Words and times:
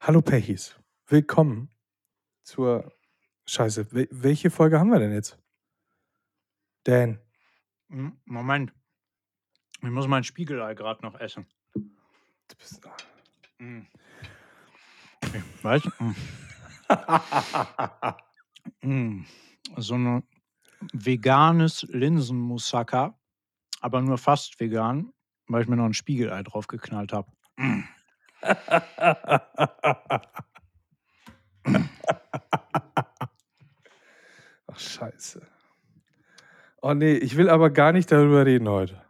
Hallo 0.00 0.22
Pechis, 0.22 0.78
willkommen 1.06 1.70
zur 2.42 2.92
Scheiße. 3.46 3.92
wel- 3.92 4.08
Welche 4.10 4.50
Folge 4.50 4.78
haben 4.78 4.90
wir 4.90 4.98
denn 4.98 5.12
jetzt? 5.12 5.38
Dan, 6.84 7.18
Moment. 8.24 8.72
Ich 9.82 9.90
muss 9.90 10.06
mein 10.08 10.24
Spiegelei 10.24 10.74
gerade 10.74 11.02
noch 11.02 11.18
essen. 11.20 11.46
du 11.74 12.56
bist, 12.56 12.80
Mm. 13.60 13.80
Weißt 15.62 15.84
du? 15.86 15.90
Mm. 16.04 16.14
Mm. 18.82 19.26
So 19.76 19.94
ein 19.94 20.22
veganes 20.92 21.82
Linsenmoussaka, 21.90 23.18
aber 23.80 24.00
nur 24.00 24.16
fast 24.16 24.60
vegan, 24.60 25.12
weil 25.48 25.62
ich 25.62 25.68
mir 25.68 25.74
noch 25.76 25.86
ein 25.86 25.94
Spiegelei 25.94 26.42
drauf 26.44 26.68
geknallt 26.68 27.12
habe. 27.12 27.32
Ach 34.66 34.78
Scheiße. 34.78 35.42
Oh 36.80 36.94
nee, 36.94 37.14
ich 37.14 37.36
will 37.36 37.48
aber 37.48 37.70
gar 37.70 37.92
nicht 37.92 38.10
darüber 38.12 38.46
reden 38.46 38.68
heute. 38.68 39.02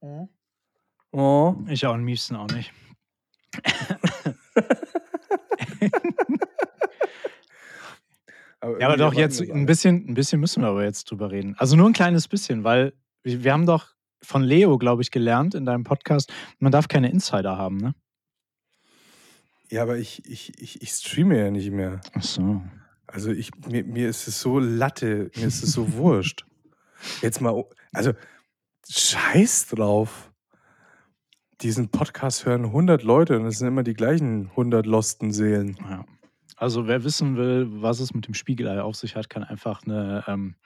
Oh. 0.00 1.56
Ich 1.68 1.86
auch 1.86 1.94
am 1.94 2.06
liebsten 2.06 2.36
auch 2.36 2.48
nicht. 2.48 2.72
Ja, 8.78 8.86
aber 8.86 8.96
doch 8.96 9.12
jetzt 9.12 9.40
ein 9.40 9.66
bisschen, 9.66 10.08
ein 10.08 10.14
bisschen 10.14 10.40
müssen 10.40 10.62
wir 10.62 10.68
aber 10.68 10.84
jetzt 10.84 11.10
drüber 11.10 11.32
reden. 11.32 11.56
Also 11.58 11.74
nur 11.76 11.88
ein 11.88 11.92
kleines 11.92 12.28
bisschen, 12.28 12.62
weil 12.62 12.92
wir, 13.24 13.42
wir 13.42 13.52
haben 13.52 13.66
doch 13.66 13.92
von 14.22 14.44
Leo, 14.44 14.78
glaube 14.78 15.02
ich, 15.02 15.10
gelernt 15.10 15.54
in 15.56 15.66
deinem 15.66 15.82
Podcast, 15.82 16.32
man 16.60 16.70
darf 16.70 16.86
keine 16.86 17.10
Insider 17.10 17.58
haben, 17.58 17.78
ne? 17.78 17.94
Ja, 19.72 19.80
aber 19.80 19.96
ich, 19.96 20.22
ich, 20.26 20.52
ich, 20.60 20.82
ich 20.82 20.90
streame 20.90 21.38
ja 21.38 21.50
nicht 21.50 21.70
mehr. 21.70 22.02
Ach 22.12 22.22
so. 22.22 22.60
Also 23.06 23.30
ich, 23.30 23.50
mir, 23.70 23.82
mir 23.84 24.10
ist 24.10 24.28
es 24.28 24.38
so 24.38 24.58
Latte, 24.58 25.30
mir 25.34 25.46
ist 25.46 25.64
es 25.64 25.72
so 25.72 25.94
wurscht. 25.94 26.44
Jetzt 27.22 27.40
mal, 27.40 27.64
also 27.94 28.12
scheiß 28.86 29.68
drauf. 29.68 30.30
Diesen 31.62 31.88
Podcast 31.88 32.44
hören 32.44 32.66
100 32.66 33.02
Leute 33.02 33.38
und 33.38 33.46
es 33.46 33.60
sind 33.60 33.68
immer 33.68 33.82
die 33.82 33.94
gleichen 33.94 34.50
100 34.50 34.84
losten 34.84 35.32
Seelen. 35.32 35.78
Ja. 35.88 36.04
Also 36.58 36.86
wer 36.86 37.02
wissen 37.02 37.38
will, 37.38 37.66
was 37.70 38.00
es 38.00 38.12
mit 38.12 38.26
dem 38.26 38.34
Spiegelei 38.34 38.82
auf 38.82 38.96
sich 38.96 39.16
hat, 39.16 39.30
kann 39.30 39.42
einfach 39.42 39.84
eine 39.84 40.22
ähm, 40.26 40.56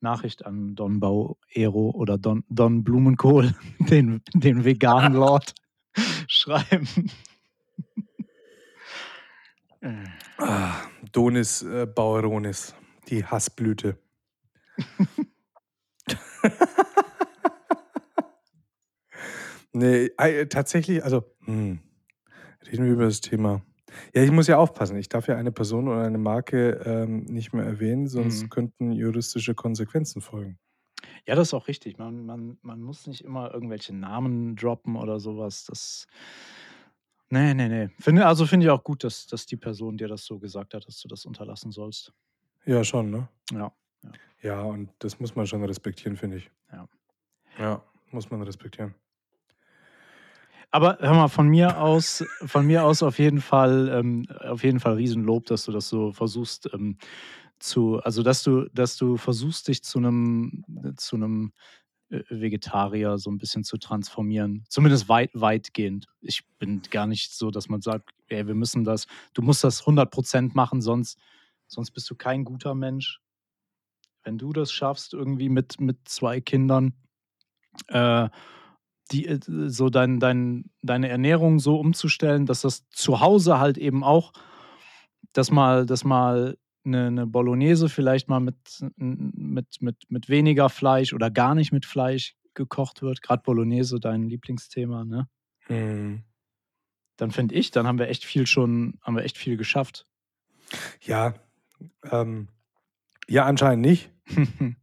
Nachricht 0.00 0.44
an 0.44 0.74
Don 0.74 0.98
Bauero 0.98 1.92
oder 1.94 2.18
Don, 2.18 2.42
Don 2.48 2.82
Blumenkohl, 2.82 3.54
den, 3.78 4.22
den 4.34 4.64
veganen 4.64 5.12
Lord, 5.16 5.54
schreiben. 6.26 6.88
Ah, 10.38 10.74
Donis 11.12 11.62
äh, 11.62 11.86
Baueronis, 11.86 12.74
die 13.08 13.24
Hassblüte. 13.24 13.98
nee, 19.72 20.10
äh, 20.18 20.46
tatsächlich, 20.46 21.02
also, 21.04 21.24
hm, 21.44 21.80
reden 22.70 22.84
wir 22.86 22.92
über 22.92 23.04
das 23.06 23.20
Thema. 23.20 23.62
Ja, 24.14 24.22
ich 24.22 24.30
muss 24.32 24.46
ja 24.48 24.58
aufpassen. 24.58 24.96
Ich 24.98 25.08
darf 25.08 25.26
ja 25.28 25.36
eine 25.36 25.52
Person 25.52 25.88
oder 25.88 26.02
eine 26.02 26.18
Marke 26.18 26.72
ähm, 26.84 27.20
nicht 27.24 27.52
mehr 27.54 27.64
erwähnen, 27.64 28.08
sonst 28.08 28.42
Mhm. 28.44 28.50
könnten 28.50 28.92
juristische 28.92 29.54
Konsequenzen 29.54 30.20
folgen. 30.20 30.58
Ja, 31.26 31.34
das 31.34 31.48
ist 31.48 31.54
auch 31.54 31.68
richtig. 31.68 31.98
Man, 31.98 32.24
man, 32.24 32.58
man 32.62 32.80
muss 32.82 33.06
nicht 33.06 33.22
immer 33.22 33.52
irgendwelche 33.52 33.94
Namen 33.94 34.56
droppen 34.56 34.96
oder 34.96 35.20
sowas. 35.20 35.64
Das. 35.64 36.06
Nee, 37.28 37.54
nee, 37.54 37.68
nee. 37.68 37.88
Finde, 37.98 38.26
also 38.26 38.46
finde 38.46 38.66
ich 38.66 38.70
auch 38.70 38.84
gut, 38.84 39.02
dass, 39.02 39.26
dass 39.26 39.46
die 39.46 39.56
Person 39.56 39.96
dir 39.98 40.08
das 40.08 40.24
so 40.24 40.38
gesagt 40.38 40.74
hat, 40.74 40.86
dass 40.86 41.00
du 41.00 41.08
das 41.08 41.24
unterlassen 41.26 41.72
sollst. 41.72 42.12
Ja, 42.64 42.84
schon, 42.84 43.10
ne? 43.10 43.28
Ja. 43.52 43.72
Ja, 44.42 44.62
und 44.62 44.90
das 45.00 45.18
muss 45.18 45.34
man 45.34 45.46
schon 45.46 45.64
respektieren, 45.64 46.16
finde 46.16 46.36
ich. 46.38 46.50
Ja. 46.72 46.88
Ja, 47.58 47.82
muss 48.12 48.30
man 48.30 48.42
respektieren. 48.42 48.94
Aber 50.70 50.98
hör 51.00 51.14
mal, 51.14 51.28
von 51.28 51.48
mir 51.48 51.80
aus, 51.80 52.24
von 52.44 52.66
mir 52.66 52.84
aus 52.84 53.02
auf 53.02 53.18
jeden 53.18 53.40
Fall, 53.40 53.88
ähm, 53.88 54.26
auf 54.40 54.62
jeden 54.62 54.80
Fall 54.80 54.94
Riesenlob, 54.94 55.46
dass 55.46 55.64
du 55.64 55.72
das 55.72 55.88
so 55.88 56.12
versuchst 56.12 56.68
ähm, 56.72 56.98
zu, 57.58 58.00
also 58.02 58.22
dass 58.22 58.42
du, 58.42 58.68
dass 58.72 58.96
du 58.96 59.16
versuchst, 59.16 59.68
dich 59.68 59.82
zu 59.82 59.98
einem, 59.98 60.64
zu 60.96 61.16
einem 61.16 61.52
Vegetarier 62.08 63.18
so 63.18 63.30
ein 63.30 63.38
bisschen 63.38 63.64
zu 63.64 63.78
transformieren. 63.78 64.64
Zumindest 64.68 65.08
weit, 65.08 65.30
weitgehend. 65.34 66.06
Ich 66.20 66.42
bin 66.58 66.82
gar 66.90 67.06
nicht 67.06 67.32
so, 67.32 67.50
dass 67.50 67.68
man 67.68 67.80
sagt, 67.80 68.10
ey, 68.28 68.46
wir 68.46 68.54
müssen 68.54 68.84
das, 68.84 69.06
du 69.34 69.42
musst 69.42 69.64
das 69.64 69.84
100% 69.84 70.52
machen, 70.54 70.80
sonst, 70.80 71.18
sonst 71.66 71.90
bist 71.90 72.08
du 72.08 72.14
kein 72.14 72.44
guter 72.44 72.74
Mensch. 72.74 73.20
Wenn 74.22 74.38
du 74.38 74.52
das 74.52 74.72
schaffst, 74.72 75.14
irgendwie 75.14 75.48
mit, 75.48 75.80
mit 75.80 76.08
zwei 76.08 76.40
Kindern, 76.40 76.94
äh, 77.88 78.28
die, 79.10 79.26
äh, 79.26 79.40
so 79.44 79.88
dein, 79.88 80.20
dein, 80.20 80.70
deine 80.82 81.08
Ernährung 81.08 81.58
so 81.58 81.76
umzustellen, 81.76 82.46
dass 82.46 82.62
das 82.62 82.88
zu 82.90 83.20
Hause 83.20 83.58
halt 83.58 83.78
eben 83.78 84.04
auch, 84.04 84.32
dass 85.32 85.50
mal, 85.50 85.86
dass 85.86 86.04
mal 86.04 86.56
eine, 86.86 87.08
eine 87.08 87.26
Bolognese 87.26 87.88
vielleicht 87.88 88.28
mal 88.28 88.40
mit, 88.40 88.56
mit, 88.96 89.80
mit, 89.80 89.96
mit 90.08 90.28
weniger 90.28 90.68
Fleisch 90.68 91.12
oder 91.12 91.30
gar 91.30 91.54
nicht 91.54 91.72
mit 91.72 91.84
Fleisch 91.84 92.36
gekocht 92.54 93.02
wird. 93.02 93.22
Gerade 93.22 93.42
Bolognese, 93.42 94.00
dein 94.00 94.24
Lieblingsthema, 94.24 95.04
ne? 95.04 95.28
Hm. 95.66 96.22
Dann 97.16 97.30
finde 97.30 97.54
ich, 97.54 97.70
dann 97.70 97.86
haben 97.86 97.98
wir 97.98 98.08
echt 98.08 98.24
viel 98.24 98.46
schon, 98.46 98.98
haben 99.02 99.16
wir 99.16 99.24
echt 99.24 99.38
viel 99.38 99.56
geschafft. 99.56 100.06
Ja, 101.00 101.34
ähm, 102.10 102.48
ja, 103.28 103.44
anscheinend 103.44 103.84
nicht. 103.84 104.10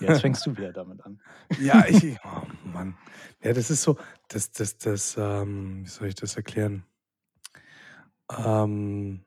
Jetzt 0.00 0.20
fängst 0.20 0.46
du 0.46 0.56
wieder 0.56 0.72
damit 0.72 1.04
an. 1.04 1.20
Ja, 1.60 1.84
ich, 1.86 2.16
oh 2.24 2.42
Mann. 2.72 2.96
Ja, 3.42 3.52
das 3.52 3.70
ist 3.70 3.82
so, 3.82 3.96
das, 4.28 4.52
das, 4.52 4.78
das, 4.78 5.16
ähm, 5.18 5.84
wie 5.84 5.88
soll 5.88 6.08
ich 6.08 6.14
das 6.14 6.36
erklären? 6.36 6.84
Ähm, 8.36 9.24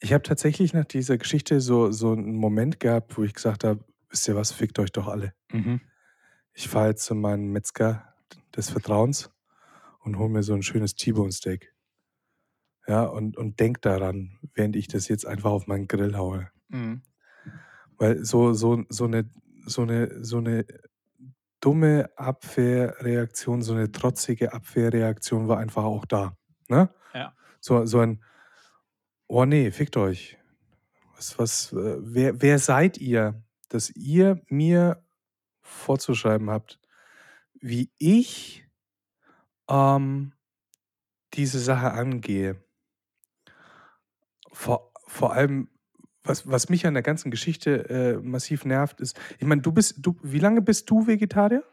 ich 0.00 0.12
habe 0.12 0.22
tatsächlich 0.22 0.72
nach 0.72 0.84
dieser 0.84 1.18
Geschichte 1.18 1.60
so, 1.60 1.90
so 1.90 2.12
einen 2.12 2.36
Moment 2.36 2.80
gehabt, 2.80 3.16
wo 3.18 3.24
ich 3.24 3.34
gesagt 3.34 3.64
habe, 3.64 3.84
wisst 4.10 4.28
ihr 4.28 4.36
was, 4.36 4.52
fickt 4.52 4.78
euch 4.78 4.92
doch 4.92 5.08
alle. 5.08 5.34
Mhm. 5.52 5.80
Ich 6.52 6.68
fahre 6.68 6.88
jetzt 6.88 7.04
zu 7.04 7.14
meinem 7.14 7.52
Metzger 7.52 8.14
des 8.56 8.70
Vertrauens 8.70 9.30
und 10.00 10.18
hole 10.18 10.28
mir 10.28 10.42
so 10.42 10.54
ein 10.54 10.62
schönes 10.62 10.94
T-Bone 10.94 11.32
Steak. 11.32 11.74
Ja, 12.86 13.04
und, 13.04 13.36
und 13.36 13.60
denk 13.60 13.82
daran, 13.82 14.38
während 14.54 14.74
ich 14.76 14.88
das 14.88 15.08
jetzt 15.08 15.26
einfach 15.26 15.50
auf 15.50 15.66
meinen 15.66 15.88
Grill 15.88 16.16
haue. 16.16 16.48
Mhm. 16.68 17.02
Weil 17.98 18.24
so, 18.24 18.54
so, 18.54 18.84
so, 18.88 19.04
eine, 19.04 19.28
so, 19.66 19.82
eine, 19.82 20.24
so 20.24 20.38
eine 20.38 20.64
dumme 21.60 22.08
Abwehrreaktion, 22.16 23.62
so 23.62 23.74
eine 23.74 23.90
trotzige 23.92 24.52
Abwehrreaktion 24.52 25.48
war 25.48 25.58
einfach 25.58 25.84
auch 25.84 26.06
da. 26.06 26.36
Ne? 26.68 26.88
Ja. 27.12 27.34
So, 27.60 27.84
so 27.84 27.98
ein, 27.98 28.22
oh 29.28 29.44
nee, 29.44 29.70
fickt 29.70 29.96
euch. 29.96 30.36
Was, 31.14 31.38
was, 31.38 31.72
äh, 31.72 31.96
wer, 32.00 32.40
wer 32.42 32.58
seid 32.58 32.98
ihr, 32.98 33.42
dass 33.68 33.90
ihr 33.90 34.40
mir 34.48 35.04
vorzuschreiben 35.60 36.50
habt, 36.50 36.80
wie 37.60 37.90
ich 37.98 38.66
ähm, 39.68 40.32
diese 41.34 41.60
Sache 41.60 41.92
angehe? 41.92 42.62
Vor, 44.52 44.92
vor 45.06 45.32
allem, 45.32 45.68
was, 46.22 46.48
was 46.48 46.68
mich 46.68 46.86
an 46.86 46.94
der 46.94 47.02
ganzen 47.02 47.30
Geschichte 47.30 47.88
äh, 47.88 48.16
massiv 48.18 48.64
nervt, 48.64 49.00
ist, 49.00 49.18
ich 49.38 49.46
meine, 49.46 49.62
du 49.62 49.72
bist, 49.72 49.96
du, 49.98 50.16
wie 50.22 50.38
lange 50.38 50.62
bist 50.62 50.88
du 50.90 51.06
Vegetarier? 51.06 51.64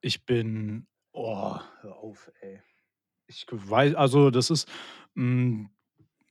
Ich 0.00 0.26
bin. 0.26 0.86
Oh, 1.12 1.58
hör 1.80 1.96
auf, 1.96 2.30
ey. 2.40 2.60
Ich 3.26 3.46
weiß, 3.50 3.94
also 3.94 4.30
das 4.30 4.50
ist. 4.50 4.68
Mh, 5.14 5.68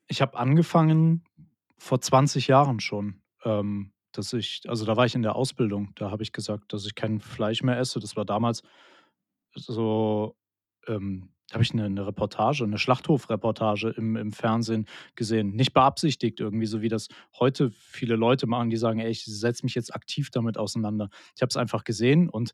ich 0.08 0.22
habe 0.22 0.38
angefangen 0.38 1.24
vor 1.78 2.02
20 2.02 2.48
Jahren 2.48 2.80
schon, 2.80 3.22
ähm, 3.44 3.92
dass 4.12 4.32
ich, 4.34 4.62
also 4.68 4.86
da 4.86 4.96
war 4.96 5.06
ich 5.06 5.16
in 5.16 5.22
der 5.22 5.36
Ausbildung, 5.36 5.92
da 5.96 6.12
habe 6.12 6.24
ich 6.24 6.32
gesagt, 6.32 6.72
dass 6.74 6.86
ich 6.86 6.96
kein 6.96 7.20
Fleisch 7.20 7.64
mehr 7.64 7.78
esse. 7.78 8.00
Das 8.00 8.16
war 8.16 8.26
damals 8.26 8.62
so, 9.56 10.36
ähm, 10.88 11.30
da 11.50 11.56
habe 11.56 11.64
ich 11.64 11.74
eine, 11.74 11.86
eine 11.86 12.08
Reportage, 12.08 12.64
eine 12.64 12.78
Schlachthofreportage 12.78 13.90
im, 13.90 14.16
im 14.16 14.32
Fernsehen 14.32 14.88
gesehen. 15.16 15.56
Nicht 15.56 15.74
beabsichtigt 15.74 16.40
irgendwie, 16.40 16.66
so 16.66 16.82
wie 16.82 16.90
das 16.90 17.08
heute 17.38 17.70
viele 17.72 18.16
Leute 18.16 18.48
machen, 18.48 18.70
die 18.70 18.78
sagen, 18.78 19.00
ey, 19.00 19.10
ich 19.10 19.26
setze 19.26 19.66
mich 19.66 19.76
jetzt 19.76 19.94
aktiv 19.94 20.30
damit 20.32 20.58
auseinander. 20.58 21.10
Ich 21.36 21.42
habe 21.42 21.50
es 21.50 21.58
einfach 21.58 21.84
gesehen 21.84 22.30
und 22.30 22.54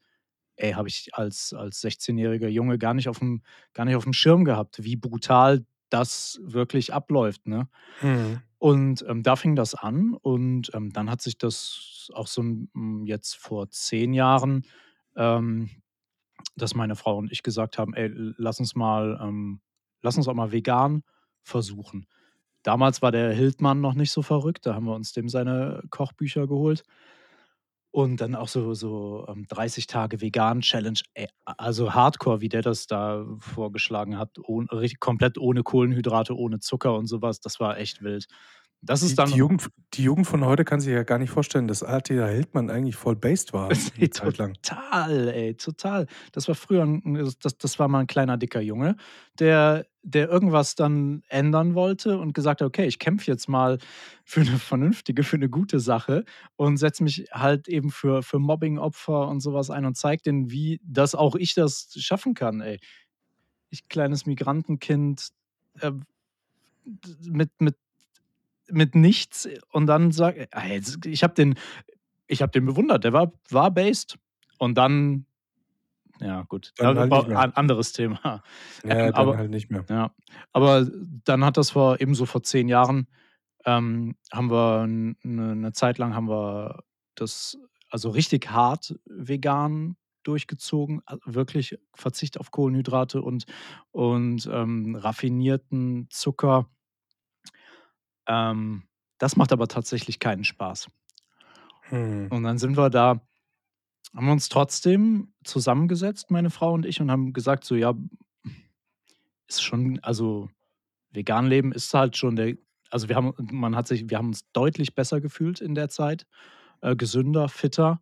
ey, 0.56 0.74
habe 0.74 0.90
ich 0.90 1.10
als, 1.14 1.54
als 1.54 1.84
16-jähriger 1.84 2.50
Junge 2.50 2.78
gar 2.78 2.94
nicht, 2.94 3.10
auf 3.10 3.20
dem, 3.20 3.42
gar 3.74 3.86
nicht 3.86 3.96
auf 3.96 4.04
dem 4.04 4.14
Schirm 4.14 4.44
gehabt, 4.44 4.84
wie 4.84 4.96
brutal 4.96 5.66
das 5.90 6.40
wirklich 6.44 6.94
abläuft. 6.94 7.48
Ne? 7.48 7.68
Mhm. 8.02 8.42
Und 8.58 9.06
ähm, 9.08 9.24
da 9.24 9.36
fing 9.36 9.56
das 9.56 9.74
an 9.74 10.14
und 10.14 10.72
ähm, 10.74 10.92
dann 10.92 11.10
hat 11.10 11.22
sich 11.22 11.38
das 11.38 12.10
auch 12.14 12.28
so 12.28 12.44
mm, 12.44 13.06
jetzt 13.06 13.38
vor 13.38 13.70
zehn 13.70 14.14
Jahren, 14.14 14.66
ähm, 15.16 15.70
dass 16.56 16.76
meine 16.76 16.96
Frau 16.96 17.18
und 17.18 17.32
ich 17.32 17.42
gesagt 17.44 17.78
haben, 17.78 17.94
ey, 17.94 18.10
lass 18.14 18.60
uns 18.60 18.76
mal, 18.76 19.20
ähm, 19.22 19.62
lass 20.02 20.18
uns 20.18 20.28
auch 20.28 20.34
mal 20.34 20.52
vegan 20.52 21.04
versuchen. 21.42 22.06
Damals 22.64 23.02
war 23.02 23.12
der 23.12 23.32
Hildmann 23.32 23.80
noch 23.80 23.94
nicht 23.94 24.12
so 24.12 24.22
verrückt, 24.22 24.66
da 24.66 24.76
haben 24.76 24.86
wir 24.86 24.96
uns 24.96 25.14
dem 25.14 25.30
seine 25.30 25.82
Kochbücher 25.90 26.46
geholt. 26.46 26.84
Und 27.94 28.22
dann 28.22 28.36
auch 28.36 28.48
so 28.48 28.74
so, 28.76 29.26
ähm, 29.28 29.46
30 29.50 29.88
Tage 29.88 30.22
Vegan-Challenge, 30.22 31.00
ey, 31.16 31.28
also 31.46 31.94
Hardcore, 31.96 32.40
wie 32.40 32.50
der 32.50 32.62
das 32.62 32.86
da 32.86 33.26
vorgeschlagen 33.40 34.18
hat, 34.20 34.38
ohn 34.44 34.68
richtig 34.70 35.00
komplett 35.00 35.40
ohne 35.40 35.64
Kohlenhydrate, 35.64 36.36
ohne 36.38 36.60
Zucker 36.60 36.96
und 36.96 37.08
so 37.08 37.22
was, 37.24 37.40
das 37.40 37.60
war 37.60 37.78
echt 37.80 38.04
wild. 38.04 38.28
Das 38.82 39.02
ist 39.02 39.18
Die 39.18 39.20
dann 39.20 39.34
die 39.34 39.38
Jugend 39.38 39.70
die 39.94 40.04
Jugend 40.04 40.28
von 40.28 40.44
heute 40.46 40.64
kann 40.66 40.80
sich 40.82 40.94
ja 40.94 41.04
gar 41.04 41.18
nicht 41.20 41.30
vorstellen, 41.32 41.68
dass 41.68 41.84
Attila 41.84 42.28
Hildmann 42.28 42.70
eigentlich 42.70 42.96
voll 42.96 43.16
based 43.16 43.54
war 43.54 43.70
lang. 44.38 44.58
Total, 44.64 45.28
ey, 45.30 45.56
total. 45.56 46.08
Das 46.32 46.48
war 46.48 46.56
früher 46.56 46.84
'n 46.84 47.02
das 47.42 47.58
das 47.58 47.80
war 47.80 47.88
mal 47.88 48.02
'n 48.02 48.08
kleiner 48.08 48.38
dicker 48.38 48.62
Junge, 48.62 48.96
der 49.40 49.86
der 50.04 50.30
irgendwas 50.30 50.76
dann 50.76 51.24
ändern 51.30 51.76
wollte 51.76 52.20
und 52.20 52.34
gesagt 52.34 52.62
hat: 52.62 52.68
„Okay, 52.68 52.88
ich 52.88 53.00
kämpfe 53.00 53.32
jetzt 53.32 53.50
mal 53.50 53.78
für 54.26 54.42
'ne 54.42 54.58
vernünftige 54.60 55.24
für 55.24 55.38
'ne 55.38 55.50
gute 55.50 55.80
Sache 55.82 56.26
und 56.58 56.78
setze 56.78 57.04
mich 57.04 57.28
halt 57.34 57.68
eben 57.70 57.92
für 57.92 58.24
für 58.24 58.40
Mobbingopfer 58.40 59.28
und 59.30 59.42
so 59.42 59.54
was 59.54 59.70
ein 59.72 59.86
und 59.86 59.98
zeige 59.98 60.24
denen, 60.24 60.52
wie 60.52 60.82
dass 60.84 61.16
auch 61.16 61.36
ich 61.36 61.54
das 61.56 61.90
schaffen 62.00 62.34
kann, 62.36 62.62
ey.“ 62.62 62.80
Ich 63.72 63.90
kleines 63.90 64.26
Migrantenkind, 64.28 65.30
d 65.82 65.92
mit 67.32 67.52
mit 67.62 67.78
mit 68.72 68.96
nichts 68.96 69.50
und 69.72 69.88
dann 69.88 70.12
sage 70.14 70.48
ich 71.06 71.24
habe 71.24 71.34
den 71.36 71.56
ich 72.28 72.42
habe 72.44 72.52
den 72.54 72.66
bewundert, 72.68 73.04
der 73.06 73.14
war 73.14 73.34
war 73.52 73.72
based 73.72 74.18
und 74.60 74.78
dann 74.78 75.26
ja 76.22 76.44
gut, 76.44 76.74
Dann 76.78 76.98
halt 76.98 77.12
nicht 77.12 77.28
mehr. 77.28 77.44
an 77.44 77.52
anderes 77.54 77.94
Thema. 77.94 78.44
Ja, 78.84 79.12
dann 79.12 79.14
aber 79.14 79.38
halt 79.38 79.50
nicht 79.52 79.70
mehr. 79.70 79.90
ja, 79.90 80.16
aber 80.54 80.88
dann 81.26 81.44
hat 81.46 81.58
das 81.58 81.72
vor 81.72 82.00
ebenso 82.02 82.26
vor 82.26 82.44
10 82.44 82.68
Jahren, 82.70 83.08
ähm, 83.66 84.16
haben 84.34 84.52
wir 84.52 84.84
'n 84.86 85.18
'ne 85.24 85.56
'ne 85.56 85.74
Zeit 85.74 85.98
lang 86.00 86.16
haben 86.16 86.30
wir 86.30 86.84
das 87.16 87.58
also 87.90 88.10
richtig 88.12 88.52
hart 88.52 88.96
vegan 89.06 89.98
durchgezogen, 90.24 91.02
wirklich 91.26 91.78
Verzicht 91.96 92.40
auf 92.40 92.52
Kohlenhydrate 92.52 93.22
und 93.24 93.46
und, 93.92 94.48
ähm, 94.52 94.96
raffinierten 94.96 96.08
Zucker. 96.12 96.70
Ähm, 98.28 98.84
das 99.18 99.36
macht 99.36 99.52
aber 99.52 99.68
tatsächlich 99.68 100.20
keinen 100.20 100.44
Spaß. 100.44 100.88
Mhm. 101.92 102.32
Und 102.32 102.44
dann 102.44 102.58
sind 102.60 102.78
wir 102.78 102.90
da 102.90 103.22
haben 104.16 104.26
wir 104.28 104.34
uns 104.34 104.50
trotzdem 104.50 105.34
zusammengesetzt, 105.44 106.32
meine 106.32 106.50
Frau 106.50 106.74
und 106.74 106.86
ich, 106.86 107.02
und 107.02 107.12
haben 107.12 107.34
gesagt 107.34 107.66
so: 107.66 107.76
„Ja, 107.76 107.94
ist 109.48 109.64
schon 109.64 110.00
also 110.04 110.50
vegan 111.12 111.48
leben 111.48 111.72
ist 111.74 111.94
halt 111.94 112.18
schon 112.18 112.36
der“ 112.38 112.56
also 112.92 113.10
wir 113.10 113.16
haben 113.18 113.34
man 113.52 113.76
hat 113.76 113.88
sich 113.88 114.10
wir 114.10 114.18
haben 114.20 114.30
uns 114.30 114.44
deutlich 114.54 114.96
besser 114.96 115.22
gefühlt 115.22 115.62
in 115.62 115.76
der 115.76 115.90
Zeit, 115.90 116.28
äh, 116.82 116.96
gesünder, 116.96 117.50
fitter. 117.50 118.02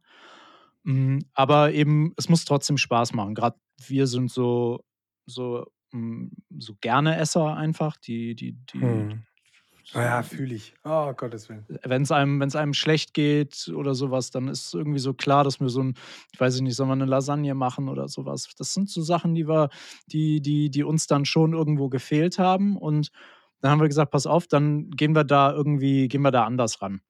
Hm, 0.86 1.21
aber 1.36 1.74
eben, 1.74 2.13
es 2.18 2.30
muss 2.30 2.45
trotzdem 2.45 2.77
Spaß 2.77 3.13
machen. 3.13 3.36
Grad 3.36 3.57
wir 3.88 4.07
sind 4.07 4.31
so 4.31 4.81
so 5.27 5.65
hm, 5.94 6.31
so 6.59 6.75
Gerne-Esser 6.81 7.56
einfach, 7.57 7.98
die 7.98 8.36
die 8.36 8.54
die 8.74 9.07
Mhm. 9.07 9.27
Ja, 9.93 10.21
fühle 10.23 10.55
ich. 10.55 10.73
Oh, 10.83 11.13
Gottes 11.13 11.49
Willen. 11.49 11.67
wenn's 11.83 12.11
einem 12.11 12.39
wenn's 12.39 12.55
einem 12.55 12.73
schlecht 12.73 13.13
geht 13.13 13.69
oder 13.75 13.93
so 13.93 14.09
was, 14.11 14.31
dann 14.31 14.47
ist 14.47 14.73
irgendwie 14.73 14.99
so 14.99 15.13
klar, 15.13 15.43
dass 15.43 15.59
wir 15.59 15.69
so 15.69 15.81
'n 15.81 15.95
ich 16.33 16.39
weiß 16.39 16.55
ich 16.55 16.61
nicht, 16.61 16.75
sollen 16.75 16.89
wir 16.89 16.95
'ne 16.95 17.05
Lasagne 17.05 17.53
machen 17.55 17.89
oder 17.89 18.07
so 18.07 18.25
was? 18.25 18.47
Das 18.57 18.73
sind 18.73 18.89
so 18.89 19.01
Sachen, 19.01 19.35
die 19.35 19.47
wir 19.47 19.69
die 20.11 20.41
die 20.41 20.69
die 20.69 20.83
uns 20.83 21.07
dann 21.07 21.25
schon 21.25 21.53
irgendwo 21.53 21.89
gefehlt 21.89 22.39
haben. 22.39 22.77
Und 22.77 23.09
dann 23.61 23.71
haben 23.71 23.81
wir 23.81 23.87
gesagt: 23.87 24.11
„Pass 24.11 24.25
auf, 24.27 24.47
dann 24.47 24.89
gehen 24.91 25.13
wir 25.15 25.23
da 25.25 25.51
irgendwie 25.53 26.07
gehen 26.07 26.21
wir 26.21 26.31
da 26.31 26.45
anders 26.45 26.81
ran.“ 26.81 27.01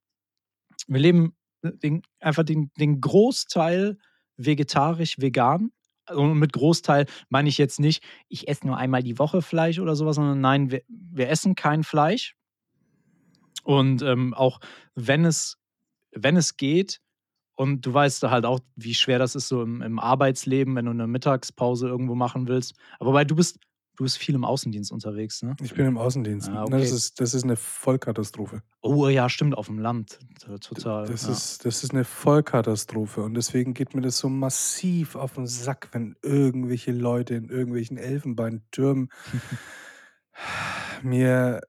Wir 0.87 1.01
leben 1.01 1.35
den 1.63 2.03
einfach 2.21 2.43
den 2.43 2.71
den 2.79 3.01
Großteil 3.01 3.97
vegetarisch, 4.37 5.17
vegan. 5.19 5.71
Und 6.11 6.39
mit 6.39 6.53
Großteil 6.53 7.05
meine 7.29 7.49
ich 7.49 7.57
jetzt 7.59 7.79
nicht, 7.79 8.03
ich 8.29 8.47
esse 8.49 8.67
nur 8.67 8.77
einmal 8.77 9.03
die 9.03 9.19
Woche 9.19 9.41
Fleisch 9.43 9.79
oder 9.79 9.95
so 9.95 10.05
was, 10.07 10.17
sondern 10.17 10.41
nein, 10.41 10.71
wir 10.71 10.83
wir 10.89 11.29
essen 11.29 11.55
kein 11.55 11.83
Fleisch. 11.83 12.35
Und, 13.67 14.01
ähm, 14.01 14.33
auch 14.33 14.59
wenn 14.95 15.25
es 15.25 15.57
wenn 16.13 16.37
es 16.37 16.57
geht 16.57 17.01
und 17.55 17.85
du 17.85 17.93
weißt 17.93 18.23
halt 18.23 18.45
auch, 18.45 18.59
wie 18.77 18.93
schwer 18.95 19.19
das 19.19 19.35
ist 19.35 19.49
so 19.49 19.63
im 19.63 19.81
im 19.83 19.99
Arbeitsleben, 19.99 20.75
wenn 20.75 20.85
du 20.87 20.93
'ne 20.93 21.07
Mittagspause 21.07 21.87
irgendwo 21.89 22.15
machen 22.15 22.47
willst. 22.49 22.75
Aber 22.99 23.11
wobei 23.11 23.25
du 23.25 23.35
bist 23.35 23.59
du 23.97 24.03
bist 24.05 24.17
viel 24.19 24.35
im 24.35 24.45
Außendienst 24.45 24.91
unterwegs, 24.93 25.43
ne? 25.43 25.57
Ich 25.59 25.73
bin 25.73 25.87
im 25.87 25.97
Außendienst. 25.97 26.51
Ah, 26.51 26.65
Ne, 26.67 26.77
das 26.79 26.91
okay. 26.91 26.91
ist 26.91 27.19
das 27.19 27.33
ist 27.33 27.43
'ne 27.45 27.55
Vollkatastrophe. 27.55 28.61
Oh 28.83 29.07
ja, 29.09 29.27
stimmt, 29.29 29.55
aufm 29.57 29.79
Land, 29.79 30.19
t 30.39 30.47
D 30.49 30.57
total, 30.59 31.05
das 31.05 31.27
ja. 31.27 31.41
ist 31.43 31.65
das 31.65 31.83
ist 31.83 31.93
'ne 31.93 32.03
Vollkatastrophe 32.05 33.21
und 33.23 33.33
deswegen 33.33 33.73
geht 33.73 33.95
mir 33.95 34.01
das 34.01 34.17
so 34.19 34.29
massiv 34.29 35.15
auf 35.15 35.37
'n 35.37 35.47
Sack, 35.47 35.89
wenn 35.93 36.15
irgendwelche 36.21 36.91
Leute 36.91 37.35
in 37.35 37.49
irgendwelchen 37.49 37.97
Elfenbeintürmen 37.97 39.09
mir, 41.03 41.61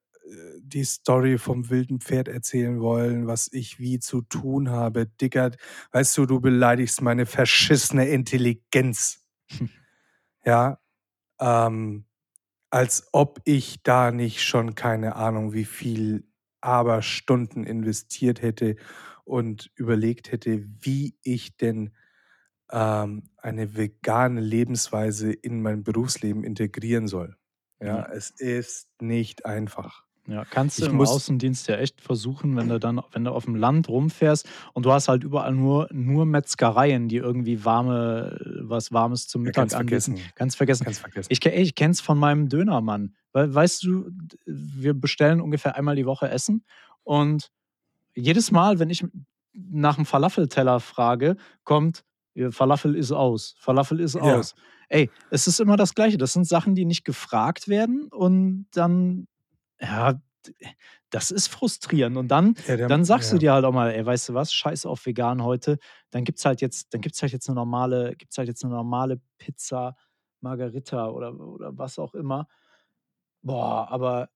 die 0.68 0.84
Story 0.84 1.38
vom 1.38 1.70
wilden 1.70 2.00
Pferd 2.00 2.28
erzählen 2.28 2.80
wollen, 2.80 3.26
was 3.26 3.48
ich 3.52 3.78
wie 3.78 3.98
zu 4.00 4.22
tun 4.22 4.70
habe. 4.70 5.06
Digga, 5.06 5.50
weißt 5.92 6.16
du, 6.18 6.26
du 6.26 6.40
beleidigst 6.40 7.02
meine 7.02 7.26
verschissene 7.26 8.08
Intelligenz. 8.08 9.24
Ja, 10.44 10.78
ähm, 11.40 12.06
als 12.70 13.08
ob 13.12 13.40
ich 13.44 13.82
da 13.82 14.10
nicht 14.12 14.42
schon 14.42 14.74
keine 14.74 15.16
Ahnung, 15.16 15.52
wie 15.52 15.64
viel 15.66 16.26
Aberstunden 16.60 17.64
investiert 17.64 18.42
hätte 18.42 18.76
und 19.24 19.70
überlegt 19.76 20.32
hätte, 20.32 20.64
wie 20.80 21.16
ich 21.22 21.56
denn, 21.56 21.94
ähm, 22.72 23.30
eine 23.38 23.76
vegane 23.76 24.40
Lebensweise 24.40 25.32
in 25.32 25.62
mein 25.62 25.84
Berufsleben 25.84 26.44
integrieren 26.44 27.08
soll. 27.08 27.36
Ja, 27.80 27.98
Ja. 27.98 28.06
es 28.12 28.30
ist 28.30 28.88
nicht 29.00 29.46
einfach. 29.46 30.06
Ja, 30.30 30.44
kannst 30.44 30.82
du 30.82 30.84
Ich 30.84 30.90
im 30.90 31.00
Außendienst 31.00 31.68
ja 31.68 31.76
echt 31.76 32.02
versuchen, 32.02 32.54
wenn 32.54 32.68
du 32.68 32.78
dann 32.78 33.00
wenn 33.12 33.24
du 33.24 33.30
aufm 33.32 33.54
Land 33.56 33.88
rumfährst 33.88 34.46
und 34.74 34.84
du 34.84 34.92
hast 34.92 35.08
halt 35.08 35.24
überall 35.24 35.54
nur 35.54 35.88
nur 35.90 36.26
Metzgereien, 36.26 37.08
die 37.08 37.16
irgendwie 37.16 37.64
warme 37.64 38.38
was 38.60 38.92
Warmes 38.92 39.26
zum 39.26 39.42
Ja, 39.44 39.52
Mittag 39.52 39.52
kannst 39.52 39.74
anbieten. 39.74 40.14
vergessen. 40.16 40.32
Kannst 40.34 40.56
vergessen. 40.58 40.84
Kannst 40.84 41.00
vergessen. 41.00 41.28
Ich 41.28 41.44
ich 41.46 41.74
kenne 41.74 41.92
es 41.92 42.02
von 42.02 42.18
meinem 42.18 42.50
Dönermann. 42.50 43.14
Wei 43.32 43.52
weißt 43.54 43.82
du, 43.84 44.10
wir 44.44 44.92
bestellen 44.92 45.40
ungefähr 45.40 45.76
einmal 45.76 45.96
die 45.96 46.04
Woche 46.06 46.28
Essen 46.28 46.64
und 47.04 47.48
jedes 48.16 48.50
Mal, 48.52 48.78
wenn 48.80 48.90
ich 48.90 49.04
nach 49.54 49.98
'm 49.98 50.06
Falafelteller 50.06 50.80
frage, 50.80 51.36
kommt: 51.64 52.04
„Ja, 52.34 52.50
Falafel 52.52 52.96
ist 52.96 53.12
aus, 53.12 53.54
Falafel 53.58 54.00
ist 54.00 54.16
Ja. 54.20 54.48
aus.“ 54.54 54.54
Ey, 54.90 55.12
es 55.30 55.46
ist 55.48 55.60
immer 55.60 55.76
das 55.76 55.94
Gleiche. 55.94 56.18
Das 56.18 56.34
sind 56.34 56.46
Sachen, 56.48 56.74
die 56.76 56.84
nicht 56.86 57.04
gefragt 57.04 57.68
werden 57.68 58.08
und 58.12 58.66
dann 58.72 59.26
ja, 59.80 60.20
das 61.10 61.30
ist 61.30 61.48
frustrierend. 61.48 62.16
Und 62.18 62.28
dann 62.28 62.56
Ja, 62.66 62.76
der 62.76 62.88
dann 62.88 63.04
sagst 63.04 63.32
du 63.32 63.38
ja. 63.38 63.40
dir 63.40 63.52
halt 63.54 63.64
auch 63.64 63.72
mal: 63.72 63.90
„Ey, 63.92 64.04
weißt 64.06 64.30
du 64.30 64.34
was? 64.34 64.52
Scheiß 64.52 64.86
auf 64.86 65.06
vegan 65.06 65.42
heute. 65.44 65.78
Dann 66.10 66.24
gibt's 66.24 66.44
halt 66.44 66.60
jetzt 66.62 66.94
dann 66.94 67.00
gibt's 67.02 67.22
halt 67.22 67.32
jetzt 67.32 67.48
'ne 67.48 67.54
normale 67.56 68.16
gibt's 68.16 68.38
halt 68.38 68.48
jetzt 68.48 68.64
'ne 68.64 68.70
normale 68.70 69.20
Pizza 69.38 69.96
Margherita 70.42 71.08
oder 71.10 71.34
oder 71.40 71.76
was 71.78 71.98
auch 71.98 72.14
immer.“ 72.14 72.48
Boah, 73.44 73.88
aber 73.90 74.30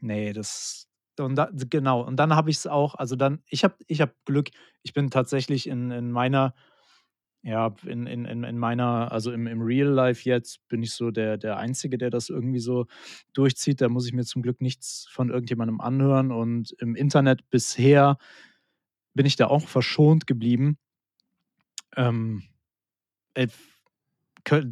ne, 0.00 0.32
das 0.32 0.88
und 1.20 1.36
da 1.36 1.50
genau. 1.54 2.02
Und 2.02 2.16
dann 2.16 2.34
habe 2.34 2.50
ich's 2.50 2.66
auch 2.66 2.94
also 2.96 3.16
dann 3.16 3.42
ich 3.46 3.64
habe 3.64 3.76
ich 3.86 4.00
habe 4.00 4.14
Glück. 4.24 4.50
Ich 4.82 4.92
bin 4.94 5.10
tatsächlich 5.10 5.66
in 5.68 5.90
in 5.92 6.10
meiner 6.12 6.54
ja, 7.42 7.74
in 7.86 8.06
in 8.06 8.24
in 8.24 8.44
in 8.44 8.58
meiner 8.58 9.10
also 9.12 9.32
im 9.32 9.46
im 9.48 9.60
Real 9.62 9.88
Life 9.88 10.28
jetzt 10.28 10.66
bin 10.68 10.82
ich 10.82 10.92
so 10.92 11.10
der 11.10 11.36
der 11.38 11.56
Einzige, 11.58 11.98
der 11.98 12.10
das 12.10 12.28
irgendwie 12.30 12.60
so 12.60 12.86
durchzieht. 13.34 13.80
Da 13.80 13.88
muss 13.88 14.06
ich 14.06 14.12
mir 14.12 14.24
zum 14.24 14.42
Glück 14.42 14.60
nichts 14.60 15.08
von 15.10 15.30
irgendjemandem 15.30 15.80
anhören 15.80 16.30
und 16.32 16.72
im 16.78 16.94
Internet 16.96 17.48
bisher 17.50 18.16
bin 19.14 19.26
ich 19.26 19.36
da 19.36 19.48
auch 19.48 19.68
verschont 19.68 20.26
geblieben. 20.26 20.78
Ähm, 21.96 22.42
äh, 23.34 23.48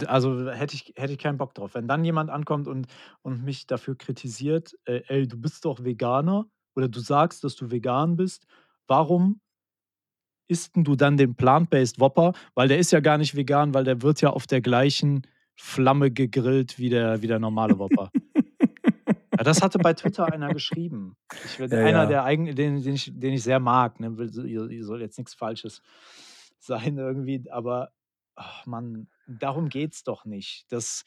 also 0.07 0.51
hätte 0.51 0.75
ich 0.75 0.93
hätte 0.97 1.13
ich 1.13 1.19
keinen 1.19 1.39
Bock 1.39 1.55
drauf. 1.55 1.75
Wenn 1.75 1.87
dann 1.89 2.05
jemand 2.05 2.31
ankommt 2.31 2.67
und 2.69 2.87
und 3.23 3.45
mich 3.45 3.67
dafür 3.67 3.97
kritisiert: 3.97 4.77
„Äh, 4.85 5.03
ey, 5.09 5.29
du 5.29 5.39
bist 5.41 5.65
doch 5.65 5.85
Veganer 5.85 6.47
oder 6.75 6.89
du 6.89 7.01
sagst, 7.01 7.45
dass 7.45 7.57
du 7.57 7.71
vegan 7.71 8.17
bist. 8.17 8.47
Warum 8.87 9.41
isst 10.51 10.73
du 10.75 10.97
dann 10.97 11.17
den 11.17 11.35
Plant-Based 11.35 12.01
Whopper?“ 12.01 12.33
Weil 12.55 12.69
der 12.69 12.79
ist 12.79 12.93
ja 12.93 13.01
gar 13.01 13.19
nicht 13.19 13.35
vegan, 13.37 13.73
weil 13.75 13.85
der 13.85 14.03
wird 14.03 14.21
ja 14.21 14.31
auf 14.31 14.47
der 14.47 14.61
gleichen 14.61 15.23
Flamme 15.55 16.11
gegrillt 16.11 16.79
wie 16.79 16.91
der 16.91 17.23
wie 17.23 17.27
der 17.27 17.39
normale 17.39 17.79
Whopper. 17.79 18.11
Ja, 19.37 19.45
das 19.45 19.63
hatte 19.63 19.79
bei 19.79 19.95
Twitter 19.95 20.31
einer 20.31 20.53
geschrieben. 20.53 21.17
Ich 21.47 21.59
Ja, 21.59 21.65
einer, 21.65 22.03
ja. 22.03 22.07
der 22.07 22.25
eigen 22.25 22.55
den 22.55 22.83
den 22.83 22.95
ich 22.95 23.11
den 23.15 23.33
ich 23.33 23.43
sehr 23.43 23.59
mag, 23.59 23.99
ne? 23.99 24.15
So 24.29 24.43
soll 24.83 25.01
jetzt 25.01 25.17
nix 25.17 25.33
Falsches 25.33 25.81
sein 26.59 26.99
irgendwie, 26.99 27.51
aber 27.51 27.91
ach 28.35 28.67
Mann, 28.67 29.09
darum 29.27 29.71
geht's 29.71 30.05
doch 30.05 30.27
nicht. 30.27 30.67
Das 30.71 31.05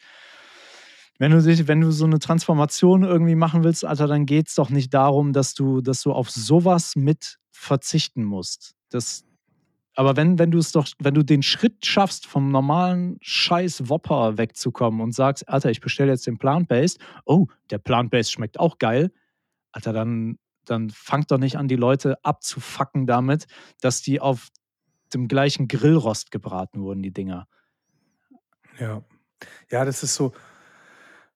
wenn 1.19 1.31
du 1.31 1.41
dich, 1.41 1.67
wenn 1.67 1.81
du 1.81 1.91
so 1.91 2.05
eine 2.05 2.19
Transformation 2.19 3.03
irgendwie 3.03 3.35
machen 3.35 3.63
willst, 3.63 3.85
Alter, 3.85 4.07
dann 4.07 4.25
geht 4.25 4.47
es 4.47 4.55
doch 4.55 4.69
nicht 4.69 4.93
darum, 4.93 5.31
dass 5.31 5.53
du, 5.53 5.81
dass 5.81 6.01
du 6.01 6.11
auf 6.11 6.29
sowas 6.29 6.95
mit 6.95 7.37
verzichten 7.51 8.23
musst. 8.23 8.75
Das, 8.89 9.23
aber 9.95 10.15
wenn, 10.15 10.39
wenn 10.39 10.51
du 10.51 10.57
es 10.57 10.71
doch, 10.71 10.87
wenn 10.99 11.13
du 11.13 11.23
den 11.23 11.43
Schritt 11.43 11.85
schaffst, 11.85 12.25
vom 12.25 12.49
normalen 12.49 13.17
Scheiß 13.21 13.89
Whopper 13.89 14.37
wegzukommen 14.37 15.01
und 15.01 15.13
sagst, 15.13 15.47
Alter, 15.47 15.69
ich 15.69 15.81
bestelle 15.81 16.11
jetzt 16.11 16.25
den 16.25 16.37
Plant-Based, 16.37 16.99
oh, 17.25 17.47
der 17.69 17.77
Plant-Based 17.77 18.31
schmeckt 18.31 18.59
auch 18.59 18.79
geil, 18.79 19.11
Alter, 19.71 19.93
dann, 19.93 20.39
dann 20.65 20.89
fangt 20.89 21.31
doch 21.31 21.37
nicht 21.37 21.57
an, 21.57 21.67
die 21.67 21.75
Leute 21.75 22.23
abzufacken 22.23 23.05
damit, 23.05 23.45
dass 23.81 24.01
die 24.01 24.19
auf 24.19 24.49
dem 25.13 25.27
gleichen 25.27 25.67
Grillrost 25.67 26.31
gebraten 26.31 26.81
wurden, 26.81 27.03
die 27.03 27.13
Dinger. 27.13 27.47
Ja. 28.79 29.03
Ja, 29.69 29.83
das 29.85 30.03
ist 30.03 30.15
so, 30.15 30.31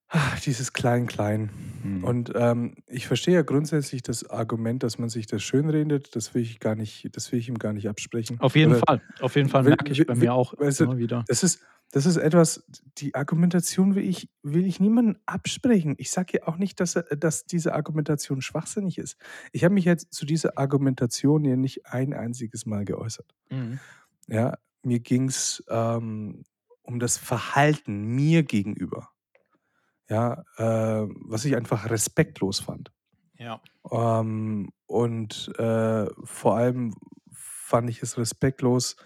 ach, 0.08 0.40
dieses 0.40 0.72
Klein-Klein. 0.72 1.50
Mhm. 1.82 2.04
Und 2.04 2.32
ähm, 2.34 2.74
ich 2.86 3.06
verstehe 3.06 3.34
ja 3.34 3.42
grundsätzlich 3.42 4.02
das 4.02 4.28
Argument, 4.28 4.82
dass 4.82 4.98
man 4.98 5.08
sich 5.08 5.26
das 5.26 5.42
schönredet. 5.42 6.16
Das 6.16 6.34
will 6.34 6.42
ich 6.42 6.60
gar 6.60 6.74
nicht, 6.74 7.08
das 7.16 7.30
will 7.32 7.38
ich 7.38 7.48
ihm 7.48 7.58
gar 7.58 7.72
nicht 7.72 7.88
absprechen. 7.88 8.40
Auf 8.40 8.56
jeden 8.56 8.72
Oder 8.72 8.82
Fall. 8.86 9.02
Auf 9.20 9.36
jeden 9.36 9.48
Fall 9.48 9.62
merke 9.64 9.92
ich 9.92 10.06
bei 10.06 10.14
mir 10.14 10.34
auch 10.34 10.54
weißt 10.58 10.80
du, 10.80 10.84
immer 10.84 10.98
wieder. 10.98 11.24
Das 11.28 11.42
ist, 11.42 11.60
das 11.90 12.04
ist 12.04 12.16
etwas, 12.16 12.64
die 12.98 13.14
Argumentation 13.14 13.94
will 13.94 14.04
ich, 14.04 14.28
will 14.42 14.66
ich 14.66 14.80
niemandem 14.80 15.16
absprechen. 15.26 15.94
Ich 15.98 16.10
sage 16.10 16.38
ja 16.38 16.46
auch 16.48 16.56
nicht, 16.56 16.80
dass, 16.80 16.96
er- 16.96 17.16
dass 17.16 17.46
diese 17.46 17.74
Argumentation 17.74 18.42
schwachsinnig 18.42 18.98
ist. 18.98 19.16
Ich 19.52 19.64
habe 19.64 19.74
mich 19.74 19.84
jetzt 19.86 20.12
zu 20.12 20.26
dieser 20.26 20.58
Argumentation 20.58 21.44
ja 21.44 21.56
nicht 21.56 21.86
ein 21.86 22.12
einziges 22.12 22.66
Mal 22.66 22.84
geäußert. 22.84 23.34
Mhm. 23.50 23.78
Ja, 24.26 24.58
mir 24.82 25.00
ging 25.00 25.28
es 25.28 25.64
ähm, 25.68 26.44
um 26.82 26.98
das 26.98 27.16
Verhalten 27.16 28.14
mir 28.14 28.42
gegenüber. 28.42 29.10
Ja, 30.10 30.44
äh, 30.56 31.06
was 31.26 31.44
ich 31.44 31.54
einfach 31.56 31.90
respektlos 31.90 32.60
fand. 32.60 32.90
Ja. 33.38 33.60
Ähm, 33.90 34.70
und 34.86 35.52
äh, 35.58 36.06
vor 36.24 36.56
allem 36.56 36.94
fand 37.32 37.90
ich 37.90 38.02
es 38.02 38.18
respektlos, 38.18 38.96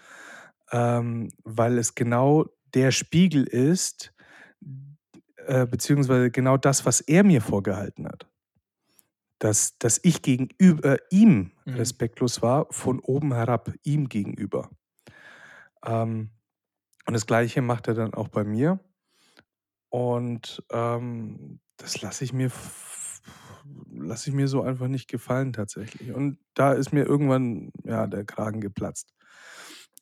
ähm, 0.71 1.29
weil 1.43 1.77
es 1.77 1.95
genau 1.95 2.45
der 2.73 2.91
Spiegel 2.91 3.43
ist, 3.45 4.13
äh, 5.47 5.65
beziehungsweise 5.65 6.31
genau 6.31 6.57
das, 6.57 6.85
was 6.85 7.01
er 7.01 7.23
mir 7.23 7.41
vorgehalten 7.41 8.07
hat. 8.07 8.27
Dass, 9.39 9.77
dass 9.77 9.99
ich 10.03 10.21
gegenüber 10.21 10.97
ihm 11.11 11.51
Mhm. 11.65 11.75
respektlos 11.75 12.41
war, 12.41 12.67
von 12.71 12.99
oben 12.99 13.33
herab, 13.33 13.73
ihm 13.83 14.07
gegenüber. 14.07 14.69
Ähm, 15.85 16.31
und 17.05 17.13
das 17.13 17.25
Gleiche 17.27 17.61
macht 17.61 17.87
er 17.87 17.95
dann 17.95 18.13
auch 18.13 18.29
bei 18.29 18.43
mir. 18.43 18.79
Und 19.93 20.63
ähm, 20.71 21.59
das 21.77 22.01
lasse 22.01 22.23
ich 22.23 22.33
mir 22.33 22.49
lasse 23.91 24.31
ich 24.31 24.35
mir 24.35 24.47
so 24.47 24.63
einfach 24.63 24.87
nicht 24.87 25.07
gefallen 25.07 25.53
tatsächlich. 25.53 26.11
Und 26.11 26.39
da 26.55 26.73
ist 26.73 26.93
mir 26.93 27.05
irgendwann 27.05 27.71
ja 27.83 28.07
der 28.07 28.25
Kragen 28.25 28.59
geplatzt. 28.59 29.13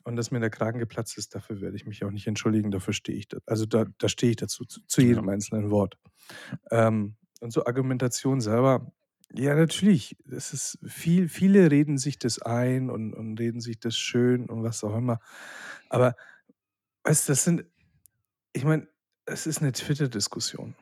Und 0.06 0.16
dass 0.16 0.32
mir 0.32 0.40
der 0.40 0.50
Kragen 0.50 0.80
geplatzt 0.80 1.18
ist, 1.18 1.36
dafür 1.36 1.60
werde 1.60 1.76
ich 1.76 1.86
mich 1.86 2.06
auch 2.06 2.10
nicht 2.10 2.26
entschuldigen. 2.26 2.72
Dafür 2.72 2.94
stehe 2.94 3.18
ich, 3.18 3.28
da, 3.28 3.40
also 3.46 3.66
da, 3.66 3.84
da 3.98 4.08
stehe 4.08 4.30
ich 4.30 4.38
dazu 4.38 4.64
zu, 4.64 4.80
zu 4.88 5.02
jedem 5.02 5.28
einzelnen 5.28 5.70
Wort. 5.72 5.98
Ähm, 6.72 7.18
und 7.42 7.52
so 7.52 7.66
Argumentation 7.66 8.40
selber, 8.40 8.94
ja 9.34 9.54
natürlich, 9.56 10.16
das 10.24 10.54
ist 10.54 10.80
viel, 10.88 11.28
viele 11.28 11.70
reden 11.70 11.98
sich 11.98 12.18
das 12.18 12.42
ein 12.42 12.90
und, 12.90 13.14
und 13.14 13.38
reden 13.42 13.60
sich 13.60 13.78
das 13.78 13.98
schön 13.98 14.50
und 14.50 14.64
was 14.64 14.86
auch 14.86 14.96
immer. 14.96 15.20
Aber 15.90 16.16
weißt 17.04 17.28
das 17.28 17.44
sind, 17.44 17.66
ich 18.54 18.64
meine, 18.64 18.88
es 19.32 19.48
ist 19.48 19.62
eine 19.62 19.72
Twitter-Diskussion. 19.72 20.76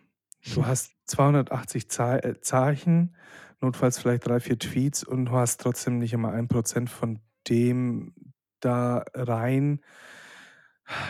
Du 0.53 0.65
hast 0.65 0.91
280 1.07 1.89
Ze 1.89 2.23
äh, 2.23 2.39
Zeichen, 2.41 3.15
notfalls 3.61 3.99
vielleicht 3.99 4.27
drei, 4.27 4.39
vier 4.39 4.57
Tweets 4.57 5.03
und 5.03 5.25
du 5.25 5.31
hast 5.33 5.61
trotzdem 5.61 5.99
nicht 5.99 6.13
immer 6.13 6.31
ein 6.31 6.47
Prozent 6.47 6.89
von 6.89 7.19
dem 7.47 8.13
da 8.59 9.05
rein 9.13 9.81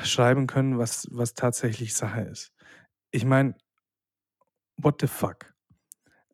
schreiben 0.03 0.45
können, 0.47 0.77
was, 0.77 1.07
was 1.11 1.33
tatsächlich 1.33 1.95
Sache 1.95 2.21
ist. 2.21 2.53
Ich 3.11 3.25
meine, 3.25 3.55
what 4.77 5.01
the 5.01 5.07
fuck? 5.07 5.53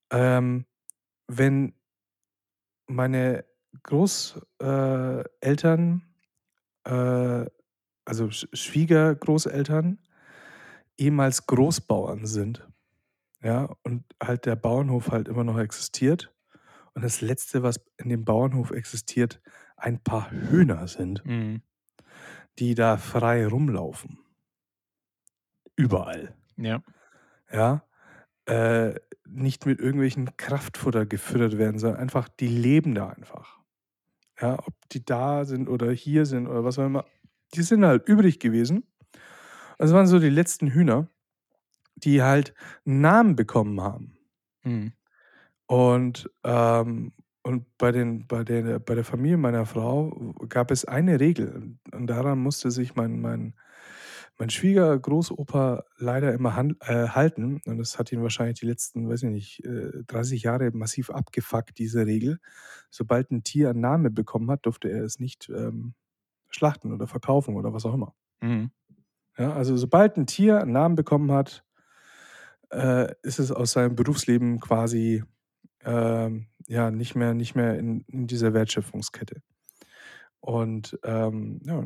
Ähm, 0.09 0.65
wenn 1.27 1.73
meine 2.87 3.45
Großeltern, 3.83 6.03
äh, 6.87 7.41
äh, 7.41 7.49
also 8.05 8.25
Sch- 8.25 8.55
Schwiegergroßeltern, 8.55 9.99
ehemals 10.97 11.45
Großbauern 11.47 12.25
sind, 12.25 12.67
ja, 13.43 13.69
und 13.83 14.03
halt 14.21 14.45
der 14.45 14.55
Bauernhof 14.55 15.11
halt 15.11 15.27
immer 15.27 15.43
noch 15.43 15.59
existiert. 15.59 16.33
Und 16.93 17.03
das 17.03 17.21
Letzte, 17.21 17.61
was 17.63 17.79
in 17.97 18.09
dem 18.09 18.23
Bauernhof 18.25 18.71
existiert, 18.71 19.41
ein 19.77 20.01
paar 20.03 20.31
Hühner 20.31 20.87
sind, 20.87 21.25
Mhm. 21.25 21.61
die 22.59 22.73
da 22.75 22.97
frei 22.97 23.45
rumlaufen. 23.47 24.19
Überall. 25.75 26.33
Ja. 26.57 26.81
Ja. 27.51 27.83
Äh, 28.45 28.95
nicht 29.27 29.65
mit 29.65 29.79
irgendwelchen 29.79 30.37
Kraftfutter 30.37 31.05
gefüttert 31.05 31.57
werden, 31.57 31.79
sondern 31.79 31.99
einfach, 31.99 32.29
die 32.29 32.47
leben 32.47 32.95
da 32.95 33.09
einfach. 33.09 33.59
Ja, 34.39 34.59
ob 34.65 34.73
die 34.91 35.03
da 35.03 35.45
sind 35.45 35.67
oder 35.67 35.91
hier 35.91 36.25
sind 36.25 36.47
oder 36.47 36.63
was 36.63 36.77
auch 36.79 36.85
immer. 36.85 37.05
Die 37.53 37.63
sind 37.63 37.85
halt 37.85 38.07
übrig 38.07 38.39
gewesen. 38.39 38.85
Das 39.77 39.93
waren 39.93 40.07
so 40.07 40.19
die 40.19 40.29
letzten 40.29 40.67
Hühner, 40.67 41.09
die 41.95 42.21
halt 42.21 42.53
einen 42.85 43.01
Namen 43.01 43.35
bekommen 43.35 43.81
haben. 43.81 44.17
Mhm. 44.63 44.93
Und, 45.67 46.29
ähm, 46.43 47.13
und 47.43 47.77
bei, 47.77 47.91
den, 47.91 48.27
bei, 48.27 48.43
der, 48.43 48.79
bei 48.79 48.95
der 48.95 49.03
Familie 49.03 49.37
meiner 49.37 49.65
Frau 49.65 50.33
gab 50.49 50.71
es 50.71 50.85
eine 50.85 51.19
Regel. 51.19 51.77
Und 51.93 52.07
daran 52.07 52.39
musste 52.39 52.71
sich 52.71 52.95
mein, 52.95 53.21
mein, 53.21 53.55
mein 54.37 54.49
Schwiegergroßopa 54.49 55.83
leider 55.97 56.33
immer 56.33 56.55
han, 56.55 56.75
äh, 56.81 57.09
halten. 57.09 57.61
Und 57.65 57.77
das 57.77 57.97
hat 57.97 58.11
ihn 58.11 58.21
wahrscheinlich 58.21 58.59
die 58.59 58.65
letzten, 58.65 59.09
weiß 59.09 59.23
ich 59.23 59.29
nicht, 59.29 59.65
äh, 59.65 60.03
30 60.07 60.43
Jahre 60.43 60.71
massiv 60.71 61.09
abgefuckt, 61.09 61.77
diese 61.77 62.05
Regel. 62.05 62.39
Sobald 62.89 63.31
ein 63.31 63.43
Tier 63.43 63.69
einen 63.69 63.81
Namen 63.81 64.13
bekommen 64.13 64.49
hat, 64.51 64.65
durfte 64.65 64.89
er 64.89 65.03
es 65.03 65.19
nicht 65.19 65.49
ähm, 65.49 65.93
schlachten 66.49 66.93
oder 66.93 67.07
verkaufen 67.07 67.55
oder 67.55 67.73
was 67.73 67.85
auch 67.85 67.93
immer. 67.93 68.13
Mhm. 68.41 68.71
Ja, 69.37 69.53
also 69.53 69.75
sobald 69.75 70.17
ein 70.17 70.27
Tier 70.27 70.61
einen 70.61 70.71
Namen 70.71 70.95
bekommen 70.95 71.31
hat, 71.31 71.63
äh, 72.71 73.13
ist 73.21 73.39
es 73.39 73.51
aus 73.51 73.73
seinem 73.73 73.95
Berufsleben 73.95 74.59
quasi 74.59 75.23
ähm, 75.83 76.47
ja 76.67 76.91
nicht 76.91 77.15
mehr, 77.15 77.33
nicht 77.33 77.55
mehr 77.55 77.77
in, 77.77 78.01
in 78.07 78.27
dieser 78.27 78.53
Wertschöpfungskette. 78.53 79.41
Und 80.39 80.97
ähm, 81.03 81.61
ja, 81.65 81.83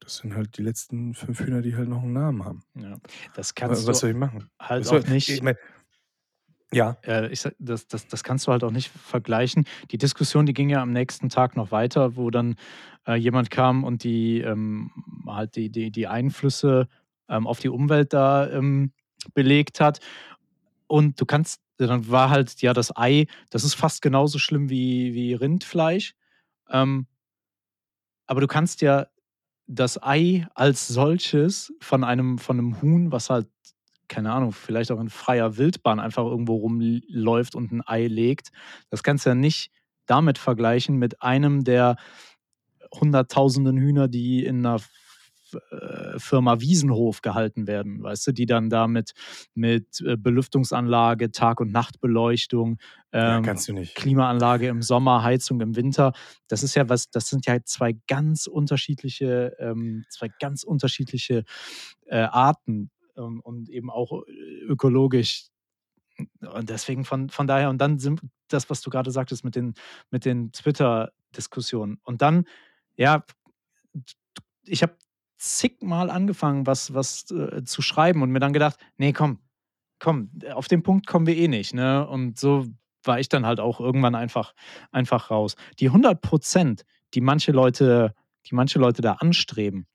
das 0.00 0.18
sind 0.18 0.34
halt 0.34 0.56
die 0.56 0.62
letzten 0.62 1.14
fünf 1.14 1.40
Hühner, 1.40 1.62
die 1.62 1.74
halt 1.74 1.88
noch 1.88 2.02
einen 2.02 2.12
Namen 2.12 2.44
haben. 2.44 2.62
ja. 2.74 2.96
Das 3.34 3.48
Was, 3.48 3.54
kannst 3.54 3.86
was 3.86 3.96
du 3.96 4.00
soll 4.00 4.10
ich 4.10 4.16
machen? 4.16 4.48
halt 4.60 4.82
Was 4.82 4.88
soll, 4.88 5.00
auch 5.00 5.08
nicht. 5.08 5.28
Ich 5.28 5.42
mein, 5.42 5.56
ja, 6.72 6.96
Äh, 7.04 7.28
ich 7.32 7.46
das, 7.58 7.86
das, 7.86 8.06
das 8.08 8.24
kannst 8.24 8.46
du 8.46 8.52
halt 8.52 8.64
auch 8.64 8.70
nicht 8.70 8.90
vergleichen. 8.90 9.66
Die 9.90 9.98
Diskussion, 9.98 10.46
die 10.46 10.52
ging 10.52 10.68
ja 10.68 10.82
am 10.82 10.92
nächsten 10.92 11.28
Tag 11.28 11.56
noch 11.56 11.70
weiter, 11.70 12.16
wo 12.16 12.30
dann 12.30 12.56
äh, 13.06 13.14
jemand 13.14 13.50
kam 13.50 13.84
und 13.84 14.02
die 14.04 14.40
ähm, 14.40 14.90
halt 15.26 15.56
die, 15.56 15.70
die, 15.70 15.90
die 15.90 16.06
Einflüsse 16.06 16.88
ähm, 17.28 17.46
auf 17.46 17.60
die 17.60 17.68
Umwelt 17.68 18.12
da 18.12 18.50
ähm, 18.50 18.92
belegt 19.34 19.80
hat. 19.80 20.00
Und 20.86 21.20
du 21.20 21.26
kannst, 21.26 21.60
dann 21.78 22.08
war 22.10 22.30
halt, 22.30 22.60
ja, 22.62 22.72
das 22.72 22.96
Ei, 22.96 23.26
das 23.50 23.64
ist 23.64 23.74
fast 23.74 24.02
genauso 24.02 24.38
schlimm 24.38 24.70
wie, 24.70 25.14
wie 25.14 25.34
Rindfleisch. 25.34 26.14
Ähm, 26.70 27.06
aber 28.26 28.40
du 28.40 28.46
kannst 28.46 28.82
ja 28.82 29.06
das 29.66 30.02
Ei 30.02 30.46
als 30.54 30.88
solches 30.88 31.72
von 31.80 32.04
einem, 32.04 32.38
von 32.38 32.58
einem 32.58 32.80
Huhn, 32.82 33.12
was 33.12 33.30
halt, 33.30 33.48
keine 34.08 34.32
Ahnung, 34.32 34.52
vielleicht 34.52 34.90
auch 34.90 35.00
in 35.00 35.10
freier 35.10 35.56
Wildbahn 35.56 36.00
einfach 36.00 36.24
irgendwo 36.24 36.56
rumläuft 36.56 37.54
und 37.54 37.72
ein 37.72 37.82
Ei 37.86 38.06
legt, 38.06 38.50
das 38.90 39.02
kannst 39.02 39.26
du 39.26 39.30
ja 39.30 39.34
nicht 39.34 39.70
damit 40.06 40.38
vergleichen 40.38 40.96
mit 40.96 41.22
einem 41.22 41.64
der 41.64 41.96
hunderttausenden 42.94 43.76
Hühner, 43.76 44.08
die 44.08 44.44
in 44.44 44.64
einer 44.64 44.80
äh, 45.70 46.18
Firma 46.18 46.60
Wiesenhof 46.60 47.22
gehalten 47.22 47.66
werden, 47.66 48.02
weißt 48.02 48.26
du, 48.26 48.32
die 48.32 48.46
dann 48.46 48.68
da 48.68 48.88
mit, 48.88 49.12
mit 49.54 50.00
äh, 50.00 50.16
Belüftungsanlage, 50.16 51.30
Tag- 51.30 51.60
und 51.60 51.72
Nachtbeleuchtung, 51.72 52.78
ja, 53.12 53.36
ähm, 53.36 53.42
kannst 53.44 53.68
du 53.68 53.72
nicht. 53.72 53.94
Klimaanlage 53.94 54.66
im 54.66 54.82
Sommer, 54.82 55.22
Heizung 55.22 55.60
im 55.60 55.76
Winter. 55.76 56.12
Das 56.48 56.62
ist 56.62 56.74
ja 56.74 56.88
was, 56.88 57.10
das 57.10 57.28
sind 57.28 57.46
ja 57.46 57.58
zwei 57.64 57.96
ganz 58.08 58.46
unterschiedliche, 58.46 59.54
ähm, 59.58 60.04
zwei 60.10 60.28
ganz 60.40 60.64
unterschiedliche 60.64 61.44
äh, 62.06 62.18
Arten 62.22 62.90
ähm, 63.16 63.40
und 63.40 63.68
eben 63.68 63.90
auch 63.90 64.22
äh, 64.26 64.32
ökologisch. 64.64 65.48
Und 66.40 66.70
deswegen 66.70 67.04
von, 67.04 67.28
von 67.28 67.46
daher, 67.46 67.70
und 67.70 67.78
dann 67.78 67.98
sind 67.98 68.20
das, 68.48 68.70
was 68.70 68.80
du 68.80 68.90
gerade 68.90 69.10
sagtest 69.10 69.44
mit 69.44 69.54
den, 69.54 69.74
mit 70.10 70.24
den 70.24 70.52
Twitter-Diskussionen. 70.52 71.98
Und 72.04 72.22
dann, 72.22 72.46
ja, 72.96 73.24
ich 74.64 74.82
habe 74.82 74.96
zigmal 75.38 76.10
angefangen, 76.10 76.66
was, 76.66 76.94
was 76.94 77.30
äh, 77.30 77.64
zu 77.64 77.82
schreiben 77.82 78.22
und 78.22 78.30
mir 78.30 78.40
dann 78.40 78.54
gedacht, 78.54 78.78
nee, 78.96 79.12
komm, 79.12 79.40
komm, 79.98 80.30
auf 80.52 80.68
den 80.68 80.82
Punkt 80.82 81.06
kommen 81.06 81.26
wir 81.26 81.36
eh 81.36 81.48
nicht, 81.48 81.74
ne? 81.74 82.06
Und 82.06 82.38
so 82.38 82.66
war 83.04 83.20
ich 83.20 83.28
dann 83.28 83.46
halt 83.46 83.60
auch 83.60 83.80
irgendwann 83.80 84.14
einfach 84.14 84.54
einfach 84.90 85.30
raus. 85.30 85.56
Die 85.78 85.90
100% 85.90 86.82
die 87.14 87.20
manche 87.20 87.52
Leute 87.52 88.14
die 88.50 88.54
manche 88.54 88.78
Leute 88.78 89.02
da 89.02 89.14
anstreben, 89.14 89.86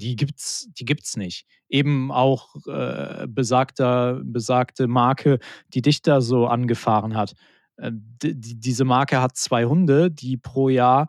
die 0.00 0.16
gibt's 0.16 0.68
die 0.72 0.84
gibt's 0.84 1.16
nicht. 1.16 1.46
Eben 1.68 2.10
auch, 2.10 2.56
äh, 2.66 3.26
besagter 3.28 4.20
besagte 4.24 4.88
Marke, 4.88 5.38
die 5.74 5.82
dich 5.82 6.02
da 6.02 6.20
so 6.20 6.46
angefahren 6.46 7.16
hat. 7.16 7.34
Äh, 7.76 7.92
d 7.92 8.34
diese 8.34 8.84
Marke 8.84 9.20
hat 9.20 9.36
zwei 9.36 9.64
Hunde, 9.66 10.10
die 10.10 10.36
pro 10.36 10.68
Jahr 10.68 11.06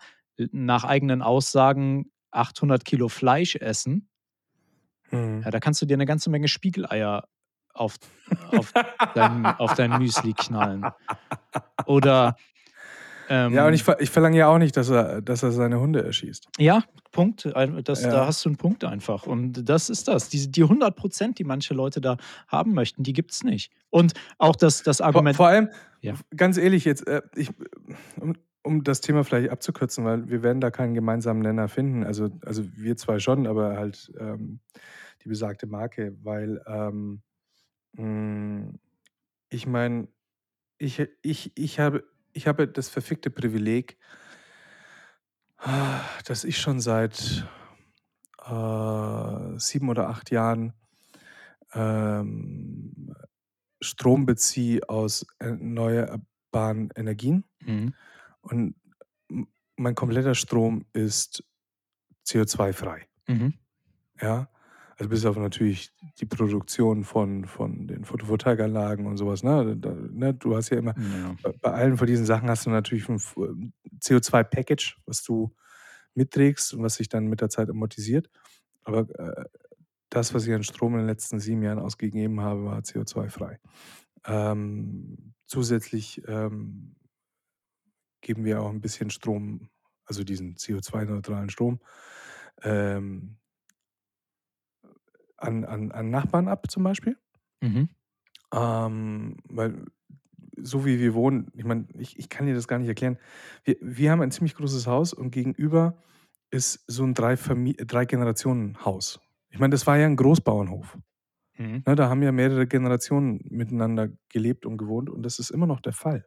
nach 0.52 0.84
eigenen 0.84 1.22
Aussagen 1.22 2.12
800 2.32 2.86
Kilo 2.86 3.10
Fleisch 3.10 3.56
essen. 3.56 4.10
Mhm. 5.12 5.42
Ja, 5.44 5.52
da 5.52 5.60
kannst 5.60 5.82
du 5.82 5.86
dir 5.86 5.96
eine 5.96 6.06
ganze 6.06 6.30
Menge 6.30 6.48
Spiegeleier 6.48 7.28
auf 7.74 7.96
auf 8.52 8.74
dein 9.16 9.46
auf 9.46 9.74
dein 9.76 9.98
Müsli 9.98 10.34
knallen. 10.34 10.86
Oder, 11.86 12.36
ähm 13.32 13.54
Ja, 13.54 13.68
und 13.68 13.74
ich 13.74 13.88
ich 14.00 14.10
verlange 14.10 14.38
ja 14.38 14.48
auch 14.48 14.58
nicht, 14.58 14.78
dass 14.78 14.90
er 14.90 15.22
dass 15.22 15.44
er 15.44 15.52
seine 15.52 15.80
Hunde 15.80 16.04
erschießt. 16.04 16.48
Ja, 16.60 16.84
Punkt. 17.12 17.46
Das 17.86 18.08
da 18.10 18.26
Ja. 18.26 18.26
hast 18.26 18.44
du 18.46 18.50
'n 18.50 18.58
Punkt 18.58 18.84
einfach. 18.84 19.26
Und 19.26 19.68
das 19.70 19.90
ist 19.90 20.08
das. 20.08 20.30
Diese 20.30 20.50
die 20.50 20.64
100% 20.64 21.40
die 21.40 21.44
manche 21.46 21.74
Leute 21.74 22.02
da 22.02 22.18
haben 22.48 22.74
möchten, 22.74 23.04
die 23.04 23.14
gibt's 23.14 23.44
nicht. 23.44 23.72
Und 23.90 24.14
auch 24.38 24.56
das 24.56 24.84
das 24.84 25.00
Vor 25.14 25.24
Argument 25.24 25.36
vor 25.36 25.48
allem, 25.48 25.70
Ja. 26.02 26.16
ganz 26.36 26.58
ehrlich 26.58 26.86
jetzt, 26.86 27.08
äh, 27.08 27.22
ich 27.36 27.52
um 28.20 28.34
um 28.64 28.84
das 28.84 29.02
Thema 29.02 29.24
vielleicht 29.24 29.50
abzukürzen, 29.50 30.06
weil 30.06 30.30
wir 30.30 30.44
werden 30.44 30.62
da 30.62 30.70
keinen 30.70 30.94
gemeinsamen 30.94 31.42
Nenner 31.42 31.68
finden. 31.68 32.04
Also 32.04 32.30
also 32.46 32.64
wir 32.76 32.96
2 32.96 33.18
schon, 33.20 33.48
aber 33.48 33.76
halt, 33.78 34.12
ähm, 34.20 34.60
die 35.24 35.30
besagte 35.30 35.68
Marke, 35.68 36.16
weil, 36.24 36.62
ähm, 36.68 37.24
hm, 37.98 38.80
ich 39.50 39.68
meine, 39.68 40.10
ich 40.80 41.02
ich 41.24 41.54
ich 41.58 41.80
habe 41.82 42.06
ich 42.34 42.48
habe 42.48 42.68
das 42.68 42.90
verfickte 42.90 43.30
Privileg 43.30 43.98
dass 46.26 46.44
ich 46.44 46.58
schon 46.58 46.80
seit, 46.80 47.46
äh, 48.46 49.58
7 49.60 49.90
oder 49.90 50.10
8 50.10 50.32
Jahren, 50.32 50.74
ähm, 51.74 53.14
Strom 53.80 54.26
beziehe 54.26 54.88
aus 54.90 55.26
erneuerbaren 55.40 56.92
Energien. 56.96 57.44
Mhm. 57.62 57.94
Und 58.42 58.76
mein 59.76 59.96
kompletter 59.96 60.36
Strom 60.36 60.86
ist 60.94 61.44
CO2-frei. 62.26 63.08
Mhm. 63.28 63.54
Ja? 64.20 64.50
Also 65.02 65.10
bis 65.10 65.26
auf 65.26 65.36
natürlich 65.36 65.90
die 66.20 66.28
Produktion 66.28 67.04
von 67.04 67.46
von 67.46 67.88
den 67.88 68.06
Photovoltaikanlagen 68.06 69.08
und 69.08 69.18
so 69.18 69.26
was, 69.26 69.42
ne? 69.42 69.76
Da 69.76 69.94
ne, 69.96 70.32
du 70.36 70.56
hast 70.56 70.70
ja 70.70 70.78
immer 70.78 70.94
Ja. 70.96 71.42
bei 71.42 71.52
bei 71.60 71.72
allen 71.72 71.98
von 71.98 72.06
diesen 72.06 72.28
Sachen 72.28 72.48
hast 72.52 72.68
du 72.68 72.70
natürlich 72.70 73.10
'n 73.10 73.16
f 73.16 73.36
ähm, 73.38 73.74
CO2-Package, 74.00 75.00
was 75.08 75.24
du 75.24 75.56
mitträgst 76.14 76.76
und 76.76 76.84
was 76.84 76.96
sich 76.98 77.10
dann 77.10 77.26
mit 77.28 77.42
der 77.42 77.50
Zeit 77.50 77.70
amortisiert. 77.72 78.30
Aber, 78.84 79.10
äh, 79.20 79.46
das, 80.10 80.34
was 80.36 80.48
ich 80.48 80.54
an 80.54 80.64
Strom 80.64 80.94
in 80.94 81.00
den 81.02 81.08
letzten 81.08 81.40
7 81.40 81.64
Jahren 81.64 81.80
ausgegeben 81.80 82.42
habe, 82.42 82.66
war 82.66 82.84
CO2-frei. 82.84 83.60
Ähm, 84.28 85.34
zusätzlich, 85.48 86.22
ähm, 86.28 86.96
geben 88.22 88.46
wir 88.46 88.62
auch 88.62 88.70
'n 88.72 88.82
bisschen 88.82 89.10
Strom, 89.10 89.70
also 90.06 90.24
diesen 90.24 90.56
CO2-neutralen 90.58 91.50
Strom, 91.50 91.80
ähm 92.64 93.38
an 95.42 95.66
an 95.66 95.92
an 95.92 96.10
Nachbarn 96.10 96.48
ab 96.48 96.70
zum 96.72 96.84
Beispiel. 96.84 97.18
Mhm. 97.62 97.90
Ähm, 98.54 99.38
weil 99.50 99.86
so 100.58 100.86
wie 100.86 101.00
wir 101.00 101.14
wohnen 101.16 101.48
ich 101.56 101.66
meine, 101.66 101.88
ich 102.00 102.20
ich 102.20 102.30
kann 102.30 102.46
dir 102.48 102.56
das 102.56 102.68
gar 102.68 102.80
nicht 102.80 102.88
erklären. 102.90 103.18
Wir 103.66 103.78
wir 103.82 104.12
haben 104.12 104.22
ein 104.22 104.32
ziemlich 104.32 104.56
großes 104.56 104.88
Haus 104.88 105.14
und 105.14 105.32
gegenüber 105.32 105.98
ist 106.52 106.84
so 106.88 107.04
'n 107.06 107.14
Dreifami 107.16 107.76
Drei-Generationen-Haus. 107.76 109.22
Ich 109.52 109.60
meine, 109.60 109.72
das 109.72 109.88
war 109.88 109.98
ja 109.98 110.08
'n 110.08 110.18
Großbauernhof. 110.18 110.98
Mhm. 111.58 111.84
Ne, 111.88 111.96
da 111.96 112.10
haben 112.10 112.24
ja 112.24 112.32
mehrere 112.34 112.68
Generationen 112.68 113.42
miteinander 113.50 114.10
gelebt 114.30 114.66
und 114.68 114.78
gewohnt 114.78 115.10
und 115.10 115.24
das 115.24 115.40
ist 115.40 115.52
immer 115.52 115.68
noch 115.68 115.82
der 115.82 115.94
Fall. 115.94 116.26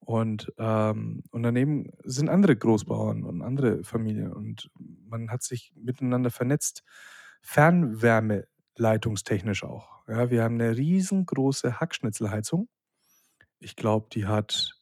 Und, 0.00 0.52
ähm 0.58 1.22
und 1.32 1.42
daneben 1.44 1.90
sind 2.04 2.28
andere 2.30 2.56
Großbauern 2.56 3.24
und 3.24 3.42
andere 3.42 3.84
Familien 3.84 4.32
und 4.34 4.70
man 4.78 5.30
hat 5.30 5.42
sich 5.44 5.74
miteinander 5.76 6.30
vernetzt, 6.30 6.84
fernwärmeleitungstechnisch 7.42 9.64
auch. 9.64 9.88
Ja, 10.08 10.30
wir 10.30 10.42
haben 10.44 10.56
'ne 10.56 10.76
riesengroße 10.76 11.80
Hackschnitzelheizung. 11.80 12.68
Ich 13.60 13.76
glaube, 13.76 14.08
die 14.12 14.26
hat 14.26 14.74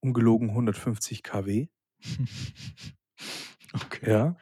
ungelogen 0.00 0.50
150 0.52 1.22
kW. 1.24 1.68
Okay. 3.74 4.10
Ja. 4.10 4.36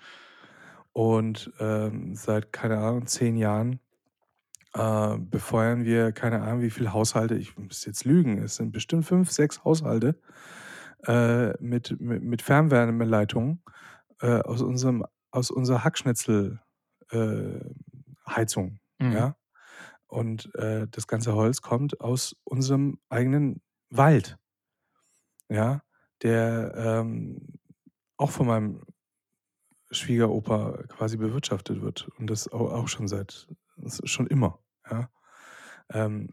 Und, 0.93 1.51
ähm, 1.59 2.15
seit, 2.15 2.53
keine 2.53 2.79
Ahnung, 2.79 3.07
10 3.07 3.37
Jahren, 3.37 3.81
äh, 4.75 5.19
befeuern 5.19 5.85
wir 5.85 6.13
keine 6.13 6.41
Ahnung, 6.43 6.63
wie 6.63 6.71
viele 6.71 6.93
Haushalte, 6.95 7.35
ich 7.37 7.57
müsste 7.59 7.89
jetzt 7.91 8.05
lügen, 8.07 8.39
es 8.43 8.57
sind 8.57 8.73
bestimmt 8.73 9.05
5, 9.07 9.31
6 9.33 9.65
Haushalte, 9.65 10.19
äh, 11.07 11.53
mit 11.63 12.01
mit 12.01 12.23
mit 12.25 12.43
Fernwärmeleitungen, 12.43 13.63
äh, 14.23 14.41
aus 14.43 14.63
unserem 14.63 15.05
aus 15.33 15.51
unserer 15.53 15.85
Hackschnitzel 15.85 16.61
äh, 17.13 17.61
Heizung, 18.29 18.81
Mhm. 19.01 19.13
ja? 19.13 19.37
Und, 20.09 20.55
äh, 20.57 20.89
das 20.91 21.07
ganze 21.09 21.35
Holz 21.35 21.63
kommt 21.63 22.01
aus 22.01 22.37
unserem 22.45 22.99
eigenen 23.11 23.63
Wald. 23.91 24.39
Ja, 25.49 25.83
der, 26.23 26.73
ähm, 26.77 27.59
auch 28.17 28.31
von 28.31 28.47
meinem 28.47 28.83
Schwiegeropa 29.91 30.85
quasi 30.89 31.17
bewirtschaftet 31.19 31.83
wird 31.83 32.09
und 32.19 32.29
das 32.31 32.51
au 32.51 32.69
auch 32.71 32.89
schon 32.89 33.09
seit 33.09 33.47
schon 34.05 34.27
immer, 34.27 34.59
ja? 34.91 35.11
Ähm 35.93 36.31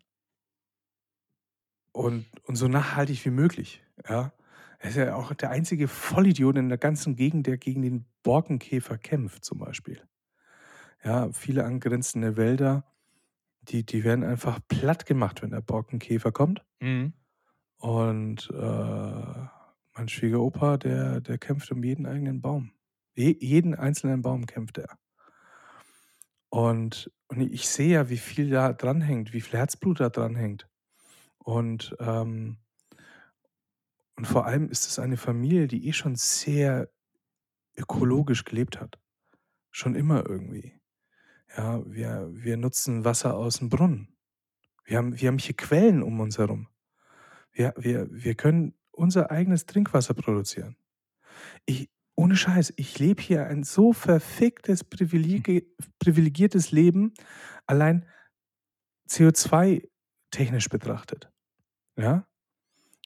und 1.91 2.25
und 2.45 2.55
so 2.55 2.67
nachhaltig 2.67 3.25
wie 3.25 3.29
möglich, 3.31 3.83
ja? 4.07 4.33
Er 4.81 4.89
ist 4.89 4.95
ja 4.95 5.15
auch 5.15 5.33
der 5.33 5.49
einzige 5.49 5.89
Vollidiot 5.89 6.55
in 6.57 6.69
der 6.69 6.77
ganzen 6.77 7.17
Gegend, 7.17 7.47
der 7.47 7.57
gegen 7.57 7.81
den 7.81 8.05
Borkenkäfer 8.23 8.97
kämpft 8.97 9.43
zum 9.43 9.57
Beispiel. 9.59 10.01
Ja, 11.03 11.31
viele 11.31 11.63
angrenzende 11.65 12.35
Wälder, 12.35 12.83
die 13.63 13.85
die 13.85 14.03
werden 14.03 14.25
einfach 14.25 14.59
plattgemacht, 14.69 15.41
wenn 15.43 15.51
der 15.51 15.61
Borkenkäfer 15.61 16.31
kommt. 16.31 16.65
Mhm. 16.81 17.13
Und, 17.81 18.49
äh, 18.51 19.45
mein 19.95 20.07
Schwiegeropa, 20.09 20.77
der 20.77 21.21
der 21.21 21.37
kämpft 21.37 21.71
um 21.71 21.83
jeden 21.83 22.05
eigenen 22.05 22.41
Baum. 22.41 22.71
Je 23.15 23.35
jeden 23.39 23.73
einzelnen 23.75 24.21
Baum 24.21 24.45
kämpft 24.45 24.77
er. 24.77 24.97
Und 26.53 27.11
und 27.27 27.41
ich 27.41 27.69
sehe 27.69 27.89
ja, 27.93 28.09
wie 28.09 28.17
viel 28.17 28.49
da 28.49 28.73
dranhängt, 28.73 29.33
wie 29.33 29.41
viel 29.41 29.59
Herzblut 29.59 29.99
da 29.99 30.09
dranhängt. 30.09 30.67
Und, 31.39 31.95
ähm 31.99 32.57
und 34.17 34.25
vor 34.27 34.45
allem 34.45 34.69
ist 34.69 34.85
es 34.87 34.99
eine 34.99 35.17
Familie, 35.17 35.67
die 35.67 35.87
eh 35.87 35.93
schon 35.93 36.15
sehr 36.15 36.89
ökologisch 37.77 38.45
gelebt 38.45 38.79
hat. 38.81 38.99
Schon 39.71 39.95
immer 39.95 40.25
irgendwie. 40.29 40.78
Ja, 41.57 41.81
wir 41.85 42.29
wir 42.31 42.57
nutzen 42.57 43.05
Wasser 43.05 43.33
aus'm 43.35 43.69
Brunnen. 43.69 44.07
Wir 44.85 44.97
haben 44.97 45.19
wir 45.19 45.27
haben 45.29 45.39
hier 45.39 45.55
Quellen 45.55 46.03
um 46.03 46.19
uns 46.19 46.37
herum. 46.37 46.67
Wir 47.53 47.73
wir 47.77 48.07
wir 48.11 48.35
können 48.35 48.75
unser 48.91 49.31
eigenes 49.31 49.65
Trinkwasser 49.65 50.13
produzieren. 50.13 50.77
Ich 51.65 51.89
ohne 52.15 52.35
Scheiß, 52.35 52.73
ich 52.77 52.99
lebe 52.99 53.21
hier 53.21 53.47
ein 53.47 53.63
so 53.63 53.93
verficktes 53.93 54.83
privilegi 54.83 55.67
privilegiertes 55.99 56.71
Leben, 56.71 57.13
allein 57.67 58.05
CO2-technisch 59.09 60.69
betrachtet, 60.69 61.31
ja? 61.97 62.25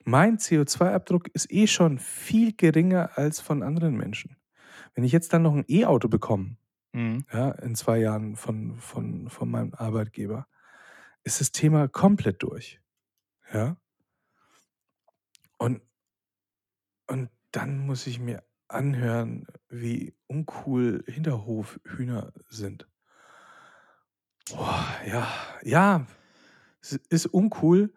Mein 0.05 0.37
CO2-Abdruck 0.39 1.29
ist 1.29 1.51
eh 1.51 1.67
schon 1.67 1.99
viel 1.99 2.53
geringer 2.53 3.11
als 3.17 3.41
von 3.41 3.63
anderen 3.63 3.95
Menschen. 3.97 4.37
Wenn 4.95 5.03
ich 5.05 5.11
jetzt 5.13 5.33
dann 5.33 5.43
noch 5.43 5.55
'n 5.55 5.65
E-Auto 5.69 6.09
bekomme, 6.09 6.57
Mhm. 6.93 7.25
ja, 7.33 7.51
in 7.51 7.75
2 7.75 7.99
Jahren 7.99 8.35
von 8.35 8.75
von 8.79 9.29
von 9.29 9.49
meinem 9.51 9.73
Arbeitgeber, 9.73 10.47
ist 11.23 11.41
das 11.41 11.51
Thema 11.51 11.87
komplett 11.89 12.43
durch, 12.43 12.81
ja? 13.53 13.77
Und 15.59 15.83
und 17.09 17.29
dann 17.51 17.85
muss 17.85 18.07
ich 18.07 18.19
mir 18.19 18.43
anhören, 18.67 19.45
wie 19.69 20.15
uncool 20.27 21.03
Hinterhofhühner 21.07 22.33
sind. 22.49 22.87
Boah, 24.51 24.85
ja, 25.07 25.27
ja, 25.63 26.05
es 26.81 26.93
ist 27.09 27.27
uncool, 27.27 27.93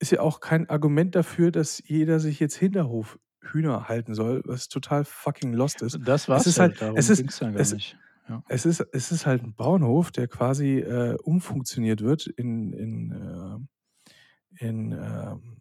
ist 0.00 0.12
ja 0.12 0.20
auch 0.20 0.40
kein 0.40 0.70
Argument 0.70 1.14
dafür, 1.16 1.50
dass 1.52 1.82
jeder 1.86 2.20
sich 2.20 2.40
jetzt 2.40 2.56
Hinterhofhühner 2.56 3.88
halten 3.88 4.14
soll, 4.14 4.42
was 4.46 4.68
total 4.68 5.04
fucking 5.04 5.52
lost 5.54 5.82
ist. 5.82 6.00
Das 6.04 6.28
Es 6.34 6.46
war's 6.46 6.46
ist 6.46 6.58
ja, 6.58 6.60
halt 6.60 6.80
darum 6.80 6.94
es 6.94 7.10
ist 7.10 7.24
ging's 7.24 7.40
ja 7.40 7.50
gar 7.50 7.64
es 7.64 7.74
nicht. 7.74 7.98
Ja. 8.28 8.42
Es 8.48 8.66
ist 8.66 8.80
es 8.92 9.12
ist 9.12 9.26
halt 9.26 9.42
'n 9.44 9.54
Bauernhof, 9.54 10.10
der 10.12 10.28
quasi, 10.28 10.78
äh, 10.80 11.16
umfunktioniert 11.22 12.02
wird 12.02 12.26
in 12.26 12.72
in, 12.72 13.12
äh 13.12 14.64
in, 14.66 14.92
ähm 14.92 15.58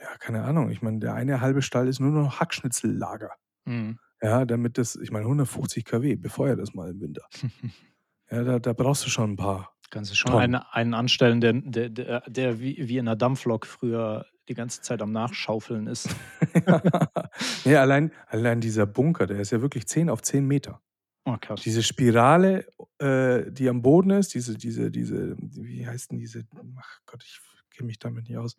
ja, 0.00 0.16
keine 0.20 0.44
Ahnung. 0.44 0.70
Ich 0.70 0.82
meine, 0.82 1.00
der 1.00 1.14
eine 1.14 1.40
halbe 1.42 1.62
Stall 1.62 1.88
ist 1.88 2.00
nur 2.00 2.12
noch 2.12 2.40
Hackschnitzellager. 2.40 3.32
Mhm. 3.66 3.98
Ja, 4.22 4.44
damit 4.46 4.78
das 4.78 4.96
ich 4.96 5.10
meine, 5.12 5.26
150 5.28 5.84
kW, 5.86 6.16
befeuer 6.16 6.56
das 6.56 6.74
mal 6.74 6.90
im 6.90 7.00
Winter. 7.00 7.28
Ja, 8.30 8.44
da 8.44 8.58
da 8.58 8.72
brauchst 8.72 9.04
du 9.06 9.10
schon 9.10 9.32
'n 9.32 9.36
paar 9.36 9.74
Kannst 9.90 10.10
du 10.10 10.14
schon 10.14 10.32
einen 10.32 10.54
einen 10.54 10.94
anstellen, 10.94 11.40
der 11.42 11.52
der 11.52 11.90
der 11.90 12.22
der 12.26 12.60
wie 12.60 12.88
wie 12.88 12.96
in 12.96 13.04
'ner 13.04 13.14
Dampflok 13.14 13.66
früher 13.66 14.24
die 14.48 14.54
ganze 14.54 14.80
Zeit 14.80 15.02
am 15.02 15.12
Nachschaufeln 15.12 15.86
ist. 15.86 16.08
Ja, 17.64 17.80
allein 17.80 18.12
allein 18.26 18.60
dieser 18.60 18.86
Bunker, 18.86 19.26
der 19.26 19.40
ist 19.40 19.52
ja 19.52 19.62
wirklich 19.62 19.86
10 19.86 20.10
auf 20.10 20.22
10 20.22 20.46
Meter. 20.46 20.80
Oh. 21.26 21.36
Diese 21.64 21.82
Spirale, 21.82 22.66
äh, 22.98 23.50
die 23.52 23.68
am 23.68 23.82
Boden 23.82 24.10
ist, 24.10 24.34
diese 24.34 24.56
diese 24.58 24.90
diese 24.90 25.36
wie 25.38 25.86
heißt 25.86 26.10
'n 26.12 26.18
diese 26.18 26.44
ach 26.78 27.00
Gott, 27.06 27.22
ich 27.24 27.40
kenne 27.70 27.86
mich 27.86 27.98
damit 28.00 28.28
nicht 28.28 28.38
aus. 28.38 28.56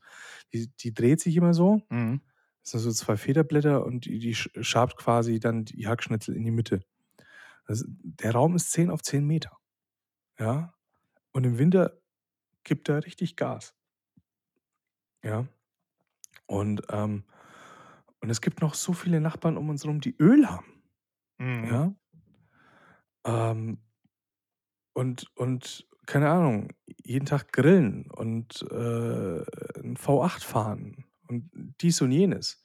Die 0.54 0.70
die 0.80 0.94
dreht 0.94 1.20
sich 1.20 1.36
immer 1.36 1.54
so. 1.54 1.82
Mhm. 1.90 2.22
Das 2.62 2.72
sind 2.72 2.82
so 2.82 2.92
2 2.94 3.18
Federblätter 3.18 3.86
und 3.86 4.06
die 4.06 4.20
die 4.20 4.36
sch 4.36 4.50
schabt 4.62 4.96
quasi 4.98 5.40
dann 5.40 5.66
die 5.66 5.88
Hackschnitzel 5.88 6.36
in 6.36 6.44
die 6.46 6.52
Mitte. 6.52 6.82
Also, 7.66 7.86
der 7.90 8.34
Raum 8.34 8.56
ist 8.56 8.72
10 8.74 8.90
auf 8.92 9.02
10 9.04 9.26
Meter. 9.28 9.52
Ja? 10.40 10.74
Und 11.34 11.46
im 11.46 11.60
Winter 11.60 12.00
gibt 12.66 12.90
er 12.90 13.06
richtig 13.06 13.36
Gas. 13.38 13.74
Ja? 15.24 15.46
Und, 16.48 16.84
ähm 16.92 17.24
und 18.22 18.30
es 18.30 18.42
gibt 18.42 18.62
noch 18.62 18.74
so 18.74 18.94
viele 18.94 19.22
Nachbarn 19.22 19.58
um 19.58 19.70
uns 19.70 19.86
rum, 19.86 20.02
die 20.02 20.16
Öl 20.20 20.48
haben. 20.50 20.66
Mhm. 21.40 21.66
Ja? 21.66 21.96
Ähm 23.26 23.78
und 24.96 25.26
und 25.36 25.88
keine 26.06 26.30
Ahnung, 26.30 26.68
jeden 27.06 27.26
Tag 27.26 27.54
grillen 27.54 28.12
und, 28.12 28.62
äh, 28.72 28.76
'n 29.80 29.96
V8 29.98 30.44
fahren 30.44 31.06
und 31.30 31.50
dies 31.82 32.02
und 32.02 32.12
jenes. 32.12 32.62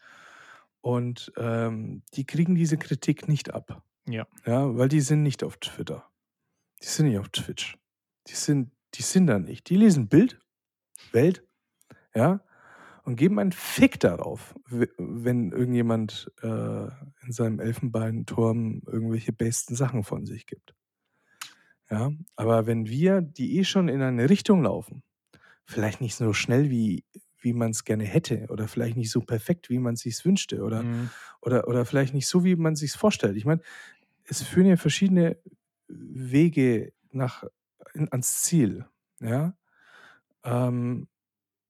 Und, 0.80 1.32
ähm, 1.36 2.02
die 2.14 2.24
kriegen 2.26 2.54
diese 2.56 2.78
Kritik 2.78 3.28
nicht 3.28 3.54
ab. 3.54 3.82
Ja. 4.08 4.26
Ja, 4.46 4.76
weil 4.76 4.88
die 4.88 5.00
sind 5.00 5.22
nicht 5.22 5.44
auf 5.44 5.58
Twitter. 5.58 6.08
Die 6.82 6.86
sind 6.86 7.08
nicht 7.08 7.18
auf 7.18 7.30
Twitch. 7.30 7.78
Die 8.28 8.34
sind 8.34 8.72
die 8.94 9.02
sind 9.02 9.26
da 9.28 9.38
nicht. 9.38 9.70
Die 9.70 9.76
lesen 9.76 10.08
Bild, 10.08 10.40
Welt, 11.12 11.44
ja, 12.14 12.40
und 13.08 13.16
geben 13.16 13.38
einen 13.38 13.52
Fick 13.52 14.00
darauf, 14.00 14.54
wenn 14.68 15.52
irgendjemand, 15.52 16.30
äh, 16.42 16.48
in 17.24 17.32
seinem 17.32 17.58
Elfenbeinturm 17.60 18.82
irgendwelche 18.86 19.32
besten 19.32 19.74
Sachen 19.76 20.04
von 20.04 20.26
sich 20.26 20.46
gibt. 20.46 20.74
Ja, 21.90 22.10
aber 22.36 22.66
wenn 22.66 22.86
wir, 22.86 23.22
die 23.22 23.58
eh 23.58 23.64
schon 23.64 23.88
in 23.88 24.02
eine 24.02 24.28
Richtung 24.28 24.62
laufen, 24.62 25.02
vielleicht 25.66 26.00
nicht 26.00 26.16
so 26.16 26.32
schnell, 26.32 26.70
wie 26.70 27.04
wie 27.40 27.54
man's 27.54 27.84
gerne 27.84 28.04
hätte 28.04 28.46
oder 28.50 28.68
vielleicht 28.68 28.96
nicht 28.96 29.10
so 29.12 29.20
perfekt, 29.20 29.70
wie 29.70 29.78
man 29.78 29.96
sich's 29.96 30.24
wünschte 30.24 30.62
oder 30.62 30.86
Mhm. 30.86 31.10
oder 31.42 31.68
oder 31.68 31.84
vielleicht 31.86 32.14
nicht 32.14 32.28
so, 32.28 32.44
wie 32.44 32.56
man 32.56 32.76
sich's 32.76 32.96
vorstellt. 32.96 33.36
Ich 33.36 33.46
meine, 33.46 33.62
es 34.24 34.42
führen 34.42 34.66
ja 34.68 34.76
verschiedene 34.76 35.38
Wege 35.88 36.92
nach 37.12 37.44
in 37.94 38.10
ans 38.12 38.42
Ziel, 38.42 38.86
ja? 39.20 39.56
Ähm, 40.44 41.08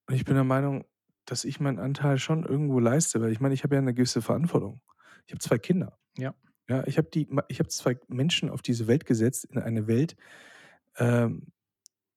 und 0.08 0.14
ich 0.14 0.24
bin 0.24 0.34
der 0.34 0.44
Meinung, 0.44 0.84
dass 1.30 1.44
ich 1.44 1.60
meinen 1.60 1.78
Anteil 1.78 2.18
schon 2.18 2.44
irgendwo 2.44 2.80
leiste, 2.80 3.20
weil 3.20 3.32
ich 3.32 3.40
meine, 3.40 3.54
ich 3.54 3.64
habe 3.64 3.76
ja 3.76 3.82
'ne 3.82 3.94
gewisse 3.94 4.22
Verantwortung. 4.22 4.80
Ich 5.26 5.32
habe 5.34 5.40
2 5.40 5.58
Kinder. 5.58 5.98
Ja. 6.16 6.34
Ja, 6.68 6.84
ich 6.86 6.98
habe 6.98 7.10
die 7.10 7.28
ich 7.48 7.60
habe 7.60 7.68
2 7.70 7.98
Menschen 8.08 8.50
auf 8.50 8.62
diese 8.62 8.88
Welt 8.88 9.06
gesetzt, 9.06 9.46
in 9.46 9.58
eine 9.58 9.86
Welt, 9.88 10.16
ähm, 10.98 11.48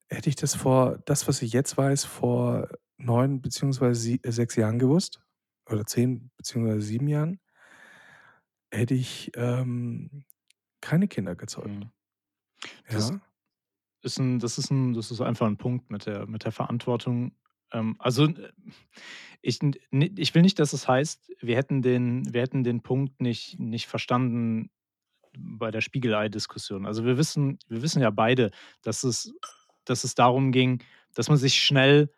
hätte 0.09 0.29
ich 0.29 0.35
das 0.37 0.55
vor 0.55 0.99
das, 1.05 1.27
was 1.29 1.41
ich 1.43 1.53
jetzt 1.53 1.77
weiß, 1.77 2.05
vor 2.05 2.69
9 2.97 3.41
beziehungsweise 3.41 3.99
sie 4.01 4.21
6 4.25 4.55
Jahren 4.57 4.79
gewusst 4.79 5.21
oder 5.69 5.85
10 5.87 6.31
beziehungsweise 6.37 6.81
7 6.81 7.07
Jahren 7.09 7.39
hätte 8.73 8.93
ich, 8.93 9.31
ähm, 9.35 10.23
keine 10.81 11.07
Kinder 11.09 11.35
gezeugt. 11.35 11.79
Mhm. 11.79 11.91
Das 12.91 13.09
Ja? 13.09 13.21
ist 14.03 14.19
'n 14.19 14.39
das 14.39 14.57
ist 14.59 14.71
'n 14.71 14.93
das 14.93 15.11
ist 15.11 15.21
einfach 15.21 15.47
'n 15.47 15.57
Punkt 15.57 15.91
mit 15.91 16.05
der 16.07 16.27
mit 16.27 16.45
der 16.45 16.51
Verantwortung. 16.51 17.33
Ähm, 17.73 17.95
also, 17.99 18.29
ich 19.41 19.59
ich 19.91 20.35
will 20.35 20.41
nicht, 20.43 20.59
dass 20.59 20.73
es 20.73 20.87
heißt, 20.87 21.31
wir 21.41 21.55
hätten 21.57 21.81
den 21.81 22.33
wir 22.33 22.41
hätten 22.41 22.63
den 22.63 22.81
Punkt 22.81 23.21
nicht 23.21 23.59
nicht 23.59 23.87
verstanden 23.87 24.69
bei 25.37 25.71
der 25.71 25.81
Spiegelei-Diskussion. 25.81 26.85
Also, 26.85 27.05
wir 27.05 27.17
wissen 27.17 27.59
wir 27.69 27.81
wissen 27.83 28.01
ja 28.01 28.11
beide, 28.11 28.51
dass 28.83 29.03
es 29.03 29.33
dass 29.85 30.03
es 30.03 30.15
darum 30.15 30.51
ging, 30.51 30.83
dass 31.15 31.29
man 31.29 31.37
sich 31.37 31.63
schnell, 31.63 32.11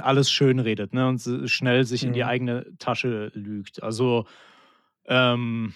alles 0.00 0.30
schönredet, 0.30 0.94
ne, 0.94 1.08
und 1.08 1.20
schnell 1.50 1.84
sich 1.84 2.04
in 2.04 2.12
die 2.12 2.22
Mhm. 2.22 2.28
eigene 2.28 2.66
Tasche 2.78 3.30
lügt. 3.34 3.82
Also, 3.82 4.26
ähm 5.06 5.74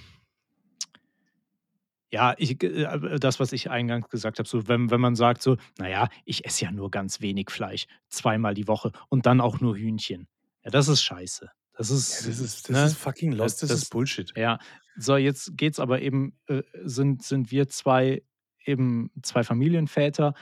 ja, 2.12 2.35
ich 2.38 2.59
g 2.59 2.66
äh, 2.68 3.18
das, 3.20 3.40
was 3.40 3.53
ich 3.53 3.70
eingangs 3.70 4.09
gesagt 4.09 4.38
habe, 4.38 4.49
so 4.49 4.68
wenn 4.68 4.90
wenn 4.90 5.01
man 5.01 5.16
sagt 5.16 5.42
so: 5.42 5.57
„Na 5.79 5.88
ja, 5.88 6.09
ich 6.25 6.44
esse 6.46 6.64
ja 6.66 6.73
nur 6.73 6.90
ganz 6.90 7.20
wenig 7.20 7.51
Fleisch, 7.51 7.87
zweimal 8.09 8.55
die 8.55 8.68
Woche 8.68 8.92
und 9.09 9.27
dann 9.27 9.40
auch 9.40 9.61
nur 9.61 9.77
Hühnchen.“ 9.77 10.29
Ja, 10.64 10.70
das 10.70 10.88
ist 10.88 11.03
scheiße. 11.03 11.51
Das 11.77 11.90
Ja, 12.09 12.16
ist, 12.16 12.23
das 12.23 12.40
ist 12.40 12.68
das 12.68 12.83
ne? 12.83 12.85
ist 12.85 12.96
fucking 12.96 13.33
Äh, 13.40 13.51
lost, 13.51 13.62
das 13.62 13.73
ist 13.75 13.87
Bullshit. 13.87 14.35
ja. 14.37 14.59
So, 14.96 15.16
jetzt 15.16 15.57
geht's 15.57 15.81
aber 15.81 16.03
eben 16.03 16.38
äh, 16.49 16.62
sind 16.85 17.23
sind 17.25 17.51
wir 17.53 17.68
2 17.68 18.23
eben 18.66 19.11
2 19.23 19.44
Familienväter. 19.44 20.35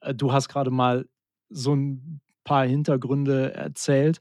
Äh, 0.00 0.14
du 0.14 0.32
hast 0.32 0.48
grade 0.50 0.70
mal 0.72 1.08
so 1.50 1.72
'n 1.74 2.20
paar 2.44 2.66
Hintergründe 2.66 3.54
erzählt, 3.54 4.20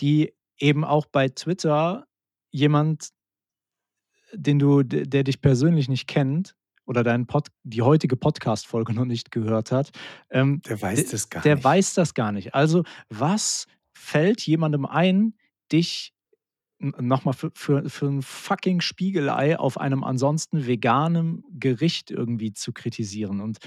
die 0.00 0.34
eben 0.58 0.84
auch 0.84 1.06
bei 1.06 1.28
Twitter 1.30 2.06
jemand 2.52 3.10
den 4.34 4.58
du 4.58 4.82
der 4.82 5.24
dich 5.24 5.40
persönlich 5.40 5.88
nicht 5.88 6.06
kennt 6.06 6.54
oder 6.86 7.04
deinen 7.04 7.26
Pod 7.26 7.48
die 7.62 7.82
heutige 7.82 8.16
Podcast-Folge 8.16 8.92
noch 8.94 9.04
nicht 9.04 9.30
gehört 9.30 9.72
hat, 9.72 9.90
ähm, 10.30 10.60
Der 10.66 10.80
weiß 10.80 11.10
das 11.10 11.28
gar 11.30 11.42
der 11.42 11.56
nicht. 11.56 11.64
weiß 11.64 11.94
das 11.94 12.14
gar 12.14 12.32
nicht. 12.32 12.54
Also, 12.54 12.84
was 13.08 13.66
fällt 13.92 14.40
jemandem 14.42 14.86
ein, 14.86 15.34
dich 15.72 16.12
n 16.80 16.94
noch 17.00 17.24
mal 17.24 17.32
für 17.34 17.50
für 17.54 17.88
für 17.90 18.06
'n 18.08 18.22
fucking 18.22 18.80
Spiegelei 18.80 19.58
auf 19.58 19.78
einem 19.78 20.02
ansonsten 20.04 20.66
veganem 20.66 21.44
Gericht 21.52 22.10
irgendwie 22.10 22.52
zu 22.52 22.72
kritisieren? 22.72 23.40
Und 23.40 23.58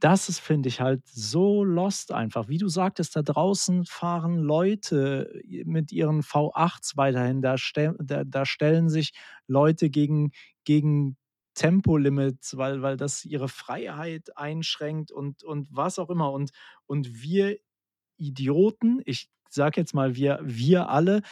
das 0.00 0.28
ist, 0.28 0.40
finde 0.40 0.68
ich, 0.68 0.80
halt 0.80 1.02
so 1.06 1.64
lost 1.64 2.12
einfach. 2.12 2.48
Wie 2.48 2.58
du 2.58 2.68
sagtest, 2.68 3.16
da 3.16 3.22
draußen 3.22 3.84
fahren 3.86 4.38
Leute 4.38 5.32
mit 5.64 5.92
ihren 5.92 6.22
V8s 6.22 6.96
weiterhin. 6.96 7.42
Da 7.42 7.58
stell 7.58 7.94
da 8.02 8.24
da 8.24 8.44
stellen 8.46 8.88
sich 8.90 9.12
Leute 9.46 9.90
gegen 9.90 10.32
gegen 10.64 11.16
Tempolimits, 11.54 12.56
weil 12.58 12.82
weil 12.82 12.96
das 12.96 13.24
ihre 13.24 13.48
Freiheit 13.48 14.36
einschränkt 14.36 15.10
und 15.12 15.42
und 15.44 15.68
was 15.70 15.98
auch 15.98 16.10
immer. 16.10 16.32
Und 16.32 16.50
und 16.86 17.22
wir 17.22 17.56
Idioten, 18.18 19.00
ich 19.04 19.28
sage 19.50 19.80
jetzt 19.80 19.94
mal, 19.94 20.16
wir 20.16 20.40
wir 20.42 20.88
alle 20.90 21.22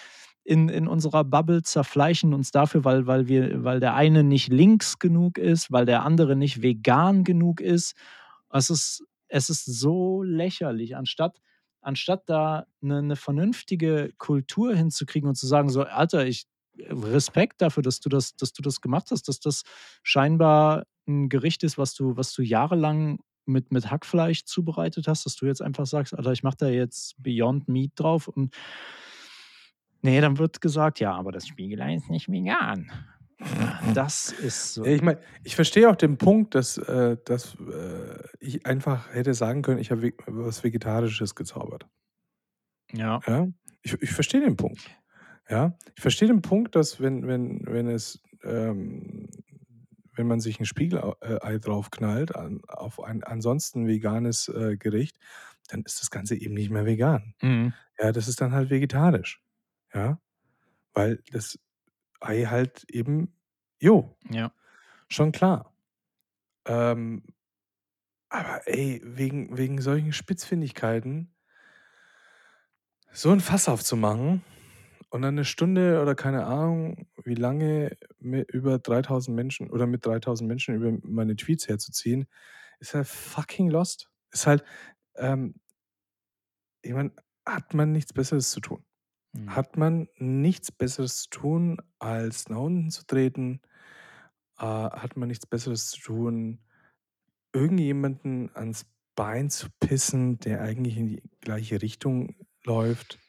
in 0.45 0.69
in 0.69 0.89
unserer 0.89 1.25
Bubble 1.25 1.63
zerfleischen 1.63 2.35
uns 2.35 2.51
dafür, 2.51 2.85
weil 2.85 3.07
weil 3.07 3.29
wir 3.29 3.65
weil 3.65 3.81
der 3.81 3.95
eine 3.95 4.25
nicht 4.25 4.49
links 4.49 4.99
genug 4.99 5.39
ist, 5.39 5.73
weil 5.73 5.87
der 5.87 6.05
andere 6.05 6.37
nicht 6.37 6.63
vegan 6.63 7.25
genug 7.25 7.61
ist. 7.61 7.95
Es 8.55 8.71
ist 8.71 9.05
es 9.29 9.51
ist 9.51 9.65
so 9.67 10.23
lächerlich, 10.23 10.97
anstatt 10.97 11.41
anstatt 11.83 12.23
da 12.29 12.67
'ne 12.81 13.03
'ne 13.03 13.17
vernünftige 13.17 14.13
Kultur 14.19 14.75
hinzukriegen 14.77 15.29
und 15.29 15.35
zu 15.37 15.47
sagen 15.49 15.69
so: 15.71 15.83
„Alter, 15.83 16.27
ich 16.27 16.47
Respekt 16.79 17.61
dafür, 17.63 17.83
dass 17.83 18.01
du 18.01 18.09
das 18.09 18.37
dass 18.37 18.53
du 18.53 18.63
das 18.63 18.81
gemacht 18.81 19.11
hast, 19.11 19.29
dass 19.29 19.41
das 19.41 19.65
scheinbar 20.05 20.85
'n 21.09 21.29
Gericht 21.29 21.65
ist, 21.65 21.79
was 21.79 21.95
du 21.95 22.17
was 22.17 22.33
du 22.33 22.43
jahrelang 22.43 23.19
mit 23.47 23.73
mit 23.73 23.91
Hackfleisch 23.91 24.45
zubereitet 24.45 25.09
hast, 25.09 25.27
dass 25.27 25.35
du 25.37 25.47
jetzt 25.47 25.63
einfach 25.63 25.87
sagst: 25.87 26.15
„Alter, 26.17 26.33
ich 26.33 26.45
mache 26.45 26.57
da 26.59 26.69
jetzt 26.69 27.17
Beyond 27.23 27.69
Meat 27.69 27.93
drauf“ 27.97 28.29
und 28.29 28.55
ne, 30.05 30.21
dann 30.21 30.39
wird 30.39 30.61
gesagt: 30.61 31.01
„Ja, 31.01 31.15
aber 31.15 31.33
das 31.33 31.47
Spiegelei 31.49 31.95
ist 31.95 32.11
nicht 32.11 32.29
vegan.“ 32.31 32.91
Ja, 32.91 33.14
das 33.95 34.33
ist 34.33 34.75
so 34.75 34.85
ich 34.85 35.03
meine, 35.03 35.21
ich 35.43 35.55
verstehe 35.57 35.89
auch 35.91 35.97
den 35.97 36.19
Punkt, 36.19 36.55
dass 36.55 36.79
äh, 36.79 37.17
dass, 37.25 37.55
äh, 37.57 38.23
ich 38.41 38.67
einfach 38.67 39.13
hätte 39.13 39.35
sagen 39.35 39.63
können, 39.63 39.79
ich 39.81 39.91
habe 39.91 40.13
was 40.27 40.65
Vegetarisches 40.65 41.35
gezaubert. 41.35 41.87
Ja. 42.93 43.25
Ja? 43.27 43.47
Ich 43.83 43.95
ich 44.03 44.11
verstehe 44.13 44.41
den 44.41 44.57
Punkt. 44.57 44.91
Ja? 45.49 45.77
Ich 45.95 46.03
verstehe 46.03 46.29
den 46.29 46.43
Punkt, 46.43 46.75
dass 46.77 47.01
wenn 47.01 47.27
wenn 47.27 47.61
wenn 47.67 47.89
es, 47.89 48.23
ähm 48.43 49.29
wenn 50.17 50.29
man 50.29 50.39
sich 50.41 50.61
'n 50.61 50.65
Spiegelei 50.67 51.13
äh, 51.23 51.59
draufknallt 51.61 52.37
an 52.37 52.61
auf 52.69 53.03
ein 53.03 53.25
ansonsten 53.25 53.89
veganes, 53.89 54.49
äh, 54.49 54.77
Gericht, 54.77 55.19
dann 55.69 55.83
ist 55.83 56.01
das 56.03 56.11
Ganze 56.11 56.37
eben 56.37 56.55
nicht 56.55 56.71
mehr 56.71 56.87
vegan. 56.87 57.35
Mhm. 57.43 57.75
Ja, 57.99 58.13
das 58.13 58.29
ist 58.29 58.41
dann 58.41 58.53
halt 58.53 58.71
vegetarisch. 58.71 59.43
Ja? 59.95 60.21
Weil 60.95 61.21
das 61.33 61.59
Ei 62.25 62.47
halt 62.47 62.85
eben 62.91 63.35
jo, 63.81 64.17
Ja. 64.31 64.51
schon 65.09 65.33
klar. 65.33 65.75
Ähm, 66.67 67.25
aber 68.31 68.63
ey, 68.69 69.01
wegen 69.05 69.57
wegen 69.59 69.81
solchen 69.83 70.13
Spitzfindigkeiten 70.13 71.33
so 73.13 73.31
'n 73.33 73.41
Fass 73.41 73.69
aufzumachen 73.69 74.43
und 75.11 75.23
dann 75.23 75.35
'ne 75.35 75.45
Stunde 75.45 76.01
oder 76.03 76.15
keine 76.15 76.47
Ahnung, 76.47 77.07
wie 77.25 77.35
lange 77.35 77.97
mi 78.21 78.41
über 78.49 78.79
3.000 78.79 79.37
Menschen 79.37 79.71
oder 79.71 79.87
mit 79.87 80.05
3.000 80.07 80.49
Menschen 80.49 80.75
über 80.75 80.93
meine 81.03 81.37
Tweets 81.37 81.69
herzuziehen, 81.69 82.27
ist 82.81 82.95
halt 82.95 83.07
fucking 83.07 83.71
lost. 83.71 84.11
Ist 84.33 84.47
halt, 84.47 84.65
ähm 85.17 85.55
ich 86.85 86.93
meine, 86.93 87.13
hat 87.47 87.73
man 87.75 87.93
nichts 87.93 88.13
Besseres 88.13 88.51
zu 88.51 88.61
tun? 88.61 88.85
Mhm. 89.35 89.55
Hat 89.55 89.77
man 89.77 90.09
nichts 90.19 90.73
Besseres 90.73 91.23
zu 91.25 91.31
tun, 91.31 91.79
als 91.99 92.49
nach 92.49 92.59
unten 92.59 92.91
zu 92.91 93.07
treten? 93.07 93.61
Äh, 94.59 94.65
hat 94.65 95.17
man 95.17 95.29
nichts 95.29 95.47
Besseres 95.47 95.91
zu 95.91 96.01
tun, 96.01 96.61
irgendjemanden 97.53 98.51
ans 98.57 98.87
Bein 99.17 99.51
zu 99.51 99.69
pissen, 99.81 100.39
der 100.41 100.63
eigentlich 100.63 100.97
in 100.97 101.07
die 101.09 101.23
gleiche 101.41 101.83
Richtung 101.83 102.37
läuft, 102.65 103.21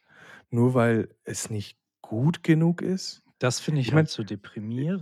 nur 0.52 0.74
weil 0.76 1.16
es 1.26 1.50
nicht 1.50 1.80
gut 2.02 2.44
genug 2.44 2.82
ist? 2.82 3.24
Das 3.40 3.60
finde 3.60 3.82
Ich 3.82 3.92
ich 3.92 3.94
meine, 3.94 4.08
halt 4.08 4.10
so 4.10 4.24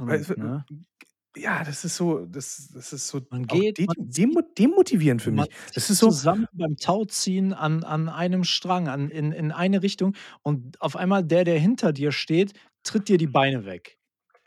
äh, 0.08 0.20
deprimierend, 0.20 0.38
du, 0.38 0.38
ne? 0.38 0.66
Ja, 1.36 1.64
das 1.64 1.84
ist 1.86 1.96
so 1.96 2.26
das 2.26 2.70
das 2.74 2.94
ist 2.94 3.08
so 3.08 3.22
Man 3.30 3.48
geht, 3.48 3.78
de 3.80 3.88
man 3.88 3.96
demo 4.00 4.42
demotivierend 4.42 5.22
für 5.22 5.32
mich. 5.32 5.50
Das 5.74 5.90
ist 5.90 6.00
so 6.00 6.10
zusammen 6.12 6.46
beim 6.54 6.78
Tauziehen 6.78 7.54
an 7.54 7.84
an 7.84 8.08
einem 8.10 8.44
Strang, 8.44 8.88
an 8.88 9.10
in 9.10 9.32
in 9.32 9.52
eine 9.52 9.82
Richtung 9.84 10.16
und 10.44 10.80
auf 10.82 10.96
einmal 10.96 11.24
der, 11.24 11.44
der 11.44 11.60
hinter 11.60 11.92
dir 11.94 12.12
steht, 12.12 12.54
tritt 12.84 13.10
dir 13.10 13.18
die 13.18 13.28
Beine 13.28 13.66
weg. 13.66 13.98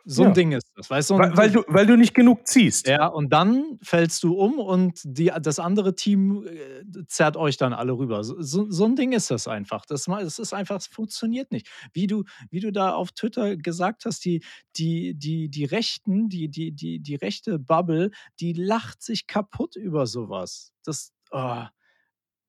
So 0.09 0.23
'n 0.25 0.29
Ja. 0.29 0.35
Ding 0.35 0.53
ist 0.53 0.71
das, 0.77 0.89
weißt 0.89 1.11
du? 1.11 1.19
Weil 1.19 1.37
weil 1.37 1.51
du 1.51 1.65
weil 1.67 1.85
du 1.87 1.97
nicht 1.97 2.15
genug 2.15 2.47
ziehst. 2.47 2.87
Ja, 2.87 3.07
und 3.09 3.33
dann 3.33 3.79
fällst 3.83 4.23
du 4.23 4.35
um 4.35 4.61
und 4.61 5.01
die 5.05 5.33
das 5.43 5.59
andere 5.59 5.97
Team, 5.97 6.45
äh, 6.47 6.85
zerrt 7.09 7.37
euch 7.37 7.57
dann 7.57 7.73
alle 7.73 7.93
rüber. 7.99 8.23
So 8.23 8.37
so 8.71 8.85
'n 8.85 8.95
Ding 8.95 9.13
ist 9.13 9.33
das 9.33 9.49
einfach. 9.49 9.85
Das 9.85 10.07
ma 10.07 10.21
es 10.21 10.39
ist 10.39 10.53
einfach 10.55 10.77
es 10.77 10.87
funktioniert 10.87 11.51
nicht. 11.51 11.69
Wie 11.93 12.07
du 12.07 12.23
wie 12.51 12.61
du 12.61 12.71
da 12.71 12.95
auf 12.95 13.11
Twitter 13.13 13.57
gesagt 13.57 14.05
hast, 14.05 14.25
die 14.25 14.45
die 14.77 15.15
die 15.17 15.49
die 15.49 15.65
Rechten, 15.65 16.29
die 16.29 16.49
die 16.49 16.71
die 16.73 17.01
die 17.01 17.17
rechte 17.17 17.59
Bubble, 17.59 18.13
die 18.39 18.53
lacht 18.53 19.03
sich 19.03 19.27
kaputt 19.27 19.75
über 19.75 20.07
so 20.07 20.29
was. 20.29 20.71
Das 20.85 21.11
oh, 21.33 21.65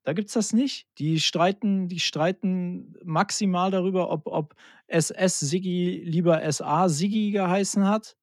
da 0.07 0.13
gibt's 0.13 0.33
das 0.33 0.53
nicht. 0.53 0.87
Die 0.99 1.19
streiten 1.19 1.89
die 1.89 1.99
streiten 1.99 2.95
maximal 3.03 3.71
darüber, 3.71 4.09
ob 4.11 4.27
ob 4.27 4.55
SS 4.87 5.39
Siggi 5.41 6.01
lieber 6.05 6.41
SA 6.53 6.89
Siggi 6.89 7.31
geheißen 7.31 7.87
hat 7.87 8.15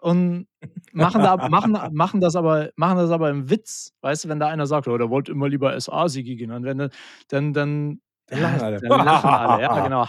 und 0.00 0.48
machen 0.92 1.22
da 1.22 1.38
machen 1.38 1.72
machen 1.92 2.20
das 2.20 2.36
aber 2.36 2.70
machen 2.76 2.98
das 2.98 3.10
aber 3.10 3.30
im 3.30 3.50
Witz. 3.50 3.92
Weißt 4.02 4.24
du, 4.24 4.28
wenn 4.30 4.40
da 4.40 4.48
einer 4.48 4.66
sagt: 4.66 4.88
„Oh, 4.88 4.98
der 4.98 5.10
wollte 5.10 5.32
immer 5.32 5.48
lieber 5.48 5.74
SA 5.80 6.08
Siggi 6.08 6.36
genannt 6.36 6.64
werden“, 6.66 6.90
dann 7.28 7.52
dann 7.54 8.00
Dann 8.28 8.40
lachen 8.40 8.60
alle. 8.60 8.80
dann 8.80 8.94
lachen 9.02 9.34
alle. 9.34 9.60
Ja, 9.60 9.80
genau. 9.80 10.06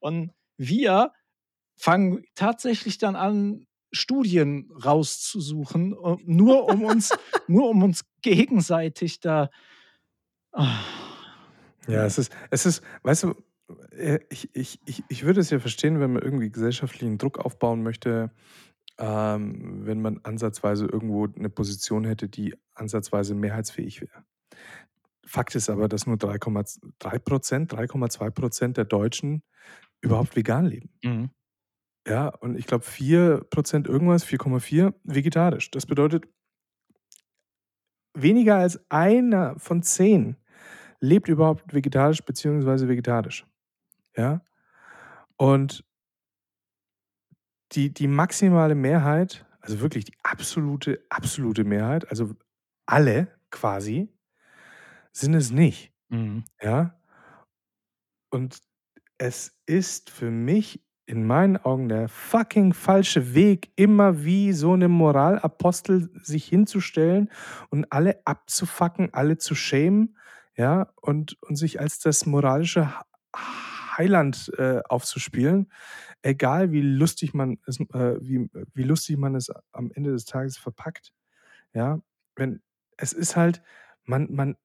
Und 0.00 0.32
wir 0.58 1.12
fangen 1.76 2.24
tatsächlich 2.34 2.98
dann 2.98 3.16
an, 3.16 3.66
Studien 3.92 4.70
rauszusuchen, 4.84 5.92
äh, 5.94 6.16
nur 6.24 6.68
um 6.68 6.82
uns 6.84 7.14
nur 7.46 7.68
um 7.70 7.82
uns 7.82 8.04
gegenseitig 8.22 9.20
da 9.20 9.50
Ja, 11.88 12.04
es 12.06 12.18
ist 12.18 12.32
es 12.50 12.66
ist 12.66 12.82
weißt 13.02 13.24
du, 13.24 13.34
äh, 13.92 14.20
ich 14.30 14.50
ich 14.54 14.80
ich 14.86 15.02
ich 15.08 15.24
würde 15.24 15.40
es 15.40 15.50
ja 15.50 15.58
verstehen, 15.58 16.00
wenn 16.00 16.12
man 16.12 16.22
irgendwie 16.22 16.50
gesellschaftlichen 16.50 17.18
Druck 17.18 17.38
aufbauen 17.38 17.82
möchte, 17.82 18.30
ähm, 18.98 19.86
wenn 19.86 20.02
man 20.02 20.20
ansatzweise 20.24 20.86
irgendwo 20.86 21.26
'ne 21.26 21.50
Position 21.50 22.04
hätte, 22.04 22.28
die 22.28 22.54
ansatzweise 22.74 23.34
mehrheitsfähig 23.34 24.02
wäre. 24.02 24.24
Fakt 25.26 25.54
ist 25.54 25.70
aber, 25.70 25.88
dass 25.88 26.06
nur 26.06 26.16
3,z 26.18 26.80
3 26.98 27.18
%, 27.18 27.72
3,2 27.72 28.30
% 28.30 28.76
der 28.76 28.84
Deutschen 28.84 29.42
überhaupt 30.02 30.36
vegan 30.36 30.66
leben. 30.66 30.90
Mhm. 31.04 31.30
Ja, 32.08 32.28
und 32.28 32.58
ich 32.58 32.66
glaube 32.66 32.84
4 32.84 33.44
% 33.50 33.88
irgendwas, 33.88 34.24
4,4 34.24 34.94
vegetarisch. 35.04 35.70
Das 35.72 35.86
bedeutet 35.86 36.26
weniger 38.16 38.56
als 38.56 38.78
einer 38.90 39.58
von 39.58 39.82
10 39.82 40.36
lebt 41.02 41.28
überhaupt 41.28 41.74
vegetarisch 41.74 42.22
beziehungsweise 42.24 42.88
vegetarisch. 42.88 43.46
Ja? 44.16 44.42
Und 45.38 45.84
die 47.72 47.92
die 47.92 48.06
maximale 48.08 48.74
Mehrheit, 48.74 49.46
also 49.60 49.80
wirklich 49.80 50.04
die 50.04 50.14
absolute 50.22 51.00
absolute 51.08 51.64
Mehrheit, 51.64 52.08
also 52.10 52.34
alle 52.86 53.28
quasi, 53.50 54.08
sind 55.12 55.34
es 55.34 55.50
nicht. 55.50 55.92
Mhm. 56.10 56.44
Ja? 56.62 56.96
Und 58.32 58.60
es 59.18 59.54
ist 59.66 60.10
für 60.10 60.30
mich 60.30 60.82
in 61.06 61.26
meinen 61.26 61.58
Augen 61.58 61.88
der 61.88 62.08
fucking 62.08 62.72
falsche 62.74 63.34
Weg, 63.34 63.72
immer 63.76 64.24
wie 64.24 64.52
so 64.52 64.76
'ne 64.76 64.88
Moralapostel 64.88 66.10
sich 66.22 66.46
hinzustellen 66.46 67.30
und 67.70 67.92
alle 67.92 68.20
abzufucken, 68.26 69.10
alle 69.14 69.38
zu 69.38 69.54
shamen, 69.54 70.16
ja, 70.56 70.92
und 71.00 71.36
und 71.42 71.56
sich 71.56 71.80
als 71.80 71.98
das 72.00 72.26
moralische 72.26 72.92
Heiland, 73.98 74.52
äh, 74.58 74.80
aufzuspielen. 74.88 75.70
Egal 76.22 76.72
wie 76.72 76.82
lustig 76.82 77.34
man 77.34 77.58
es 77.66 77.80
äh, 77.80 78.16
wie 78.20 78.48
wie 78.74 78.82
lustig 78.84 79.18
man 79.18 79.34
es 79.34 79.50
am 79.72 79.90
Ende 79.94 80.12
des 80.12 80.24
Tages 80.26 80.56
verpackt, 80.58 81.12
ja? 81.74 82.00
Wenn 82.36 82.62
es 82.98 83.12
ist 83.12 83.36
halt 83.36 83.62
man 84.04 84.28
man 84.32 84.56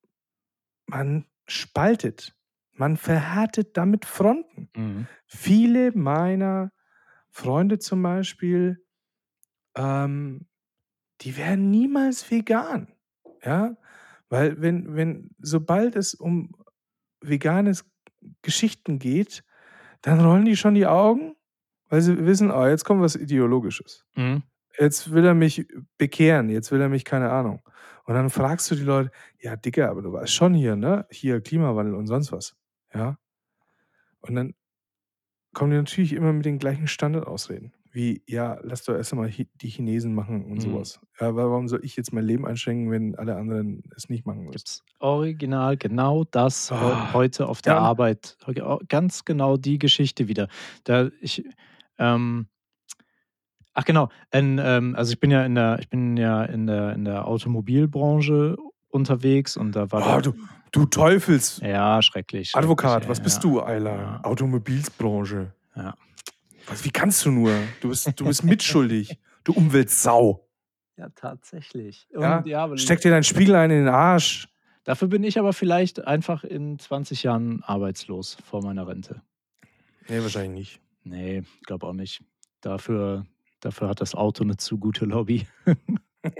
man 0.87 1.25
spaltet. 1.47 2.35
Man 2.73 2.97
verhärtet 2.97 3.75
damit 3.77 4.05
Fronten. 4.05 4.69
Mhm. 4.75 5.07
Viele 5.25 5.91
meiner 5.93 6.71
Freunde 7.29 7.79
zum 7.79 8.03
Beispiel, 8.03 8.83
ähm, 9.75 10.47
die 11.21 11.37
werden 11.37 11.71
niemals 11.71 12.29
vegan, 12.31 12.93
ja? 13.43 13.77
Weil 14.29 14.61
wenn 14.61 14.95
wenn 14.95 15.29
sobald 15.39 15.95
es 15.95 16.13
um 16.13 16.51
veganes 17.21 17.85
Geschichten 18.41 18.99
geht, 18.99 19.43
dann 20.01 20.19
rollen 20.21 20.45
die 20.45 20.57
schon 20.57 20.75
die 20.75 20.87
Augen, 20.87 21.35
weil 21.89 22.01
sie 22.01 22.25
wissen: 22.25 22.51
„Oh, 22.51 22.65
jetzt 22.67 22.85
kommt 22.85 23.01
was 23.01 23.15
Ideologisches. 23.17 24.05
Mhm. 24.15 24.43
Jetzt 24.79 25.11
will 25.13 25.25
er 25.25 25.35
mich 25.35 25.67
bekehren, 25.97 26.49
jetzt 26.49 26.71
will 26.71 26.81
er 26.81 26.89
mich 26.89 27.05
keine 27.05 27.31
Ahnung.“ 27.31 27.61
Und 28.05 28.15
dann 28.15 28.29
fragst 28.31 28.71
du 28.71 28.75
die 28.75 28.83
Leute: 28.83 29.11
„Ja, 29.39 29.55
Digga, 29.57 29.89
aber 29.91 30.01
du 30.03 30.13
weißt 30.13 30.33
schon 30.33 30.53
hier, 30.55 30.75
ne, 30.77 31.07
hier 31.11 31.41
Klimawandel 31.41 31.95
und 31.95 32.07
sonst 32.07 32.31
was“, 32.33 32.55
ja? 32.93 33.17
Und 34.21 34.35
dann 34.35 34.53
kommen 35.53 35.71
die 35.71 35.77
natürlich 35.77 36.13
immer 36.13 36.33
mit 36.33 36.45
den 36.45 36.59
gleichen 36.59 36.87
Standardausreden, 36.87 37.73
wie: 37.97 38.23
„Ja, 38.27 38.59
lass 38.63 38.85
doch 38.85 38.95
erst 38.95 39.13
mal 39.15 39.29
Chi 39.29 39.49
die 39.55 39.69
Chinesen 39.69 40.15
machen“ 40.15 40.45
und 40.45 40.63
Mhm. 40.63 40.73
was. 40.73 41.01
Ja, 41.19 41.35
wa 41.35 41.49
warum 41.49 41.67
soll 41.69 41.83
ich 41.85 41.95
jetzt 41.97 42.13
mein 42.13 42.25
Leben 42.25 42.45
einschränken, 42.47 42.91
wenn 42.91 43.15
alle 43.17 43.35
anderen 43.37 43.83
es 43.95 44.09
nicht 44.09 44.25
machen 44.25 44.45
müssen? 44.45 44.63
Gibt's 44.63 44.83
original 44.99 45.75
genau 45.77 46.23
das 46.23 46.71
Ah, 46.71 47.07
heute 47.11 47.47
auf 47.47 47.61
der 47.61 47.75
ja, 47.75 47.77
Arbeit. 47.77 48.37
Ganz 48.87 49.25
genau 49.25 49.57
die 49.57 49.77
Geschichte 49.77 50.27
wieder. 50.27 50.47
Da 50.85 51.09
ich, 51.21 51.43
ähm 51.99 52.47
ach 53.73 53.85
genau, 53.85 54.09
in, 54.31 54.59
ähm 54.61 54.95
also 54.95 55.11
ich 55.13 55.19
bin 55.19 55.31
ja 55.31 55.45
in 55.45 55.55
der 55.55 55.79
ich 55.79 55.89
bin 55.89 56.17
ja 56.17 56.43
in 56.43 56.67
der 56.67 56.93
in 56.93 57.05
der 57.05 57.27
Automobilbranche 57.27 58.57
unterwegs 58.89 59.57
und 59.57 59.73
da 59.75 59.91
war 59.91 60.01
Oh, 60.01 60.19
der 60.19 60.21
du 60.21 60.33
du 60.71 60.85
Teufels 60.85 61.61
Ja, 61.61 62.01
schrecklich, 62.01 62.51
schrecklich, 62.51 62.97
Advokat, 62.97 62.99
ey, 62.99 63.09
was 63.09 63.21
bist 63.21 63.43
ja. 63.43 63.43
du, 63.43 63.59
Alter? 63.61 63.91
Ja. 63.91 64.21
Automobilsbranche. 64.23 65.53
Ja. 65.75 65.95
Was 66.67 66.83
wie 66.83 66.91
kannst 66.91 67.25
du 67.25 67.31
nur? 67.31 67.53
Du 67.81 67.89
bist 67.89 68.11
du 68.19 68.25
bist 68.25 68.43
mitschuldig, 68.43 69.17
du 69.43 69.53
Umweltsau. 69.53 70.47
Ja, 70.97 71.09
tatsächlich. 71.09 72.07
Ja? 72.11 72.39
Und 72.39 72.47
ja, 72.47 72.69
weil 72.69 72.77
Steck 72.77 73.01
dir 73.01 73.11
deinen 73.11 73.23
Spiegelein 73.23 73.71
in 73.71 73.85
den 73.85 73.93
Arsch. 73.93 74.47
Dafür 74.83 75.07
bin 75.07 75.23
ich 75.23 75.37
aber 75.37 75.53
vielleicht 75.53 76.05
einfach 76.05 76.43
in 76.43 76.79
20 76.79 77.23
Jahren 77.23 77.61
arbeitslos 77.63 78.37
vor 78.43 78.63
meiner 78.63 78.87
Rente. 78.87 79.21
Ne, 80.07 80.23
wahrscheinlich 80.23 80.79
nicht. 81.03 81.13
Ne, 81.17 81.43
glaube 81.65 81.87
auch 81.87 81.93
nicht. 81.93 82.23
Dafür 82.61 83.25
dafür 83.59 83.89
hat 83.89 84.01
das 84.01 84.15
Auto 84.15 84.43
'ne 84.43 84.57
zu 84.57 84.77
gute 84.77 85.05
Lobby. 85.05 85.47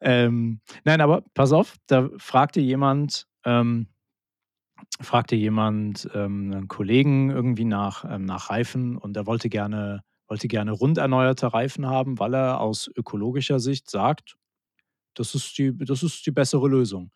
Ähm, 0.00 0.60
nein, 0.84 1.00
aber 1.00 1.22
pass 1.34 1.52
auf, 1.52 1.76
da 1.86 2.10
fragte 2.18 2.60
jemand 2.60 3.26
ähm, 3.44 3.88
fragte 5.00 5.36
jemand, 5.36 6.08
ähm, 6.14 6.48
'nen 6.50 6.68
Kollegen 6.68 7.30
irgendwie 7.30 7.64
nach 7.64 8.04
ähm, 8.08 8.24
nach 8.24 8.50
Reifen 8.50 8.96
und 8.96 9.16
er 9.16 9.26
wollte 9.26 9.48
gerne 9.48 10.02
wollte 10.28 10.48
gerne 10.48 10.72
runderneuerte 10.72 11.52
Reifen 11.54 11.86
haben, 11.86 12.18
weil 12.18 12.34
er 12.34 12.60
aus 12.60 12.90
ökologischer 12.96 13.60
Sicht 13.60 13.90
sagt: 13.90 14.36
„Das 15.14 15.34
ist 15.34 15.58
die 15.58 15.76
das 15.78 16.02
ist 16.04 16.26
die 16.26 16.32
bessere 16.32 16.68
Lösung.“ 16.68 17.12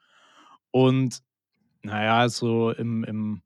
Und 0.73 1.21
na 1.85 2.05
ja, 2.05 2.29
so 2.31 2.71
im 2.73 3.05
im 3.05 3.43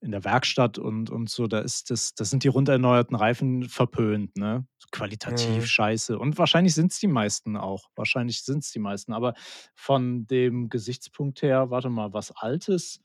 in 0.00 0.12
der 0.12 0.22
Werkstatt 0.24 0.78
und 0.78 1.10
und 1.10 1.28
so, 1.28 1.46
da 1.48 1.58
ist 1.60 1.90
das 1.90 2.14
das 2.14 2.30
sind 2.30 2.44
die 2.44 2.48
runderneuerten 2.48 3.16
Reifen 3.16 3.64
verpönt, 3.68 4.36
ne? 4.36 4.66
Qualitativ 4.92 5.64
Mhm. 5.64 5.66
scheiße. 5.66 6.18
Und 6.18 6.38
wahrscheinlich 6.38 6.74
sind's 6.74 6.98
die 7.00 7.08
meisten 7.08 7.56
auch. 7.56 7.88
Wahrscheinlich 7.96 8.42
sind's 8.44 8.70
die 8.72 8.78
meisten. 8.78 9.12
Aber 9.12 9.34
von 9.74 10.26
dem 10.26 10.68
Gesichtspunkt 10.68 11.42
her, 11.42 11.70
warte 11.70 11.90
mal, 11.90 12.12
was 12.12 12.30
Altes, 12.32 13.00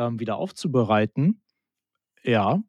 ähm, 0.00 0.20
wieder 0.20 0.36
aufzubereiten, 0.38 1.42
ja, 2.24 2.62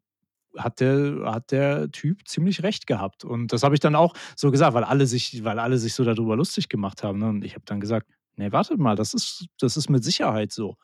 hat 0.58 0.80
der 0.80 1.22
hat 1.26 1.52
der 1.52 1.90
Typ 1.92 2.28
ziemlich 2.28 2.62
recht 2.64 2.86
gehabt. 2.86 3.24
Und 3.24 3.52
das 3.52 3.62
habe 3.64 3.74
ich 3.76 3.80
dann 3.80 3.96
auch 3.96 4.14
so 4.36 4.50
gesagt, 4.52 4.74
weil 4.74 4.84
alle 4.84 5.06
sich 5.06 5.44
weil 5.44 5.58
alle 5.60 5.78
sich 5.78 5.94
so 5.94 6.04
da 6.04 6.14
drüber 6.14 6.36
lustig 6.36 6.68
gemacht 6.70 7.02
haben, 7.04 7.18
ne? 7.20 7.28
Und 7.30 7.44
ich 7.44 7.54
habe 7.54 7.64
dann 7.66 7.80
gesagt: 7.80 8.08
„Ne, 8.36 8.52
wartet 8.52 8.78
mal, 8.80 8.96
das 8.96 9.14
ist 9.14 9.46
das 9.60 9.76
ist 9.78 9.90
mit 9.90 10.04
Sicherheit 10.04 10.52
so, 10.52 10.76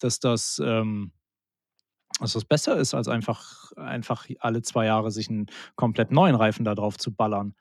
dass 0.00 0.20
das, 0.20 0.60
ähm 0.64 1.12
dass 2.20 2.32
das 2.32 2.44
besser 2.44 2.76
ist, 2.76 2.94
als 2.94 3.08
einfach 3.08 3.72
einfach 3.76 4.26
alle 4.40 4.62
2 4.62 4.86
Jahre 4.86 5.10
sich 5.10 5.28
'n 5.28 5.46
komplett 5.76 6.10
neuen 6.12 6.34
Reifen 6.34 6.64
da 6.64 6.74
drauf 6.74 6.96
zu 6.98 7.12
ballern.“ 7.14 7.54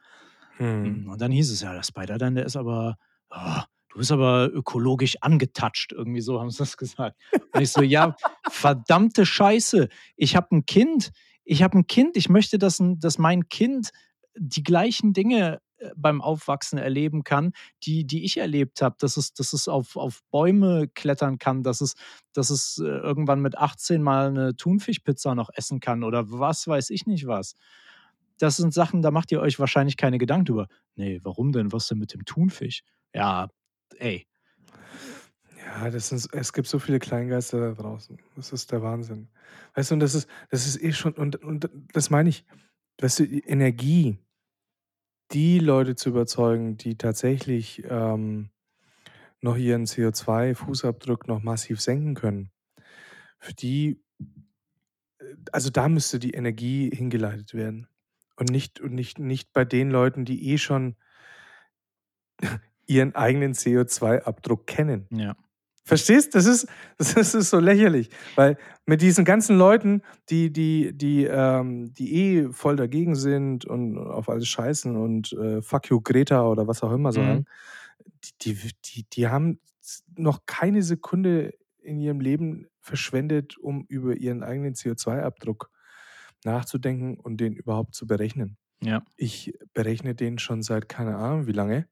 Mhm. 0.60 1.04
Hm, 1.04 1.10
und 1.10 1.22
dann 1.22 1.32
hieß 1.32 1.52
es: 1.52 1.62
„Ja, 1.62 1.74
der 1.74 1.84
Spider, 1.84 2.18
der 2.20 2.46
ist 2.46 2.58
aber 2.58 2.98
oh, 3.32 3.62
du 3.96 4.00
bist 4.00 4.14
aber 4.14 4.52
ökologisch 4.54 5.18
angetoucht.“ 5.22 5.94
Irgendwie 5.94 6.22
so 6.22 6.42
haben 6.42 6.52
sie 6.52 6.60
das 6.60 6.78
gesagt. 6.78 7.18
Und 7.54 7.62
ich 7.62 7.72
so: 7.74 7.82
„Ja, 7.84 8.16
verdammte 8.48 9.26
Scheiße. 9.28 9.90
Ich 10.18 10.38
habe 10.38 10.50
'n 10.56 10.68
Kind. 10.68 11.12
Ich 11.46 11.64
habe 11.64 11.78
'n 11.80 11.88
Kind. 11.88 12.18
Ich 12.18 12.30
möchte, 12.30 12.60
dass 12.60 12.80
'n 12.82 13.00
dass 13.00 13.20
mein 13.20 13.50
Kind 13.50 13.92
die 14.38 14.64
gleichen 14.64 15.14
Dinge, 15.14 15.62
äh, 15.80 15.92
beim 15.98 16.22
Aufwachsen 16.22 16.80
erleben 16.80 17.24
kann, 17.26 17.54
die 17.84 18.06
die 18.08 18.26
ich 18.26 18.38
erlebt 18.38 18.82
habe, 18.84 18.98
dass 19.00 19.18
es 19.18 19.34
dass 19.34 19.54
es 19.54 19.68
auf 19.70 19.98
auf 19.98 20.22
Bäume 20.32 20.90
klettern 20.96 21.40
kann, 21.40 21.64
dass 21.64 21.82
es 21.82 21.96
dass 22.34 22.52
es, 22.52 22.80
äh, 22.80 22.86
irgendwann 22.88 23.42
mit 23.42 23.58
18 23.58 24.04
mal 24.04 24.32
'ne 24.34 24.56
Thunfischpizza 24.58 25.36
noch 25.36 25.50
essen 25.56 25.82
kann 25.82 26.04
oder 26.06 26.32
was 26.32 26.68
weiß 26.68 26.92
ich 26.92 27.08
nicht 27.08 27.28
was. 27.28 27.56
Das 28.40 28.58
sind 28.58 28.74
Sachen, 28.76 29.02
da 29.04 29.12
macht 29.12 29.32
ihr 29.34 29.42
euch 29.42 29.60
wahrscheinlich 29.60 29.98
keine 29.98 30.20
Gedanken 30.20 30.46
drüber.“ 30.48 30.68
„Ne, 30.98 31.20
warum 31.24 31.54
denn? 31.54 31.74
Was 31.74 31.88
denn 31.90 32.00
mit 32.00 32.14
dem 32.14 32.26
Thunfisch?“ 32.26 32.84
Ja, 33.16 33.50
ey. 34.00 34.26
Ja, 35.58 35.90
das 35.90 36.10
sind 36.10 36.28
es 36.34 36.54
gibt 36.54 36.68
so 36.68 36.80
viele 36.80 37.00
Kleingeister 37.00 37.60
da 37.60 37.82
draußen. 37.82 38.18
Das 38.36 38.52
ist 38.52 38.72
der 38.72 38.82
Wahnsinn. 38.82 39.30
Weißt 39.74 39.92
du, 39.92 39.96
und 39.96 40.00
das 40.00 40.16
ist 40.16 40.28
das 40.50 40.66
ist 40.68 40.82
eh 40.82 40.92
schon 40.94 41.14
und 41.14 41.38
und 41.44 41.70
das 41.94 42.10
meine 42.10 42.30
ich, 42.30 42.46
weißt 43.00 43.20
du, 43.20 43.28
die 43.28 43.44
Energie 43.46 44.20
die 45.32 45.60
Leute 45.60 45.96
zu 45.96 46.10
überzeugen, 46.10 46.78
die 46.78 46.98
tatsächlich, 46.98 47.84
ähm, 47.90 48.50
noch 49.42 49.58
ihren 49.58 49.86
CO2-Fußabdruck 49.86 51.28
noch 51.28 51.44
massiv 51.44 51.82
senken 51.82 52.16
können, 52.16 52.52
für 53.40 53.54
die 53.54 54.02
äh, 55.20 55.36
also, 55.52 55.70
da 55.70 55.90
müsste 55.90 56.20
die 56.20 56.32
Energie 56.32 56.90
hingeleitet 56.94 57.54
werden. 57.54 57.88
Und 58.38 58.50
nicht 58.50 58.82
und 58.82 58.94
nicht 58.94 59.18
nicht 59.20 59.54
bei 59.54 59.64
den 59.64 59.90
Leuten, 59.90 60.26
die 60.26 60.50
eh 60.52 60.58
schon 60.58 60.96
ihren 62.88 63.16
eigenen 63.16 63.54
CO2-Abdruck 63.54 64.68
kennen. 64.68 65.10
Ja. 65.12 65.36
Verstehst? 65.86 66.36
Das 66.36 66.46
ist 66.48 66.68
das 67.00 67.36
ist 67.36 67.50
so 67.52 67.60
lächerlich, 67.60 68.10
weil 68.36 68.58
mit 68.88 69.02
diesen 69.02 69.26
ganzen 69.26 69.58
Leuten, 69.58 70.02
die 70.30 70.52
die 70.54 70.94
die, 70.98 71.26
ähm 71.26 71.94
die 71.94 72.16
eh 72.16 72.50
voll 72.54 72.76
dagegen 72.78 73.16
sind 73.16 73.66
und 73.66 73.98
auf 74.00 74.30
alles 74.30 74.48
scheißen 74.50 74.96
und, 74.98 75.34
äh, 75.34 75.62
„Fuck 75.62 75.90
you 75.90 76.02
Greta“ 76.02 76.48
oder 76.48 76.68
was 76.68 76.84
auch 76.84 76.92
immer 76.94 77.14
Mhm. 77.14 77.40
sagen, 77.40 77.46
die 78.26 78.32
die 78.42 78.64
w 78.66 78.72
die 78.86 79.06
die 79.14 79.28
haben 79.30 79.60
noch 80.18 80.46
keine 80.48 80.84
Sekunde 80.84 81.54
in 81.80 82.00
ihrem 82.00 82.22
Leben 82.22 82.68
verschwendet, 82.82 83.58
um 83.60 83.86
über 83.90 84.16
ihren 84.18 84.44
eigenen 84.44 84.76
CO2-Abdruck 84.76 85.72
nachzudenken 86.46 87.20
und 87.20 87.38
den 87.42 87.54
überhaupt 87.56 87.96
zu 87.96 88.08
berechnen. 88.08 88.58
Ja. 88.82 89.06
Ich 89.18 89.54
berechne 89.74 90.16
den 90.16 90.40
schon 90.40 90.64
seit 90.64 90.90
keine 90.90 91.18
Ahnung 91.18 91.48
wie 91.48 91.54
lange, 91.54 91.88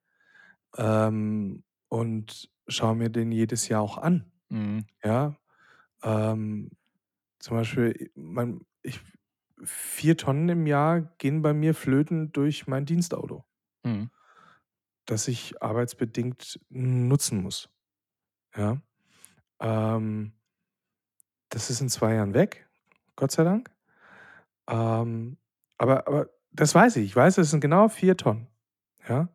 ähm, 0.78 1.64
und 1.90 2.50
schaue 2.68 2.96
mir 2.96 3.10
den 3.10 3.32
jedes 3.32 3.68
Jahr 3.68 3.82
auch 3.82 3.98
an, 3.98 4.32
Mhm. 4.50 4.86
ja? 5.04 5.36
Ähm, 6.04 6.72
zum 7.40 7.58
Beispiel, 7.58 8.12
mein 8.16 8.62
ich 8.84 9.02
4 9.64 10.18
Tonnen 10.18 10.50
im 10.50 10.68
Jahr 10.68 11.02
gehen 11.20 11.42
bei 11.44 11.54
mir 11.54 11.76
flöten 11.76 12.32
durch 12.34 12.68
mein 12.68 12.86
Dienstauto 12.86 13.46
Mhm. 13.86 14.10
das 15.08 15.28
ich 15.28 15.62
arbeitsbedingt 15.62 16.60
nutzen 16.70 17.42
muss, 17.42 17.70
ja? 18.56 18.82
Ähm 19.62 20.34
das 21.50 21.70
ist 21.70 21.82
in 21.82 21.90
2 21.90 22.16
Jahren 22.16 22.34
weg, 22.34 22.68
Gott 23.16 23.32
sei 23.32 23.44
Dank. 23.44 23.72
Ähm, 24.70 25.38
aber 25.78 26.08
aber 26.08 26.30
das 26.54 26.76
weiß 26.76 26.98
ich. 26.98 27.06
Ich 27.06 27.16
weiß, 27.16 27.36
das 27.36 27.52
sind 27.52 27.62
genau 27.62 27.90
4 27.90 28.18
Tonnen, 28.18 28.48
ja? 29.10 29.30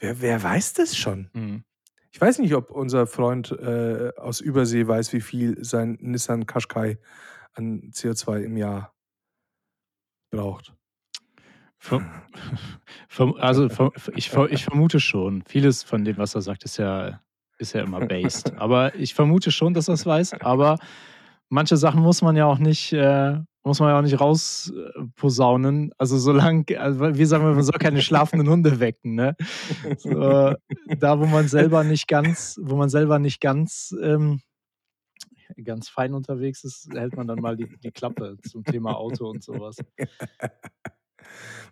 Wer 0.00 0.20
wer 0.20 0.42
weiß 0.42 0.72
das 0.74 0.96
schon? 0.96 1.30
Mhm. 1.34 1.64
Ich 2.12 2.20
weiß 2.20 2.40
nicht, 2.40 2.54
ob 2.54 2.70
unser 2.72 3.06
Freund, 3.06 3.52
äh, 3.52 4.10
aus 4.16 4.40
Übersee 4.40 4.86
weiß, 4.86 5.12
wie 5.12 5.20
viel 5.20 5.62
sein 5.62 5.96
Nissan 6.00 6.46
Qashqai 6.46 6.98
an 7.52 7.90
CO2 7.92 8.40
im 8.42 8.56
Jahr 8.56 8.92
braucht. 10.30 10.74
Also, 13.38 13.68
ich 14.14 14.30
ver 14.30 14.50
ich 14.50 14.64
vermute 14.64 15.00
schon. 15.00 15.42
Vieles 15.46 15.82
von 15.82 16.04
dem, 16.04 16.18
was 16.18 16.34
er 16.34 16.42
sagt, 16.42 16.64
ist 16.64 16.76
ja 16.78 17.20
ist 17.58 17.74
ja 17.74 17.82
immer 17.82 18.06
based. 18.06 18.52
Aber 18.58 18.94
ich 18.94 19.14
vermute 19.14 19.50
schon, 19.50 19.74
dass 19.74 19.88
er's 19.88 20.06
weiß, 20.06 20.40
aber 20.40 20.78
manche 21.48 21.76
Sachen 21.76 22.00
muss 22.02 22.22
man 22.22 22.36
ja 22.36 22.46
auch 22.46 22.58
nicht 22.58 22.92
äh, 22.92 23.38
muss 23.64 23.80
man 23.80 23.90
ja 23.90 23.98
auch 23.98 24.02
nicht 24.02 24.20
raus 24.20 24.72
äh, 24.74 25.02
posaunen. 25.16 25.92
Also, 25.98 26.18
solang 26.18 26.64
also, 26.78 27.00
wir 27.00 27.26
sagen 27.26 27.44
immer, 27.44 27.54
man 27.54 27.64
soll 27.64 27.78
keine 27.78 28.02
schlafenden 28.02 28.48
Hunde 28.48 28.80
wecken, 28.80 29.14
ne? 29.14 29.36
So, 29.98 30.54
da, 30.98 31.20
wo 31.20 31.26
man 31.26 31.48
selber 31.48 31.84
nicht 31.84 32.08
ganz 32.08 32.58
wo 32.62 32.76
man 32.76 32.88
selber 32.90 33.18
nicht 33.18 33.40
ganz, 33.40 33.94
ähm, 34.02 34.40
ganz 35.64 35.88
fein 35.88 36.14
unterwegs 36.14 36.64
ist, 36.64 36.88
hält 36.94 37.16
man 37.16 37.26
dann 37.26 37.40
mal 37.40 37.56
die 37.56 37.68
die 37.82 37.90
Klappe 37.92 38.36
zum 38.48 38.64
Thema 38.64 38.96
Auto 38.96 39.28
und 39.30 39.42
so 39.44 39.54
was. 39.60 39.76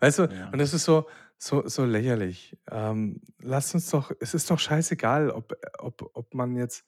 Weißt 0.01 0.18
du, 0.20 0.24
Ja. 0.24 0.51
und 0.51 0.59
das 0.59 0.74
ist 0.74 0.85
so 0.85 1.07
so 1.38 1.66
so 1.68 1.85
lächerlich. 1.85 2.57
Ähm, 2.70 3.20
lasst 3.40 3.74
uns 3.74 3.90
doch 3.90 4.11
es 4.20 4.35
ist 4.35 4.51
doch 4.51 4.59
scheißegal, 4.59 5.31
ob 5.31 5.55
ob 5.79 6.11
ob 6.14 6.35
man 6.35 6.57
jetzt, 6.57 6.85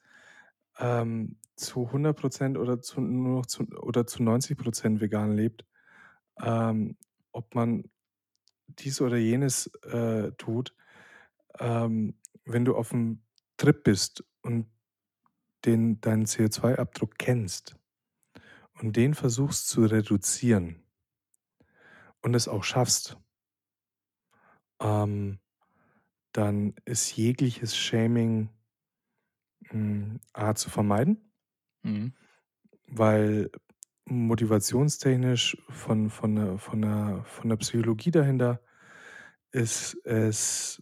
ähm, 0.81 1.37
zu 1.57 1.91
100 1.91 2.17
% 2.19 2.57
oder 2.59 2.81
zu 2.81 3.01
nur 3.01 3.37
noch 3.39 3.47
zu 3.47 3.65
oder 3.81 4.07
zu 4.07 4.23
90 4.23 4.57
% 4.57 5.01
vegan 5.01 5.33
lebt, 5.37 5.65
ähm, 6.41 6.97
ob 7.33 7.55
man 7.55 7.85
dies 8.67 9.01
oder 9.01 9.17
jenes, 9.17 9.67
äh, 9.85 10.31
tut. 10.37 10.75
Ähm, 11.59 12.15
wenn 12.45 12.65
du 12.65 12.77
auf'm 12.77 13.19
Trip 13.57 13.83
bist 13.83 14.25
und 14.43 14.67
den 15.65 16.01
deinen 16.01 16.25
CO2-Abdruck 16.27 17.17
kennst 17.19 17.77
und 18.81 18.95
den 18.97 19.13
versuchst 19.15 19.69
zu 19.69 19.85
reduzieren 19.85 20.83
und 22.23 22.35
es 22.35 22.47
auch 22.47 22.63
schaffst 22.63 23.17
ähm, 24.81 25.39
dann 26.33 26.75
ist 26.85 27.15
jegliches 27.17 27.77
Shaming 27.77 28.49
A 30.33 30.55
zu 30.55 30.69
vermeiden 30.69 31.31
Mhm. 31.83 32.11
weil 32.87 33.49
motivationstechnisch 34.05 35.57
von 35.69 36.09
von 36.09 36.35
der 36.35 36.57
von 36.57 36.81
der 36.81 37.23
von 37.25 37.49
der 37.49 37.57
Psychologie 37.57 38.11
dahinter 38.11 38.61
ist 39.51 39.95
es 40.05 40.81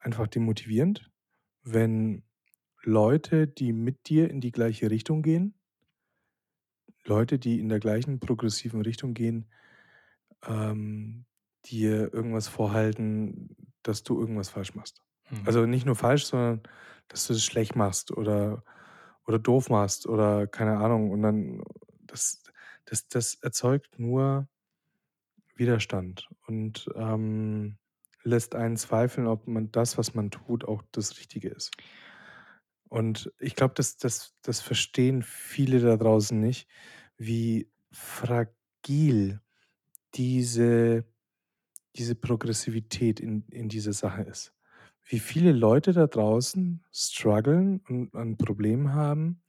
einfach 0.00 0.26
demotivierend, 0.28 1.10
wenn 1.62 2.24
Leute, 2.82 3.48
die 3.48 3.72
mit 3.72 4.08
dir 4.08 4.30
in 4.30 4.40
die 4.40 4.52
gleiche 4.52 4.90
Richtung 4.90 5.22
gehen 5.22 5.54
Leute, 7.04 7.38
die 7.38 7.60
in 7.60 7.68
der 7.68 7.80
gleichen 7.80 8.20
progressiven 8.20 8.80
Richtung 8.82 9.14
gehen, 9.14 9.46
ähm, 10.46 11.26
dir 11.66 12.12
irgendwas 12.14 12.48
vorhalten, 12.48 13.56
dass 13.82 14.02
du 14.02 14.18
irgendwas 14.20 14.50
falsch 14.50 14.74
machst. 14.74 15.05
Mhm. 15.30 15.46
Also, 15.46 15.66
nicht 15.66 15.86
nur 15.86 15.96
falsch, 15.96 16.24
sondern 16.26 16.62
dass 17.08 17.26
du 17.26 17.32
es 17.34 17.44
schlecht 17.44 17.76
machst 17.76 18.10
oder 18.12 18.64
oder 19.26 19.38
doof 19.38 19.70
machst 19.70 20.06
oder 20.06 20.46
keine 20.46 20.78
Ahnung. 20.78 21.10
Und 21.10 21.22
dann 21.22 21.62
das 22.06 22.42
das 22.86 23.08
das 23.08 23.34
erzeugt 23.36 23.98
nur 23.98 24.48
Widerstand 25.56 26.28
und, 26.46 26.88
ähm, 26.96 27.78
lässt 28.22 28.54
einen 28.54 28.76
zweifeln, 28.76 29.26
ob 29.26 29.46
man 29.46 29.70
das, 29.72 29.96
was 29.98 30.14
man 30.14 30.30
tut, 30.30 30.64
auch 30.64 30.82
das 30.92 31.16
Richtige 31.18 31.48
ist. 31.48 31.70
Und 32.90 33.32
ich 33.38 33.56
glaube, 33.56 33.74
das 33.74 33.96
das 33.96 34.34
das 34.42 34.60
verstehen 34.60 35.22
viele 35.22 35.80
da 35.80 35.96
draußen 35.96 36.38
nicht, 36.38 36.68
wie 37.18 37.70
fragil 37.90 39.40
diese 40.14 41.04
diese 41.96 42.16
Progressivität 42.16 43.20
in 43.20 43.46
in 43.50 43.68
dieser 43.68 43.94
Sache 43.94 44.22
ist. 44.24 44.52
Wie 45.08 45.20
viele 45.20 45.52
Leute 45.52 45.92
da 45.92 46.08
draußen 46.08 46.84
strugglen 46.92 47.80
und 47.88 48.12
ein 48.14 48.36
Problem 48.36 48.92
haben, 48.92 49.40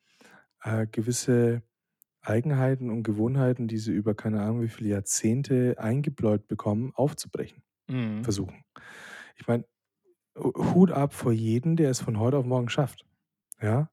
äh, 0.64 0.88
gewisse 0.88 1.64
Eigenheiten 2.22 2.90
und 2.92 3.04
Gewohnheiten, 3.04 3.68
die 3.68 3.78
sie 3.80 3.94
über 3.94 4.16
keine 4.16 4.42
Ahnung 4.42 4.62
wie 4.64 4.70
viele 4.70 4.90
Jahrzehnte 4.90 5.76
eingebläut 5.80 6.48
bekommen, 6.48 6.94
aufzubrechen 6.96 7.64
Mhm. 7.90 8.28
versuchen. 8.28 8.64
Ich 9.38 9.48
meine, 9.48 9.66
Hut 10.38 10.92
ab 10.92 11.14
vor 11.14 11.34
jeden, 11.34 11.78
der 11.78 11.92
es 11.92 12.02
von 12.02 12.20
heute 12.20 12.38
auf 12.38 12.46
morgen 12.46 12.70
schafft. 12.70 13.06
Ja? 13.62 13.92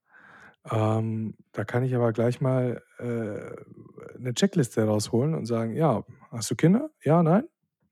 Ähm, 0.70 1.36
da 1.52 1.64
kann 1.64 1.84
ich 1.84 1.94
aber 1.96 2.12
gleich 2.12 2.40
mal 2.40 2.82
äh, 2.98 4.18
'ne 4.18 4.34
Checkliste 4.34 4.84
rausholen 4.84 5.34
und 5.34 5.46
sagen: 5.46 5.74
„Ja, 5.74 6.04
hast 6.30 6.50
du 6.50 6.56
Kinder? 6.56 6.90
Ja, 7.04 7.22
nein?“ 7.22 7.44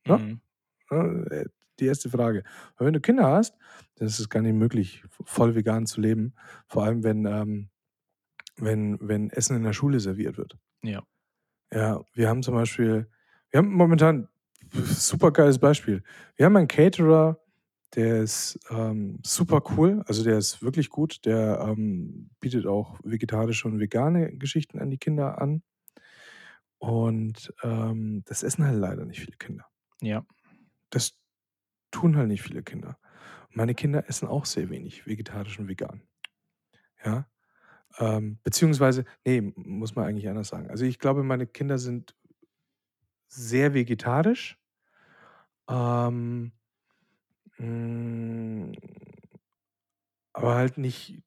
Ne? 0.06 0.20
Mhm. 0.22 0.42
Äh, 0.90 1.46
die 1.82 1.88
erste 1.88 2.10
Frage. 2.10 2.44
Weil 2.78 2.86
wenn 2.88 2.94
du 2.94 3.00
Kinder 3.02 3.26
hast, 3.28 3.56
dann 3.96 4.08
ist 4.08 4.20
es 4.20 4.30
gar 4.30 4.42
nicht 4.42 4.54
möglich, 4.54 5.04
voll 5.24 5.54
vegan 5.56 5.86
zu 5.86 6.00
leben, 6.00 6.34
vor 6.68 6.84
allem 6.84 7.04
wenn, 7.04 7.26
ähm 7.26 7.70
wenn 8.56 8.98
wenn 9.00 9.30
Essen 9.30 9.56
in 9.56 9.62
der 9.64 9.72
Schule 9.72 10.00
serviert 10.00 10.38
wird. 10.38 10.58
Ja. 10.82 11.02
Ja, 11.72 12.02
wir 12.14 12.28
haben 12.28 12.42
zum 12.42 12.54
Beispiel 12.54 13.08
wir 13.50 13.58
haben 13.58 13.72
momentan 13.72 14.28
supergeiles 14.72 15.58
Beispiel. 15.58 16.02
Wir 16.36 16.46
haben 16.46 16.56
einen 16.56 16.68
Caterer, 16.68 17.38
der 17.94 18.22
ist, 18.22 18.58
ähm, 18.70 19.18
super 19.24 19.62
cool, 19.76 20.02
also 20.06 20.24
der 20.24 20.38
ist 20.38 20.62
wirklich 20.62 20.88
gut. 20.90 21.24
Der, 21.26 21.60
ähm, 21.68 22.30
bietet 22.40 22.66
auch 22.66 22.98
vegetarische 23.04 23.68
und 23.68 23.80
vegane 23.80 24.36
Geschichten 24.36 24.78
an 24.78 24.90
die 24.90 24.98
Kinder 24.98 25.40
an. 25.42 25.62
Und, 26.82 27.52
ähm, 27.62 28.22
das 28.26 28.42
essen 28.42 28.64
halt 28.66 28.78
leider 28.78 29.04
nicht 29.04 29.20
viele 29.20 29.36
Kinder. 29.36 29.66
Ja. 30.00 30.24
Das 30.90 31.12
tun 31.92 32.16
halt 32.18 32.28
nicht 32.28 32.42
viele 32.42 32.64
Kinder. 32.64 32.98
Meine 33.50 33.74
Kinder 33.74 34.08
essen 34.08 34.28
auch 34.28 34.46
sehr 34.46 34.70
wenig 34.70 35.06
vegetarisch 35.06 35.58
und 35.60 35.68
vegan. 35.68 36.02
Ja? 37.04 37.26
Ähm, 37.98 38.38
beziehungsweise 38.44 39.04
ne, 39.26 39.38
m 39.38 39.54
muss 39.56 39.96
man 39.96 40.06
eigentlich 40.06 40.28
anders 40.28 40.48
sagen. 40.48 40.70
Also, 40.70 40.84
ich 40.86 40.98
glaube, 41.00 41.22
meine 41.24 41.46
Kinder 41.46 41.78
sind 41.78 42.14
sehr 43.28 43.74
vegetarisch. 43.74 44.56
Ähm, 45.68 46.52
hm, 47.58 48.72
aber 50.32 50.54
halt 50.54 50.78
nicht 50.78 51.22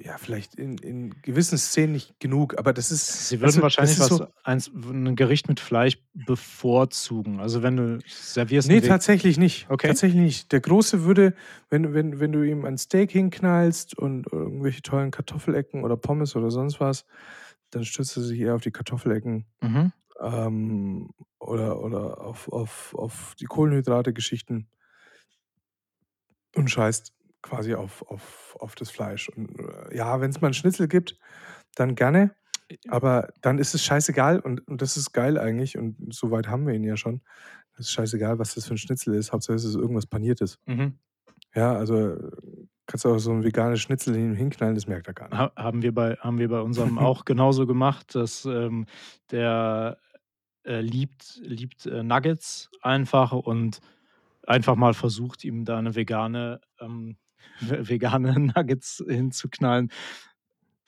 ja, 0.00 0.18
vielleicht 0.18 0.54
in 0.56 0.78
in 0.78 1.10
gewissen 1.22 1.58
Szenen 1.58 1.92
nicht 1.92 2.18
genug, 2.20 2.58
aber 2.58 2.72
das 2.72 2.90
ist 2.90 3.28
Sie 3.28 3.40
würden 3.40 3.60
das 3.60 3.62
wahrscheinlich 3.62 3.98
was 4.00 4.16
so 4.16 4.26
eins 4.44 4.70
w 4.74 4.90
'n 4.92 5.16
Gericht 5.16 5.48
mit 5.48 5.60
Fleisch 5.60 5.98
bevorzugen. 6.14 7.40
Also, 7.40 7.62
wenn 7.62 7.76
du 7.76 8.02
servierst 8.06 8.72
'n 8.72 8.78
Ne, 8.78 8.82
ve 8.82 8.94
tatsächlich 8.94 9.38
nicht. 9.38 9.68
Okay. 9.70 9.94
Tatsächlich 9.94 10.20
nicht. 10.22 10.52
Der 10.52 10.60
Große 10.60 11.04
würde, 11.04 11.34
wenn 11.70 11.94
wenn 11.94 12.20
wenn 12.20 12.32
du 12.32 12.42
ihm 12.42 12.64
ein 12.66 12.78
Steak 12.78 13.10
hinknallst 13.12 13.96
und 13.98 14.32
irgendwelche 14.32 14.82
tollen 14.82 15.10
Kartoffelecken 15.10 15.84
oder 15.84 15.96
Pommes 15.96 16.36
oder 16.36 16.50
sonst 16.50 16.80
was, 16.80 17.06
dann 17.70 17.84
stürzt 17.84 18.16
er 18.18 18.22
sich 18.24 18.40
eher 18.40 18.54
auf 18.56 18.62
die 18.62 18.72
Kartoffelecken, 18.72 19.46
Mhm. 19.62 19.90
ähm, 20.20 21.10
oder 21.40 21.80
oder 21.82 22.20
auf 22.22 22.48
auf 22.52 22.94
auf 22.96 23.34
die 23.40 23.46
Kohlenhydrate-Geschichten 23.46 24.68
und 26.56 26.68
scheißt 26.70 27.12
quasi 27.42 27.74
auf 27.74 28.02
auf 28.10 28.56
auf 28.60 28.74
das 28.76 28.90
Fleisch. 28.90 29.28
Und, 29.30 29.58
äh, 29.60 29.96
ja, 29.96 30.20
wenn's 30.20 30.40
mal 30.40 30.48
'n 30.48 30.54
Schnitzel 30.54 30.88
gibt, 30.88 31.18
dann 31.76 31.94
gerne, 31.96 32.36
aber 32.88 33.30
dann 33.42 33.58
ist 33.58 33.74
es 33.74 33.84
scheißegal 33.84 34.40
und 34.40 34.66
und 34.68 34.82
das 34.82 34.96
ist 34.98 35.12
geil 35.14 35.38
eigentlich 35.38 35.78
und 35.78 36.14
so 36.14 36.30
weit 36.32 36.48
haben 36.48 36.66
wir 36.68 36.74
ihn 36.74 36.84
ja 36.84 36.96
schon. 36.98 37.22
Es 37.74 37.80
ist 37.88 37.92
scheißegal, 37.92 38.38
was 38.40 38.54
das 38.56 38.66
für 38.66 38.74
'n 38.74 38.78
Schnitzel 38.78 39.14
ist. 39.14 39.32
Hauptsache 39.32 39.56
es 39.56 39.64
ist 39.64 39.76
irgendwas 39.76 40.06
Paniertes. 40.06 40.58
Mhm. 40.66 41.00
Ja, 41.56 41.74
also, 41.76 42.18
kannst 42.86 43.04
du 43.06 43.10
auch 43.14 43.18
so 43.20 43.32
'n 43.32 43.44
veganes 43.44 43.80
Schnitzel 43.82 44.16
hin 44.16 44.34
hinknallen, 44.36 44.74
das 44.76 44.86
merkt 44.88 45.08
er 45.08 45.14
gar 45.14 45.30
nicht. 45.30 45.32
Ha 45.32 45.52
haben 45.56 45.82
wir 45.82 45.94
bei 45.94 46.16
haben 46.16 46.38
wir 46.38 46.48
bei 46.48 46.60
unserem 46.60 46.98
auch 46.98 47.24
genauso 47.24 47.66
gemacht, 47.66 48.14
dass, 48.16 48.44
ähm, 48.46 48.86
der, 49.30 49.98
äh, 50.64 50.80
liebt 50.80 51.40
liebt, 51.44 51.86
äh, 51.86 52.02
Nuggets 52.02 52.70
einfach 52.82 53.32
und 53.32 53.80
einfach 54.46 54.76
mal 54.76 54.94
versucht, 54.94 55.44
ihm 55.44 55.64
da 55.64 55.80
'ne 55.82 55.94
vegane 55.96 56.60
ähm, 56.80 57.16
vegane 57.60 58.38
Nuggets 58.56 59.04
hinzuknallen. 59.08 59.90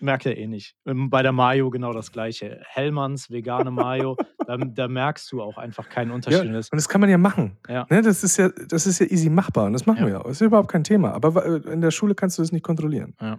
Merkt 0.01 0.27
er 0.27 0.37
eh 0.37 0.49
nicht. 0.49 0.75
Ähm, 0.85 1.11
bei 1.11 1.23
der 1.23 1.31
Mayo 1.31 1.71
genau 1.71 1.93
das 1.93 2.11
Gleiche. 2.11 2.61
Hellmann's 2.67 3.31
vegane 3.31 3.71
Mayo, 3.71 4.17
da 4.47 4.57
da 4.57 4.89
merkst 4.89 5.31
du 5.31 5.41
auch 5.41 5.59
einfach 5.59 5.89
keinen 5.89 6.09
Ja, 6.09 6.15
Unterschied. 6.17 6.53
Das 6.53 6.71
und 6.71 6.77
das 6.77 6.89
kann 6.89 7.01
man 7.01 7.09
ja 7.09 7.19
machen. 7.19 7.57
Ja. 7.69 7.87
Ne, 7.89 8.03
das 8.03 8.25
ist 8.25 8.37
ja 8.37 8.49
das 8.49 8.87
ist 8.89 8.99
ja 8.99 9.07
easy 9.07 9.31
machbar 9.31 9.67
und 9.67 9.75
das 9.75 9.87
machen 9.87 10.01
Ja. 10.01 10.07
wir 10.09 10.21
auch. 10.21 10.25
Das 10.25 10.41
ist 10.41 10.47
überhaupt 10.47 10.71
kein 10.73 10.83
Thema. 10.83 11.13
Aber 11.15 11.47
äh, 11.47 11.73
in 11.73 11.81
der 11.81 11.93
Schule 11.93 12.17
kannst 12.17 12.37
du 12.39 12.43
das 12.43 12.51
nicht 12.51 12.65
kontrollieren. 12.65 13.15
Ja. 13.21 13.39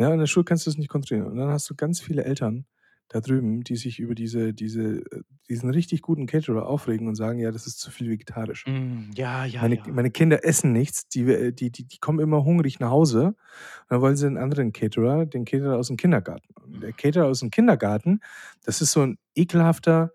Ja, 0.00 0.12
in 0.12 0.18
der 0.20 0.26
Schule 0.28 0.44
kannst 0.44 0.64
du 0.64 0.70
das 0.70 0.78
nicht 0.78 0.88
kontrollieren. 0.88 1.26
Und 1.32 1.36
dann 1.36 1.48
hast 1.50 1.68
du 1.68 1.74
ganz 1.74 2.00
viele 2.00 2.24
Eltern 2.24 2.64
da 3.08 3.20
drüben, 3.20 3.62
die 3.64 3.76
sich 3.76 3.98
über 4.00 4.14
diese 4.14 4.54
diese 4.54 5.00
äh, 5.10 5.22
diesen 5.48 5.70
richtig 5.70 6.02
guten 6.02 6.26
Caterer 6.26 6.66
aufregen 6.66 7.08
und 7.08 7.14
sagen: 7.16 7.38
„Ja, 7.40 7.50
das 7.52 7.66
ist 7.66 7.80
zu 7.80 7.90
viel 7.90 8.10
vegetarisch.“ 8.10 8.66
Hm, 8.66 9.10
ja, 9.14 9.44
ja, 9.44 9.64
Meine 9.64 9.78
ja. 9.78 9.88
meine 9.88 10.10
Kinder 10.12 10.44
essen 10.44 10.72
nichts, 10.72 11.08
die 11.08 11.26
we 11.26 11.52
die 11.52 11.70
die 11.72 11.84
die 11.88 11.98
kommen 12.00 12.20
immer 12.20 12.44
hungrig 12.44 12.80
nach 12.80 12.90
Hause. 12.90 13.26
Und 13.28 13.36
dann 13.90 14.00
wollen 14.02 14.16
sie 14.16 14.26
'n 14.28 14.38
anderen 14.38 14.72
Caterer, 14.72 15.26
den 15.26 15.44
Caterer 15.46 15.78
aus'm 15.78 15.96
Kindergarten. 15.96 16.54
Und 16.62 16.82
der 16.82 16.92
Caterer 16.94 17.26
aus'm 17.28 17.50
Kindergarten, 17.50 18.20
das 18.64 18.80
ist 18.82 18.92
so 18.92 19.02
'n 19.02 19.18
ekelhafter 19.36 20.12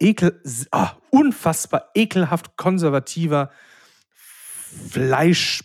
ekel 0.00 0.40
ah, 0.72 0.96
unfassbar 1.10 1.90
ekelhaft 1.94 2.56
konservativer 2.56 3.50
Fleisch 4.90 5.62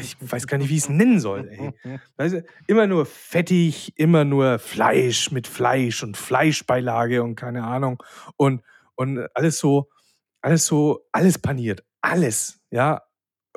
ich 0.00 0.16
weiß 0.20 0.46
gar 0.46 0.58
nicht, 0.58 0.70
wie 0.70 0.76
ich's 0.76 0.88
nennen 0.88 1.20
soll, 1.20 1.48
ey. 1.48 2.00
Du, 2.16 2.44
immer 2.66 2.86
nur 2.86 3.06
fettig, 3.06 3.92
immer 3.96 4.24
nur 4.24 4.58
Fleisch 4.58 5.30
mit 5.30 5.46
Fleisch 5.46 6.02
und 6.02 6.16
Fleischbeilage 6.16 7.22
und 7.22 7.36
keine 7.36 7.64
Ahnung. 7.64 8.02
Und 8.36 8.62
und 8.94 9.28
alles 9.34 9.58
so 9.58 9.88
alles 10.40 10.66
so 10.66 11.06
alles 11.12 11.38
paniert. 11.38 11.84
Alles, 12.00 12.60
ja? 12.70 13.02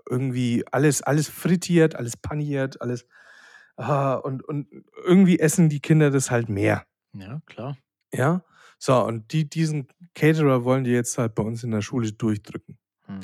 Irgendwie 0.09 0.63
alles 0.71 1.01
alles 1.01 1.29
frittiert, 1.29 1.95
alles 1.95 2.17
paniert, 2.17 2.81
alles 2.81 3.05
ah, 3.77 4.15
und 4.15 4.43
und 4.43 4.67
irgendwie 5.05 5.39
essen 5.39 5.69
die 5.69 5.79
Kinder 5.79 6.11
das 6.11 6.31
halt 6.31 6.49
mehr. 6.49 6.85
Ja, 7.13 7.41
klar. 7.45 7.77
Ja? 8.13 8.43
So, 8.77 9.03
und 9.05 9.31
die 9.31 9.47
diesen 9.47 9.87
Caterer 10.15 10.63
wollen 10.65 10.83
die 10.83 10.91
jetzt 10.91 11.17
halt 11.17 11.35
bei 11.35 11.43
uns 11.43 11.63
in 11.63 11.71
der 11.71 11.81
Schule 11.81 12.11
durchdrücken. 12.11 12.77
Mhm. 13.07 13.21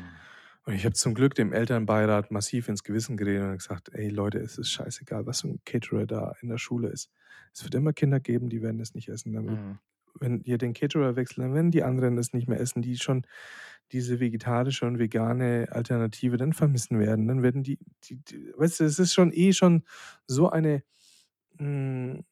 Und 0.67 0.73
ich 0.75 0.85
habe 0.85 0.95
zum 0.95 1.13
Glück 1.13 1.33
dem 1.35 1.53
Elternbeirat 1.53 2.31
massiv 2.31 2.67
ins 2.67 2.83
Gewissen 2.83 3.15
geredet 3.17 3.43
und 3.45 3.57
gesagt: 3.57 3.89
„Ey 3.93 4.09
Leute, 4.09 4.39
es 4.39 4.57
ist 4.57 4.69
scheißegal, 4.71 5.25
was 5.25 5.41
für 5.41 5.47
'n 5.49 5.61
Caterer 5.65 6.05
da 6.05 6.33
in 6.41 6.49
der 6.49 6.57
Schule 6.57 6.89
ist. 6.89 7.09
Es 7.53 7.63
wird 7.63 7.75
immer 7.75 7.93
Kinder 7.93 8.19
geben, 8.19 8.49
die 8.49 8.61
werden 8.61 8.77
das 8.77 8.93
nicht 8.93 9.07
essen. 9.09 9.33
Mhm. 9.47 9.77
wenn 10.19 10.41
ihr 10.43 10.57
den 10.59 10.73
Caterer 10.73 11.15
wechselt, 11.15 11.45
dann 11.45 11.53
werden 11.55 11.71
die 11.71 11.83
anderen 11.83 12.15
das 12.17 12.33
nicht 12.33 12.47
mehr 12.49 12.59
essen, 12.59 12.81
die 12.83 12.97
schon 12.97 13.23
diese 13.93 14.19
vegetarische 14.21 14.85
und 14.87 14.99
vegane 14.99 15.67
Alternative 15.71 16.37
dann 16.37 16.53
vermissen 16.53 16.99
werden. 16.99 17.27
Dann 17.27 17.43
werden 17.43 17.63
die 17.63 17.79
die 18.05 18.17
die 18.17 18.53
weißt 18.57 18.81
du, 18.81 18.85
es 18.85 18.99
ist 18.99 19.13
schon 19.13 19.31
eh 19.33 19.53
schon 19.53 19.85
so 20.27 20.49
eine 20.51 20.83
hm, 21.59 22.25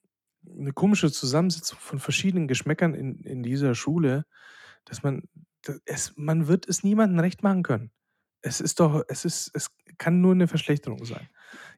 'ne 0.43 0.73
komische 0.73 1.11
Zusammensetzung 1.11 1.79
von 1.79 1.99
verschiedenen 1.99 2.47
Geschmäckern 2.49 2.93
in 2.95 3.21
in 3.23 3.43
dieser 3.43 3.75
Schule, 3.75 4.25
dass 4.85 5.03
man 5.03 5.23
es 5.85 6.13
man 6.17 6.47
wird 6.47 6.67
es 6.69 6.83
niemandem 6.83 7.19
recht 7.19 7.43
machen 7.43 7.63
können. 7.63 7.91
Es 8.47 8.61
ist 8.61 8.79
doch 8.79 9.03
es 9.07 9.25
ist 9.25 9.49
es 9.55 9.71
kann 9.97 10.21
nur 10.21 10.35
'ne 10.35 10.47
Verschlechterung 10.47 11.03
sein. 11.03 11.29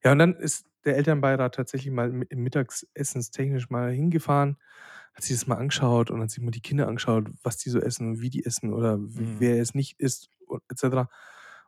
Ja, 0.03 0.11
und 0.11 0.19
dann 0.19 0.35
ist 0.35 0.65
der 0.83 0.97
Elternbeirat 0.97 1.55
tatsächlich 1.55 1.93
mal 1.93 2.11
mi 2.11 2.25
mittagsessenstechnisch 2.29 3.69
mal 3.69 3.91
hingefahren, 3.93 4.57
hat 5.13 5.23
sich 5.23 5.37
das 5.37 5.47
mal 5.47 5.55
angeschaut 5.57 6.11
und 6.11 6.21
hat 6.21 6.29
sich 6.31 6.43
mal 6.43 6.51
die 6.51 6.59
Kinder 6.61 6.87
angeschaut, 6.89 7.29
was 7.43 7.55
die 7.57 7.69
so 7.69 7.79
essen 7.79 8.09
und 8.09 8.21
wie 8.21 8.29
die 8.29 8.43
essen 8.45 8.73
oder 8.73 8.97
Mhm. 9.15 9.39
wer 9.39 9.61
es 9.61 9.75
nicht 9.75 9.97
isst 9.99 10.29
und 10.47 10.61
et 10.69 10.77
cetera. 10.79 11.09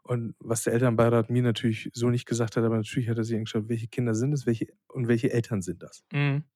Und 0.04 0.36
was 0.40 0.64
der 0.64 0.74
Elternbeirat 0.74 1.30
mir 1.30 1.44
natürlich 1.44 1.90
so 1.94 2.10
nicht 2.10 2.26
gesagt 2.26 2.58
hat, 2.58 2.64
aber 2.66 2.76
natürlich 2.78 3.08
hat 3.10 3.18
er 3.18 3.24
sich 3.24 3.38
angeschaut, 3.38 3.70
welche 3.70 3.88
Kinder 3.88 4.16
sind 4.16 4.34
es, 4.34 4.46
welche 4.46 4.68
und 4.90 5.08
welche 5.08 5.32
Eltern 5.32 5.62
sind 5.62 5.82
das? 5.84 6.02
Mhm. 6.12 6.50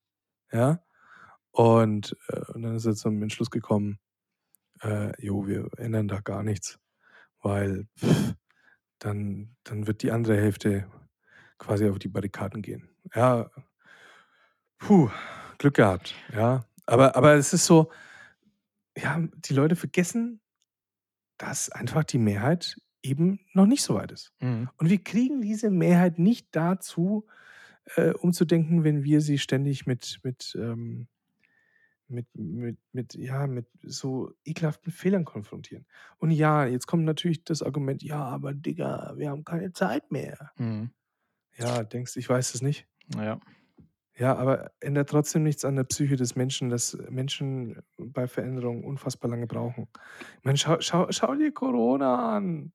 Ja? 0.51 0.83
Und, 1.51 2.17
äh, 2.29 2.41
und 2.53 2.63
dann 2.63 2.75
ist 2.75 2.85
er 2.85 2.95
zum 2.95 3.21
Entschluss 3.23 3.51
gekommen, 3.51 3.99
äh: 4.81 5.11
„Jo, 5.23 5.47
wir 5.47 5.69
ändern 5.77 6.07
da 6.09 6.21
gar 6.21 6.43
nichts, 6.43 6.79
weil 7.43 7.87
dann 8.99 9.55
dann 9.63 9.87
wird 9.87 10.03
die 10.03 10.11
andere 10.11 10.37
Hälfte 10.37 10.87
quasi 11.59 11.87
auf 11.89 11.99
die 11.99 12.09
Barrikaden 12.09 12.61
gehen.“ 12.61 12.89
Ja. 13.15 13.49
Puh, 14.79 15.09
Glück 15.57 15.75
gehabt, 15.75 16.15
ja. 16.33 16.65
Aber 16.85 17.15
aber 17.15 17.35
es 17.35 17.53
ist 17.53 17.65
so 17.65 17.91
ja, 18.97 19.19
die 19.35 19.53
Leute 19.53 19.75
vergessen, 19.75 20.41
dass 21.37 21.71
einfach 21.71 22.03
die 22.03 22.19
Mehrheit 22.19 22.77
eben 23.01 23.39
noch 23.53 23.65
nicht 23.65 23.83
so 23.83 23.95
weit 23.95 24.11
ist. 24.11 24.31
Mhm. 24.39 24.69
Und 24.77 24.89
wir 24.89 25.03
kriegen 25.03 25.41
diese 25.41 25.69
Mehrheit 25.71 26.19
nicht 26.19 26.47
dazu, 26.51 27.27
äh, 27.95 28.11
umzudenken, 28.13 28.83
wenn 28.83 29.03
wir 29.03 29.21
sie 29.21 29.39
ständig 29.39 29.85
mit 29.87 30.19
mit, 30.23 30.55
ähm 30.59 31.07
mit 32.13 32.27
mit 32.35 32.79
mit 32.93 33.15
ja, 33.15 33.47
mit 33.47 33.67
so 33.83 34.31
ekelhaften 34.45 34.91
Fehlern 34.93 35.25
konfrontieren. 35.25 35.87
Und 36.19 36.31
ja, 36.31 36.65
jetzt 36.67 36.87
kommt 36.87 37.05
natürlich 37.05 37.43
das 37.45 37.63
Argument: 37.63 38.03
„Ja, 38.03 38.23
aber 38.25 38.53
Digga, 38.53 39.13
wir 39.17 39.29
haben 39.31 39.45
keine 39.45 39.73
Zeit 39.73 40.11
mehr.“ 40.11 40.53
Mhm. 40.57 40.93
Ja, 41.57 41.83
denkst 41.83 42.13
du, 42.13 42.19
ich 42.19 42.29
weiß 42.29 42.51
das 42.53 42.61
nicht? 42.61 42.87
Ja. 43.15 43.39
Ja, 44.15 44.35
aber 44.35 44.71
ändert 44.79 45.09
trotzdem 45.09 45.41
nichts 45.43 45.65
an 45.65 45.75
der 45.75 45.85
Psyche 45.85 46.15
des 46.15 46.35
Menschen, 46.35 46.69
dass 46.69 46.95
Menschen 47.09 47.81
bei 47.97 48.27
Veränderungen 48.27 48.83
unfassbar 48.83 49.31
lange 49.31 49.47
brauchen. 49.47 49.87
Ich 50.39 50.43
meine, 50.45 50.57
schau 50.57 50.77
schau 50.81 51.07
schau 51.11 51.33
dir 51.35 51.51
Corona 51.51 52.35
an. 52.37 52.73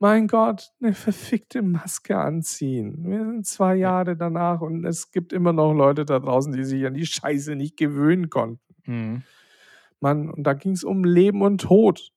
Mein 0.00 0.28
Gott, 0.28 0.72
'ne 0.80 0.92
verfickte 0.94 1.62
Maske 1.62 2.18
anziehen. 2.18 3.04
Wir 3.10 3.20
sind 3.24 3.46
2 3.46 3.76
Ja. 3.80 3.94
Jahre 3.94 4.16
danach 4.16 4.60
und 4.60 4.84
es 4.84 5.10
gibt 5.12 5.32
immer 5.32 5.52
noch 5.54 5.72
Leute 5.74 6.04
da 6.04 6.18
draußen, 6.20 6.52
die 6.52 6.64
sich 6.64 6.84
an 6.86 6.94
die 6.94 7.06
Scheiße 7.06 7.56
nicht 7.56 7.76
gewöhnen 7.78 8.28
konnten. 8.30 8.73
Mhm. 8.86 9.24
Mann, 10.00 10.30
und 10.30 10.44
da 10.44 10.54
ging's 10.54 10.84
um 10.84 11.04
Leben 11.04 11.42
und 11.42 11.60
Tod. 11.62 12.10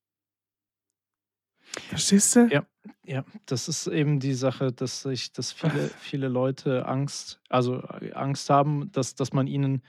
Verstehst 1.89 2.35
du? 2.35 2.47
Ja, 2.51 2.65
ja, 3.05 3.25
das 3.45 3.67
ist 3.67 3.87
eben 3.87 4.19
die 4.19 4.33
Sache, 4.33 4.71
dass 4.71 5.01
sich 5.01 5.31
dass 5.33 5.51
viele 5.51 5.89
viele 5.97 6.27
Leute 6.27 6.85
Angst 6.85 7.39
also, 7.49 7.79
Angst 8.13 8.49
haben, 8.49 8.91
dass 8.91 9.15
dass 9.15 9.33
man 9.33 9.47
ihnen 9.47 9.81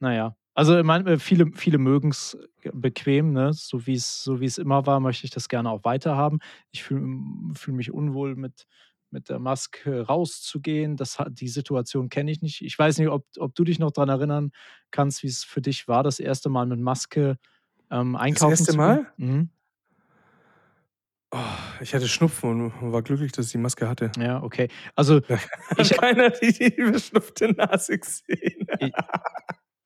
na 0.00 0.14
ja, 0.14 0.36
also, 0.54 0.82
meine, 0.84 1.18
viele 1.18 1.52
viele 1.54 1.78
mögen's 1.78 2.36
bequem, 2.72 3.32
ne? 3.32 3.52
So 3.54 3.86
wie's 3.86 4.22
so 4.24 4.40
wie's 4.40 4.58
immer 4.58 4.86
war, 4.86 5.00
möchte 5.00 5.24
ich 5.26 5.30
das 5.32 5.48
gerne 5.48 5.70
auch 5.70 5.84
weiterhaben. 5.84 6.40
Ich 6.72 6.84
fühle 6.84 7.02
m 7.02 7.52
fühle 7.56 7.76
mich 7.78 7.92
unwohl, 7.92 8.36
mit 8.36 8.66
mit 9.16 9.30
der 9.30 9.38
Maske 9.38 10.02
rauszugehen. 10.06 10.96
Das 10.96 11.16
die 11.30 11.48
Situation 11.48 12.10
kenne 12.10 12.30
ich 12.30 12.42
nicht. 12.42 12.60
Ich 12.62 12.78
weiß 12.78 12.98
nicht, 12.98 13.08
ob 13.08 13.24
ob 13.38 13.54
du 13.54 13.64
dich 13.64 13.78
noch 13.78 13.90
dran 13.92 14.10
erinnern 14.10 14.52
kannst, 14.90 15.22
wie's 15.22 15.42
für 15.42 15.62
dich 15.62 15.88
war, 15.88 16.02
das 16.02 16.20
1. 16.20 16.50
Mal 16.50 16.66
mit 16.66 16.80
Maske, 16.80 17.38
ähm, 17.90 18.14
Das 18.14 18.22
einkaufen 18.22 18.50
1. 18.50 18.64
zu 18.66 18.76
gehen? 18.76 18.76
Mal? 18.76 19.12
Mhm. 19.16 19.50
Oh, 21.32 21.38
ich 21.80 21.94
hatte 21.94 22.08
Schnupfen 22.08 22.70
und 22.70 22.92
war 22.92 23.02
glücklich, 23.02 23.32
dass 23.32 23.46
ich 23.46 23.52
die 23.52 23.58
Maske 23.58 23.88
hatte. 23.88 24.12
Ja, 24.18 24.42
okay. 24.42 24.68
Also, 24.94 25.20
ich 25.78 25.90
keiner 25.96 26.30
die 26.30 26.52
die 26.52 26.70
verschnupfte 26.82 27.52
Nase 27.52 27.98
gesehen. 27.98 28.66
I 28.82 28.92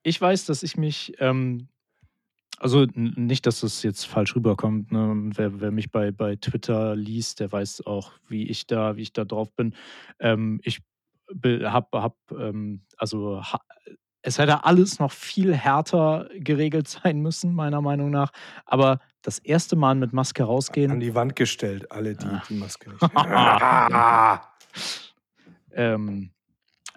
ich 0.03 0.21
weiß, 0.21 0.47
dass 0.47 0.63
ich 0.63 0.77
mich, 0.77 1.15
ähm 1.19 1.69
also, 2.61 2.87
nicht, 2.95 3.47
dass 3.47 3.61
das 3.61 3.83
jetzt 3.83 4.07
falsch 4.07 4.37
rüberkommt, 4.37 4.93
ne? 4.93 5.31
Wer 5.35 5.61
wer 5.61 5.71
mich 5.71 5.91
bei 5.91 6.11
bei 6.13 6.37
Twitter 6.37 6.95
liest, 6.95 7.41
der 7.41 7.51
weiß 7.51 7.87
auch, 7.87 8.13
wie 8.29 8.47
ich 8.49 8.67
da 8.67 8.97
wie 8.97 9.03
ich 9.03 9.13
da 9.15 9.25
drauf 9.25 9.51
bin. 9.57 9.75
Ähm, 10.21 10.61
ich 10.63 10.81
be 11.35 11.73
habe 11.73 12.03
habe, 12.03 12.17
ähm 12.39 12.83
also, 12.99 13.43
ha 13.43 13.61
es 14.23 14.39
hätte 14.39 14.65
alles 14.65 14.99
noch 14.99 15.13
viel 15.13 15.55
härter 15.55 16.29
geregelt 16.35 16.89
sein 17.05 17.21
müssen, 17.23 17.55
meiner 17.55 17.81
Meinung 17.81 18.11
nach. 18.11 18.31
Aber 18.67 18.99
das 19.23 19.41
1. 19.47 19.75
Mal 19.77 19.95
mit 19.95 20.13
Maske 20.13 20.43
A 20.43 20.47
an 20.47 20.51
rausgehen 20.51 21.01
die 21.01 21.15
Wand 21.15 21.37
gestellt, 21.37 21.91
alle, 21.91 22.15
die 22.15 22.27
Ah. 22.27 22.43
die 22.49 22.55
Maske 22.55 22.91
nicht 22.91 23.03
Ähm, 25.73 26.31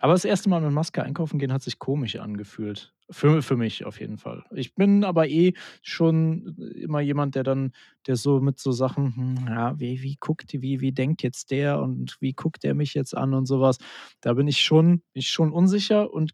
aber 0.01 0.13
das 0.13 0.25
1. 0.25 0.47
Mal 0.47 0.59
mit 0.61 0.71
Maske 0.71 1.03
einkaufen 1.03 1.39
gehen 1.39 1.53
hat 1.53 1.61
sich 1.61 1.79
komisch 1.79 2.17
angefühlt. 2.17 2.92
Für 3.09 3.41
für 3.41 3.57
mich 3.57 3.85
auf 3.85 3.99
jeden 3.99 4.17
Fall. 4.17 4.45
Ich 4.55 4.75
bin 4.75 5.03
aber 5.03 5.27
eh 5.27 5.53
schon 5.81 6.55
immer 6.75 7.01
jemand, 7.01 7.35
der 7.35 7.43
dann 7.43 7.73
der 8.07 8.15
so 8.15 8.39
mit 8.39 8.59
so 8.59 8.71
Sachen: 8.71 9.15
„Hm, 9.15 9.47
ja, 9.47 9.77
wie 9.79 10.01
wie 10.01 10.15
guckt 10.19 10.53
wie 10.53 10.79
wie 10.79 10.93
denkt 10.93 11.21
jetzt 11.21 11.51
der 11.51 11.81
und 11.81 12.15
wie 12.21 12.33
guckt 12.33 12.63
der 12.63 12.73
mich 12.75 12.93
jetzt 12.93 13.15
an?“ 13.15 13.33
und 13.33 13.45
so 13.45 13.59
was. 13.59 13.77
Da 14.21 14.33
bin 14.33 14.47
ich 14.47 14.61
schon 14.61 15.03
ich 15.13 15.29
schon 15.29 15.51
unsicher 15.51 16.13
und 16.13 16.33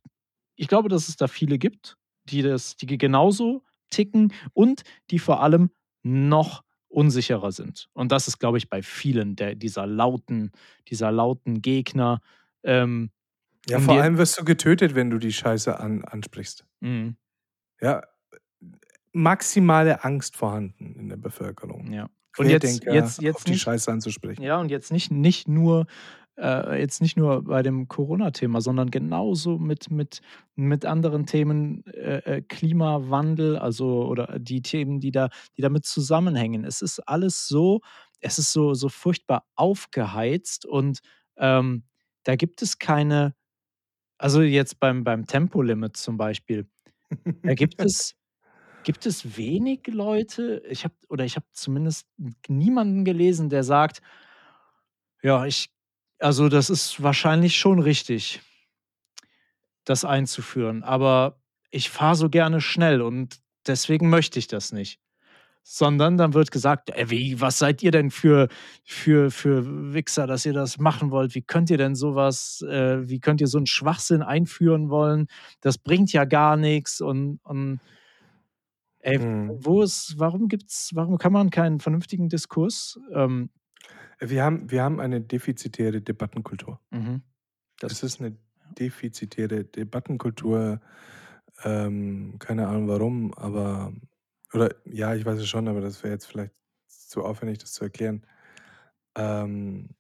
ich 0.55 0.67
glaube, 0.67 0.89
dass 0.89 1.09
es 1.09 1.17
da 1.17 1.27
viele 1.27 1.57
gibt, 1.57 1.95
die 2.25 2.41
das 2.43 2.75
die 2.75 2.85
genauso 2.97 3.63
ticken 3.89 4.31
und 4.53 4.83
die 5.11 5.19
vor 5.19 5.41
allem 5.41 5.71
noch 6.03 6.63
unsicherer 6.87 7.51
sind. 7.51 7.89
Und 7.93 8.11
das 8.11 8.27
ist, 8.27 8.39
glaube 8.39 8.57
ich, 8.59 8.69
bei 8.69 8.81
vielen 8.83 9.35
der 9.35 9.55
dieser 9.55 9.87
lauten 9.87 10.51
dieser 10.87 11.11
lauten 11.11 11.61
Gegner, 11.63 12.21
ähm, 12.63 13.09
Ja, 13.69 13.79
vor 13.79 13.95
allem 14.01 14.17
wirst 14.17 14.39
du 14.39 14.43
getötet, 14.45 14.95
wenn 14.95 15.09
du 15.09 15.17
die 15.17 15.33
Scheiße 15.33 15.79
an 15.79 16.03
ansprichst. 16.03 16.65
Mhm. 16.81 17.15
Ja, 17.81 18.03
maximale 19.13 20.03
Angst 20.03 20.35
vorhanden 20.35 20.95
in 20.99 21.09
der 21.09 21.17
Bevölkerung. 21.17 21.91
Ja. 21.91 22.09
Und 22.37 22.49
jetzt 22.49 22.83
Querdenker 22.83 22.93
jetzt 22.93 23.19
auf 23.19 23.23
jetzt 23.23 23.47
die 23.47 23.51
nicht 23.51 23.61
Scheiße 23.61 23.91
anzusprechen. 23.91 24.41
ja, 24.43 24.59
und 24.59 24.69
jetzt 24.69 24.91
nicht 24.91 25.11
nicht 25.11 25.47
nur 25.47 25.87
äh, 26.37 26.79
jetzt 26.79 27.01
nicht 27.01 27.17
nur 27.17 27.43
bei 27.43 27.63
dem 27.63 27.87
Corona-Thema, 27.87 28.61
sondern 28.61 28.91
genauso 28.91 29.57
mit 29.57 29.91
mit 29.91 30.21
mit 30.55 30.85
anderen 30.85 31.25
Themen, 31.25 31.85
äh, 31.87 32.37
äh, 32.37 32.41
Klimawandel, 32.41 33.57
also 33.57 34.05
oder 34.05 34.39
die 34.39 34.61
Themen, 34.61 34.99
die 34.99 35.11
da 35.11 35.29
die 35.57 35.61
damit 35.61 35.85
zusammenhängen. 35.85 36.63
Es 36.65 36.81
ist 36.81 36.99
alles 37.07 37.47
so 37.47 37.81
es 38.21 38.37
ist 38.37 38.53
so 38.53 38.73
so 38.73 38.89
furchtbar 38.89 39.45
aufgeheizt 39.55 40.65
und, 40.65 40.99
ähm, 41.37 41.83
da 42.23 42.35
gibt 42.35 42.61
es 42.61 42.79
keine 42.79 43.33
also, 44.19 44.41
jetzt 44.41 44.79
beim 44.79 45.03
beim 45.03 45.25
Tempolimit 45.27 45.97
zum 45.97 46.17
Beispiel, 46.17 46.67
da 47.45 47.55
gibt 47.55 47.75
es 47.79 48.15
gibt 48.83 49.05
es 49.07 49.37
wenig 49.37 49.87
Leute 49.87 50.63
ich 50.69 50.85
habe 50.85 50.95
oder 51.09 51.25
ich 51.25 51.35
habe 51.37 51.45
zumindest 51.53 52.07
niemanden 52.49 53.05
gelesen, 53.05 53.49
der 53.49 53.63
sagt: 53.63 54.01
„Ja, 55.23 55.45
ich 55.45 55.69
also, 56.21 56.49
das 56.49 56.69
ist 56.69 57.01
wahrscheinlich 57.01 57.55
schon 57.57 57.79
richtig“ 57.79 58.41
„das 59.87 60.05
einzuführen, 60.05 60.83
aber 60.83 61.39
ich 61.71 61.89
fahre 61.89 62.15
so 62.15 62.29
gerne 62.29 62.61
schnell 62.61 63.01
und 63.01 63.39
deswegen 63.67 64.09
möchte 64.09 64.39
ich 64.39 64.47
das 64.47 64.71
nicht.“ 64.71 64.97
Sondern 65.71 66.17
dann 66.17 66.33
wird 66.33 66.49
gesagt: 66.49 66.89
„Ey, 66.89 67.11
wie 67.11 67.39
was 67.41 67.59
seid 67.59 67.83
ihr 67.83 67.91
denn 67.91 68.09
für 68.09 68.47
für 68.83 69.29
für 69.29 69.93
Wichser, 69.93 70.25
dass 70.25 70.43
ihr 70.47 70.53
das 70.53 70.79
machen 70.79 71.11
wollt? 71.11 71.35
Wie 71.35 71.43
könnt 71.43 71.69
ihr 71.69 71.77
denn 71.77 71.93
so 71.93 72.15
was 72.15 72.63
äh, 72.67 73.07
wie 73.07 73.19
könnt 73.19 73.39
ihr 73.39 73.45
so 73.45 73.59
'n 73.59 73.67
Schwachsinn 73.67 74.23
einführen 74.23 74.89
wollen? 74.89 75.27
Das 75.61 75.77
bringt 75.77 76.11
ja 76.11 76.25
gar 76.25 76.57
nix“ 76.57 77.01
und 77.01 77.39
und 77.43 77.81
ey, 79.01 79.19
Mhm. 79.19 79.59
wo 79.63 79.81
ist 79.81 80.15
warum 80.17 80.47
gibt's 80.47 80.91
warum 80.93 81.17
kann 81.17 81.31
man 81.33 81.49
keinen 81.49 81.79
vernünftigen 81.79 82.29
Diskurs, 82.29 82.99
ähm 83.13 83.49
Wir 84.21 84.43
haben 84.43 84.69
wir 84.69 84.83
haben 84.83 84.99
eine 84.99 85.21
defizitäre 85.21 86.01
Debattenkultur. 86.01 86.79
Mhm. 86.91 87.21
Es 87.85 87.93
Das 87.93 88.03
ist 88.03 88.19
'ne 88.21 88.35
defizitäre 88.77 89.63
Debattenkultur. 89.65 90.81
Ähm, 91.63 92.35
keine 92.39 92.67
Ahnung 92.67 92.87
warum, 92.87 93.33
aber 93.33 93.93
oder 94.53 94.75
ja, 94.85 95.15
ich 95.15 95.25
weiß 95.25 95.39
es 95.39 95.47
schon, 95.49 95.67
aber 95.67 95.81
das 95.81 96.03
wäre 96.03 96.13
jetzt 96.13 96.25
vielleicht 96.27 96.53
zu 96.87 97.23
aufwendig, 97.23 97.59
das 97.59 97.73
zu 97.73 97.83
erklären. 97.85 98.25
Ähm, 99.15 99.95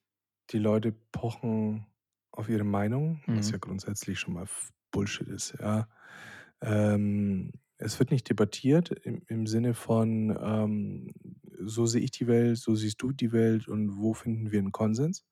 die 0.51 0.59
Leute 0.59 0.91
pochen 0.93 1.87
auf 2.31 2.49
ihre 2.49 2.63
Meinung, 2.65 3.23
was 3.35 3.51
Mhm. 3.51 3.53
ja 3.53 3.59
grundsätzlich 3.59 4.19
schon 4.19 4.35
mal 4.35 4.47
Bullshit 4.91 5.27
ist, 5.27 5.55
ja. 5.59 5.89
Ähm, 6.61 7.53
es 7.77 7.99
wird 7.99 8.11
nicht 8.11 8.29
debattiert 8.29 8.91
im 8.91 9.23
im 9.27 9.47
Sinne 9.47 9.73
von, 9.75 10.37
ähm: 10.41 11.13
„So 11.65 11.85
sehe 11.87 12.01
ich 12.03 12.11
die 12.11 12.27
Welt, 12.27 12.57
so 12.57 12.75
siehst 12.75 13.01
du 13.01 13.11
die 13.13 13.31
Welt 13.33 13.67
und 13.69 13.97
wo 13.99 14.13
finden 14.13 14.51
wir 14.51 14.59
'n 14.61 14.71
Konsens?“ 14.73 15.25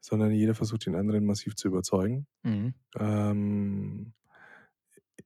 Sondern 0.00 0.32
jeder 0.32 0.54
versucht, 0.54 0.86
den 0.86 0.96
anderen 0.96 1.24
massiv 1.24 1.54
zu 1.54 1.68
überzeugen. 1.68 2.26
Mhm. 2.44 2.72
Ähm, 2.98 4.14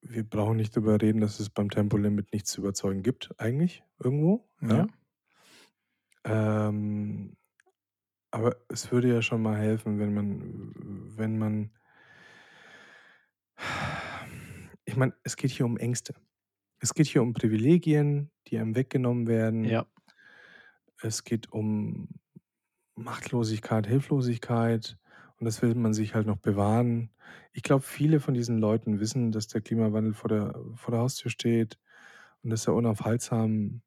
wir 0.02 0.24
brauchen 0.24 0.56
nicht 0.56 0.74
drüber 0.74 1.00
reden, 1.00 1.20
dass 1.20 1.40
es 1.40 1.50
beim 1.50 1.70
Tempolimit 1.70 2.32
nichts 2.32 2.50
zu 2.50 2.60
überzeugen 2.60 3.02
gibt 3.02 3.34
eigentlich 3.38 3.82
irgendwo, 3.98 4.48
Ja. 4.60 4.86
ja? 6.24 6.68
Ähm, 6.68 7.36
aber 8.30 8.56
es 8.68 8.90
würde 8.90 9.08
ja 9.08 9.22
schon 9.22 9.42
mal 9.42 9.56
helfen, 9.56 9.98
wenn 9.98 10.12
man 10.12 10.72
wenn 11.16 11.38
man 11.38 11.70
ich 14.84 14.96
meine, 14.96 15.14
es 15.24 15.36
geht 15.36 15.50
hier 15.50 15.66
um 15.66 15.76
Ängste. 15.76 16.14
Es 16.78 16.94
geht 16.94 17.06
hier 17.06 17.22
um 17.22 17.32
Privilegien, 17.32 18.30
die 18.46 18.58
einem 18.58 18.76
weggenommen 18.76 19.26
werden. 19.26 19.64
Ja. 19.64 19.86
Es 21.02 21.24
geht 21.24 21.52
um 21.52 22.08
Machtlosigkeit, 22.94 23.86
Hilflosigkeit 23.86 24.98
und 25.38 25.46
das 25.46 25.62
will 25.62 25.74
man 25.74 25.94
sich 25.94 26.14
halt 26.14 26.26
noch 26.26 26.38
bewahren. 26.38 27.10
Ich 27.52 27.62
glaube, 27.62 27.82
viele 27.82 28.20
von 28.20 28.34
diesen 28.34 28.58
Leuten 28.58 29.00
wissen, 29.00 29.32
dass 29.32 29.48
der 29.48 29.60
Klimawandel 29.62 30.14
vor 30.14 30.28
der 30.28 30.54
vor 30.74 30.92
der 30.92 31.00
Haustür 31.00 31.30
steht 31.30 31.78
und 32.42 32.50
dass 32.50 32.66
er 32.66 32.74
unaufhaltsam 32.74 33.82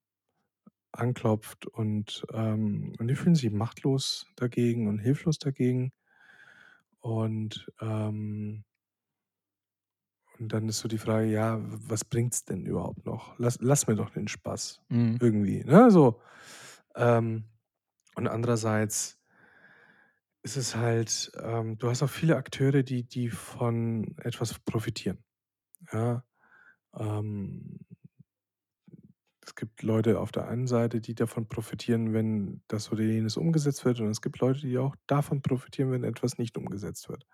anklopft 0.91 1.67
und, 1.67 2.25
ähm 2.33 2.93
und 2.99 3.07
die 3.07 3.15
fühlen 3.15 3.35
sich 3.35 3.51
machtlos 3.51 4.27
dagegen 4.35 4.87
und 4.87 4.99
hilflos 4.99 5.39
dagegen. 5.39 5.91
Und, 7.01 7.65
ähm 7.81 8.63
und 10.39 10.53
dann 10.53 10.69
ist 10.69 10.79
so 10.79 10.87
die 10.87 10.97
Frage: 10.97 11.27
„Ja, 11.27 11.59
was 11.61 12.05
bringt's 12.05 12.45
denn 12.45 12.65
überhaupt 12.65 13.05
noch? 13.05 13.37
Lass 13.37 13.57
lass 13.61 13.87
mir 13.87 13.95
doch 13.95 14.09
den 14.11 14.27
Spaß.“ 14.27 14.81
Mhm. 14.89 15.21
Irgendwie, 15.21 15.63
ne, 15.63 15.91
so. 15.91 16.21
Ähm, 16.95 17.45
und 18.15 18.27
andererseits 18.27 19.18
ist 20.43 20.57
es 20.57 20.75
halt 20.75 21.31
ähm, 21.43 21.77
du 21.77 21.89
hast 21.89 22.03
auch 22.03 22.09
viele 22.09 22.37
Akteure, 22.37 22.83
die 22.83 23.03
die 23.07 23.29
von 23.29 24.15
etwas 24.19 24.59
profitieren, 24.59 25.23
ja? 25.93 26.23
Ähm 26.97 27.79
es 29.45 29.55
gibt 29.55 29.83
Leute 29.83 30.19
auf 30.19 30.31
der 30.31 30.47
einen 30.47 30.67
Seite, 30.67 31.01
die 31.01 31.15
davon 31.15 31.47
profitieren, 31.47 32.13
wenn 32.13 32.61
das 32.67 32.91
oder 32.91 33.03
jenes 33.03 33.37
umgesetzt 33.37 33.85
wird, 33.85 33.99
und 34.01 34.09
es 34.09 34.21
gibt 34.21 34.39
Leute, 34.39 34.61
die 34.61 34.77
auch 34.77 34.95
davon 35.07 35.41
profitieren, 35.41 35.91
wenn 35.91 36.03
etwas 36.03 36.37
nicht 36.37 36.57
umgesetzt 36.57 37.09
wird. 37.09 37.25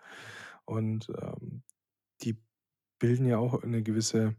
Und, 0.65 1.09
ähm 1.21 1.63
die 2.23 2.37
bilden 2.99 3.25
ja 3.27 3.37
auch 3.39 3.63
'ne 3.63 3.83
gewisse 3.83 4.35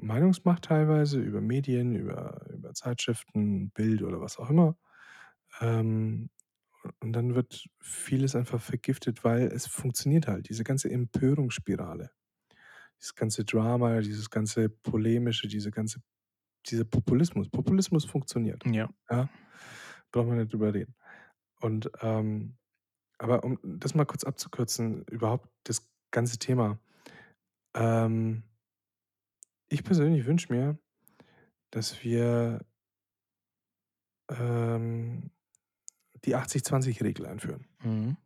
Meinungsmacht 0.00 0.64
teilweise 0.66 1.20
über 1.20 1.40
Medien, 1.42 1.96
über 1.96 2.46
über 2.52 2.74
Zeitschriften, 2.74 3.70
Bild 3.72 4.02
oder 4.04 4.20
was 4.22 4.38
auch 4.38 4.50
immer. 4.50 4.76
Ähm, 5.60 6.30
und 7.00 7.12
dann 7.12 7.34
wird 7.34 7.66
vieles 7.80 8.34
einfach 8.36 8.60
vergiftet, 8.60 9.24
weil 9.24 9.42
es 9.48 9.66
funktioniert 9.66 10.26
halt, 10.28 10.48
diese 10.48 10.64
ganze 10.64 10.90
Empörungsspirale. 10.90 12.10
Dieses 12.98 13.14
ganze 13.14 13.44
Drama, 13.44 14.00
dieses 14.00 14.30
ganze 14.30 14.68
Polemische, 14.68 15.46
diese 15.48 15.70
ganze 15.70 16.00
dieser 16.66 16.84
Populismus. 16.84 17.48
Populismus 17.48 18.04
funktioniert, 18.04 18.64
Ja. 18.66 18.90
ja? 19.10 19.28
Brauchen 20.12 20.30
wir 20.30 20.36
nicht 20.36 20.52
drüber 20.52 20.74
reden. 20.74 20.94
Und, 21.60 21.90
ähm 22.02 22.56
aber 23.20 23.42
um 23.42 23.58
das 23.64 23.94
mal 23.96 24.04
kurz 24.04 24.22
abzukürzen, 24.22 25.02
überhaupt 25.06 25.48
das 25.64 25.90
ganze 26.12 26.38
Thema. 26.38 26.78
Ähm 27.74 28.44
ich 29.68 29.82
persönlich 29.82 30.24
wünsche 30.26 30.52
mir, 30.52 30.78
dass 31.70 32.02
wir 32.04 32.64
ähm, 34.30 35.30
die 36.24 36.36
80-20-Regel 36.36 37.26
einführen. 37.26 37.66
Mhm. 37.82 38.16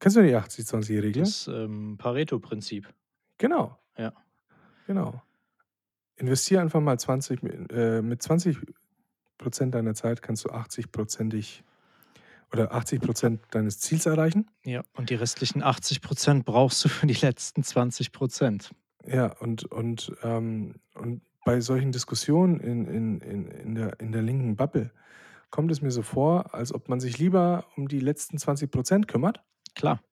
Kennst 0.00 0.16
du 0.16 0.22
die 0.22 0.36
80-20-Regel? 0.36 1.22
Das, 1.22 1.48
ähm, 1.48 1.96
Pareto-Prinzip. 1.98 2.92
Genau. 3.38 3.78
Ja. 3.96 4.12
Genau. 4.86 5.22
Investiere 6.16 6.60
einfach 6.60 6.80
mal 6.80 6.98
20 6.98 7.42
mi 7.42 7.50
äh, 7.70 8.02
mit 8.02 8.22
20% 8.22 8.64
deiner 9.70 9.94
Zeit 9.94 10.22
kannst 10.22 10.44
du 10.44 10.50
80% 10.50 11.62
oder 12.52 12.72
80% 12.72 13.38
deines 13.50 13.80
Ziels 13.80 14.06
erreichen. 14.06 14.48
Ja, 14.62 14.84
und 14.94 15.10
die 15.10 15.16
restlichen 15.16 15.62
80% 15.62 16.44
brauchst 16.44 16.84
du 16.84 16.88
für 16.88 17.06
die 17.06 17.14
letzten 17.14 17.62
20% 17.62 18.70
Ja, 19.06 19.32
und 19.38 19.64
und, 19.64 20.12
ähm 20.22 20.76
und 20.94 21.22
bei 21.44 21.60
solchen 21.60 21.92
Diskussionen 21.92 22.60
in 22.60 22.86
in 22.86 23.20
in 23.20 23.46
in 23.48 23.74
der 23.74 24.00
in 24.00 24.12
der 24.12 24.22
linken 24.22 24.56
Bubble 24.56 24.92
kommt 25.54 25.70
es 25.70 25.80
mir 25.80 25.92
so 25.92 26.02
vor, 26.02 26.52
als 26.52 26.74
ob 26.74 26.88
man 26.88 26.98
sich 26.98 27.18
lieber 27.18 27.66
um 27.76 27.86
die 27.86 28.00
letzten 28.00 28.38
20% 28.38 29.06
kümmert 29.06 29.40
Klar. 29.76 30.02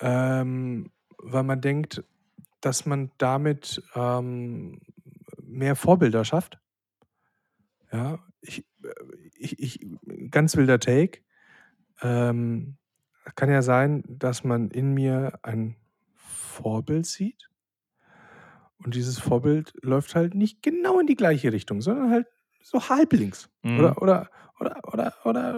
ähm, 0.00 0.92
weil 1.16 1.44
man 1.44 1.62
denkt, 1.62 2.04
dass 2.60 2.84
man 2.84 3.10
damit, 3.16 3.82
ähm, 3.94 4.82
mehr 5.42 5.76
Vorbilder 5.76 6.26
schafft. 6.26 6.60
Ja, 7.90 8.18
ich 8.42 8.66
äh, 8.84 8.90
ich 9.34 9.58
ich 9.60 9.86
ganz 10.30 10.58
wilder 10.58 10.78
Take. 10.78 11.22
Ähm, 12.02 12.76
kann 13.34 13.48
ja 13.48 13.62
sein, 13.62 14.04
dass 14.06 14.44
man 14.44 14.70
in 14.70 14.92
mir 14.92 15.38
ein 15.42 15.76
Vorbild 16.12 17.06
sieht 17.06 17.48
und 18.76 18.94
dieses 18.94 19.18
Vorbild 19.18 19.72
läuft 19.80 20.14
halt 20.14 20.34
nicht 20.34 20.62
genau 20.62 21.00
in 21.00 21.06
die 21.06 21.16
gleiche 21.16 21.50
Richtung, 21.50 21.80
sondern 21.80 22.10
halt 22.10 22.26
so 22.62 22.88
halblinks 22.88 23.50
Mhm. 23.64 23.98
oder 24.00 24.00
oder 24.02 24.30
oder 24.60 24.80
oder 24.92 25.14
oder 25.24 25.54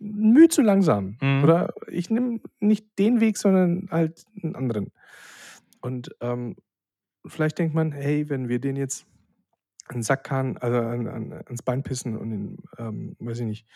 'n 0.00 0.32
Mühe 0.32 0.48
zu 0.48 0.62
langsam. 0.62 1.20
Mhm. 1.22 1.44
Oder 1.44 1.74
ich 1.88 2.10
nehme 2.10 2.40
nicht 2.60 2.86
den 2.98 3.20
Weg, 3.20 3.38
sondern 3.38 3.88
halt 3.90 4.24
'n 4.42 4.54
anderen. 4.56 4.92
Und, 5.82 6.10
ähm, 6.22 6.56
vielleicht 7.26 7.58
denkt 7.60 7.74
man: 7.76 7.92
„Hey, 7.92 8.28
wenn 8.30 8.48
wir 8.50 8.60
den 8.60 8.76
jetzt 8.76 9.06
an 9.88 9.98
'n 9.98 10.02
Sack 10.04 10.30
also 10.32 10.78
an 10.78 11.08
an 11.08 11.32
ans 11.34 11.62
Bein 11.64 11.82
pissen 11.84 12.16
und 12.18 12.32
ihn, 12.32 12.58
ähm, 12.78 13.16
weiß 13.20 13.40
ich 13.40 13.46
nicht, 13.46 13.68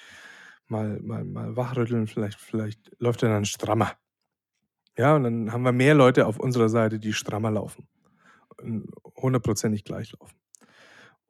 mal 0.69 1.01
mal 1.03 1.25
mal 1.25 1.57
wachrütteln, 1.57 2.07
vielleicht 2.09 2.41
vielleicht 2.41 2.93
läuft 3.01 3.23
er 3.25 3.31
dann 3.31 3.45
strammer.“ 3.47 3.93
Ja, 4.99 5.17
und 5.17 5.25
dann 5.25 5.53
haben 5.53 5.63
wir 5.65 5.73
mehr 5.73 5.95
Leute 5.95 6.27
auf 6.27 6.39
unserer 6.41 6.69
Seite, 6.71 6.99
die 7.01 7.13
strammer 7.15 7.51
laufen 7.53 7.89
und 8.63 8.91
hundertprozentig 9.17 9.85
gleich 9.85 10.13
laufen. 10.21 10.37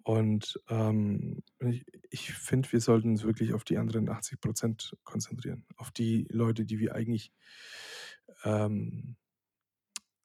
Und, 0.09 0.59
ähm, 0.70 1.42
ich 1.61 1.84
ich 2.09 2.32
finde, 2.32 2.72
wir 2.72 2.80
sollten 2.80 3.11
uns 3.11 3.24
wirklich 3.24 3.52
auf 3.52 3.62
die 3.62 3.76
anderen 3.76 4.09
80% 4.09 4.94
konzentrieren, 5.04 5.66
auf 5.76 5.90
die 5.90 6.26
Leute, 6.30 6.64
die 6.64 6.78
wir 6.78 6.94
eigentlich 6.94 7.30
ähm, 8.42 9.16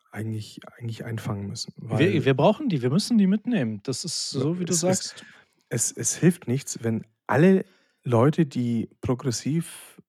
eigentlich 0.09 0.61
eigentlich 0.77 1.03
einfangen 1.03 1.47
müssen, 1.47 1.73
Wir 1.75 2.23
wir 2.23 2.33
brauchen 2.33 2.69
die, 2.69 2.81
wir 2.81 2.91
müssen 2.91 3.17
die 3.17 3.27
mitnehmen. 3.27 3.81
Das 3.83 4.05
ist 4.05 4.29
so, 4.29 4.57
wie 4.57 4.63
du 4.63 4.71
es 4.71 4.83
es 4.83 5.09
sagst. 5.09 5.25
es 5.67 5.91
es 5.91 6.15
hilft 6.15 6.47
nichts, 6.47 6.81
wenn 6.81 7.05
alle 7.27 7.65
Leute, 8.03 8.45
die 8.45 8.89
progressiv 9.01 10.01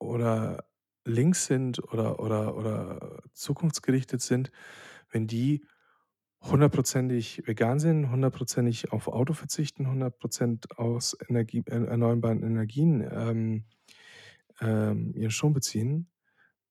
oder 0.00 0.64
links 1.04 1.46
sind 1.46 1.78
oder 1.92 2.18
oder 2.18 2.56
oder 2.56 3.22
zukunftsgerichtet 3.32 4.22
sind, 4.22 4.50
wenn 5.12 5.28
die 5.28 5.64
hundertprozentig 6.50 7.46
vegan 7.46 7.78
sind, 7.78 8.10
hundertprozentig 8.10 8.92
auf 8.92 9.08
Auto 9.08 9.32
verzichten, 9.32 9.86
100% 9.86 10.76
aus 10.76 11.16
Energie 11.28 11.62
äh, 11.66 11.84
erneuerbaren 11.84 12.42
Energien, 12.42 13.06
ähm, 13.10 13.64
ähm, 14.60 15.14
ihren 15.14 15.30
Strom 15.30 15.52
beziehen, 15.52 16.08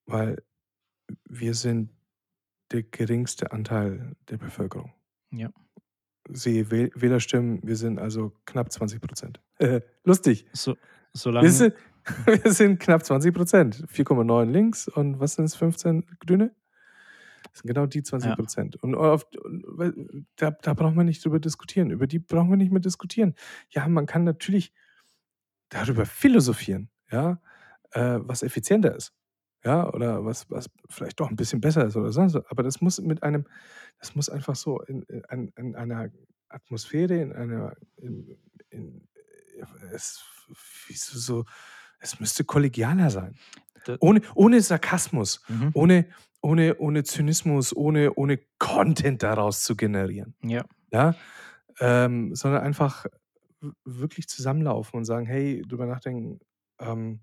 weil 0.06 0.42
wir 1.28 1.54
sind 1.54 1.90
der 2.72 2.82
geringste 2.82 3.52
Anteil 3.52 4.16
der 4.28 4.38
Bevölkerung. 4.38 4.92
Ja. 5.30 5.50
Wähl 6.26 6.90
Wählerstimmen, 6.94 7.60
wir 7.62 7.76
sind 7.76 7.98
also 7.98 8.32
knapp 8.46 8.68
20% 8.68 9.36
Lustig. 10.04 10.46
So 10.52 10.72
Wir 10.72 10.78
solange 11.12 11.50
sind 11.50 11.74
wir 12.26 12.52
sind 12.52 12.80
knapp 12.80 13.02
20% 13.02 13.86
4,9 13.86 14.50
links 14.50 14.88
und 14.88 15.20
was 15.20 15.34
sind's, 15.34 15.54
15 15.54 16.04
Grüne? 16.20 16.54
Das 17.54 17.60
sind 17.60 17.68
genau 17.68 17.86
die 17.86 18.02
20 18.02 18.30
Ja. 18.30 18.36
Und 18.82 18.96
auf 18.96 19.26
weil 19.42 19.94
da 20.36 20.50
da 20.50 20.74
braucht 20.74 20.96
man 20.96 21.06
nicht 21.06 21.24
drüber 21.24 21.38
diskutieren. 21.38 21.90
Über 21.90 22.08
die 22.08 22.18
brauchen 22.18 22.50
wir 22.50 22.56
nicht 22.56 22.72
mehr 22.72 22.80
diskutieren. 22.80 23.34
Ja, 23.70 23.86
man 23.88 24.06
kann 24.06 24.24
natürlich 24.24 24.70
darüber 25.72 26.06
philosophieren, 26.06 26.90
ja, 27.10 27.40
äh, 27.92 28.18
was 28.22 28.42
effizienter 28.42 28.94
ist, 28.96 29.14
ja, 29.64 29.88
oder 29.92 30.24
was 30.24 30.50
was 30.50 30.68
vielleicht 30.90 31.20
doch 31.20 31.30
'n 31.30 31.36
bisschen 31.36 31.60
besser 31.60 31.86
ist 31.86 31.96
oder 31.96 32.12
sonst 32.12 32.34
was. 32.34 32.46
Aber 32.50 32.62
das 32.62 32.80
muss 32.80 33.00
mit 33.00 33.22
einem 33.22 33.46
das 33.98 34.14
muss 34.14 34.28
einfach 34.28 34.56
so 34.56 34.80
in 34.82 35.02
in 35.04 35.24
ein 35.26 35.52
in 35.56 35.74
einer 35.76 36.10
Atmosphäre, 36.48 37.16
in 37.20 37.32
einer 37.32 37.74
in 37.96 38.38
in 38.70 39.08
es 39.92 40.22
so 40.94 41.18
so 41.18 41.44
es 42.00 42.20
müsste 42.20 42.44
kollegialer 42.44 43.10
sein. 43.10 43.36
Ohne 44.00 44.22
ohne 44.34 44.60
Sarkasmus, 44.60 45.42
Mhm. 45.48 45.70
ohne 45.74 46.06
ohne 46.44 46.76
ohne 46.78 47.04
Zynismus, 47.04 47.76
ohne 47.76 48.14
ohne 48.14 48.38
Content 48.60 49.24
daraus 49.24 49.64
zu 49.64 49.76
generieren, 49.76 50.36
Ja. 50.42 50.64
ja? 50.92 51.16
Ähm, 51.80 52.34
sondern 52.34 52.62
einfach 52.62 53.06
wirklich 53.84 54.28
zusammenlaufen 54.28 54.98
und 54.98 55.04
sagen: 55.06 55.26
„Hey“, 55.26 55.62
drüber 55.68 55.86
nachdenken, 55.86 56.40
ähm: 56.80 57.20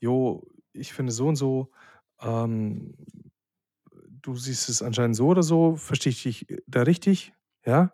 „Jo, 0.00 0.46
ich 0.72 0.92
finde 0.94 1.12
so 1.12 1.28
und 1.28 1.36
so, 1.36 1.72
ähm, 2.22 2.94
du 4.22 4.36
siehst 4.36 4.68
es 4.68 4.82
anscheinend 4.82 5.16
so 5.16 5.28
oder 5.28 5.42
so. 5.42 5.76
Verstehe 5.76 6.10
ich 6.10 6.22
dich 6.22 6.46
da 6.66 6.82
richtig, 6.82 7.32
ja? 7.66 7.92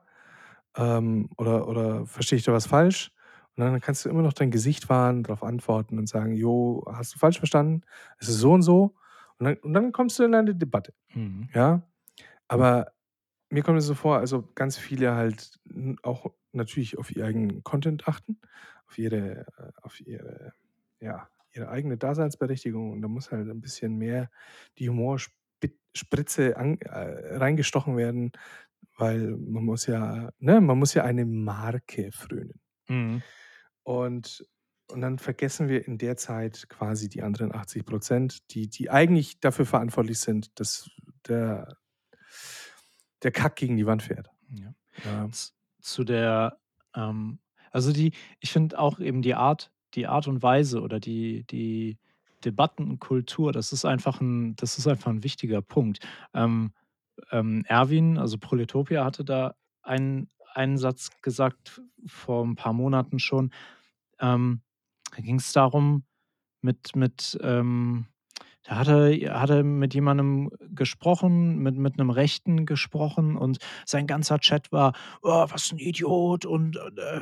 Ähm, 0.76 1.30
oder 1.38 1.68
oder 1.68 2.06
verstehe 2.06 2.38
ich 2.38 2.44
da 2.44 2.52
was 2.54 2.66
falsch?“ 2.68 3.12
Und 3.56 3.64
dann 3.64 3.80
kannst 3.80 4.04
du 4.06 4.10
immer 4.10 4.22
noch 4.22 4.34
dein 4.34 4.50
Gesicht 4.52 4.88
wahren, 4.90 5.24
drauf 5.24 5.42
antworten 5.44 5.98
und 5.98 6.08
sagen: 6.08 6.34
„Jo, 6.36 6.84
hast 6.92 7.14
du 7.14 7.18
falsch 7.18 7.38
verstanden. 7.38 7.82
Es 8.18 8.28
ist 8.28 8.38
so 8.40 8.52
und 8.54 8.62
so.“ 8.62 8.96
Und 9.40 9.46
dann 9.46 9.56
und 9.58 9.72
dann 9.74 9.92
kommst 9.92 10.18
du 10.18 10.24
in 10.24 10.34
eine 10.34 10.54
Debatte, 10.54 10.94
Mhm. 11.14 11.50
ja? 11.54 11.82
Aber 12.48 12.92
mir 13.50 13.62
kommt 13.64 13.78
es 13.78 13.86
so 13.86 13.94
vor, 13.94 14.18
also 14.18 14.48
ganz 14.54 14.78
viele 14.78 15.14
halt 15.16 15.60
auch 16.02 16.26
natürlich 16.52 16.98
auf 16.98 17.10
ihren 17.14 17.26
eigenen 17.26 17.64
Content 17.64 18.08
achten, 18.08 18.40
auf 18.88 18.98
ihre 18.98 19.46
äh, 19.58 19.72
auf 19.82 20.00
ihre 20.00 20.54
ja, 21.00 21.28
ihre 21.52 21.68
eigene 21.70 21.98
Daseinsberechtigung 21.98 22.92
und 22.92 23.02
da 23.02 23.08
muss 23.08 23.32
halt 23.32 23.48
'n 23.48 23.60
bisschen 23.62 23.96
mehr 23.98 24.30
die 24.78 24.90
Humorspit 24.90 25.78
Spritze 25.96 26.56
an 26.58 26.78
äh, 26.82 27.36
reingestochen 27.38 27.96
werden, 27.98 28.32
weil 28.98 29.36
man 29.38 29.64
muss 29.64 29.86
ja 29.86 30.30
ne, 30.40 30.60
man 30.62 30.78
muss 30.78 30.94
ja 30.94 31.04
eine 31.04 31.26
Marke 31.26 32.12
frönen. 32.12 32.60
Mhm. 32.88 33.22
Und 33.82 34.44
und 34.90 35.00
dann 35.02 35.18
vergessen 35.18 35.68
wir 35.68 35.86
in 35.86 35.98
der 35.98 36.16
Zeit 36.16 36.68
quasi 36.68 37.08
die 37.08 37.22
anderen 37.22 37.54
80% 37.54 38.50
die 38.54 38.68
die 38.68 38.90
eigentlich 38.90 39.40
dafür 39.40 39.66
verantwortlich 39.66 40.18
sind, 40.20 40.58
dass 40.60 40.90
der 41.28 41.76
der 43.22 43.30
Kack 43.32 43.56
gegen 43.56 43.76
die 43.76 43.86
Wand 43.86 44.02
fährt. 44.02 44.30
Ja. 44.50 44.74
Ja. 45.04 45.30
Zu 45.80 46.04
der, 46.04 46.58
ähm 46.94 47.38
also 47.72 47.92
die 47.92 48.12
ich 48.40 48.50
finde 48.52 48.78
auch 48.78 48.98
eben 48.98 49.22
die 49.22 49.34
Art 49.34 49.72
die 49.94 50.06
Art 50.06 50.26
und 50.28 50.42
Weise 50.42 50.80
oder 50.82 50.98
die 51.00 51.44
die 51.50 51.98
Debattenkultur, 52.44 53.52
das 53.52 53.72
ist 53.72 53.84
einfach 53.84 54.20
'n 54.20 54.54
das 54.56 54.78
ist 54.78 54.86
einfach 54.88 55.10
'n 55.10 55.22
wichtiger 55.24 55.62
Punkt. 55.62 56.00
Ähm, 56.34 56.72
ähm, 57.32 57.64
Erwin, 57.68 58.18
also 58.18 58.38
Proletopia, 58.38 59.04
hatte 59.04 59.24
da 59.24 59.56
einen 59.82 60.28
einen 60.54 60.78
Satz 60.78 61.10
gesagt 61.22 61.82
vor 62.06 62.44
'n 62.44 62.56
paar 62.56 62.72
Monaten 62.74 63.18
schon. 63.20 63.52
Ähm, 64.20 64.62
da 65.14 65.22
ging's 65.22 65.52
darum 65.52 66.04
mit 66.62 66.94
mit, 66.96 67.38
ähm 67.42 68.06
da 68.64 68.82
er, 68.82 69.40
hat 69.40 69.50
er 69.50 69.64
mit 69.64 69.94
jemandem 69.94 70.50
gesprochen, 70.68 71.58
mit, 71.58 71.76
mit 71.76 71.98
einem 71.98 72.10
Rechten 72.10 72.66
gesprochen 72.66 73.36
und 73.36 73.58
sein 73.86 74.06
ganzer 74.06 74.38
Chat 74.38 74.70
war, 74.70 74.92
oh, 75.22 75.46
was 75.48 75.72
ein 75.72 75.78
Idiot 75.78 76.44
und 76.44 76.76
äh, 76.76 77.20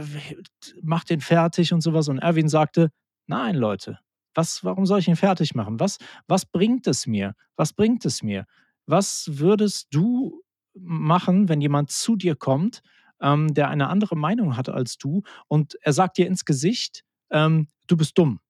macht 0.82 1.10
den 1.10 1.20
fertig 1.20 1.72
und 1.72 1.80
sowas. 1.80 2.08
Und 2.08 2.18
Erwin 2.18 2.48
sagte, 2.48 2.90
nein, 3.26 3.54
Leute, 3.54 4.00
was, 4.34 4.64
warum 4.64 4.84
soll 4.84 4.98
ich 4.98 5.08
ihn 5.08 5.16
fertig 5.16 5.54
machen? 5.54 5.78
Was, 5.80 5.98
was 6.26 6.44
bringt 6.44 6.86
es 6.86 7.06
mir? 7.06 7.34
Was 7.56 7.72
bringt 7.72 8.04
es 8.04 8.22
mir? 8.22 8.44
Was 8.86 9.30
würdest 9.34 9.88
du 9.92 10.42
machen, 10.74 11.48
wenn 11.48 11.60
jemand 11.60 11.90
zu 11.90 12.16
dir 12.16 12.34
kommt, 12.34 12.82
ähm, 13.20 13.54
der 13.54 13.68
eine 13.68 13.88
andere 13.88 14.16
Meinung 14.16 14.56
hat 14.56 14.68
als 14.68 14.98
du 14.98 15.22
und 15.46 15.76
er 15.82 15.92
sagt 15.92 16.18
dir 16.18 16.26
ins 16.26 16.44
Gesicht, 16.44 17.04
ähm, 17.30 17.68
du 17.86 17.96
bist 17.96 18.16
dumm. 18.16 18.40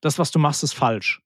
Das, 0.00 0.18
was 0.18 0.30
du 0.30 0.38
machst, 0.38 0.62
ist 0.62 0.74
falsch. 0.74 1.20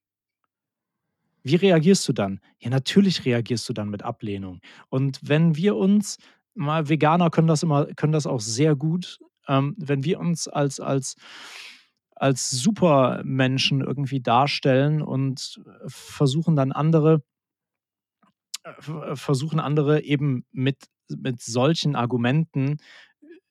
Wie 1.43 1.55
reagierst 1.55 2.07
du 2.07 2.13
dann? 2.13 2.39
Ja, 2.59 2.69
natürlich 2.69 3.25
reagierst 3.25 3.67
du 3.67 3.73
dann 3.73 3.89
mit 3.89 4.03
Ablehnung. 4.03 4.61
Und 4.89 5.19
wenn 5.21 5.55
wir 5.55 5.75
uns, 5.75 6.17
mal 6.53 6.89
Veganer 6.89 7.29
können 7.29 7.47
das 7.47 7.63
immer, 7.63 7.85
können 7.95 8.13
das 8.13 8.27
auch 8.27 8.41
sehr 8.41 8.75
gut, 8.75 9.19
ähm, 9.47 9.75
wenn 9.77 10.03
wir 10.03 10.19
uns 10.19 10.47
als, 10.47 10.79
als, 10.79 11.15
als 12.15 12.51
Supermenschen 12.51 13.81
irgendwie 13.81 14.21
darstellen 14.21 15.01
und 15.01 15.59
versuchen 15.87 16.55
dann 16.55 16.71
andere, 16.71 17.23
äh, 18.63 19.15
versuchen 19.15 19.59
andere 19.59 20.03
eben 20.03 20.45
mit, 20.51 20.85
mit 21.09 21.41
solchen 21.41 21.95
Argumenten 21.95 22.77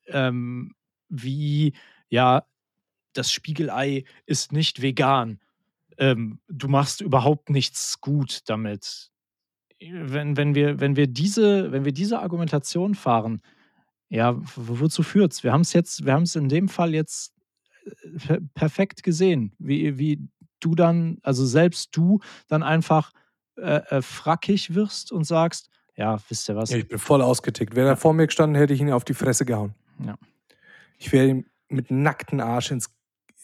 ähm, 0.07 0.75
wie, 1.09 1.75
ja, 2.09 2.45
das 3.13 3.33
Spiegelei 3.33 4.05
ist 4.27 4.53
nicht 4.53 4.83
vegan 4.83 5.41
ähm, 6.01 6.41
du 6.49 6.67
machst 6.67 7.03
überhaupt 7.03 7.51
nichts 7.51 8.01
gut 8.01 8.41
damit. 8.47 9.11
Wenn, 9.81 10.37
wenn, 10.37 10.55
wir, 10.55 10.81
wenn, 10.81 10.97
wir 10.97 11.07
diese, 11.07 11.71
wenn 11.73 11.85
wir 11.85 11.93
diese 11.93 12.21
Argumentation 12.21 12.95
fahren, 12.95 13.43
ja, 14.09 14.35
wozu 14.57 15.03
führt's? 15.03 15.45
Wir 15.45 15.53
haben 15.53 15.61
es 15.61 15.73
jetzt, 15.73 16.05
wir 16.05 16.15
haben 16.15 16.25
es 16.25 16.35
in 16.35 16.49
dem 16.49 16.69
Fall 16.69 16.95
jetzt 16.95 17.35
äh, 18.29 18.41
perfekt 18.55 19.03
gesehen, 19.03 19.55
wie, 19.59 19.99
wie 19.99 20.29
du 20.59 20.75
dann, 20.75 21.19
also 21.23 21.47
selbst 21.47 21.97
du 21.97 22.21
dann 22.49 22.63
einfach 22.63 23.13
äh, 23.57 23.77
äh, 23.89 24.03
frackig 24.03 24.75
wirst 24.75 25.13
und 25.13 25.25
sagst, 25.25 25.69
ja, 25.97 26.19
wisst 26.29 26.49
ihr 26.49 26.57
was? 26.57 26.71
Ich 26.71 26.89
bin 26.89 26.99
voll 26.99 27.21
ausgetickt. 27.21 27.77
Wäre 27.77 27.89
er 27.89 27.97
vor 27.97 28.15
mir 28.15 28.27
gestanden, 28.27 28.57
hätte 28.57 28.73
ich 28.73 28.81
ihn 28.81 28.91
auf 28.91 29.05
die 29.05 29.15
Fresse 29.15 29.45
gehauen. 29.45 29.75
Ja. 30.05 30.17
Ich 30.99 31.13
wäre 31.13 31.29
ihm 31.29 31.47
mit 31.69 31.91
nacktem 31.91 32.41
Arsch 32.41 32.71
ins, 32.71 32.91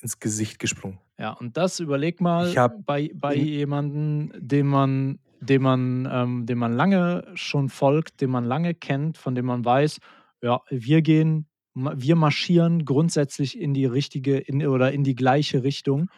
ins 0.00 0.18
Gesicht 0.20 0.58
gesprungen. 0.58 0.98
Ja, 1.18 1.32
und 1.32 1.56
das 1.56 1.80
überleg 1.80 2.20
mal 2.20 2.52
bei, 2.84 3.10
bei 3.14 3.34
jemandem, 3.34 4.32
dem 4.36 4.66
man, 4.68 5.18
dem, 5.40 5.62
man, 5.62 6.08
ähm, 6.10 6.46
dem 6.46 6.58
man 6.58 6.74
lange 6.74 7.26
schon 7.34 7.68
folgt, 7.68 8.20
dem 8.20 8.30
man 8.30 8.44
lange 8.44 8.74
kennt, 8.74 9.16
von 9.16 9.34
dem 9.34 9.46
man 9.46 9.64
weiß, 9.64 9.98
ja, 10.42 10.60
wir 10.68 11.02
gehen, 11.02 11.46
wir 11.74 12.16
marschieren 12.16 12.84
grundsätzlich 12.84 13.58
in 13.58 13.74
die 13.74 13.86
richtige 13.86 14.38
in, 14.38 14.66
oder 14.66 14.92
in 14.92 15.04
die 15.04 15.14
gleiche 15.14 15.62
Richtung. 15.62 16.10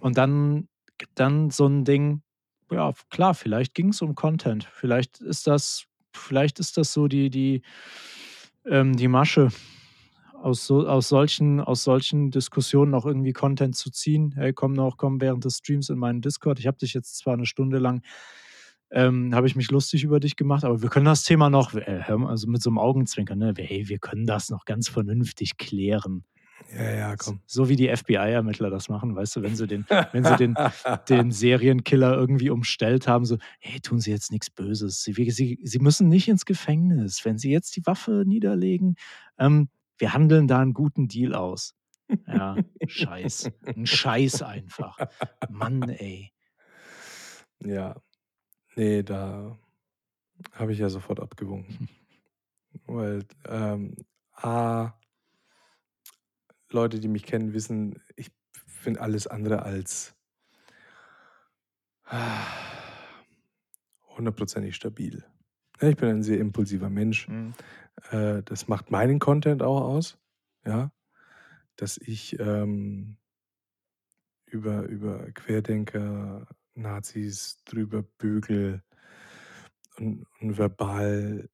Und 0.00 0.18
dann, 0.18 0.68
dann 1.14 1.50
so 1.50 1.66
ein 1.66 1.84
Ding, 1.84 2.22
ja, 2.70 2.92
klar, 3.10 3.34
vielleicht 3.34 3.74
ging 3.74 3.88
es 3.88 4.02
um 4.02 4.14
Content. 4.14 4.64
Vielleicht 4.64 5.20
ist 5.20 5.46
das, 5.46 5.84
vielleicht 6.12 6.58
ist 6.58 6.76
das 6.76 6.92
so 6.92 7.08
die, 7.08 7.30
die, 7.30 7.62
ähm, 8.64 8.96
die 8.96 9.08
Masche 9.08 9.50
aus, 10.40 10.66
so, 10.66 10.86
aus, 10.86 11.08
solchen, 11.08 11.60
aus 11.60 11.84
solchen 11.84 12.30
Diskussionen 12.30 12.94
auch 12.94 13.06
irgendwie 13.06 13.32
Content 13.32 13.76
zu 13.76 13.90
ziehen. 13.90 14.32
Hey, 14.36 14.52
komm 14.52 14.72
noch, 14.72 14.96
komm 14.96 15.20
während 15.20 15.44
des 15.44 15.58
Streams 15.58 15.88
in 15.90 15.98
meinen 15.98 16.20
Discord. 16.20 16.58
Ich 16.58 16.66
habe 16.66 16.78
dich 16.78 16.94
jetzt 16.94 17.18
zwar 17.18 17.34
eine 17.34 17.46
Stunde 17.46 17.78
lang, 17.78 18.02
ähm, 18.90 19.34
habe 19.34 19.46
ich 19.46 19.56
mich 19.56 19.70
lustig 19.70 20.02
über 20.02 20.18
dich 20.18 20.36
gemacht, 20.36 20.64
aber 20.64 20.82
wir 20.82 20.88
können 20.88 21.06
das 21.06 21.22
Thema 21.22 21.50
noch, 21.50 21.74
äh, 21.74 22.02
also 22.08 22.48
mit 22.48 22.62
so 22.62 22.70
einem 22.70 22.78
Augenzwinkern, 22.78 23.38
ne? 23.38 23.54
hey, 23.56 23.88
wir 23.88 23.98
können 23.98 24.26
das 24.26 24.50
noch 24.50 24.64
ganz 24.64 24.88
vernünftig 24.88 25.58
klären. 25.58 26.24
Ja, 26.74 26.90
ja, 26.90 27.16
komm. 27.16 27.40
So 27.46 27.68
wie 27.68 27.76
die 27.76 27.88
FBI-Ermittler 27.88 28.70
das 28.70 28.88
machen, 28.88 29.16
weißt 29.16 29.36
du, 29.36 29.42
wenn 29.42 29.56
sie 29.56 29.66
den, 29.66 29.86
wenn 30.12 30.24
sie 30.24 30.36
den, 30.36 30.54
den 31.08 31.30
Serienkiller 31.30 32.14
irgendwie 32.16 32.50
umstellt 32.50 33.08
haben, 33.08 33.24
so, 33.24 33.38
hey, 33.58 33.80
tun 33.80 33.98
Sie 33.98 34.10
jetzt 34.10 34.30
nichts 34.30 34.50
Böses. 34.50 35.02
Sie, 35.02 35.12
sie, 35.30 35.58
sie 35.62 35.78
müssen 35.78 36.08
nicht 36.08 36.28
ins 36.28 36.44
Gefängnis. 36.44 37.24
Wenn 37.24 37.38
Sie 37.38 37.50
jetzt 37.50 37.76
die 37.76 37.86
Waffe 37.86 38.24
niederlegen, 38.26 38.96
ähm, 39.38 39.68
wir 40.00 40.14
handeln 40.14 40.48
da 40.48 40.60
einen 40.60 40.72
guten 40.72 41.08
Deal 41.08 41.34
aus. 41.34 41.76
Ja, 42.26 42.56
Scheiß. 42.86 43.50
Ein 43.66 43.86
Scheiß 43.86 44.42
einfach. 44.42 44.98
Mann, 45.48 45.82
ey. 45.82 46.32
Ja. 47.62 48.02
Nee, 48.74 49.02
da 49.02 49.58
habe 50.52 50.72
ich 50.72 50.78
ja 50.78 50.88
sofort 50.88 51.20
abgewunken. 51.20 51.88
Weil, 52.86 53.24
ähm, 53.46 53.94
A, 54.32 54.94
Leute, 56.70 56.98
die 56.98 57.08
mich 57.08 57.24
kennen, 57.24 57.52
wissen, 57.52 58.02
ich 58.16 58.30
finde 58.66 59.00
alles 59.02 59.26
andere 59.26 59.62
als 59.62 60.16
hundertprozentig 64.16 64.74
stabil. 64.76 65.24
Ich 65.80 65.96
bin 65.96 66.08
ein 66.08 66.22
sehr 66.22 66.38
impulsiver 66.38 66.90
Mensch. 66.90 67.28
Mhm. 67.28 67.54
Äh, 68.10 68.42
das 68.44 68.68
macht 68.68 68.90
meinen 68.90 69.18
Content 69.18 69.62
auch 69.62 69.82
aus, 69.82 70.18
ja, 70.64 70.92
dass 71.76 71.98
ich 71.98 72.38
ähm, 72.40 73.16
über, 74.46 74.82
über 74.82 75.30
Querdenker, 75.32 76.46
Nazis 76.74 77.62
drüber 77.64 78.02
bügel 78.02 78.82
und, 79.96 80.26
und 80.40 80.58
verbal 80.58 81.48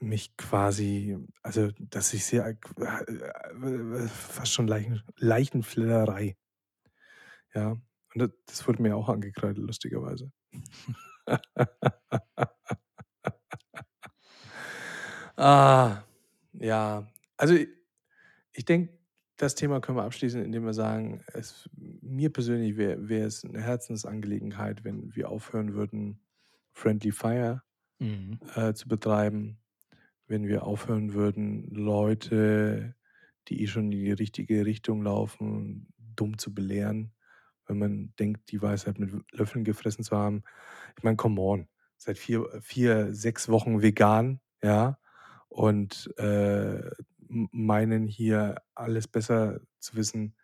mich 0.00 0.36
quasi, 0.36 1.16
also 1.42 1.70
dass 1.78 2.12
ich 2.12 2.24
sehr, 2.24 2.46
äh, 2.48 4.08
fast 4.08 4.52
schon 4.52 4.66
Leichen, 4.66 5.02
Leichenflirerei. 5.16 6.36
Ja, 7.54 7.70
und 7.70 7.82
das, 8.14 8.30
das 8.46 8.68
wurde 8.68 8.82
mir 8.82 8.96
auch 8.96 9.08
angekreidet, 9.08 9.58
lustigerweise. 9.58 10.30
Ah, 15.36 16.02
ja. 16.52 17.06
Also 17.36 17.54
ich 18.52 18.64
denke, 18.64 18.92
das 19.36 19.54
Thema 19.54 19.80
können 19.80 19.98
wir 19.98 20.04
abschließen, 20.04 20.42
indem 20.42 20.64
wir 20.64 20.74
sagen, 20.74 21.22
es, 21.32 21.68
mir 21.74 22.32
persönlich 22.32 22.76
wäre 22.76 23.08
wär 23.08 23.26
es 23.26 23.44
eine 23.44 23.60
Herzensangelegenheit, 23.60 24.84
wenn 24.84 25.14
wir 25.16 25.30
aufhören 25.30 25.74
würden, 25.74 26.20
Friendly 26.72 27.12
Fire 27.12 27.62
mhm. 27.98 28.38
äh, 28.54 28.72
zu 28.74 28.88
betreiben, 28.88 29.58
wenn 30.26 30.46
wir 30.46 30.64
aufhören 30.64 31.12
würden, 31.12 31.68
Leute, 31.70 32.94
die 33.48 33.62
eh 33.62 33.66
schon 33.66 33.86
in 33.86 33.90
die 33.90 34.12
richtige 34.12 34.64
Richtung 34.64 35.02
laufen, 35.02 35.92
dumm 35.98 36.38
zu 36.38 36.54
belehren, 36.54 37.12
wenn 37.66 37.78
man 37.78 38.14
denkt, 38.18 38.50
die 38.52 38.62
Weisheit 38.62 38.98
mit 38.98 39.10
Löffeln 39.32 39.64
gefressen 39.64 40.04
zu 40.04 40.16
haben. 40.16 40.44
Ich 40.96 41.02
meine, 41.02 41.16
come 41.16 41.40
on, 41.40 41.68
seit 41.96 42.18
vier, 42.18 42.46
vier, 42.60 43.14
sechs 43.14 43.48
Wochen 43.48 43.82
vegan, 43.82 44.40
ja, 44.62 44.98
und 45.52 46.10
äh, 46.16 46.90
meinen 47.28 48.06
hier 48.06 48.56
alles 48.74 49.06
besser 49.06 49.60
zu 49.78 49.96
wissen. 49.96 50.34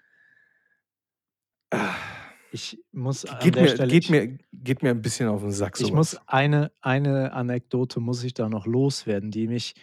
Ich 2.51 2.83
muss 2.93 3.27
geht 3.41 3.57
mir, 3.57 3.69
Stelle, 3.69 3.91
geht, 3.91 4.11
mir, 4.11 4.39
geht 4.53 4.83
mir 4.83 4.91
ein 4.91 5.03
bisschen 5.03 5.29
auf 5.29 5.43
den 5.43 5.53
Sack. 5.53 5.77
Sowas. 5.77 5.89
Ich 5.89 5.95
muss 5.95 6.19
eine, 6.27 6.73
eine 6.81 7.33
Anekdote 7.33 8.01
muss 8.01 8.23
ich 8.23 8.35
da 8.35 8.49
noch 8.49 8.67
loswerden, 8.67 9.31
die 9.31 9.49
mich 9.49 9.75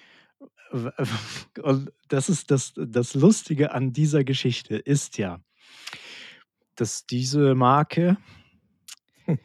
und 1.61 1.91
das 2.07 2.27
ist 2.27 2.51
das, 2.51 2.73
das 2.75 3.13
Lustige 3.13 3.71
an 3.71 3.93
dieser 3.93 4.23
Geschichte 4.23 4.75
ist 4.75 5.17
ja, 5.17 5.39
dass 6.75 7.05
diese 7.05 7.55
Marke 7.55 8.17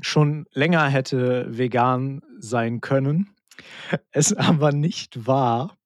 schon 0.00 0.46
länger 0.52 0.86
hätte 0.88 1.46
vegan 1.56 2.22
sein 2.38 2.80
können 2.80 3.34
es 4.10 4.32
aber 4.32 4.72
nicht 4.72 5.26
war. 5.26 5.76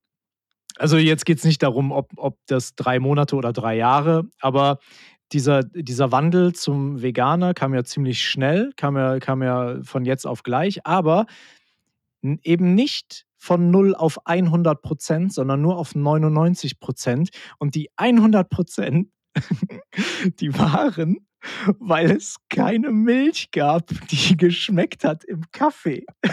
Also 0.76 0.96
jetzt 0.96 1.26
geht 1.26 1.38
es 1.38 1.44
nicht 1.44 1.62
darum, 1.62 1.92
ob, 1.92 2.10
ob 2.16 2.38
das 2.46 2.74
drei 2.74 2.98
Monate 2.98 3.36
oder 3.36 3.52
drei 3.52 3.76
Jahre, 3.76 4.24
aber 4.40 4.78
dieser, 5.32 5.62
dieser 5.64 6.12
Wandel 6.12 6.54
zum 6.54 7.02
Veganer 7.02 7.54
kam 7.54 7.74
ja 7.74 7.84
ziemlich 7.84 8.24
schnell, 8.24 8.72
kam 8.76 8.96
ja, 8.96 9.18
kam 9.18 9.42
ja 9.42 9.82
von 9.82 10.04
jetzt 10.04 10.26
auf 10.26 10.42
gleich, 10.42 10.86
aber 10.86 11.26
eben 12.22 12.74
nicht 12.74 13.26
von 13.36 13.70
0 13.70 13.94
auf 13.94 14.24
100 14.26 14.82
Prozent, 14.82 15.32
sondern 15.32 15.60
nur 15.60 15.76
auf 15.76 15.94
99 15.94 16.78
Prozent. 16.78 17.30
Und 17.58 17.74
die 17.74 17.90
100 17.96 18.48
Prozent, 18.48 19.08
die 20.40 20.56
waren, 20.56 21.26
weil 21.78 22.10
es 22.10 22.36
keine 22.48 22.90
Milch 22.90 23.50
gab, 23.50 23.90
die 24.10 24.36
geschmeckt 24.36 25.04
hat 25.04 25.24
im 25.24 25.42
Kaffee. 25.52 26.04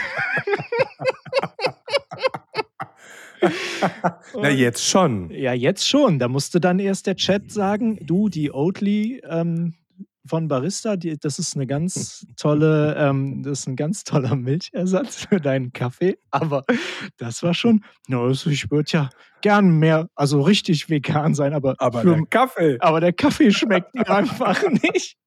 Na, 4.33 4.49
jetzt 4.49 4.85
schon. 4.85 5.31
Ja, 5.31 5.53
jetzt 5.53 5.87
schon. 5.87 6.19
Da 6.19 6.27
musste 6.27 6.59
dann 6.59 6.79
erst 6.79 7.07
der 7.07 7.15
Chat 7.15 7.51
sagen, 7.51 7.97
du, 8.05 8.29
die 8.29 8.51
Oatly 8.51 9.21
ähm, 9.27 9.73
von 10.29 10.47
Barista, 10.47 10.95
die, 10.95 11.17
das 11.17 11.39
ist 11.39 11.55
eine 11.55 11.67
ganz 11.67 12.25
tolle, 12.37 12.95
ähm, 12.97 13.43
das 13.43 13.61
ist 13.61 13.67
ein 13.67 13.75
ganz 13.75 14.03
toller 14.03 14.35
Milchersatz 14.35 15.25
für 15.25 15.41
deinen 15.41 15.73
Kaffee. 15.73 16.17
Aber 16.31 16.63
das 17.17 17.43
war 17.43 17.53
schon, 17.53 17.83
no, 18.07 18.25
also 18.25 18.49
ich 18.49 18.71
würde 18.71 18.91
ja 18.91 19.09
gern 19.41 19.79
mehr, 19.79 20.07
also 20.15 20.41
richtig 20.41 20.89
vegan 20.89 21.33
sein, 21.35 21.53
aber, 21.53 21.75
Aber 21.79 22.01
für, 22.01 22.15
der 22.15 22.25
Kaffee. 22.29 22.77
aber 22.79 23.01
der 23.01 23.13
Kaffee 23.13 23.51
schmeckt 23.51 23.93
mir 23.95 24.09
einfach 24.09 24.63
nicht. 24.93 25.17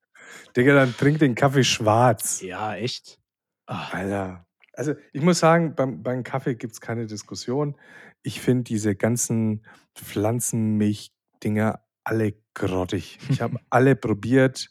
Digga, 0.56 0.74
dann 0.74 0.94
trink 0.96 1.18
den 1.18 1.34
Kaffee 1.34 1.64
schwarz. 1.64 2.40
Ja, 2.42 2.74
echt. 2.74 3.18
Ah, 3.66 3.88
Alter. 3.92 4.46
Also 4.74 4.94
ich 5.12 5.22
muss 5.22 5.38
sagen, 5.38 5.74
beim, 5.74 6.02
beim 6.02 6.22
Kaffee 6.22 6.54
gibt 6.54 6.72
es 6.72 6.80
keine 6.80 7.06
Diskussion. 7.06 7.76
Ich 8.22 8.40
finde 8.40 8.64
diese 8.64 8.94
ganzen 8.94 9.64
Pflanzenmilch-Dinger 9.94 11.80
alle 12.04 12.34
grottig. 12.54 13.18
Ich 13.28 13.40
habe 13.40 13.58
alle 13.70 13.96
probiert. 13.96 14.70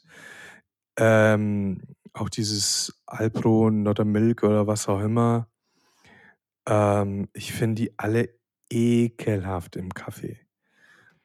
Ähm, 0.96 1.82
auch 2.12 2.28
dieses 2.28 3.02
Alpro, 3.06 3.70
Not 3.70 4.04
Milk 4.04 4.42
oder 4.42 4.66
was 4.66 4.88
auch 4.88 5.00
immer. 5.00 5.48
Ähm, 6.68 7.28
ich 7.32 7.52
finde 7.52 7.82
die 7.82 7.98
alle 7.98 8.38
ekelhaft 8.70 9.76
im 9.76 9.92
Kaffee. 9.94 10.38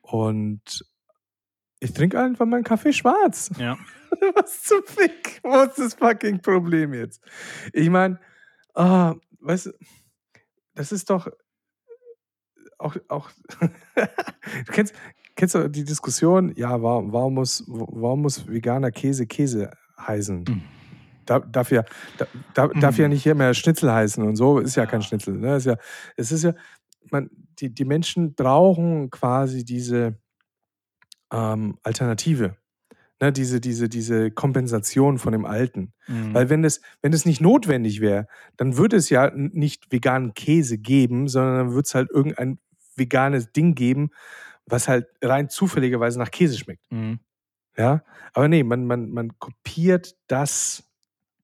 Und 0.01 0.85
ich 1.79 1.93
trinke 1.93 2.19
einfach 2.19 2.45
meinen 2.45 2.63
Kaffee 2.63 2.93
schwarz. 2.93 3.51
ja. 3.57 3.77
Was 4.35 4.63
zum 4.63 4.83
Fick? 4.85 5.41
Wo 5.43 5.63
ist 5.63 5.77
das 5.77 5.93
fucking 5.95 6.41
Problem 6.41 6.93
jetzt? 6.93 7.21
Ich 7.73 7.89
meine, 7.89 8.19
ah, 8.73 9.15
weißt 9.41 9.67
du, 9.67 9.71
das 10.75 10.93
ist 10.93 11.09
doch 11.09 11.29
auch, 12.77 12.95
auch 13.09 13.29
du 13.59 14.71
kennst, 14.71 14.95
kennst 15.37 15.55
du 15.55 15.69
die 15.69 15.85
Diskussion, 15.85 16.51
ja, 16.57 16.81
warum, 16.81 17.13
warum, 17.13 17.35
muss, 17.35 17.63
warum 17.67 18.23
muss 18.23 18.45
veganer 18.47 18.91
Käse 18.91 19.25
Käse 19.25 19.71
heißen? 19.97 20.43
Mhm. 20.49 20.61
Da, 21.25 21.39
darf, 21.39 21.71
ja, 21.71 21.83
da, 22.17 22.27
da, 22.53 22.67
darf 22.67 22.97
ja 22.97 23.05
Mhm. 23.07 23.13
nicht 23.13 23.23
hier 23.23 23.35
mehr 23.35 23.53
Schnitzel 23.53 23.91
heißen 23.91 24.23
und 24.23 24.35
so, 24.35 24.59
ist 24.59 24.75
ja, 24.75 24.85
kein 24.85 25.01
Ja. 25.01 25.07
Schnitzel. 25.07 25.37
Ne? 25.37 25.55
Ist 25.57 25.65
ja, 25.65 25.77
es 26.17 26.31
ist 26.31 26.43
ja, 26.43 26.53
man, 27.11 27.29
die, 27.59 27.73
die 27.73 27.85
Menschen 27.85 28.33
brauchen 28.33 29.09
quasi 29.09 29.63
diese 29.63 30.17
ähm, 31.31 31.77
Alternative. 31.83 32.57
Ne, 33.19 33.31
diese, 33.33 33.59
diese, 33.59 33.89
diese 33.89 34.29
Kompensation 34.29 35.17
von 35.17 35.31
dem 35.31 35.43
Alten. 35.43 35.91
Mhm. 36.07 36.35
Weil 36.35 36.51
wenn 36.51 36.63
es, 36.63 36.81
wenn 37.01 37.13
es 37.13 37.25
nicht 37.25 37.41
notwendig 37.41 37.99
wäre, 37.99 38.27
dann 38.57 38.77
würde 38.77 38.95
es 38.95 39.09
ja 39.09 39.31
nicht 39.33 39.91
veganen 39.91 40.35
Käse 40.35 40.77
geben, 40.77 41.27
sondern 41.27 41.57
dann 41.57 41.69
würde 41.71 41.87
es 41.87 41.95
halt 41.95 42.11
irgendein 42.11 42.59
veganes 42.95 43.51
Ding 43.51 43.73
geben, 43.73 44.11
was 44.67 44.87
halt 44.87 45.07
rein 45.21 45.49
zufälligerweise 45.49 46.19
nach 46.19 46.31
Käse 46.31 46.57
schmeckt. 46.57 46.83
Mhm. 46.91 47.19
Ja, 47.77 48.03
aber 48.33 48.47
nee, 48.47 48.63
man, 48.63 48.85
man, 48.85 49.09
man 49.11 49.37
kopiert 49.39 50.15
das 50.27 50.83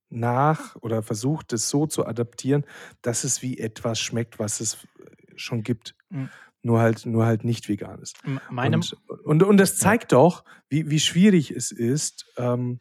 nach 0.10 0.76
oder 0.78 1.02
versucht 1.04 1.54
es 1.54 1.70
so 1.70 1.88
zu 1.88 2.06
adaptieren, 2.06 2.66
dass 3.02 3.24
es 3.24 3.42
wie 3.42 3.58
etwas 3.60 4.00
schmeckt, 4.00 4.40
was 4.40 4.60
es 4.60 4.88
schon 5.36 5.64
gibt. 5.64 5.96
Mhm. 6.10 6.30
Nur 6.66 6.80
halt, 6.80 7.06
nur 7.06 7.26
halt 7.26 7.44
nicht 7.44 7.68
vegan 7.68 8.00
ist. 8.00 8.24
M- 8.24 8.40
Meine, 8.50 8.78
Und, 8.78 8.94
und, 9.26 9.44
und 9.44 9.58
das 9.58 9.78
zeigt 9.78 10.12
doch, 10.14 10.46
wie, 10.70 10.90
wie 10.90 11.00
schwierig 11.00 11.52
es 11.52 11.72
ist, 11.72 12.26
ähm, 12.38 12.80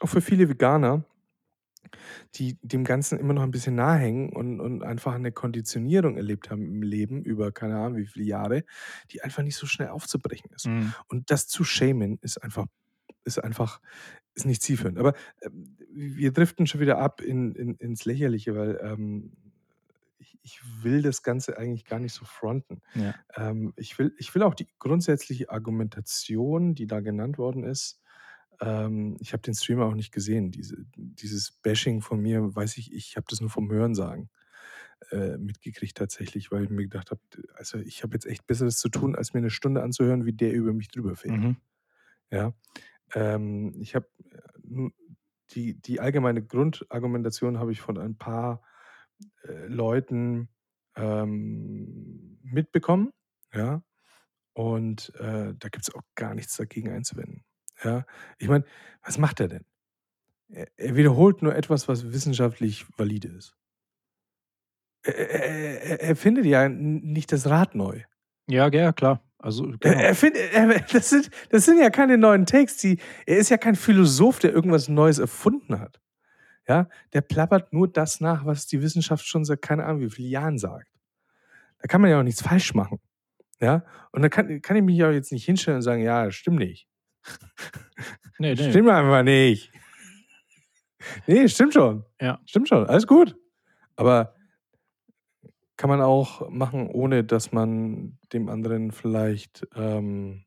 auch 0.00 0.08
für 0.08 0.20
viele 0.20 0.48
Veganer, 0.48 1.04
die 2.34 2.58
dem 2.62 2.84
Ganzen 2.84 3.18
immer 3.18 3.32
noch 3.32 3.42
ein 3.42 3.50
bisschen 3.50 3.74
nahe 3.74 3.98
hängen 3.98 4.30
und, 4.30 4.60
und 4.60 4.82
einfach 4.82 5.14
eine 5.14 5.32
Konditionierung 5.32 6.16
erlebt 6.16 6.50
haben 6.50 6.62
im 6.62 6.82
Leben 6.82 7.22
über 7.22 7.52
keine 7.52 7.76
Ahnung 7.76 7.98
wie 7.98 8.06
viele 8.06 8.24
Jahre, 8.24 8.64
die 9.10 9.22
einfach 9.22 9.42
nicht 9.42 9.56
so 9.56 9.66
schnell 9.66 9.88
aufzubrechen 9.88 10.50
ist. 10.54 10.66
Mhm. 10.66 10.94
Und 11.08 11.30
das 11.30 11.48
zu 11.48 11.64
shamen 11.64 12.18
ist 12.22 12.42
einfach, 12.42 12.66
ist 13.24 13.42
einfach, 13.42 13.80
ist 14.34 14.46
nicht 14.46 14.62
zielführend. 14.62 14.98
Aber 14.98 15.14
ähm, 15.42 15.76
wir 15.94 16.32
driften 16.32 16.66
schon 16.66 16.80
wieder 16.80 16.98
ab 16.98 17.20
in, 17.20 17.54
in, 17.54 17.74
ins 17.76 18.04
Lächerliche, 18.04 18.56
weil 18.56 18.80
ähm, 18.82 19.32
ich, 20.18 20.38
ich 20.42 20.60
will 20.82 21.02
das 21.02 21.22
Ganze 21.22 21.58
eigentlich 21.58 21.84
gar 21.84 21.98
nicht 21.98 22.14
so 22.14 22.24
fronten. 22.24 22.80
Ja. 22.94 23.14
Ähm, 23.34 23.72
ich, 23.76 23.98
will, 23.98 24.14
ich 24.18 24.34
will 24.34 24.42
auch 24.42 24.54
die 24.54 24.68
grundsätzliche 24.78 25.50
Argumentation, 25.50 26.74
die 26.74 26.86
da 26.86 27.00
genannt 27.00 27.38
worden 27.38 27.64
ist, 27.64 28.01
ähm, 28.62 29.16
ich 29.20 29.32
habe 29.32 29.42
den 29.42 29.54
Stream 29.54 29.80
auch 29.80 29.94
nicht 29.94 30.12
gesehen. 30.12 30.52
Diese, 30.52 30.76
dieses 30.96 31.50
Bashing 31.50 32.00
von 32.00 32.20
mir, 32.20 32.54
weiß 32.54 32.78
ich, 32.78 32.92
ich 32.94 33.16
habe 33.16 33.26
das 33.28 33.40
nur 33.40 33.50
vom 33.50 33.70
Hörensagen 33.70 34.30
äh, 35.10 35.36
mitgekriegt 35.36 35.96
tatsächlich, 35.96 36.52
weil 36.52 36.64
ich 36.64 36.70
mir 36.70 36.84
gedacht 36.84 37.10
habe, 37.10 37.20
also 37.54 37.78
ich 37.78 38.04
habe 38.04 38.14
jetzt 38.14 38.26
echt 38.26 38.46
Besseres 38.46 38.78
zu 38.78 38.88
tun, 38.88 39.16
als 39.16 39.34
mir 39.34 39.38
eine 39.38 39.50
Stunde 39.50 39.82
anzuhören, 39.82 40.24
wie 40.26 40.32
der 40.32 40.52
über 40.52 40.72
mich 40.72 40.88
drüber 40.88 41.16
fährt. 41.16 41.38
Mhm. 41.38 41.56
Ja. 42.30 42.54
Ähm, 43.14 43.74
ich 43.80 43.96
habe 43.96 44.08
die, 45.50 45.74
die 45.74 46.00
allgemeine 46.00 46.42
Grundargumentation 46.42 47.58
habe 47.58 47.72
ich 47.72 47.80
von 47.80 47.98
ein 47.98 48.16
paar 48.16 48.62
äh, 49.42 49.66
Leuten 49.66 50.48
ähm, 50.94 52.38
mitbekommen. 52.42 53.12
Ja. 53.52 53.82
Und 54.54 55.12
äh, 55.16 55.54
da 55.58 55.68
gibt 55.68 55.88
es 55.88 55.94
auch 55.94 56.02
gar 56.14 56.34
nichts 56.34 56.56
dagegen 56.56 56.90
einzuwenden. 56.90 57.44
Ja. 57.84 58.04
Ich 58.38 58.48
meine, 58.48 58.64
was 59.04 59.18
macht 59.18 59.40
er 59.40 59.48
denn? 59.48 59.64
Er, 60.48 60.66
er 60.76 60.96
wiederholt 60.96 61.42
nur 61.42 61.54
etwas, 61.54 61.88
was 61.88 62.12
wissenschaftlich 62.12 62.86
valide 62.96 63.28
ist. 63.28 63.56
Er, 65.04 65.14
er, 65.14 66.00
er, 66.00 66.16
findet 66.16 66.44
ja 66.44 66.68
nicht 66.68 67.32
das 67.32 67.48
Rad 67.48 67.74
neu. 67.74 68.02
ja, 68.46 68.68
ja, 68.68 68.92
klar. 68.92 69.20
Also, 69.38 69.64
genau. 69.64 69.98
er 69.98 70.14
find, 70.14 70.36
das, 70.92 71.10
sind, 71.10 71.30
das 71.50 71.64
sind 71.64 71.78
ja 71.78 71.90
keine 71.90 72.16
neuen 72.16 72.46
Takes. 72.46 72.76
Die, 72.76 72.98
er 73.26 73.38
ist 73.38 73.48
ja 73.48 73.56
kein 73.56 73.74
Philosoph, 73.74 74.38
der 74.38 74.52
irgendwas 74.52 74.88
Neues 74.88 75.18
erfunden 75.18 75.80
hat. 75.80 76.00
Ja, 76.68 76.88
der 77.12 77.22
plappert 77.22 77.72
nur 77.72 77.88
das 77.88 78.20
nach, 78.20 78.44
was 78.46 78.68
die 78.68 78.80
Wissenschaft 78.82 79.26
schon 79.26 79.44
seit 79.44 79.62
keine 79.62 79.84
Ahnung 79.84 80.02
wie 80.02 80.10
vielen 80.10 80.30
Jahren 80.30 80.58
sagt. 80.58 80.86
Da 81.80 81.88
kann 81.88 82.00
man 82.00 82.10
ja 82.10 82.20
auch 82.20 82.22
nichts 82.22 82.42
falsch 82.42 82.72
machen. 82.74 83.00
Ja, 83.60 83.84
und 84.12 84.22
da 84.22 84.28
kann, 84.28 84.62
kann 84.62 84.76
ich 84.76 84.82
mich 84.84 85.02
auch 85.02 85.10
jetzt 85.10 85.32
nicht 85.32 85.44
hinstellen 85.44 85.76
und 85.76 85.82
sagen, 85.82 86.02
ja, 86.02 86.24
das 86.24 86.36
stimmt 86.36 86.58
nicht. 86.58 86.86
nee, 88.38 88.54
nee. 88.54 88.70
Stimmt 88.70 88.88
einfach 88.88 89.22
nicht. 89.22 89.72
Nee, 91.26 91.48
stimmt 91.48 91.74
schon. 91.74 92.04
Ja. 92.20 92.40
Stimmt 92.46 92.68
schon. 92.68 92.86
Alles 92.86 93.06
gut. 93.06 93.36
Aber 93.96 94.34
kann 95.76 95.90
man 95.90 96.00
auch 96.00 96.48
machen, 96.50 96.88
ohne 96.88 97.24
dass 97.24 97.52
man 97.52 98.18
dem 98.32 98.48
anderen 98.48 98.92
vielleicht 98.92 99.66
ähm, 99.74 100.44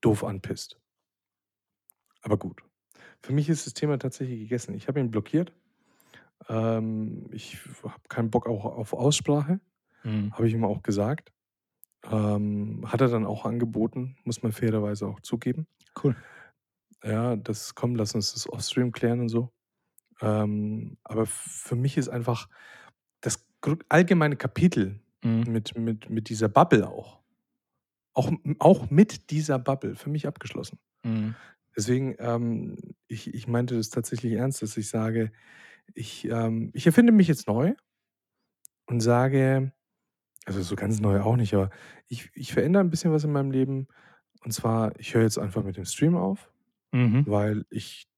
doof 0.00 0.24
anpisst. 0.24 0.78
Aber 2.22 2.36
gut. 2.36 2.62
Für 3.22 3.32
mich 3.32 3.48
ist 3.48 3.66
das 3.66 3.74
Thema 3.74 3.98
tatsächlich 3.98 4.40
gegessen. 4.40 4.74
Ich 4.74 4.88
habe 4.88 5.00
ihn 5.00 5.10
blockiert. 5.10 5.52
Ähm, 6.48 7.26
ich 7.32 7.58
habe 7.82 8.08
keinen 8.08 8.30
Bock 8.30 8.46
auch 8.46 8.64
auf 8.64 8.92
Aussprache. 8.92 9.60
Mhm. 10.04 10.32
Habe 10.32 10.48
ich 10.48 10.54
ihm 10.54 10.64
auch 10.64 10.82
gesagt. 10.82 11.32
Ähm, 12.04 12.84
hat 12.86 13.00
er 13.00 13.08
dann 13.08 13.26
auch 13.26 13.44
angeboten, 13.44 14.16
muss 14.24 14.42
man 14.42 14.52
fairerweise 14.52 15.06
auch 15.06 15.20
zugeben. 15.20 15.66
Cool. 16.02 16.16
Ja, 17.04 17.36
das 17.36 17.74
kommt, 17.74 17.96
lass 17.96 18.14
uns 18.14 18.32
das 18.32 18.48
Offstream 18.48 18.92
klären 18.92 19.20
und 19.20 19.28
so. 19.28 19.50
Ähm, 20.20 20.98
aber 21.04 21.26
für 21.26 21.76
mich 21.76 21.96
ist 21.96 22.08
einfach 22.08 22.48
das 23.20 23.46
allgemeine 23.88 24.36
Kapitel 24.36 25.00
Mhm. 25.22 25.52
mit, 25.52 25.76
mit, 25.76 26.08
mit 26.08 26.28
dieser 26.28 26.48
Bubble 26.48 26.88
auch, 26.88 27.20
auch, 28.14 28.32
auch 28.58 28.90
mit 28.90 29.30
dieser 29.30 29.58
Bubble 29.58 29.94
für 29.94 30.10
mich 30.10 30.26
abgeschlossen. 30.26 30.78
Mhm. 31.04 31.34
Deswegen, 31.76 32.16
ähm, 32.18 32.76
ich, 33.06 33.32
ich 33.32 33.46
meinte 33.46 33.76
das 33.76 33.90
tatsächlich 33.90 34.32
ernst, 34.32 34.62
dass 34.62 34.76
ich 34.76 34.88
sage, 34.88 35.30
ich, 35.94 36.26
ähm, 36.26 36.70
ich 36.74 36.86
erfinde 36.86 37.12
mich 37.12 37.28
jetzt 37.28 37.48
neu 37.48 37.74
und 38.86 39.00
sage, 39.00 39.72
also 40.46 40.62
so 40.62 40.76
ganz 40.76 41.00
neu 41.00 41.20
auch 41.20 41.36
nicht, 41.36 41.54
aber 41.54 41.70
ich, 42.08 42.30
ich 42.34 42.52
verändere 42.52 42.82
ein 42.84 42.90
bisschen 42.90 43.12
was 43.12 43.24
in 43.24 43.32
meinem 43.32 43.50
Leben. 43.50 43.88
Und 44.44 44.52
zwar, 44.52 44.98
ich 44.98 45.14
höre 45.14 45.22
jetzt 45.22 45.38
einfach 45.38 45.64
mit 45.64 45.76
dem 45.76 45.84
Stream 45.84 46.16
auf, 46.16 46.50
Mhm. 46.92 47.26
weil 47.26 47.64
ich 47.70 48.08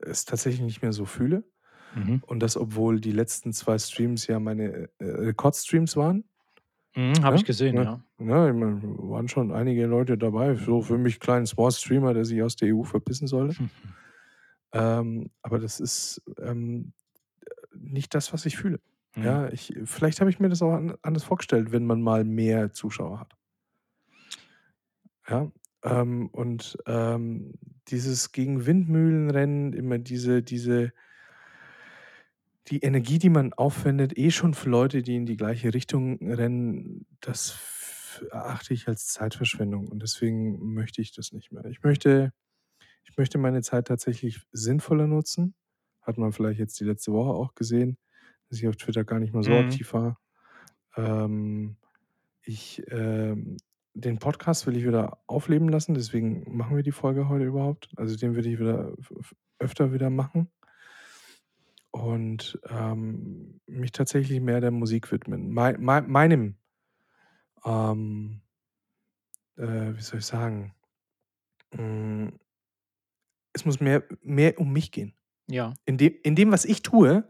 es 0.00 0.24
tatsächlich 0.24 0.62
nicht 0.62 0.82
mehr 0.82 0.92
so 0.92 1.04
fühle. 1.06 1.44
Mhm. 1.94 2.22
Und 2.26 2.40
das, 2.40 2.56
obwohl 2.56 3.00
die 3.00 3.12
letzten 3.12 3.52
zwei 3.52 3.78
Streams 3.78 4.26
ja 4.28 4.40
meine 4.40 4.90
äh, 4.98 5.04
Rekordstreams 5.04 5.96
waren. 5.96 6.24
Mhm. 6.96 7.22
Habe 7.24 7.36
Ja, 7.36 7.36
ich 7.36 7.44
gesehen, 7.44 7.76
ja. 7.76 7.84
ja. 7.84 8.04
Ja, 8.20 8.48
ich 8.48 8.54
meine, 8.54 8.82
waren 8.82 9.28
schon 9.28 9.52
einige 9.52 9.86
Leute 9.86 10.18
dabei. 10.18 10.54
So 10.56 10.82
für 10.82 10.98
mich 10.98 11.20
kleinen 11.20 11.46
Small 11.46 11.72
Streamer, 11.72 12.14
der 12.14 12.24
sich 12.24 12.42
aus 12.42 12.56
der 12.56 12.74
EU 12.76 12.84
verpissen 12.84 13.26
sollte. 13.28 13.56
Mhm. 13.58 13.70
Ähm, 14.72 15.30
aber 15.42 15.58
das 15.58 15.80
ist 15.80 16.22
ähm, 16.38 16.92
nicht 17.74 18.14
das, 18.14 18.32
was 18.32 18.46
ich 18.46 18.56
fühle. 18.56 18.80
Mhm. 19.14 19.22
Ja, 19.24 19.48
ich, 19.50 19.74
vielleicht 19.84 20.20
habe 20.20 20.30
ich 20.30 20.38
mir 20.40 20.48
das 20.48 20.62
auch 20.62 20.72
an, 20.72 20.94
anders 21.02 21.24
vorgestellt, 21.24 21.72
wenn 21.72 21.86
man 21.86 22.02
mal 22.02 22.24
mehr 22.24 22.72
Zuschauer 22.72 23.20
hat. 23.20 23.34
Ja, 25.28 25.50
ähm, 25.84 26.28
und 26.28 26.78
ähm, 26.86 27.54
dieses 27.88 28.32
gegen 28.32 28.66
Windmühlenrennen, 28.66 29.72
immer 29.72 29.98
diese, 29.98 30.42
diese, 30.42 30.92
die 32.68 32.80
Energie, 32.80 33.18
die 33.18 33.30
man 33.30 33.52
aufwendet, 33.52 34.16
eh 34.16 34.30
schon 34.30 34.54
für 34.54 34.70
Leute, 34.70 35.02
die 35.02 35.16
in 35.16 35.26
die 35.26 35.36
gleiche 35.36 35.74
Richtung 35.74 36.18
rennen, 36.20 37.06
das 37.20 37.58
erachte 38.30 38.74
ich 38.74 38.86
als 38.88 39.06
Zeitverschwendung 39.06 39.88
und 39.88 40.02
deswegen 40.02 40.74
möchte 40.74 41.00
ich 41.00 41.12
das 41.14 41.32
nicht 41.32 41.52
mehr. 41.52 41.64
Ich 41.66 41.82
möchte 41.82 42.32
ich 43.04 43.16
möchte 43.16 43.38
meine 43.38 43.62
Zeit 43.62 43.88
tatsächlich 43.88 44.40
sinnvoller 44.52 45.06
nutzen. 45.06 45.54
Hat 46.02 46.18
man 46.18 46.32
vielleicht 46.32 46.60
jetzt 46.60 46.78
die 46.80 46.84
letzte 46.84 47.12
Woche 47.12 47.30
auch 47.30 47.54
gesehen, 47.54 47.98
dass 48.50 48.58
ich 48.60 48.68
auf 48.68 48.76
Twitter 48.76 49.04
gar 49.04 49.20
nicht 49.20 49.32
mal 49.34 49.44
so 49.44 49.52
Mhm. 49.52 49.58
aktiv 49.58 49.94
war. 49.94 50.20
Ähm, 50.96 51.76
ich, 52.42 52.82
ähm 52.90 53.56
den 53.94 54.20
Podcast 54.20 54.68
will 54.68 54.76
ich 54.76 54.86
wieder 54.86 55.18
aufleben 55.26 55.68
lassen, 55.68 55.94
deswegen 55.94 56.56
machen 56.56 56.76
wir 56.76 56.84
die 56.84 56.92
Folge 56.92 57.28
heute 57.28 57.44
überhaupt. 57.44 57.90
Also, 57.96 58.16
den 58.16 58.36
würde 58.36 58.48
ich 58.48 58.60
wieder 58.60 58.94
öfter 59.58 59.92
wieder 59.92 60.10
machen. 60.10 60.48
Und, 61.92 62.58
ähm, 62.68 63.60
mich 63.66 63.90
tatsächlich 63.92 64.40
mehr 64.40 64.60
der 64.60 64.70
Musik 64.70 65.10
widmen. 65.10 65.50
Mei 65.52 65.76
mei 65.78 66.02
meinem 66.02 66.56
ähm 67.64 68.42
äh, 69.56 69.96
wie 69.96 70.00
soll 70.00 70.20
ich 70.20 70.26
sagen? 70.26 70.74
Hm 71.74 72.38
es 73.52 73.64
muss 73.64 73.80
mehr 73.80 74.04
mehr 74.22 74.58
um 74.60 74.72
mich 74.72 74.92
gehen. 74.92 75.14
Ja. 75.48 75.74
In 75.84 75.98
dem 75.98 76.14
in 76.22 76.36
dem, 76.36 76.52
was 76.52 76.64
ich 76.64 76.82
tue, 76.82 77.24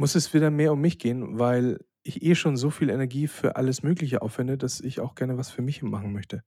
muss 0.00 0.14
es 0.16 0.34
wieder 0.34 0.50
mehr 0.50 0.72
um 0.72 0.80
mich 0.80 0.98
gehen, 0.98 1.38
weil 1.38 1.78
ich 2.02 2.22
eh 2.24 2.34
schon 2.34 2.56
so 2.56 2.70
viel 2.70 2.90
Energie 2.90 3.28
für 3.28 3.56
alles 3.56 3.82
Mögliche 3.82 4.22
aufwende, 4.22 4.56
dass 4.58 4.80
ich 4.80 5.00
auch 5.00 5.14
gerne 5.14 5.36
was 5.38 5.50
für 5.50 5.62
mich 5.62 5.82
machen 5.82 6.12
möchte. 6.12 6.42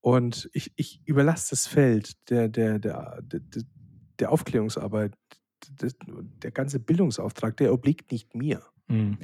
Und 0.00 0.50
ich 0.52 0.72
ich 0.76 1.02
überlasse 1.06 1.50
das 1.50 1.66
Feld 1.66 2.30
der 2.30 2.48
der 2.48 2.78
der 2.78 3.20
d 3.22 3.40
d 3.40 3.62
der 4.20 4.32
Aufklärungsarbeit, 4.32 5.14
d 5.80 5.88
d 5.88 5.94
der 6.42 6.52
ganze 6.52 6.80
Bildungsauftrag, 6.80 7.56
der 7.58 7.72
obliegt 7.72 8.12
nicht 8.12 8.34
mir. 8.34 8.62
Mhm. 8.88 9.18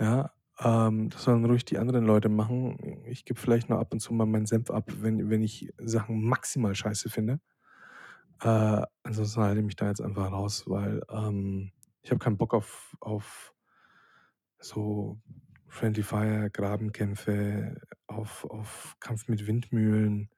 Ja, 0.00 0.32
ähm, 0.60 1.10
das 1.10 1.24
sollen 1.24 1.44
ruhig 1.44 1.64
die 1.64 1.78
anderen 1.78 2.04
Leute 2.06 2.28
machen. 2.28 3.04
Ich 3.06 3.24
gebe 3.24 3.40
vielleicht 3.40 3.68
nur 3.70 3.78
ab 3.80 3.92
und 3.92 4.00
zu 4.00 4.14
mal 4.14 4.26
meinen 4.26 4.46
Senf 4.46 4.70
ab, 4.70 4.90
wenn 5.00 5.30
wenn 5.30 5.42
ich 5.42 5.70
Sachen 5.78 6.22
maximal 6.24 6.74
scheiße 6.74 7.10
finde. 7.10 7.40
Äh, 8.42 8.82
ansonsten 9.02 9.40
halte 9.40 9.60
ich 9.60 9.66
mich 9.66 9.76
da 9.76 9.88
jetzt 9.88 10.02
einfach 10.02 10.30
raus, 10.30 10.64
weil, 10.66 11.02
ähm, 11.10 11.72
ich 12.06 12.10
habe 12.12 12.20
keinen 12.20 12.36
Bock 12.38 12.54
auf 12.54 12.96
auf 13.00 13.52
so 14.60 15.20
Friendly 15.66 16.04
Fire, 16.04 16.50
Grabenkämpfe, 16.50 17.80
auf 18.06 18.44
auf 18.44 18.96
Kampf 19.00 19.26
mit 19.28 19.46
Windmühlen. 19.48 20.30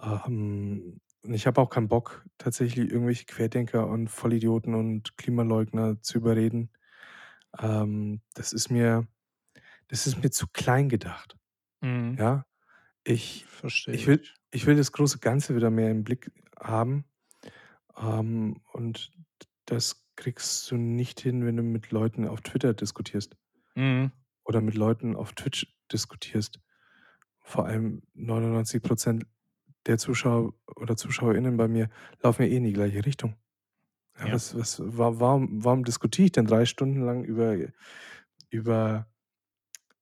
Ähm, 0.00 1.00
und 1.22 1.34
ich 1.34 1.46
habe 1.46 1.60
auch 1.62 1.70
keinen 1.70 1.88
Bock, 1.88 2.26
tatsächlich 2.38 2.90
irgendwelche 2.90 3.24
Querdenker 3.26 3.86
und 3.88 4.08
Vollidioten 4.08 4.74
und 4.74 5.16
Klimaleugner 5.16 6.02
zu 6.02 6.18
überreden. 6.18 6.70
Ähm, 7.58 8.22
das 8.34 8.52
ist 8.52 8.70
mir 8.70 9.08
das 9.88 10.06
ist 10.06 10.22
mir 10.22 10.30
zu 10.30 10.46
klein 10.52 10.88
gedacht. 10.90 11.36
Mhm. 11.82 12.16
Ja? 12.18 12.46
Ich 13.04 13.46
Verstehe 13.46 13.94
ich 13.94 14.06
will 14.06 14.22
ich. 14.50 14.66
will 14.66 14.76
das 14.76 14.92
große 14.92 15.18
Ganze 15.20 15.56
wieder 15.56 15.70
mehr 15.70 15.90
im 15.90 16.04
Blick 16.04 16.30
haben. 16.60 17.06
Ähm, 17.96 18.60
und 18.72 19.12
das 19.66 20.03
kriegst 20.16 20.70
du 20.70 20.76
nicht 20.76 21.20
hin, 21.20 21.44
wenn 21.46 21.56
du 21.56 21.62
mit 21.62 21.90
Leuten 21.90 22.26
auf 22.28 22.40
Twitter 22.42 22.74
diskutierst. 22.74 23.36
Mhm. 23.76 24.12
Oder 24.46 24.60
mit 24.60 24.74
Leuten 24.74 25.16
auf 25.16 25.32
Twitch 25.32 25.66
diskutierst. 25.92 26.60
Vor 27.42 27.66
allem 27.66 28.02
99 28.14 28.82
% 28.82 29.26
der 29.86 29.98
Zuschauer 29.98 30.54
oder 30.76 30.96
ZuschauerInnen 30.96 31.56
bei 31.56 31.68
mir 31.68 31.90
laufen 32.22 32.42
ja 32.42 32.48
eh 32.48 32.56
in 32.56 32.64
die 32.64 32.72
gleiche 32.72 33.04
Richtung. 33.06 33.36
Ja, 34.18 34.30
Ja. 34.30 34.32
was 34.32 34.56
was 34.56 34.80
wa 34.84 35.12
warum 35.20 35.64
warum 35.64 35.84
diskutiere 35.84 36.26
ich 36.26 36.32
denn 36.32 36.46
3 36.46 36.66
Stunden 36.66 37.02
lang 37.02 37.24
über 37.24 37.56
über 38.50 39.08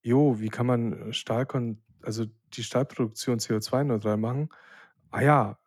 jo, 0.02 0.40
wie 0.40 0.48
kann 0.50 0.66
man 0.66 1.12
Stahl 1.14 1.46
kon 1.46 1.82
also 2.02 2.26
die 2.54 2.64
Stahlproduktion 2.64 3.38
CO2-neutral 3.40 4.16
machen? 4.18 4.50
Ah 5.12 5.20
ja, 5.22 5.58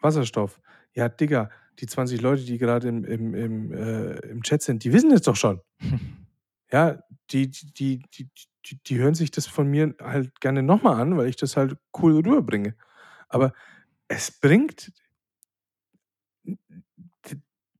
Wasserstoff. 0.00 0.60
Ja, 0.94 1.08
Digga, 1.08 1.50
die 1.80 1.86
20 1.86 2.20
Leute, 2.20 2.44
die 2.44 2.58
gerade 2.58 2.88
im 2.88 3.04
im 3.04 3.34
im, 3.34 3.72
äh 3.72 4.18
im 4.30 4.42
Chat 4.42 4.62
sind, 4.62 4.84
die 4.84 4.92
wissen 4.92 5.10
das 5.10 5.22
doch 5.22 5.36
schon. 5.36 5.60
Ja, 6.72 6.98
die 7.30 7.50
die 7.50 8.00
die 8.14 8.30
die 8.66 8.78
die 8.86 8.98
hören 8.98 9.14
sich 9.14 9.30
das 9.30 9.46
von 9.46 9.68
mir 9.68 9.94
halt 10.00 10.40
gerne 10.40 10.62
noch 10.62 10.82
mal 10.82 11.00
an, 11.00 11.16
weil 11.18 11.28
ich 11.28 11.36
das 11.36 11.56
halt 11.56 11.76
cool 12.00 12.14
rüberbringe. 12.14 12.74
Aber 13.28 13.52
es 14.08 14.30
bringt 14.40 14.92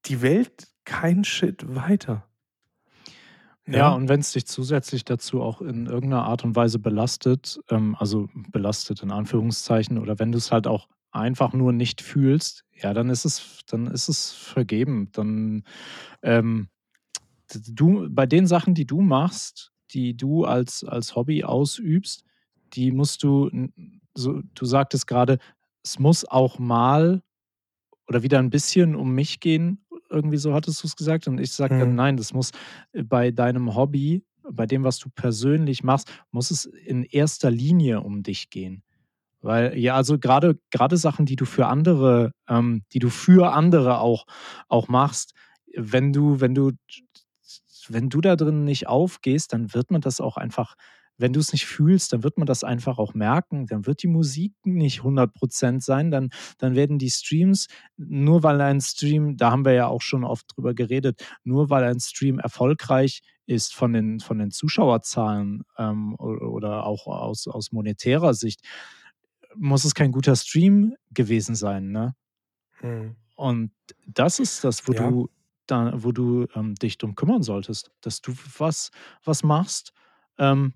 die 0.06 0.22
Welt 0.22 0.68
keinen 0.84 1.24
Schritt 1.24 1.74
weiter. 1.74 2.28
Ja, 3.66 3.88
Ja? 3.88 3.94
und 3.94 4.08
wenn's 4.08 4.32
dich 4.32 4.46
zusätzlich 4.46 5.04
dazu 5.04 5.40
auch 5.40 5.60
in 5.62 5.86
irgend 5.86 6.10
'ner 6.10 6.24
Art 6.24 6.44
und 6.44 6.56
Weise 6.56 6.78
belastet, 6.78 7.60
ähm, 7.70 7.94
also 7.98 8.28
belastet 8.50 9.02
in 9.02 9.10
Anführungszeichen, 9.12 9.98
oder 9.98 10.18
wenn 10.18 10.32
du's 10.32 10.50
halt 10.50 10.66
auch 10.66 10.88
einfach 11.12 11.52
nur 11.54 11.72
nicht 11.72 12.02
fühlst, 12.02 12.64
ja, 12.74 12.94
dann 12.94 13.10
ist 13.10 13.24
es 13.26 13.60
dann 13.68 13.86
ist 13.88 14.08
es 14.08 14.32
vergeben. 14.32 15.10
Dann, 15.12 15.64
ähm, 16.22 16.68
du 17.68 18.08
bei 18.10 18.26
den 18.26 18.46
Sachen, 18.48 18.74
die 18.74 18.86
du 18.86 19.00
machst, 19.02 19.72
die 19.92 20.16
du 20.16 20.44
als 20.46 20.84
als 20.84 21.16
Hobby 21.16 21.44
ausübst, 21.44 22.24
die 22.74 22.92
musst 22.92 23.22
du 23.24 23.50
so 24.14 24.42
du 24.54 24.66
sagtest 24.66 25.06
grade: 25.08 25.38
„Es 25.84 25.98
muss 26.00 26.24
auch 26.26 26.58
mal 26.60 27.22
oder 28.08 28.22
wieder 28.24 28.38
'n 28.40 28.50
bisschen 28.50 28.96
um 28.96 29.14
mich 29.14 29.40
gehen“, 29.40 29.84
irgendwie 30.10 30.38
so 30.38 30.54
hattest 30.54 30.82
du's 30.84 30.96
gesagt. 30.96 31.28
Und 31.28 31.40
ich 31.40 31.52
sage 31.52 31.74
dann: 31.78 31.94
Mhm. 31.94 31.96
„Nein, 31.96 32.16
das 32.18 32.34
muss 32.34 32.52
bei 33.06 33.30
deinem 33.32 33.74
Hobby, 33.76 34.24
bei 34.50 34.66
dem, 34.66 34.84
was 34.84 34.98
du 35.00 35.10
persönlich 35.10 35.84
machst, 35.84 36.10
muss 36.32 36.50
es 36.52 36.66
in 36.66 37.04
erster 37.04 37.50
Linie 37.52 38.02
um 38.02 38.22
dich 38.24 38.50
gehen.“ 38.50 38.82
Weil 39.42 39.76
ja, 39.78 39.94
also 39.96 40.18
grade 40.18 40.58
grade 40.70 40.96
Sachen, 40.96 41.26
die 41.26 41.36
du 41.36 41.44
für 41.44 41.66
andere 41.66 42.32
ähm, 42.48 42.82
die 42.92 43.00
du 43.00 43.10
für 43.10 43.52
andere 43.52 43.98
auch 44.00 44.24
auch 44.68 44.88
machst, 44.88 45.34
wenn 45.76 46.12
du 46.12 46.40
wenn 46.40 46.54
du 46.54 46.72
wenn 47.88 48.08
du 48.08 48.20
da 48.20 48.36
drin 48.36 48.64
nicht 48.64 48.86
aufgehst, 48.86 49.52
dann 49.52 49.74
wird 49.74 49.90
man 49.90 50.00
das 50.00 50.20
auch 50.20 50.36
einfach 50.36 50.74
wenn 51.18 51.32
du's 51.34 51.52
nicht 51.52 51.66
fühlst, 51.66 52.12
dann 52.12 52.24
wird 52.24 52.38
man 52.38 52.46
das 52.46 52.64
einfach 52.64 52.98
auch 52.98 53.14
merken. 53.14 53.66
Dann 53.66 53.86
wird 53.86 54.02
die 54.02 54.08
Musik 54.08 54.54
nicht 54.64 54.98
100 55.00 55.30
% 55.34 55.82
sein, 55.82 56.10
dann 56.10 56.30
dann 56.58 56.74
werden 56.74 56.98
die 56.98 57.10
Streams 57.10 57.68
nur 57.96 58.42
weil 58.42 58.60
ein 58.60 58.80
Stream 58.80 59.36
da 59.36 59.50
haben 59.50 59.64
wir 59.64 59.72
ja 59.72 59.86
auch 59.88 60.00
schon 60.02 60.24
oft 60.24 60.46
drüber 60.56 60.74
geredet, 60.74 61.22
nur 61.44 61.70
weil 61.70 61.84
ein 61.84 62.00
Stream 62.00 62.38
erfolgreich 62.38 63.20
ist 63.46 63.74
von 63.74 63.92
den 63.92 64.20
von 64.20 64.38
den 64.38 64.50
Zuschauerzahlen, 64.50 65.62
ähm, 65.78 66.14
oder 66.16 66.86
auch 66.86 67.06
aus 67.06 67.46
aus 67.48 67.72
monetärer 67.72 68.34
Sicht, 68.34 68.60
muss 69.56 69.84
es 69.84 69.94
kein 69.94 70.12
guter 70.12 70.36
Stream 70.36 70.94
gewesen 71.10 71.54
sein, 71.54 71.90
ne? 71.92 72.14
Mhm. 72.80 73.16
Und 73.38 73.72
das 74.06 74.38
ist 74.38 74.64
das, 74.64 74.86
wo 74.88 74.92
Ja. 74.92 74.92
du 74.92 75.28
da 75.66 75.92
wo 76.02 76.10
du, 76.12 76.46
ähm, 76.54 76.74
dich 76.74 76.98
drum 76.98 77.14
kümmern 77.14 77.42
solltest, 77.42 77.92
dass 78.00 78.20
du 78.20 78.34
was 78.58 78.90
was 79.24 79.42
machst, 79.44 79.92
ähm 80.38 80.74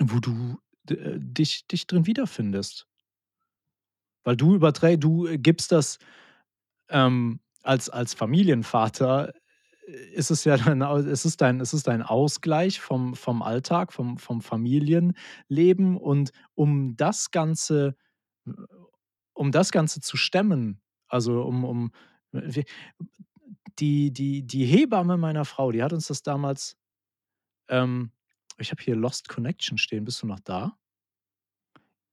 wo 0.00 0.20
du 0.20 0.58
äh, 0.88 1.18
dich 1.18 1.66
dich 1.66 1.86
drin 1.86 2.06
wiederfindest. 2.06 2.86
Weil 4.26 4.36
du 4.36 4.54
überträ 4.54 4.96
du 4.96 5.26
gibst 5.38 5.72
das, 5.72 5.98
ähm, 6.90 7.40
als 7.62 7.90
als 7.90 8.14
Familienvater 8.14 9.32
ist 9.92 10.30
es 10.30 10.44
ja 10.44 10.56
dann 10.56 10.82
es 10.82 11.24
ist 11.24 11.40
dein 11.40 11.60
es 11.60 11.72
dein 11.82 12.02
Ausgleich 12.02 12.80
vom 12.80 13.14
vom 13.14 13.42
Alltag, 13.42 13.92
vom 13.92 14.18
vom 14.18 14.40
Familienleben. 14.40 15.96
Und 15.96 16.32
um 16.54 16.96
das 16.96 17.30
Ganze 17.30 17.96
um 19.34 19.52
das 19.52 19.70
Ganze 19.72 20.00
zu 20.00 20.16
stemmen, 20.16 20.80
also 21.08 21.42
um 21.42 21.64
um 21.64 21.92
w 22.32 22.64
die 23.78 24.12
die 24.12 24.46
die 24.46 24.64
Hebamme 24.64 25.16
meiner 25.16 25.44
Frau, 25.44 25.72
die 25.72 25.82
hat 25.82 25.92
uns 25.92 26.08
das 26.08 26.22
damals 26.22 26.76
ähm, 27.68 28.12
ich 28.58 28.70
habe 28.70 28.82
hier 28.82 28.96
Lost 28.96 29.28
Connection 29.28 29.78
stehen. 29.78 30.04
Bist 30.04 30.22
du 30.22 30.26
noch 30.26 30.40
da? 30.40 30.76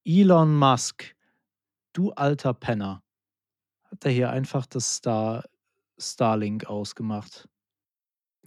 Elon 0.05 0.55
Musk, 0.55 1.15
du 1.93 2.11
alter 2.11 2.53
Penner, 2.53 3.03
hat 3.83 4.05
er 4.05 4.11
hier 4.11 4.29
einfach 4.31 4.65
das 4.65 4.95
Star 4.95 5.43
Starlink 5.99 6.65
ausgemacht. 6.65 7.47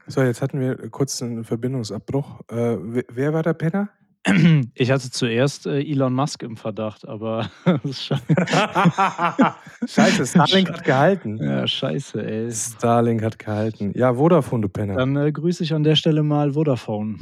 So, 0.07 0.23
jetzt 0.23 0.43
hatten 0.43 0.61
wir 0.61 0.77
kurz 0.91 1.21
'n 1.23 1.45
Verbindungsabbruch. 1.45 2.41
Äh, 2.51 2.77
we 2.81 3.05
wer 3.09 3.33
war 3.33 3.43
der 3.43 3.55
Penner? 3.55 3.89
Ich 4.75 4.91
hatte 4.91 5.11
zuerst, 5.11 5.67
äh, 5.67 5.81
Elon 5.81 6.13
Musk 6.15 6.43
im 6.43 6.57
Verdacht, 6.57 7.07
aber 7.07 7.51
schei 7.93 8.19
Scheiße, 9.87 10.27
Starlink 10.27 10.71
hat 10.71 10.85
gehalten. 10.85 11.39
Ja, 11.43 11.67
scheiße, 11.67 12.25
ey. 12.25 12.53
Starlink 12.53 13.23
hat 13.23 13.39
gehalten. 13.39 13.93
Ja, 13.97 14.15
Vodafone, 14.15 14.63
du 14.63 14.69
Penner. 14.69 14.95
Dann, 14.97 15.17
äh, 15.17 15.33
grüße 15.33 15.65
ich 15.65 15.75
an 15.75 15.83
der 15.83 15.97
Stelle 15.97 16.23
mal 16.23 16.53
Vodafone. 16.53 17.19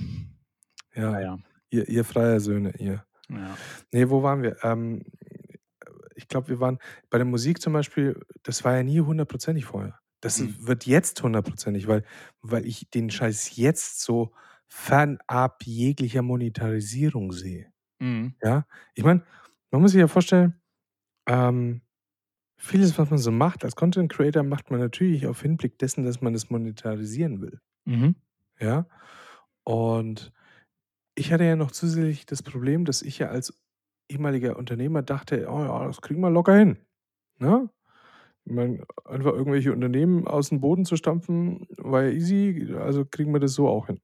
Ja, 0.94 1.10
Na 1.12 1.20
ja. 1.20 1.38
ihr 1.70 1.88
ihr 1.88 2.04
freier 2.04 2.40
Söhne, 2.40 2.72
ihr. 2.78 3.02
Ja. 3.30 3.56
Ne, 3.92 4.10
wo 4.10 4.22
waren 4.22 4.42
wir? 4.42 4.56
Ähm, 4.62 5.02
ich 6.16 6.28
glaube, 6.28 6.48
wir 6.48 6.60
waren 6.60 6.78
bei 7.08 7.16
der 7.18 7.24
Musik 7.24 7.62
zum 7.62 7.72
Beispiel, 7.72 8.20
das 8.42 8.62
war 8.64 8.76
ja 8.76 8.82
nie 8.82 9.00
hundertprozentig 9.00 9.64
vorher. 9.64 9.98
Das 10.22 10.40
Mhm. 10.40 10.60
wird 10.66 10.86
jetzt 10.86 11.22
hundertprozentig, 11.22 11.88
weil 11.88 12.04
weil 12.42 12.66
ich 12.66 12.90
den 12.90 13.10
Scheiß 13.10 13.56
jetzt 13.56 14.00
so 14.02 14.32
fernab 14.68 15.62
jeglicher 15.64 16.22
Monetarisierung 16.22 17.32
sehe. 17.32 17.72
Mhm. 18.00 18.40
Ja? 18.42 18.66
Ich 18.94 19.04
meine, 19.04 19.24
man 19.72 19.82
muss 19.82 19.92
sich 19.92 20.00
ja 20.00 20.08
vorstellen, 20.08 20.60
ähm, 21.28 21.82
vieles, 22.58 22.98
was 22.98 23.10
man 23.10 23.18
so 23.20 23.32
macht 23.32 23.64
als 23.64 23.76
Content 23.76 24.12
Creator, 24.12 24.42
macht 24.44 24.70
man 24.70 24.80
natürlich 24.80 25.26
auf 25.26 25.42
Hinblick 25.42 25.78
dessen, 25.78 26.04
dass 26.04 26.20
man 26.22 26.34
es 26.34 26.50
monetarisieren 26.50 27.40
will. 27.42 27.60
Mhm. 27.86 28.12
Ja? 28.60 28.86
Und 29.64 30.32
ich 31.16 31.32
hatte 31.32 31.44
ja 31.44 31.56
noch 31.56 31.72
zusätzlich 31.72 32.26
das 32.26 32.42
Problem, 32.42 32.84
dass 32.86 33.02
ich 33.02 33.18
ja 33.20 33.28
als 33.30 33.54
ehemaliger 34.10 34.56
Unternehmer 34.58 35.02
dachte: 35.02 35.48
„Oh 35.50 35.60
ja, 35.64 35.86
das 35.86 36.00
kriegen 36.02 36.20
wir 36.22 36.30
locker 36.30 36.56
hin“, 36.56 36.78
ne? 37.38 37.70
Ich 38.50 38.56
meine, 38.56 38.84
einfach 39.04 39.32
irgendwelche 39.32 39.72
Unternehmen 39.72 40.26
aus 40.26 40.48
dem 40.48 40.60
Boden 40.60 40.84
zu 40.84 40.96
stampfen, 40.96 41.68
war 41.78 42.02
ja 42.02 42.10
easy, 42.10 42.74
also 42.76 43.04
kriegen 43.06 43.32
wir 43.32 43.38
das 43.38 43.54
so 43.54 43.68
auch 43.68 43.86
hin. 43.86 44.00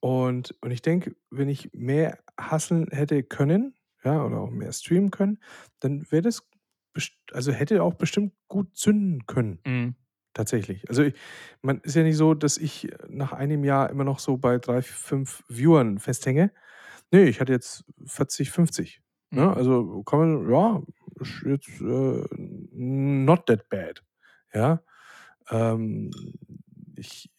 Und 0.00 0.54
und 0.60 0.70
ich 0.70 0.82
denke, 0.82 1.16
wenn 1.30 1.48
ich 1.48 1.70
mehr 1.72 2.18
hustlen 2.40 2.88
hätte 2.90 3.22
können, 3.22 3.74
ja, 4.04 4.24
oder 4.24 4.40
auch 4.40 4.50
mehr 4.50 4.72
streamen 4.72 5.10
können, 5.10 5.38
dann 5.80 6.10
wäre 6.10 6.22
das 6.22 6.48
also 7.32 7.52
hätte 7.52 7.82
auch 7.82 7.94
bestimmt 7.94 8.32
gut 8.48 8.74
zünden 8.76 9.26
können, 9.26 9.60
Mhm. 9.66 9.94
tatsächlich. 10.34 10.88
Also, 10.90 11.04
ich 11.04 11.14
man 11.62 11.80
ist 11.82 11.96
ja 11.96 12.02
nicht 12.04 12.16
so, 12.18 12.34
dass 12.34 12.58
ich 12.58 12.88
nach 13.08 13.32
einem 13.34 13.64
Jahr 13.64 13.90
immer 13.90 14.04
noch 14.04 14.20
so 14.20 14.38
bei 14.38 14.58
3, 14.58 14.82
5 14.82 15.44
Viewern 15.48 15.98
festhänge. 16.00 16.52
Ne, 17.12 17.24
ich 17.28 17.40
hatte 17.40 17.52
jetzt 17.52 17.84
40, 18.06 18.50
50, 18.52 19.02
ne? 19.36 19.48
Mhm. 19.48 19.56
Also, 19.56 20.02
kann 20.04 20.20
man 20.20 20.50
ja, 20.52 20.82
jetzt, 21.46 21.68
äh, 21.82 22.24
not 22.76 23.46
that 23.46 23.68
bad, 23.68 24.02
ja? 24.52 24.82
Ähm, 25.50 26.10
ich 26.96 27.30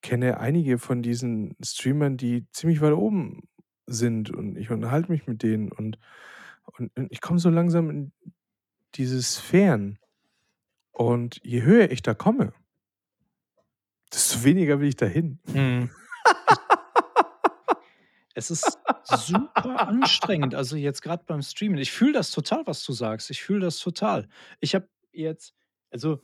kenne 0.00 0.38
einige 0.38 0.78
von 0.78 1.02
diesen 1.02 1.56
Streamern, 1.62 2.16
die 2.16 2.46
ziemlich 2.52 2.80
weit 2.80 2.92
oben 2.92 3.48
sind 3.86 4.30
und 4.30 4.56
ich 4.56 4.70
unterhalte 4.70 5.10
mich 5.10 5.26
mit 5.26 5.42
denen 5.42 5.70
und 5.72 5.98
und 6.64 6.96
und 6.96 7.10
ich 7.10 7.20
komme 7.20 7.38
so 7.38 7.50
langsam 7.50 7.90
in 7.90 8.12
diese 8.94 9.20
Sphären. 9.22 9.98
Und 10.92 11.40
je 11.42 11.62
höher 11.62 11.90
ich 11.90 12.02
da 12.02 12.14
komme 12.14 12.52
desto 14.12 14.44
weniger 14.44 14.80
will 14.80 14.88
ich 14.88 14.96
da 14.96 15.06
hin. 15.06 15.38
Mhm. 15.52 15.90
Es 18.36 18.50
ist 18.50 18.80
super 19.04 19.86
anstrengend, 19.86 20.54
also 20.54 20.76
jetzt 20.76 21.02
grad 21.02 21.26
beim 21.26 21.42
Streamen. 21.42 21.78
Ich 21.78 21.92
fühle 21.92 22.12
das 22.12 22.30
total, 22.30 22.66
was 22.66 22.84
du 22.84 22.92
sagst. 22.92 23.30
Ich 23.30 23.42
fühle 23.42 23.60
das 23.60 23.78
total. 23.78 24.28
Ich 24.60 24.74
habe 24.74 24.88
jetzt 25.12 25.54
also 25.90 26.20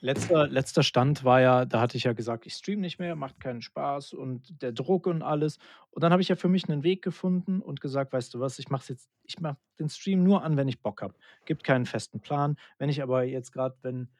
letzter 0.00 0.48
letzter 0.48 0.82
Stand 0.84 1.24
war 1.24 1.40
ja 1.40 1.64
da 1.66 1.80
hatte 1.80 1.96
ich 1.98 2.04
ja 2.04 2.12
gesagt: 2.14 2.46
„Ich 2.46 2.54
streame 2.54 2.80
nicht 2.82 2.98
mehr, 2.98 3.16
macht 3.16 3.40
keinen 3.40 3.62
Spaß 3.62 4.12
und 4.14 4.62
der 4.62 4.72
Druck 4.72 5.06
und 5.06 5.22
alles.“ 5.22 5.58
Und 5.90 6.04
dann 6.04 6.12
habe 6.12 6.22
ich 6.22 6.28
ja 6.28 6.36
für 6.36 6.48
mich 6.48 6.68
'nen 6.68 6.84
Weg 6.84 7.02
gefunden 7.02 7.60
und 7.62 7.80
gesagt: 7.80 8.12
„Weißt 8.12 8.34
du 8.34 8.40
was, 8.40 8.58
ich 8.58 8.70
mache 8.70 8.86
jetzt 8.92 9.10
ich 9.24 9.40
mache 9.40 9.58
den 9.78 9.88
Stream 9.90 10.22
nur 10.24 10.44
an, 10.44 10.56
wenn 10.56 10.68
ich 10.68 10.82
Bock 10.82 11.02
habe. 11.02 11.14
Gibt 11.46 11.64
keinen 11.64 11.86
festen 11.86 12.20
Plan. 12.20 12.56
Wenn 12.78 12.90
ich 12.90 13.02
aber 13.02 13.24
jetzt 13.24 13.52
grad 13.52 13.78
wenn 13.82 14.10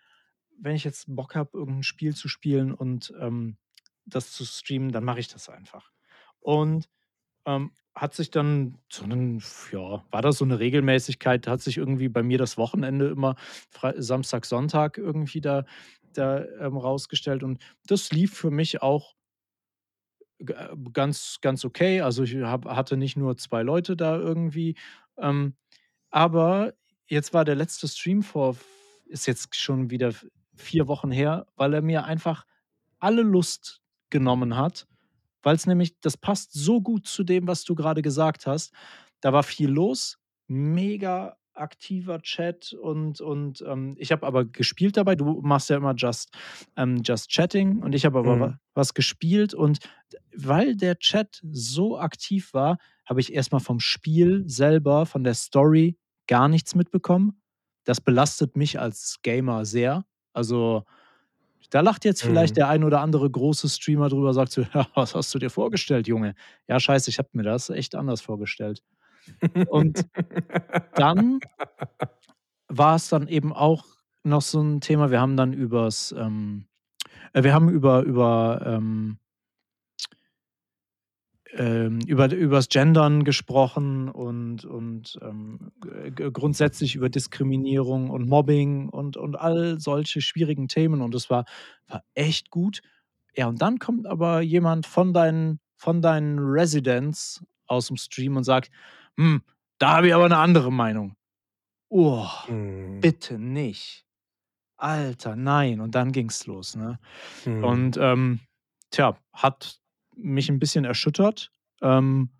wenn 0.59 0.77
ich 0.77 0.85
jetzt 0.85 1.07
Bock 1.09 1.35
habe, 1.37 1.59
irgend 1.59 1.79
'n 1.81 1.83
Spiel 1.85 2.15
zu 2.17 2.29
spielen 2.29 2.73
und, 2.75 3.13
ähm, 3.21 3.59
das 4.07 4.33
zu 4.33 4.45
streamen, 4.47 4.93
dann 4.93 5.05
mache 5.05 5.21
ich 5.21 5.29
das 5.29 5.49
einfach.“ 5.51 5.91
Und, 6.41 6.89
ähm, 7.47 7.73
hat 7.95 8.15
sich 8.15 8.31
dann 8.31 8.79
zu 8.91 9.07
'nen 9.07 9.43
ja, 9.73 10.05
war 10.11 10.23
das 10.23 10.39
so 10.39 10.45
'ne 10.45 10.59
Regelmäßigkeit, 10.61 11.47
hat 11.49 11.61
sich 11.63 11.79
irgendwie 11.79 12.09
bei 12.09 12.23
mir 12.23 12.39
das 12.39 12.59
Wochenende 12.59 13.09
immer 13.09 13.37
Frei 13.71 13.95
Samstag, 14.01 14.47
Sonntag 14.47 14.99
irgendwie 14.99 15.41
da 15.41 15.65
da, 16.15 16.45
ähm, 16.61 16.77
rausgestellt 16.77 17.43
und 17.45 17.61
das 17.87 18.11
lief 18.13 18.35
für 18.35 18.51
mich 18.51 18.83
auch 18.83 19.15
äh, 20.49 20.69
ganz 20.93 21.39
ganz 21.41 21.65
okay. 21.65 22.01
Also, 22.01 22.23
ich 22.25 22.37
habe 22.37 22.75
hatte 22.75 22.97
nicht 22.97 23.17
nur 23.17 23.37
2 23.37 23.63
Leute 23.63 23.97
da 23.97 24.17
irgendwie, 24.17 24.77
ähm, 25.19 25.55
aber 26.11 26.75
jetzt 27.09 27.35
war 27.35 27.45
der 27.45 27.57
letzte 27.57 27.89
Stream 27.89 28.23
vor 28.23 28.57
ist 29.07 29.27
jetzt 29.27 29.57
schon 29.57 29.91
wieder 29.91 30.13
v 30.13 30.27
4 30.57 30.89
Wochen 30.89 31.11
her, 31.13 31.47
weil 31.57 31.75
er 31.75 31.83
mir 31.83 32.05
einfach 32.05 32.47
alle 33.01 33.23
Lust 33.23 33.83
genommen 34.11 34.57
hat, 34.57 34.87
weil's 35.43 35.67
nämlich 35.67 35.99
das 36.01 36.17
passt 36.17 36.53
so 36.53 36.81
gut 36.81 37.07
zu 37.07 37.25
dem, 37.25 37.47
was 37.47 37.65
du 37.65 37.75
grade 37.75 38.03
gesagt 38.03 38.47
hast. 38.47 38.73
Da 39.21 39.33
war 39.33 39.43
viel 39.43 39.71
los, 39.71 40.19
mega 40.49 41.37
aktiver 41.55 42.23
Chat 42.23 42.73
und 42.73 43.21
und, 43.21 43.63
ähm, 43.67 43.95
ich 43.99 44.13
habe 44.13 44.27
aber 44.27 44.45
gespielt 44.47 44.97
dabei. 44.97 45.15
Du 45.17 45.41
machst 45.43 45.69
ja 45.71 45.77
immer 45.77 45.95
Just 45.97 46.31
ähm, 46.77 47.03
Just 47.05 47.29
Chatting 47.31 47.83
und 47.83 47.95
ich 47.95 48.05
habe 48.07 48.19
aber 48.19 48.39
Mhm. 48.39 48.41
wa 48.41 48.59
was 48.75 48.95
gespielt 48.95 49.53
und 49.53 49.79
weil 50.35 50.77
der 50.77 50.99
Chat 50.99 51.41
so 51.53 51.99
aktiv 51.99 52.55
war, 52.55 52.79
habe 53.07 53.21
ich 53.21 53.33
erst 53.35 53.53
mal 53.53 53.59
vom 53.61 53.81
Spiel 53.81 54.45
selber, 54.47 55.07
von 55.07 55.25
der 55.25 55.35
Story 55.35 55.99
gar 56.29 56.49
nichts 56.49 56.75
mitbekommen. 56.75 57.43
Das 57.85 58.01
belastet 58.01 58.57
mich 58.57 58.79
als 58.79 59.19
Gamer 59.23 59.65
sehr. 59.65 60.05
Also, 60.33 60.85
da 61.71 61.81
lacht 61.81 62.05
jetzt 62.05 62.23
vielleicht 62.23 62.57
Mhm. 62.57 62.59
der 62.59 62.69
ein 62.69 62.85
oder 62.85 63.01
andere 63.01 63.31
große 63.31 63.69
Streamer 63.69 64.09
drüber, 64.09 64.33
sagt 64.35 64.53
so: 64.53 64.63
„Ja, 64.75 64.87
was 64.95 65.15
hast 65.15 65.35
du 65.35 65.39
dir 65.39 65.51
vorgestellt, 65.51 66.09
Junge?“ 66.09 66.35
Ja, 66.69 66.81
scheiße, 66.81 67.11
ich 67.11 67.19
habe 67.19 67.29
mir 67.33 67.43
das 67.45 67.71
echt 67.71 67.95
anders 67.95 68.21
vorgestellt. 68.23 68.83
Und 69.65 70.03
dann 70.97 71.43
war's 72.69 73.09
dann 73.09 73.27
eben 73.29 73.53
auch 73.53 73.85
noch 74.23 74.43
so 74.43 74.61
'n 74.61 74.81
Thema. 74.81 75.11
Wir 75.11 75.21
haben 75.21 75.37
dann 75.37 75.53
übers, 75.53 76.15
ähm 76.17 76.67
äh, 77.35 77.43
wir 77.45 77.55
haben 77.55 77.69
über 77.71 78.03
über, 78.03 78.63
ähm 78.67 79.19
ähm, 81.55 82.01
über 82.07 82.33
übers 82.33 82.69
Gendern 82.69 83.25
gesprochen 83.25 84.09
und 84.09 84.65
und, 84.65 85.19
ähm, 85.23 85.73
grundsätzlich 86.33 86.95
über 86.97 87.09
Diskriminierung 87.11 88.11
und 88.11 88.29
Mobbing 88.29 88.89
und 88.89 89.17
und 89.17 89.37
all 89.37 89.81
solche 89.81 90.21
schwierigen 90.21 90.69
Themen 90.69 91.03
und 91.03 91.15
das 91.15 91.31
war 91.31 91.45
war 91.89 92.03
echt 92.15 92.51
gut. 92.51 92.83
Ja, 93.37 93.49
und 93.49 93.63
dann 93.63 93.79
kommt 93.79 94.07
aber 94.07 94.41
jemand 94.43 94.87
von 94.87 95.13
deinen 95.15 95.61
von 95.77 96.03
deinen 96.03 96.39
Residents 96.41 97.45
aus'm 97.69 97.99
Stream 98.01 98.37
und 98.37 98.45
sagt: 98.45 98.71
„Hm, 99.19 99.43
da 99.79 99.97
habe 99.99 100.09
ich 100.09 100.15
aber 100.15 100.29
'ne 100.29 100.39
andere 100.39 100.73
Meinung.“ 100.73 101.15
Oh, 101.93 102.29
Mhm. 102.49 103.03
bitte 103.03 103.39
nicht. 103.39 104.07
Alter, 104.79 105.37
nein. 105.37 105.81
Und 105.81 105.95
dann 105.97 106.13
ging's 106.13 106.47
los, 106.47 106.77
ne? 106.77 106.99
Mhm. 107.47 107.91
Und, 107.93 107.97
ähm, 107.99 108.41
tja, 108.91 109.19
hat 109.35 109.81
mich 110.17 110.49
'n 110.51 110.59
bisschen 110.59 110.85
erschüttert, 110.85 111.53
ähm, 111.83 112.31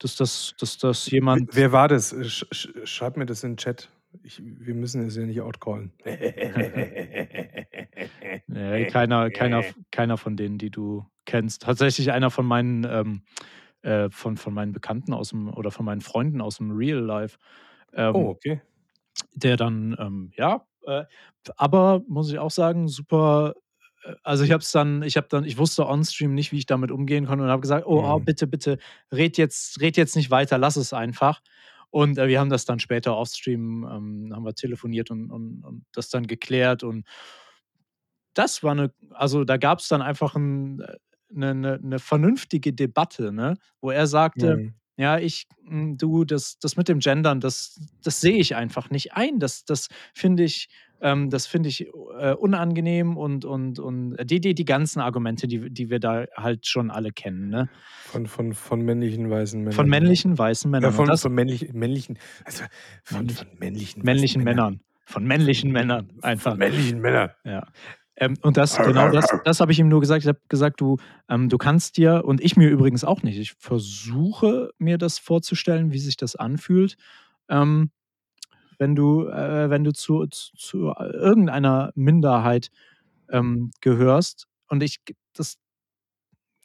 dass 0.00 0.16
das 0.16 0.54
dass 0.58 0.78
das 0.78 1.10
jemand 1.10 1.50
wer 1.52 1.72
war 1.72 1.88
das? 1.88 2.12
Äh, 2.12 2.24
sch 2.24 2.46
sch 2.52 2.68
schreib 2.84 3.16
mir 3.16 3.26
das 3.26 3.44
in 3.44 3.52
'n 3.54 3.56
Chat. 3.56 3.90
Ich 4.22 4.40
wir 4.44 4.74
müssen 4.74 5.02
es 5.06 5.16
ja 5.16 5.24
nicht 5.26 5.40
outcallen. 5.40 5.92
Ne, 8.48 8.86
keiner 8.86 9.30
keiner 9.30 9.64
keiner 9.90 10.16
von 10.18 10.36
denen, 10.36 10.58
die 10.58 10.70
du 10.70 11.04
kennst. 11.26 11.62
Tatsächlich 11.62 12.12
einer 12.12 12.30
von 12.30 12.46
meinen, 12.46 12.84
ähm, 12.88 13.22
äh 13.82 14.10
von 14.10 14.36
von 14.38 14.54
meinen 14.54 14.72
Bekannten 14.72 15.14
aus'm 15.14 15.50
oder 15.54 15.70
von 15.72 15.84
meinen 15.86 16.00
Freunden 16.02 16.40
aus'm 16.42 16.76
Real 16.76 17.00
Life, 17.00 17.38
Oh, 18.12 18.28
ähm, 18.28 18.30
okay. 18.30 18.60
der 19.34 19.56
dann, 19.56 19.96
ähm, 20.00 20.32
ja, 20.36 20.66
äh 20.86 21.04
aber 21.56 22.02
muss 22.08 22.30
ich 22.32 22.38
auch 22.40 22.50
sagen, 22.52 22.88
super 22.88 23.54
also, 24.22 24.44
ich 24.44 24.52
habe 24.52 24.62
es 24.62 24.72
dann 24.72 25.02
ich 25.02 25.16
habe 25.16 25.28
dann 25.28 25.44
ich 25.44 25.58
wusste 25.58 25.86
on-stream 25.86 26.34
nicht, 26.34 26.52
wie 26.52 26.58
ich 26.58 26.66
damit 26.66 26.90
umgehen 26.90 27.26
konnte 27.26 27.44
und 27.44 27.50
habe 27.50 27.62
gesagt: 27.62 27.86
„Oh, 27.86 28.00
oh, 28.04 28.18
Mhm. 28.18 28.26
bitte, 28.26 28.46
bitte 28.46 28.78
red 29.12 29.38
jetzt 29.38 29.80
red 29.80 29.96
jetzt 29.96 30.16
nicht 30.16 30.30
weiter, 30.30 30.58
lass 30.58 30.76
es 30.76 30.92
einfach.“ 30.92 31.40
Und, 31.90 32.18
äh, 32.18 32.28
wir 32.28 32.40
haben 32.40 32.50
das 32.50 32.64
dann 32.64 32.80
später 32.80 33.16
off-stream 33.16 33.84
ähm, 33.90 34.32
haben 34.34 34.44
wir 34.44 34.54
telefoniert 34.54 35.10
und 35.10 35.30
und 35.30 35.64
und 35.64 35.84
das 35.92 36.08
dann 36.10 36.26
geklärt 36.26 36.82
und 36.84 37.04
das 38.36 38.62
war 38.62 38.74
'ne 38.74 38.92
also, 39.10 39.44
da 39.44 39.56
gab's 39.56 39.88
dann 39.88 40.02
einfach 40.02 40.36
'n 40.36 40.80
äh, 40.80 40.96
'ne 41.30 41.54
'ne 41.54 41.78
'ne 41.82 41.98
vernünftige 41.98 42.72
Debatte, 42.74 43.32
ne, 43.32 43.54
wo 43.80 43.90
er 43.90 44.06
sagte: 44.06 44.56
Mhm. 44.56 44.76
„Ja, 44.98 45.18
ich 45.18 45.46
hm, 45.66 45.96
du, 45.96 46.24
das 46.24 46.58
das 46.58 46.76
mit 46.76 46.88
dem 46.88 46.98
Gendern, 47.00 47.40
das 47.40 47.80
das 48.02 48.20
sehe 48.20 48.36
ich 48.38 48.54
einfach 48.54 48.90
nicht 48.90 49.14
ein. 49.14 49.38
Das 49.40 49.64
das 49.64 49.88
finde 50.14 50.44
ich 50.44 50.68
ähm, 51.00 51.30
das 51.30 51.46
finde 51.46 51.68
ich, 51.68 51.86
äh, 52.18 52.34
unangenehm“ 52.34 53.16
und 53.16 53.44
und 53.44 53.78
und 53.78 54.16
die 54.24 54.40
die 54.40 54.54
die 54.54 54.64
ganzen 54.64 55.00
Argumente, 55.00 55.46
die 55.48 55.70
die 55.70 55.90
wir 55.90 56.00
da 56.00 56.26
halt 56.36 56.66
schon 56.66 56.90
alle 56.90 57.12
kennen, 57.12 57.48
ne? 57.48 57.70
Von 58.04 58.26
von 58.26 58.52
von 58.54 58.82
männlichen 58.82 59.30
weißen 59.30 59.62
Von 59.70 59.88
Männern, 59.88 60.00
ja. 60.00 60.00
männlichen 60.00 60.38
weißen 60.38 60.70
Ja, 60.80 60.90
Männern 60.90 60.94
und 60.96 61.04
von 61.04 61.06
das 61.06 61.22
von 61.22 61.34
männlich 61.34 61.72
männlichen 61.72 62.18
also, 62.44 62.64
von 63.04 63.28
von 63.30 63.46
männlichen 63.58 64.02
männlichen 64.02 64.42
Männern. 64.42 64.44
Männern. 64.44 64.80
Von 65.04 65.24
männlichen 65.26 65.72
Männern 65.72 66.12
Von 66.12 66.24
einfach. 66.24 66.56
männlichen 66.56 67.00
Männern. 67.00 67.30
Ja. 67.44 67.68
Ähm, 68.16 68.34
und 68.42 68.56
das 68.56 68.80
genau 68.82 69.08
das 69.10 69.26
das 69.44 69.60
habe 69.60 69.72
ich 69.72 69.78
ihm 69.78 69.88
nur 69.88 70.00
gesagt. 70.00 70.22
Ich 70.24 70.28
habe 70.28 70.40
gesagt: 70.48 70.80
„Du, 70.80 70.96
ähm, 71.28 71.48
du 71.48 71.58
kannst 71.58 71.96
dir“ 71.98 72.24
und 72.24 72.40
ich 72.40 72.56
mir 72.56 72.68
übrigens 72.70 73.04
auch 73.04 73.22
nicht. 73.22 73.38
Ich 73.38 73.52
versuche, 73.58 74.70
mir 74.78 74.98
das 74.98 75.18
vorzustellen, 75.18 75.92
wie 75.92 75.98
sich 75.98 76.16
das 76.16 76.36
anfühlt, 76.36 76.96
ähm, 77.48 77.90
wenn 78.78 78.94
du 78.94 79.26
äh, 79.28 79.70
wenn 79.70 79.84
du 79.84 79.92
zu 79.92 80.26
z 80.26 80.52
zu 80.56 80.92
irgendeiner 80.98 81.92
Minderheit, 81.94 82.70
ähm, 83.30 83.70
gehörst. 83.80 84.46
Und 84.68 84.82
ich 84.82 85.00
das 85.34 85.58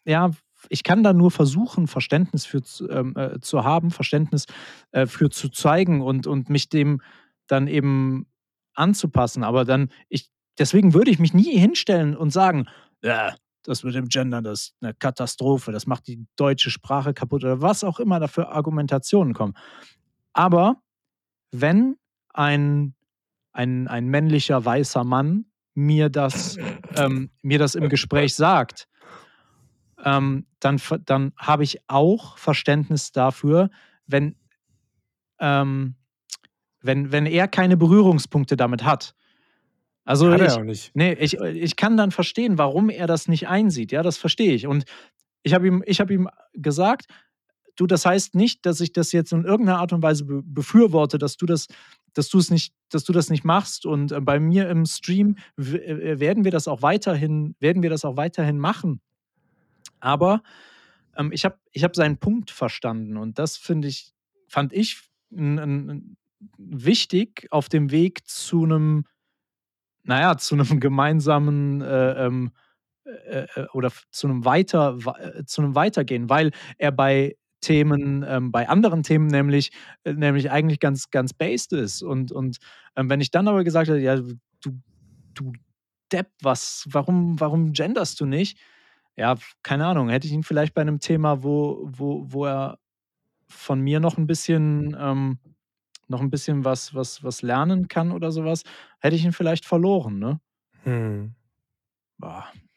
ja, 0.06 0.32
ich 0.70 0.84
kann 0.84 1.04
da 1.04 1.14
nur 1.14 1.32
versuchen, 1.32 1.88
Verständnis 1.88 2.46
für 2.46 2.62
ähm, 2.90 3.16
äh, 3.16 3.40
zu 3.40 3.64
haben, 3.64 3.92
Verständnis 3.92 4.46
äh, 4.92 5.06
für 5.08 5.30
zu 5.30 5.50
zeigen 5.50 6.02
und, 6.02 6.28
und 6.28 6.50
mich 6.50 6.70
dem 6.70 7.02
dann 7.48 7.68
eben 7.68 8.28
anzupassen. 8.74 9.44
Aber 9.44 9.66
dann, 9.66 9.90
ich, 10.10 10.30
deswegen 10.58 10.94
würde 10.94 11.12
ich 11.12 11.20
mich 11.20 11.34
nie 11.34 11.58
hinstellen 11.58 12.16
und 12.16 12.32
sagen, 12.32 12.68
ja, 13.04 13.36
das 13.64 13.84
mit 13.84 13.94
dem 13.94 14.08
Gendern, 14.08 14.44
das 14.44 14.62
ist 14.62 14.76
eine 14.82 14.94
Katastrophe, 14.94 15.72
das 15.72 15.86
macht 15.86 16.08
die 16.08 16.26
deutsche 16.36 16.72
Sprache 16.72 17.14
kaputt 17.14 17.44
oder 17.44 17.62
was 17.62 17.84
auch 17.84 18.00
immer 18.00 18.20
da 18.20 18.28
für 18.28 18.50
Argumentationen 18.50 19.34
kommen. 19.34 19.54
Aber 20.34 20.82
wenn 21.52 21.98
ein, 22.34 22.96
ein, 23.52 23.88
ein 23.88 24.08
männlicher 24.08 24.64
weißer 24.64 25.04
Mann 25.04 25.46
mir 25.74 26.10
das, 26.10 26.58
ähm, 26.96 27.30
mir 27.42 27.60
das 27.60 27.76
im 27.76 27.90
Gespräch 27.90 28.36
sagt, 28.36 28.88
ähm, 30.04 30.46
dann, 30.60 30.82
dann 31.06 31.34
habe 31.38 31.64
ich 31.64 31.80
auch 31.88 32.38
Verständnis 32.38 33.12
dafür, 33.12 33.70
wenn, 34.08 34.36
ähm, 35.40 35.96
wenn, 36.82 37.12
wenn 37.12 37.26
er 37.26 37.48
keine 37.48 37.78
Berührungspunkte 37.78 38.58
damit 38.58 38.84
hat. 38.84 39.16
Also 40.04 40.32
Hat 40.32 40.42
ich, 40.42 40.50
auch 40.50 40.64
nicht. 40.64 40.92
Nee, 40.96 41.14
ich, 41.14 41.40
ich 41.40 41.76
kann 41.76 41.96
dann 41.96 42.12
verstehen, 42.12 42.58
warum 42.58 42.90
er 42.90 43.08
das 43.08 43.28
nicht 43.28 43.48
einsieht. 43.48 43.92
Ja, 43.92 44.02
das 44.02 44.18
verstehe 44.18 44.54
ich. 44.54 44.68
Und 44.68 44.86
ich 45.44 45.54
habe 45.54 45.68
ihm, 45.68 45.84
hab 45.88 46.10
ihm 46.10 46.28
gesagt, 46.54 47.06
du, 47.76 47.88
das 47.88 48.06
heißt 48.06 48.36
nicht, 48.36 48.66
dass 48.66 48.80
ich 48.80 48.94
das 48.94 49.12
jetzt 49.12 49.32
in 49.32 49.46
irgendeiner 49.46 49.80
Art 49.80 49.94
und 49.94 50.02
Weise 50.02 50.26
be 50.26 50.42
befürworte, 50.44 51.18
dass 51.18 51.38
du 51.38 51.46
das, 51.46 51.68
dass 52.14 52.30
du 52.30 52.40
es 52.40 52.50
nicht, 52.50 52.74
dass 52.90 53.04
du 53.04 53.14
das 53.14 53.30
nicht 53.30 53.44
machst. 53.44 53.86
Und 53.86 54.12
äh, 54.12 54.22
bei 54.22 54.40
mir 54.40 54.70
im 54.70 54.86
Stream 54.86 55.38
äh, 55.58 56.20
werden 56.20 56.44
wir 56.44 56.52
das 56.52 56.68
auch 56.68 56.82
weiterhin, 56.82 57.56
werden 57.60 57.84
wir 57.84 57.90
das 57.90 58.06
auch 58.06 58.18
weiterhin 58.18 58.60
machen. 58.60 59.02
Aber 60.00 60.42
ähm, 61.16 61.32
ich 61.32 61.46
habe 61.46 61.58
ich 61.72 61.84
hab 61.84 61.96
seinen 61.96 62.18
Punkt 62.18 62.52
verstanden 62.52 63.18
und 63.18 63.40
das 63.40 63.58
finde 63.58 63.88
ich, 63.88 64.14
fand 64.48 64.74
ich 64.74 65.10
wichtig 66.58 67.48
auf 67.52 67.70
dem 67.70 67.92
Weg 67.92 68.28
zu 68.28 68.64
einem, 68.64 69.06
naja, 70.04 70.38
zu 70.38 70.56
einem 70.56 70.80
gemeinsamen 70.80 71.82
äh, 71.82 72.26
ähm, 72.26 72.52
äh, 73.04 73.48
äh, 73.56 73.68
oder 73.74 73.92
zu 74.12 74.28
einem 74.28 74.46
weiter, 74.46 74.98
äh, 75.20 75.44
zu 75.46 75.62
einem 75.62 75.76
Weitergehen, 75.76 76.30
weil 76.30 76.52
er 76.78 76.92
bei 76.92 77.36
Themen, 77.62 78.26
ähm, 78.28 78.52
bei 78.52 78.68
anderen 78.68 79.04
Themen 79.04 79.28
nämlich, 79.28 79.72
äh, 80.04 80.14
nämlich 80.14 80.52
eigentlich 80.52 80.80
ganz, 80.80 81.10
ganz 81.10 81.34
based 81.34 81.74
ist. 81.74 82.02
Und, 82.02 82.32
und 82.32 82.58
ähm, 82.96 83.10
wenn 83.10 83.22
ich 83.22 83.32
dann 83.32 83.48
aber 83.48 83.64
gesagt 83.64 83.90
hätte, 83.90 84.00
ja, 84.00 84.18
du, 84.18 84.72
du 85.34 85.54
Depp, 86.12 86.28
was, 86.42 86.86
warum, 86.90 87.40
warum 87.40 87.72
genderst 87.72 88.20
du 88.20 88.26
nicht? 88.26 88.60
Ja, 89.16 89.36
keine 89.64 89.86
Ahnung, 89.86 90.10
hätte 90.10 90.28
ich 90.28 90.34
ihn 90.34 90.44
vielleicht 90.44 90.74
bei 90.74 90.82
einem 90.82 91.00
Thema, 91.00 91.44
wo, 91.44 91.88
wo, 91.90 92.26
wo 92.28 92.46
er 92.46 92.80
von 93.48 93.80
mir 93.82 94.00
noch 94.00 94.18
ein 94.18 94.28
bisschen, 94.28 94.96
ähm, 95.00 95.40
noch 96.08 96.22
ein 96.22 96.30
bisschen 96.30 96.66
was, 96.66 96.94
was, 96.94 97.24
was 97.24 97.42
lernen 97.42 97.88
kann 97.88 98.12
oder 98.12 98.32
sowas, 98.32 98.64
hätte 99.00 99.16
ich 99.16 99.24
ihn 99.24 99.34
vielleicht 99.34 99.66
verloren, 99.66 100.20
ne? 100.20 100.40
Hm. 100.84 101.36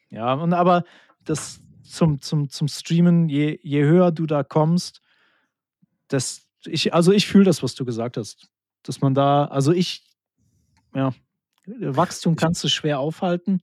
Ja, 0.09 0.33
und 0.33 0.53
aber 0.53 0.83
das, 1.23 1.61
zum, 1.85 2.21
zum, 2.21 2.49
zum 2.49 2.67
Streamen, 2.67 3.29
je, 3.29 3.59
je 3.61 3.83
höher 3.83 4.11
du 4.11 4.25
da 4.25 4.43
kommst, 4.43 5.01
das, 6.07 6.47
ich, 6.65 6.93
also 6.93 7.11
ich 7.11 7.27
fühle 7.27 7.45
das, 7.45 7.63
was 7.63 7.75
du 7.75 7.85
gesagt 7.85 8.17
hast. 8.17 8.49
Dass 8.83 9.01
man 9.01 9.15
da, 9.15 9.45
also 9.45 9.71
ich, 9.71 10.03
ja, 10.93 11.13
Wachstum 11.65 12.35
kannst 12.35 12.63
du 12.63 12.67
schwer 12.67 12.99
aufhalten. 12.99 13.61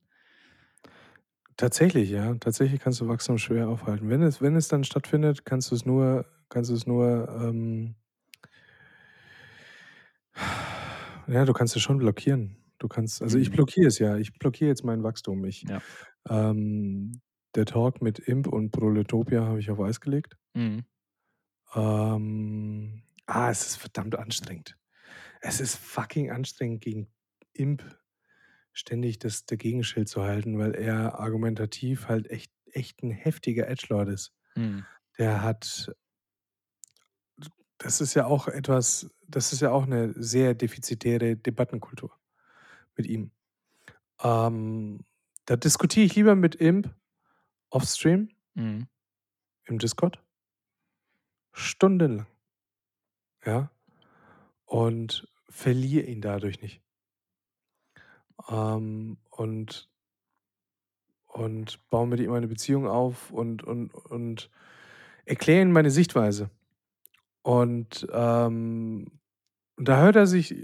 Tatsächlich, 1.55 2.09
ja. 2.09 2.33
Tatsächlich 2.35 2.81
kannst 2.81 2.99
du 2.99 3.07
Wachstum 3.07 3.37
schwer 3.37 3.69
aufhalten. 3.69 4.09
Wenn 4.09 4.21
es, 4.21 4.41
wenn 4.41 4.55
es 4.55 4.67
dann 4.67 4.83
stattfindet, 4.83 5.45
kannst 5.45 5.71
du 5.71 5.75
es 5.75 5.85
nur, 5.85 6.25
kannst 6.49 6.71
du 6.71 6.75
es 6.75 6.87
nur, 6.87 7.29
ähm, 7.41 7.95
ja, 11.27 11.45
du 11.45 11.53
kannst 11.53 11.75
es 11.75 11.81
schon 11.81 11.99
blockieren. 11.99 12.57
Du 12.79 12.87
kannst, 12.87 13.21
also 13.21 13.37
ich 13.37 13.49
mhm. 13.49 13.55
blockiere 13.55 13.87
es 13.87 13.99
ja. 13.99 14.17
Ich 14.17 14.33
blockiere 14.33 14.69
jetzt 14.69 14.83
mein 14.83 15.03
Wachstum. 15.03 15.45
Ich, 15.45 15.63
ja. 15.63 15.81
ähm, 16.29 17.21
der 17.55 17.65
Talk 17.65 18.01
mit 18.01 18.19
Imp 18.19 18.47
und 18.47 18.71
Proletopia 18.71 19.45
habe 19.45 19.59
ich 19.59 19.69
auf 19.69 19.79
Eis 19.79 19.99
gelegt. 19.99 20.37
Mhm. 20.53 20.85
Ähm, 21.75 23.03
ah, 23.25 23.49
es 23.49 23.65
ist 23.67 23.75
verdammt 23.77 24.15
anstrengend. 24.15 24.77
Es 25.41 25.59
ist 25.59 25.75
fucking 25.75 26.31
anstrengend, 26.31 26.81
gegen 26.81 27.07
Imp 27.53 27.83
ständig 28.71 29.19
das 29.19 29.45
Dagegenschild 29.45 30.09
zu 30.09 30.23
halten, 30.23 30.57
weil 30.57 30.73
er 30.73 31.19
argumentativ 31.19 32.07
halt 32.07 32.29
echt, 32.29 32.51
echt 32.65 33.03
ein 33.03 33.11
heftiger 33.11 33.67
Edgelord 33.67 34.09
ist. 34.09 34.33
Mhm. 34.55 34.85
Der 35.19 35.43
hat, 35.43 35.93
das 37.77 38.01
ist 38.01 38.15
ja 38.15 38.25
auch 38.25 38.47
etwas, 38.47 39.09
das 39.27 39.53
ist 39.53 39.61
ja 39.61 39.71
auch 39.71 39.83
eine 39.83 40.13
sehr 40.15 40.55
defizitäre 40.55 41.35
Debattenkultur 41.35 42.11
mit 42.95 43.05
ihm. 43.05 43.31
Ähm, 44.23 45.05
da 45.45 45.55
diskutiere 45.55 46.05
ich 46.05 46.15
lieber 46.15 46.35
mit 46.35 46.55
Imp 46.55 46.95
Offstream 47.73 48.29
Mhm. 48.53 48.87
im 49.65 49.79
Discord. 49.79 50.19
Stundenlang. 51.53 52.27
Ja. 53.45 53.71
Und 54.65 55.27
verliere 55.49 56.05
ihn 56.05 56.21
dadurch 56.21 56.61
nicht. 56.61 56.81
Ähm, 58.49 59.17
und 59.31 59.89
und 61.25 61.89
baue 61.89 62.05
mit 62.07 62.19
ihm 62.19 62.31
eine 62.31 62.47
Beziehung 62.47 62.87
auf 62.87 63.31
und 63.31 63.63
und 63.63 63.93
und 63.95 64.51
erkläre 65.25 65.63
ihm 65.63 65.71
meine 65.71 65.89
Sichtweise. 65.89 66.51
Und, 67.41 68.07
ähm, 68.11 69.19
da 69.77 70.01
hört 70.01 70.15
er 70.15 70.27
sich 70.27 70.55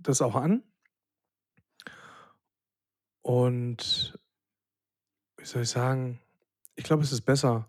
das 0.00 0.20
auch 0.20 0.34
an. 0.34 0.62
Und 3.22 4.18
wie 5.38 5.44
soll 5.44 5.62
ich 5.62 5.68
sagen, 5.68 6.20
ich 6.76 6.84
glaube, 6.84 7.02
es 7.02 7.12
ist 7.12 7.22
besser, 7.22 7.66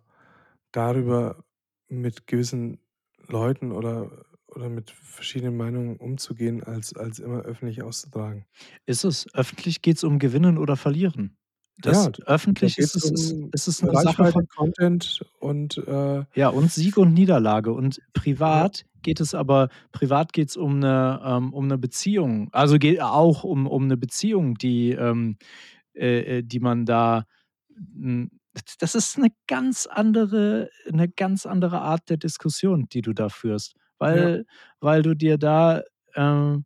darüber 0.72 1.44
mit 1.88 2.28
gewissen 2.28 2.80
Leuten 3.28 3.72
oder, 3.72 4.12
oder 4.48 4.70
mit 4.70 4.92
verschiedenen 4.92 5.58
Meinungen 5.58 5.98
umzugehen, 5.98 6.64
als, 6.64 6.96
als 6.96 7.20
immer 7.20 7.42
öffentlich 7.42 7.82
auszutragen. 7.84 8.46
Ist 8.86 9.04
es? 9.04 9.34
Öffentlich 9.34 9.82
geht 9.82 9.98
es 9.98 10.04
um 10.04 10.20
Gewinnen 10.20 10.58
oder 10.58 10.76
Verlieren. 10.76 11.38
Das 11.82 12.06
ja, 12.06 12.12
öffentlich 12.26 12.78
ist 12.78 12.96
es, 12.96 13.32
um 13.32 13.50
ist 13.54 13.68
es 13.68 13.82
eine 13.82 13.94
Sache 14.02 14.32
von 14.34 14.48
Content 14.50 15.22
und 15.40 15.78
äh, 15.78 16.26
ja 16.36 16.50
und 16.50 16.72
Sieg 16.72 16.98
und 16.98 17.14
Niederlage 17.14 17.72
und 17.72 18.02
privat 18.12 18.80
ja. 18.80 18.86
geht 19.02 19.22
es 19.22 19.34
aber 19.34 19.70
privat 19.94 20.34
geht 20.34 20.50
es 20.50 20.58
um 20.58 20.76
eine 20.76 21.22
ähm, 21.24 21.54
um 21.54 21.66
eine 21.66 21.78
Beziehung 21.78 22.50
also 22.52 22.78
geht 22.80 23.02
auch 23.02 23.46
um 23.46 23.66
um 23.66 23.84
eine 23.86 23.96
Beziehung 23.96 24.56
die 24.56 24.92
ähm, 24.92 25.38
äh, 25.94 26.40
äh 26.40 26.44
die 26.44 26.60
man 26.60 26.86
da 26.86 27.24
das 28.80 28.96
ist 28.96 29.18
eine 29.18 29.30
ganz 29.48 29.86
andere, 29.86 30.70
eine 30.88 31.10
ganz 31.10 31.46
andere 31.46 31.82
Art 31.82 32.10
der 32.10 32.18
Diskussion, 32.18 32.88
die 32.90 33.02
du 33.02 33.14
da 33.14 33.30
führst. 33.30 33.76
Weil, 33.98 34.46
ja. 34.48 34.54
weil 34.80 35.02
du 35.02 35.14
dir 35.14 35.38
da 35.38 35.84
ähm, 36.16 36.66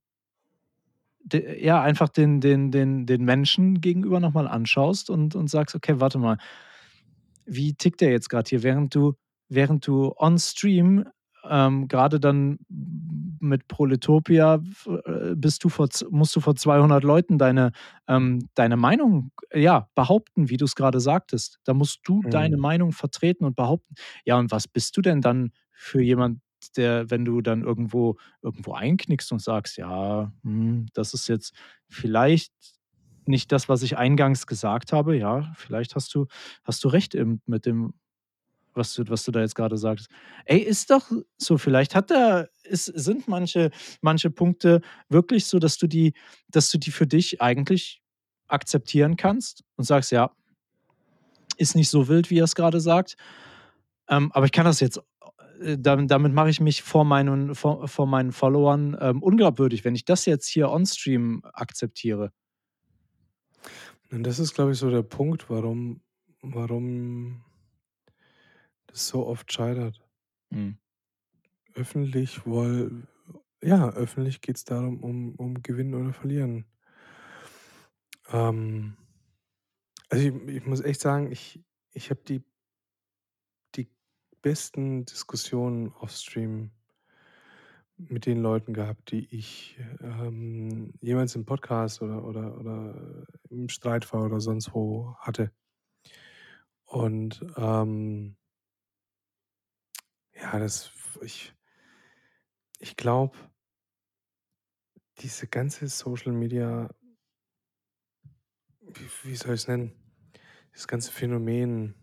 de, 1.23 1.63
ja 1.63 1.81
einfach 1.81 2.09
den, 2.09 2.41
den, 2.41 2.71
den, 2.71 3.05
den 3.05 3.23
Menschen 3.23 3.81
gegenüber 3.81 4.19
nochmal 4.19 4.47
anschaust 4.47 5.09
und, 5.09 5.35
und 5.35 5.49
sagst, 5.49 5.75
okay, 5.75 5.99
warte 5.99 6.19
mal, 6.19 6.37
wie 7.45 7.73
tickt 7.73 8.01
der 8.01 8.11
jetzt 8.11 8.29
gerade 8.29 8.49
hier, 8.49 8.63
während 8.63 8.93
du, 8.95 9.13
während 9.49 9.85
du 9.87 10.13
on 10.17 10.37
Stream 10.37 11.05
ähm, 11.49 11.87
gerade 11.87 12.19
dann 12.19 12.59
mit 13.39 13.67
Proletopia 13.67 14.61
äh, 14.85 15.35
bist 15.35 15.63
du 15.63 15.69
vor, 15.69 15.89
musst 16.09 16.35
du 16.35 16.39
vor 16.39 16.55
200 16.55 17.03
Leuten 17.03 17.37
deine, 17.37 17.71
ähm, 18.07 18.47
deine 18.55 18.77
Meinung 18.77 19.31
ja, 19.53 19.89
behaupten, 19.95 20.49
wie 20.49 20.57
du 20.57 20.65
es 20.65 20.75
gerade 20.75 20.99
sagtest. 20.99 21.59
Da 21.65 21.73
musst 21.73 21.99
du 22.05 22.21
mhm. 22.21 22.29
deine 22.29 22.57
Meinung 22.57 22.91
vertreten 22.93 23.45
und 23.45 23.55
behaupten. 23.55 23.95
Ja, 24.25 24.37
und 24.37 24.51
was 24.51 24.67
bist 24.67 24.95
du 24.97 25.01
denn 25.01 25.21
dann 25.21 25.51
für 25.71 26.01
jemand, 26.01 26.39
der, 26.77 27.09
wenn 27.11 27.25
du 27.25 27.41
dann 27.41 27.61
irgendwo, 27.61 28.15
irgendwo 28.41 28.73
einknickst 28.73 29.31
und 29.33 29.41
sagst, 29.41 29.77
ja, 29.77 30.31
hm, 30.43 30.85
das 30.93 31.13
ist 31.13 31.27
jetzt 31.27 31.53
vielleicht 31.89 32.53
nicht 33.25 33.51
das, 33.51 33.69
was 33.69 33.83
ich 33.83 33.97
eingangs 33.97 34.47
gesagt 34.47 34.93
habe, 34.93 35.17
ja, 35.17 35.53
vielleicht 35.55 35.95
hast 35.95 36.13
du, 36.15 36.27
hast 36.63 36.83
du 36.83 36.87
recht 36.87 37.15
mit 37.45 37.65
dem, 37.65 37.93
was 38.75 38.93
du, 38.93 39.03
was 39.07 39.23
du 39.23 39.31
da 39.31 39.41
jetzt 39.41 39.55
gerade 39.55 39.77
sagst. 39.77 40.07
Ey, 40.45 40.59
ist 40.59 40.89
doch 40.89 41.11
so, 41.37 41.57
vielleicht 41.57 41.95
hat 41.95 42.11
er, 42.11 42.49
ist, 42.63 42.85
sind 42.85 43.27
manche, 43.27 43.71
manche 44.01 44.29
Punkte 44.29 44.81
wirklich 45.09 45.45
so, 45.45 45.59
dass 45.59 45.77
du 45.77 45.87
die, 45.87 46.13
dass 46.49 46.69
du 46.69 46.77
die 46.77 46.91
für 46.91 47.07
dich 47.07 47.41
eigentlich 47.41 48.01
akzeptieren 48.47 49.17
kannst 49.17 49.63
und 49.75 49.85
sagst, 49.85 50.11
ja, 50.11 50.31
ist 51.57 51.75
nicht 51.75 51.89
so 51.89 52.07
wild, 52.07 52.29
wie 52.29 52.39
er 52.39 52.45
es 52.45 52.55
gerade 52.55 52.79
sagt. 52.79 53.15
Ähm, 54.07 54.31
aber 54.33 54.45
ich 54.45 54.51
kann 54.51 54.65
das 54.65 54.79
jetzt, 54.79 55.01
äh, 55.61 55.77
damit, 55.79 56.11
damit 56.11 56.33
mache 56.33 56.49
ich 56.49 56.59
mich 56.59 56.83
vor 56.83 57.05
meinen, 57.05 57.55
vor, 57.55 57.87
vor 57.87 58.07
meinen 58.07 58.31
Followern 58.31 58.97
ähm, 58.99 59.23
unglaubwürdig, 59.23 59.83
wenn 59.85 59.95
ich 59.95 60.05
das 60.05 60.25
jetzt 60.25 60.47
hier 60.47 60.69
on-stream 60.69 61.41
akzeptiere. 61.53 62.31
Und 64.11 64.23
das 64.23 64.39
ist, 64.39 64.53
glaube 64.53 64.73
ich, 64.73 64.77
so 64.77 64.91
der 64.91 65.01
Punkt, 65.01 65.49
warum, 65.49 66.01
warum 66.41 67.43
das 68.93 69.07
so 69.07 69.27
oft 69.27 69.51
scheitert. 69.51 70.01
Mhm. 70.51 70.77
Öffentlich 71.75 72.45
woll 72.45 73.07
ja, 73.63 73.89
öffentlich 73.91 74.41
geht's 74.41 74.65
darum, 74.65 75.01
um 75.03 75.35
um 75.35 75.63
Gewinnen 75.63 75.95
oder 75.95 76.13
Verlieren. 76.13 76.65
Ähm, 78.31 78.97
also, 80.09 80.27
ich 80.27 80.33
ich 80.57 80.65
muss 80.65 80.81
echt 80.81 81.01
sagen, 81.01 81.31
ich 81.31 81.61
ich 81.93 82.09
habe 82.09 82.21
die 82.27 82.43
die 83.75 83.89
besten 84.41 85.05
Diskussionen 85.05 85.91
auf 85.93 86.11
Stream 86.11 86.71
mit 87.97 88.25
den 88.25 88.41
Leuten 88.41 88.73
gehabt, 88.73 89.11
die 89.11 89.25
ich, 89.35 89.79
ähm, 90.01 90.93
jemals 91.01 91.35
im 91.35 91.45
Podcast 91.45 92.01
oder 92.01 92.23
oder 92.25 92.57
oder 92.57 93.25
im 93.49 93.69
Streit 93.69 94.11
war 94.13 94.25
oder 94.25 94.39
sonst 94.39 94.73
wo 94.73 95.15
hatte. 95.19 95.51
Und, 96.85 97.45
ähm 97.57 98.35
ja, 100.35 100.59
das 100.59 100.91
ich 101.21 101.53
ich 102.79 102.95
glaube 102.97 103.37
diese 105.19 105.47
ganze 105.47 105.87
Social 105.87 106.33
Media 106.33 106.89
wie 108.81 109.07
wie 109.23 109.35
soll 109.35 109.53
ich's 109.55 109.67
nennen? 109.67 109.91
Das 110.73 110.87
ganze 110.87 111.11
Phänomen 111.11 111.95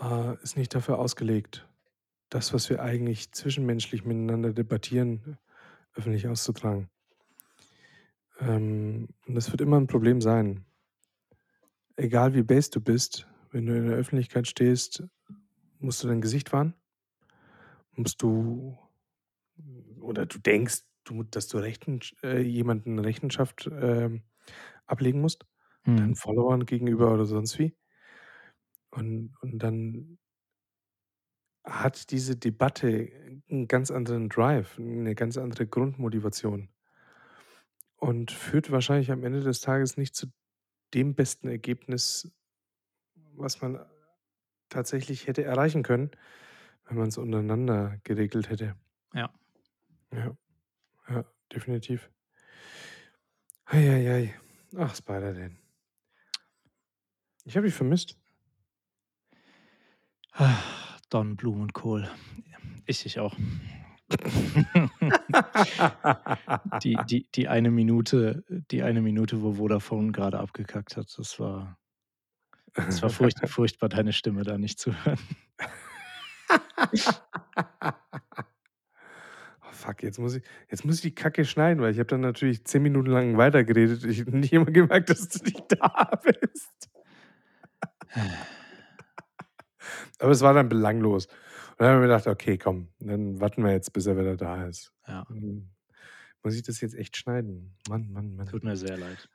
äh, 0.00 0.34
ist 0.42 0.56
nicht 0.56 0.74
dafür 0.74 0.98
ausgelegt, 0.98 1.68
das, 2.30 2.54
was 2.54 2.70
wir 2.70 2.82
eigentlich 2.82 3.32
zwischenmenschlich 3.32 4.04
miteinander 4.04 4.52
debattieren, 4.52 5.38
öffentlich 5.94 6.28
auszutragen. 6.28 6.90
Ähm, 8.40 9.08
und 9.26 9.34
das 9.34 9.50
wird 9.50 9.60
immer 9.60 9.76
'n 9.78 9.86
Problem 9.86 10.20
sein. 10.20 10.64
Egal 11.96 12.34
wie 12.34 12.42
base 12.42 12.70
du 12.70 12.80
bist, 12.80 13.26
wenn 13.50 13.66
du 13.66 13.76
in 13.76 13.86
der 13.86 13.96
Öffentlichkeit 13.96 14.46
stehst, 14.46 15.04
musst 15.82 16.02
du 16.02 16.08
dein 16.08 16.20
Gesicht 16.20 16.52
wahren. 16.52 16.74
Musst 17.96 18.22
du 18.22 18.76
oder 20.00 20.26
du 20.26 20.38
denkst, 20.38 20.82
du 21.04 21.22
dass 21.24 21.48
du 21.48 21.58
Rechensch 21.58 22.14
äh, 22.22 22.40
jemanden 22.40 22.98
Rechenschaft, 22.98 23.68
ähm, 23.72 24.22
ablegen 24.86 25.20
musst, 25.20 25.46
deinen 25.96 26.14
Mhm. 26.14 26.16
Followern 26.16 26.66
gegenüber 26.66 27.12
oder 27.14 27.26
sonst 27.26 27.58
wie. 27.58 27.76
Und 28.90 29.34
und 29.40 29.58
dann 29.58 30.18
hat 31.64 32.10
diese 32.12 32.36
Debatte 32.36 33.42
'n 33.48 33.66
ganz 33.68 33.90
anderen 33.90 34.28
Drive, 34.28 34.78
'ne 34.78 35.14
ganz 35.16 35.36
andere 35.36 35.66
Grundmotivation. 35.66 36.68
Und 37.96 38.32
führt 38.32 38.70
wahrscheinlich 38.70 39.10
am 39.12 39.22
Ende 39.24 39.40
des 39.42 39.60
Tages 39.60 39.96
nicht 39.96 40.14
zu 40.14 40.26
dem 40.94 41.14
besten 41.14 41.48
Ergebnis, 41.48 42.32
was 43.34 43.60
man 43.62 43.80
tatsächlich 44.72 45.26
hätte 45.26 45.44
erreichen 45.44 45.82
können, 45.82 46.10
wenn 46.86 46.96
man's 46.96 47.18
untereinander 47.18 47.98
geregelt 48.04 48.50
hätte. 48.50 48.74
Ja. 49.14 49.30
Ja, 50.12 50.36
ja, 51.08 51.24
definitiv. 51.52 52.10
Ei, 53.66 53.90
ei, 53.90 54.12
ei. 54.12 54.34
Ach, 54.76 54.94
Spider-Dan. 54.94 55.58
Ich 57.44 57.56
habe 57.56 57.66
dich 57.66 57.74
vermisst. 57.74 58.16
Don 61.10 61.36
Blumenkohl. 61.36 62.08
Ich 62.86 63.02
dich 63.02 63.20
auch. 63.20 63.36
Die 66.82 66.98
die 67.08 67.26
die 67.34 67.48
eine 67.48 67.70
Minute 67.70 68.44
die 68.70 68.82
eine 68.82 69.00
Minute, 69.00 69.40
wo 69.42 69.54
Vodafone 69.54 70.12
grade 70.12 70.38
abgekackt 70.38 70.98
hat, 70.98 71.06
das 71.16 71.40
war 71.40 71.78
das 72.74 73.02
war 73.02 73.10
furcht 73.10 73.38
furchtbar, 73.48 73.88
deine 73.88 74.12
Stimme 74.12 74.44
da 74.44 74.58
nicht 74.58 74.78
zu 74.78 74.92
hören. 75.04 75.18
Oh 79.64 79.72
fuck, 79.72 80.02
jetzt 80.02 80.18
muss 80.18 80.34
ich 80.34 80.42
jetzt 80.70 80.84
muss 80.84 80.96
ich 80.96 81.00
die 81.02 81.14
Kacke 81.14 81.44
schneiden, 81.44 81.82
weil 81.82 81.92
ich 81.92 81.98
habe 81.98 82.06
dann 82.08 82.20
natürlich 82.20 82.64
10 82.64 82.82
Minuten 82.82 83.10
lang 83.10 83.36
weitergeredet. 83.38 84.04
Ich 84.04 84.20
habe 84.20 84.36
nicht 84.36 84.52
mal 84.52 84.64
gemerkt, 84.66 85.10
dass 85.10 85.28
du 85.28 85.42
nicht 85.44 85.64
da 85.78 86.10
bist. 86.22 86.90
Aber 90.18 90.30
es 90.30 90.40
war 90.40 90.54
dann 90.54 90.68
belanglos. 90.68 91.26
Und 91.26 91.80
dann 91.80 91.88
habe 91.88 91.96
ich 91.96 92.00
mir 92.02 92.08
gedacht: 92.08 92.26
„Okay, 92.26 92.58
komm, 92.58 92.88
dann 92.98 93.40
warten 93.40 93.64
wir 93.64 93.72
jetzt, 93.72 93.92
bis 93.92 94.06
er 94.06 94.16
wieder 94.18 94.36
da 94.36 94.66
ist.“ 94.66 94.92
Ja. 95.06 95.26
Hm, 95.28 95.70
muss 96.42 96.54
ich 96.54 96.62
das 96.62 96.80
jetzt 96.80 96.94
echt 96.94 97.16
schneiden? 97.16 97.76
Mann, 97.88 98.10
Mann, 98.12 98.36
Mann. 98.36 98.46
Tut 98.46 98.64
mir 98.64 98.76
sehr 98.76 98.98
leid. 98.98 99.28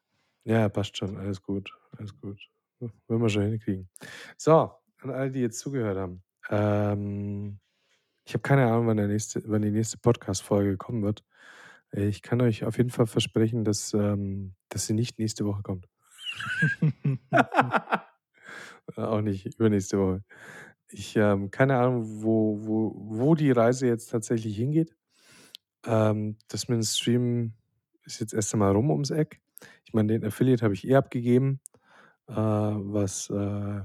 Ja, 0.45 0.69
passt 0.69 0.97
schon. 0.97 1.17
Alles 1.17 1.41
gut, 1.41 1.71
alles 1.97 2.17
gut. 2.19 2.39
W 2.79 2.89
werden 3.07 3.21
wir 3.21 3.29
schon 3.29 3.43
hinkriegen. 3.43 3.89
So, 4.37 4.71
an 5.01 5.09
alle, 5.11 5.31
die 5.31 5.39
jetzt 5.41 5.59
zugehört 5.59 5.97
haben. 5.97 6.23
Ähm, 6.49 7.59
ich 8.25 8.33
habe 8.33 8.41
keine 8.43 8.67
Ahnung, 8.67 8.87
wann 8.87 8.97
der 8.97 9.07
nächste 9.07 9.43
wann 9.47 9.61
die 9.63 9.71
nächste 9.71 9.97
Podcast-Folge 9.99 10.77
kommen 10.77 11.03
wird. 11.03 11.23
Ich 11.93 12.21
kann 12.21 12.41
euch 12.41 12.65
auf 12.65 12.77
jeden 12.77 12.89
Fall 12.91 13.07
versprechen, 13.07 13.63
dass, 13.65 13.93
ähm 13.93 14.55
dass 14.69 14.87
sie 14.87 14.93
nicht 14.93 15.19
nächste 15.19 15.45
Woche 15.45 15.63
kommt. 15.63 15.87
Auch 18.97 19.21
nicht 19.21 19.45
übernächste 19.59 19.99
Woche. 19.99 20.23
Ich, 20.89 21.15
ähm 21.17 21.51
keine 21.51 21.77
Ahnung, 21.79 22.23
wo 22.23 22.59
wo 22.65 22.93
wo 22.97 23.35
die 23.35 23.51
Reise 23.51 23.87
jetzt 23.87 24.09
tatsächlich 24.11 24.57
hingeht. 24.57 24.95
Ähm, 25.85 26.37
das 26.49 26.67
mit 26.69 26.77
dem 26.77 26.83
Stream 26.83 27.53
ist 28.05 28.19
jetzt 28.21 28.33
erst 28.33 28.53
einmal 28.53 28.73
rum 28.73 28.91
ums 28.91 29.11
Eck. 29.11 29.41
Ich 29.85 29.93
meine, 29.93 30.13
den 30.13 30.25
Affiliate 30.25 30.63
habe 30.63 30.73
ich 30.73 30.87
eh 30.87 30.95
abgegeben, 30.95 31.59
äh, 32.27 32.33
was, 32.35 33.29
äh, 33.29 33.81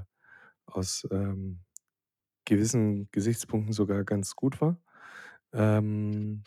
aus, 0.67 1.07
ähm, 1.11 1.61
gewissen 2.45 3.09
Gesichtspunkten 3.11 3.73
sogar 3.73 4.03
ganz 4.05 4.35
gut 4.35 4.61
war. 4.61 4.77
Ähm 5.53 6.43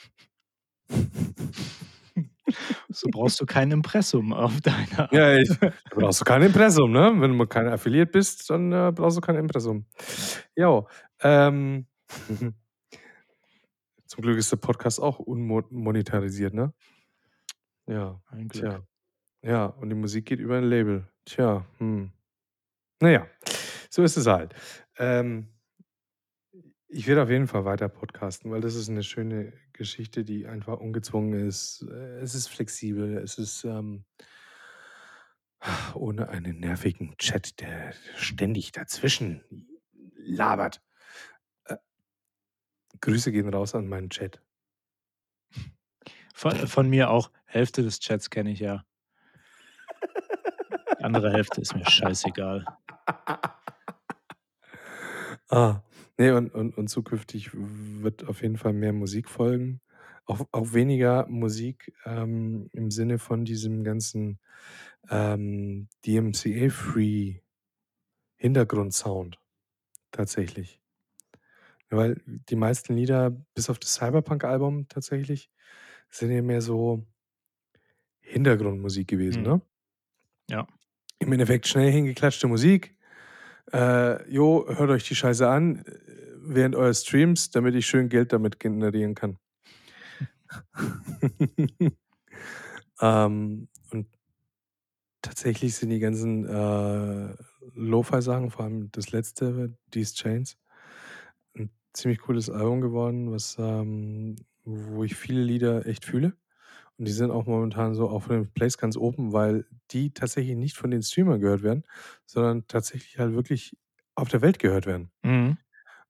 So 2.91 3.09
brauchst 3.11 3.41
du 3.41 3.47
kein 3.47 3.71
Impressum 3.73 4.33
auf 4.33 4.61
deiner 4.61 5.13
Ja, 5.13 5.35
ich 5.37 5.49
brauchst 5.95 6.21
du 6.21 6.25
kein 6.25 6.43
Impressum, 6.43 6.93
ne? 6.93 7.13
Wenn 7.19 7.37
du 7.39 7.47
kein 7.47 7.67
Affiliate 7.69 8.11
bist, 8.11 8.49
dann, 8.51 8.73
äh, 8.73 8.93
brauchst 8.95 9.17
du 9.17 9.21
kein 9.21 9.37
Impressum. 9.37 9.87
Jo, 10.57 10.89
ähm 11.21 11.87
Zum 14.07 14.23
Glück 14.23 14.39
ist 14.39 14.53
der 14.53 14.57
Podcast 14.59 15.01
auch 15.01 15.19
unmo 15.19 15.63
monetarisiert, 15.71 16.55
ne? 16.55 16.73
Ja, 17.89 18.21
Ein 18.31 18.49
Glück. 18.49 18.61
tja. 18.61 18.87
Ja, 19.43 19.67
und 19.67 19.91
die 19.91 19.95
Musik 19.97 20.27
geht 20.27 20.41
über 20.41 20.59
'n 20.59 20.65
Label. 20.65 21.09
Tja, 21.27 21.65
hm. 21.79 22.11
Na 23.01 23.11
ja, 23.11 23.27
so 23.91 24.03
ist 24.05 24.17
es 24.19 24.27
halt. 24.27 24.55
Ähm 24.99 25.49
ich 26.91 27.07
werde 27.09 27.23
auf 27.23 27.31
jeden 27.31 27.49
Fall 27.49 27.65
weiter 27.65 27.89
podcasten, 27.89 28.51
weil 28.51 28.61
das 28.61 28.75
ist 28.77 28.89
'ne 28.89 29.03
schöne 29.03 29.53
Geschichte, 29.73 30.25
die 30.25 30.47
einfach 30.47 30.79
ungezwungen 30.79 31.35
ist. 31.49 31.83
Es 31.83 32.35
ist 32.35 32.49
flexibel, 32.49 33.19
es 33.19 33.39
ist, 33.39 33.65
ähm 33.65 34.05
ohne 35.95 36.29
einen 36.29 36.61
nervigen 36.61 37.17
Chat, 37.19 37.61
der 37.61 37.93
ständig 38.17 38.73
dazwischen 38.73 39.43
labert. 40.17 40.81
Äh 41.67 41.77
Grüße 43.03 43.33
gehen 43.33 43.49
raus 43.49 43.75
an 43.75 43.89
meinen 43.89 44.11
Chat. 44.11 44.41
Von 46.35 46.53
von 46.67 46.89
mir 46.91 47.11
auch. 47.11 47.31
Hälfte 47.47 47.83
des 47.83 48.01
Chats 48.01 48.31
kenne 48.31 48.51
ich 48.51 48.61
ja. 48.61 48.85
Andere 51.07 51.33
Hälfte 51.33 51.61
ist 51.61 51.75
mir 51.77 51.89
scheißegal. 51.89 52.65
Ah, 55.49 55.83
ne, 56.19 56.35
und 56.37 56.53
und 56.55 56.77
und 56.77 56.89
zukünftig 56.89 57.51
wird 57.55 58.27
auf 58.29 58.43
jeden 58.43 58.57
Fall 58.59 58.73
mehr 58.73 58.93
Musik 58.93 59.29
folgen. 59.29 59.81
Auch 60.25 60.47
auch 60.53 60.73
weniger 60.73 61.27
Musik, 61.29 61.93
ähm, 62.05 62.69
im 62.73 62.91
Sinne 62.91 63.19
von 63.19 63.45
diesem 63.45 63.85
ganzen, 63.85 64.41
ähm, 65.11 65.89
DMCA-free 66.05 67.41
Hintergrundsound 68.37 69.39
tatsächlich. 70.13 70.81
Weil 71.91 72.21
die 72.27 72.57
meisten 72.57 72.95
Lieder, 72.95 73.31
bis 73.55 73.71
auf 73.71 73.79
das 73.79 73.95
Cyberpunk-Album 73.95 74.89
tatsächlich, 74.89 75.51
sind 76.11 76.31
ja 76.33 76.43
mehr 76.43 76.61
so 76.63 77.07
Hintergrundmusik 78.21 79.09
gewesen, 79.09 79.43
Mhm. 79.43 79.49
ne? 79.49 79.63
Ja. 80.51 80.67
Im 81.23 81.33
Endeffekt 81.33 81.67
schnell 81.67 81.91
hingeklatschte 81.91 82.47
Musik. 82.47 82.95
Äh, 83.73 84.31
jo, 84.33 84.67
hört 84.69 84.91
euch 84.91 85.05
die 85.09 85.17
Scheiße 85.17 85.49
an, 85.49 85.79
äh, 85.87 85.93
während 86.43 86.77
eures 86.77 87.03
Streams, 87.05 87.51
damit 87.51 87.75
ich 87.77 87.87
schön 87.87 88.09
Geld 88.09 88.33
damit 88.33 88.61
generieren 88.61 89.15
kann. 89.15 89.39
Ähm, 93.01 93.69
und 93.93 94.07
tatsächlich 95.23 95.75
sind 95.75 95.91
die 95.91 95.99
ganzen, 95.99 96.45
äh, 96.47 97.35
Lo-Fi-Sachen, 97.75 98.51
vor 98.51 98.65
allem 98.65 98.91
das 98.93 99.11
letzte, 99.13 99.77
„These 99.91 100.15
Chains“, 100.15 100.57
'n 101.57 101.71
ziemlich 101.93 102.21
cooles 102.21 102.51
Album 102.51 102.81
geworden, 102.81 103.33
was, 103.33 103.57
ähm 103.59 104.37
wo 104.69 105.05
ich 105.05 105.15
viele 105.17 105.43
Lieder 105.43 105.87
echt 105.87 106.05
fühle. 106.05 106.37
Und 106.99 107.07
die 107.07 107.13
sind 107.13 107.31
auch 107.31 107.47
momentan 107.47 107.95
so 107.95 108.09
auf 108.09 108.29
den 108.29 108.51
Plays 108.53 108.79
ganz 108.79 108.97
oben, 108.97 109.33
weil 109.33 109.67
die 109.91 110.13
tatsächlich 110.13 110.57
nicht 110.57 110.77
von 110.77 110.91
den 110.91 111.03
Streamern 111.03 111.41
gehört 111.41 111.63
werden, 111.63 111.85
sondern 112.25 112.67
tatsächlich 112.69 113.19
halt 113.19 113.35
wirklich 113.35 113.77
auf 114.15 114.29
der 114.31 114.41
Welt 114.43 114.59
gehört 114.59 114.87
werden. 114.87 115.11
Mhm. 115.25 115.57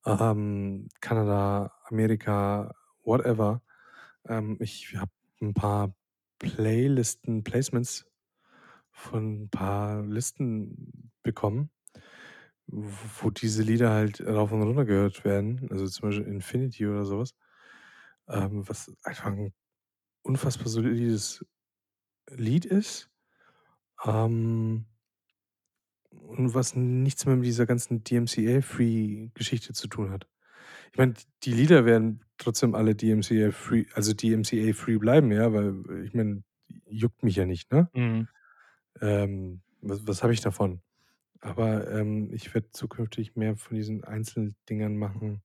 Ähm, 0.05 0.89
Kanada, 1.01 1.73
Amerika, 1.89 2.75
whatever. 3.05 3.63
Ähm, 4.29 4.59
ich 4.61 4.97
habe 4.97 5.11
'n 5.43 5.55
paar 5.55 5.95
Playlisten 6.39 7.45
Placements 7.45 8.07
von 8.93 9.45
'n 9.45 9.51
paar 9.51 10.03
Listen 10.05 11.13
bekommen, 11.23 11.71
wo 12.69 13.31
diese 13.31 13.63
Lieder 13.65 13.91
halt 13.93 14.21
rauf 14.27 14.53
und 14.53 14.63
runter 14.63 14.85
gehört 14.87 15.25
werden, 15.25 15.69
also 15.71 15.87
zum 15.89 16.11
Beispiel 16.11 16.27
„Infinity“ 16.29 16.87
oder 16.89 17.05
so 17.07 17.19
was, 17.21 17.35
ähm, 18.29 18.69
was 18.69 18.93
einfach 19.05 19.29
'n 19.33 19.53
unfassbar 20.27 20.69
solides 20.69 21.45
Lied 22.31 22.67
ist, 22.67 23.11
ähm 24.05 24.87
und 26.13 26.55
was 26.55 26.75
nichts 26.77 27.27
mehr 27.27 27.37
mit 27.37 27.47
dieser 27.47 27.67
ganzen 27.67 28.03
DMCA-Free-Geschichte 28.05 29.73
zu 29.73 29.89
tun 29.89 30.11
hat. 30.11 30.29
Ich 30.93 30.99
meine, 30.99 31.15
die 31.45 31.53
Lieder 31.53 31.85
werden 31.87 32.25
trotzdem 32.39 32.75
alle 32.75 32.95
DMCA-Free 32.97 33.87
also 33.95 34.13
DMCA-Free 34.15 34.99
bleiben, 34.99 35.33
ja, 35.33 35.53
weil 35.53 36.05
ich 36.05 36.15
meine, 36.15 36.45
juckt 36.87 37.23
mich 37.23 37.37
ja 37.37 37.47
nicht, 37.47 37.73
ne? 37.73 37.91
Mhm. 37.95 38.29
Ähm, 39.01 39.63
was 39.81 40.07
was 40.07 40.23
habe 40.23 40.33
ich 40.33 40.41
davon? 40.41 40.83
Aber, 41.41 41.91
ähm, 41.93 42.33
ich 42.35 42.55
werde 42.55 42.71
zukünftig 42.73 43.37
mehr 43.37 43.57
von 43.57 43.77
diesen 43.77 44.05
Einzeldingern 44.05 44.97
machen, 44.97 45.43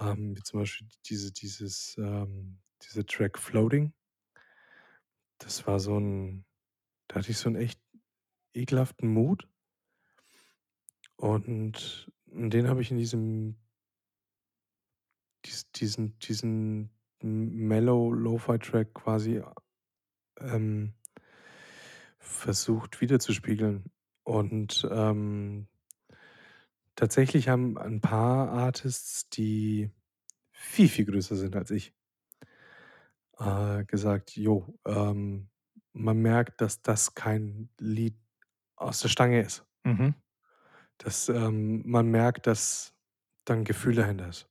ähm, 0.00 0.36
wie 0.36 0.42
zum 0.42 0.60
Beispiel 0.60 0.88
diese 1.06 1.32
dieses, 1.32 1.96
ähm 1.98 2.58
dieser 2.86 3.06
Track 3.06 3.38
„Floating“. 3.38 3.92
Das 5.40 5.66
war 5.66 5.80
so 5.80 5.96
'n 5.96 6.44
da 7.08 7.16
hatte 7.16 7.30
ich 7.32 7.38
so 7.38 7.48
'n 7.50 7.56
echt 7.56 7.80
ekelhaften 8.54 9.08
Mood. 9.12 9.48
Und 11.20 12.10
den 12.26 12.68
habe 12.68 12.80
ich 12.82 12.90
in 12.90 12.96
diesem 12.98 13.56
dies 15.44 15.70
diesen 15.72 16.18
diesen 16.20 16.90
Mellow 17.22 18.12
Lo-Fi-Track 18.12 18.94
quasi, 18.94 19.42
ähm 20.40 20.94
versucht 22.20 23.00
widerzuspiegeln. 23.00 23.84
Und, 24.24 24.86
ähm 24.90 25.66
tatsächlich 26.98 27.48
haben 27.48 27.76
ein 27.76 28.00
paar 28.00 28.50
Artists, 28.50 29.28
die 29.30 29.90
viel, 30.52 30.88
viel 30.88 31.06
größer 31.06 31.36
sind 31.36 31.56
als 31.56 31.70
ich 31.72 31.92
äh, 33.38 33.84
gesagt: 33.86 34.36
„Jo, 34.36 34.78
ähm, 34.86 35.48
man 35.92 36.18
merkt, 36.18 36.60
dass 36.60 36.82
das 36.82 37.14
kein 37.14 37.68
Lied 37.78 38.16
aus 38.76 39.00
der 39.00 39.08
Stange 39.10 39.42
ist.“ 39.42 39.66
Mhm. 39.84 40.14
Dass, 41.00 41.28
ähm 41.28 41.82
man 41.86 42.08
merkt, 42.10 42.46
dass 42.46 42.94
da 43.46 43.54
'n 43.54 43.64
Gefühl 43.64 43.96
dahinter 43.96 44.28
ist. 44.28 44.48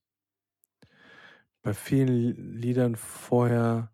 Bei 1.65 1.73
vielen 1.73 2.59
Liedern 2.59 2.97
vorher 2.97 3.89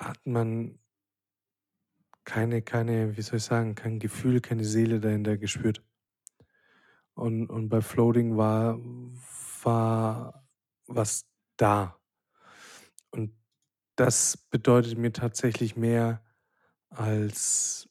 hat 0.00 0.24
man 0.26 0.78
keine 2.26 2.62
keine 2.62 3.16
wie 3.16 3.22
soll 3.22 3.36
ich 3.38 3.44
sagen, 3.44 3.74
kein 3.74 3.98
Gefühl, 3.98 4.40
keine 4.40 4.64
Seele 4.64 5.00
dahinter 5.00 5.36
gespürt. 5.38 5.82
Und 7.16 7.48
und 7.50 7.68
bei 7.68 7.80
„Floating“ 7.80 8.36
war 8.36 8.78
war 9.62 10.44
was 10.86 11.26
da. 11.56 11.98
Das 13.98 14.36
bedeutet 14.36 14.96
mir 14.96 15.12
tatsächlich 15.12 15.74
mehr 15.76 16.22
als 16.90 17.88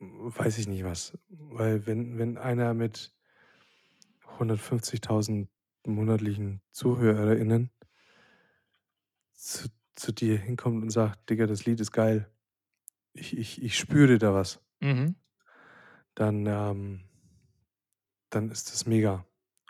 weiß 0.00 0.58
ich 0.58 0.68
nicht 0.68 0.84
was. 0.84 1.18
Weil 1.30 1.86
wenn 1.86 2.18
wenn 2.18 2.38
einer 2.38 2.74
mit 2.74 3.12
150.000 4.38 5.48
monatlichen 5.86 6.60
ZuhörerInnen 6.72 7.70
zu 9.36 9.68
zu 9.96 10.12
dir 10.12 10.38
hinkommt 10.38 10.82
und 10.82 10.90
sagt: 10.90 11.28
„Digga, 11.30 11.46
das 11.46 11.64
Lied 11.66 11.80
ist 11.80 11.92
geil. 11.92 12.30
Ich 13.14 13.36
ich 13.38 13.62
ich 13.62 13.78
spüre 13.78 14.18
da 14.18 14.34
was.“ 14.34 14.60
Mhm. 14.80 15.16
Dann, 16.16 16.46
ähm 16.46 17.00
dann 18.30 18.50
ist 18.50 18.72
das 18.72 18.86
mega. 18.86 19.26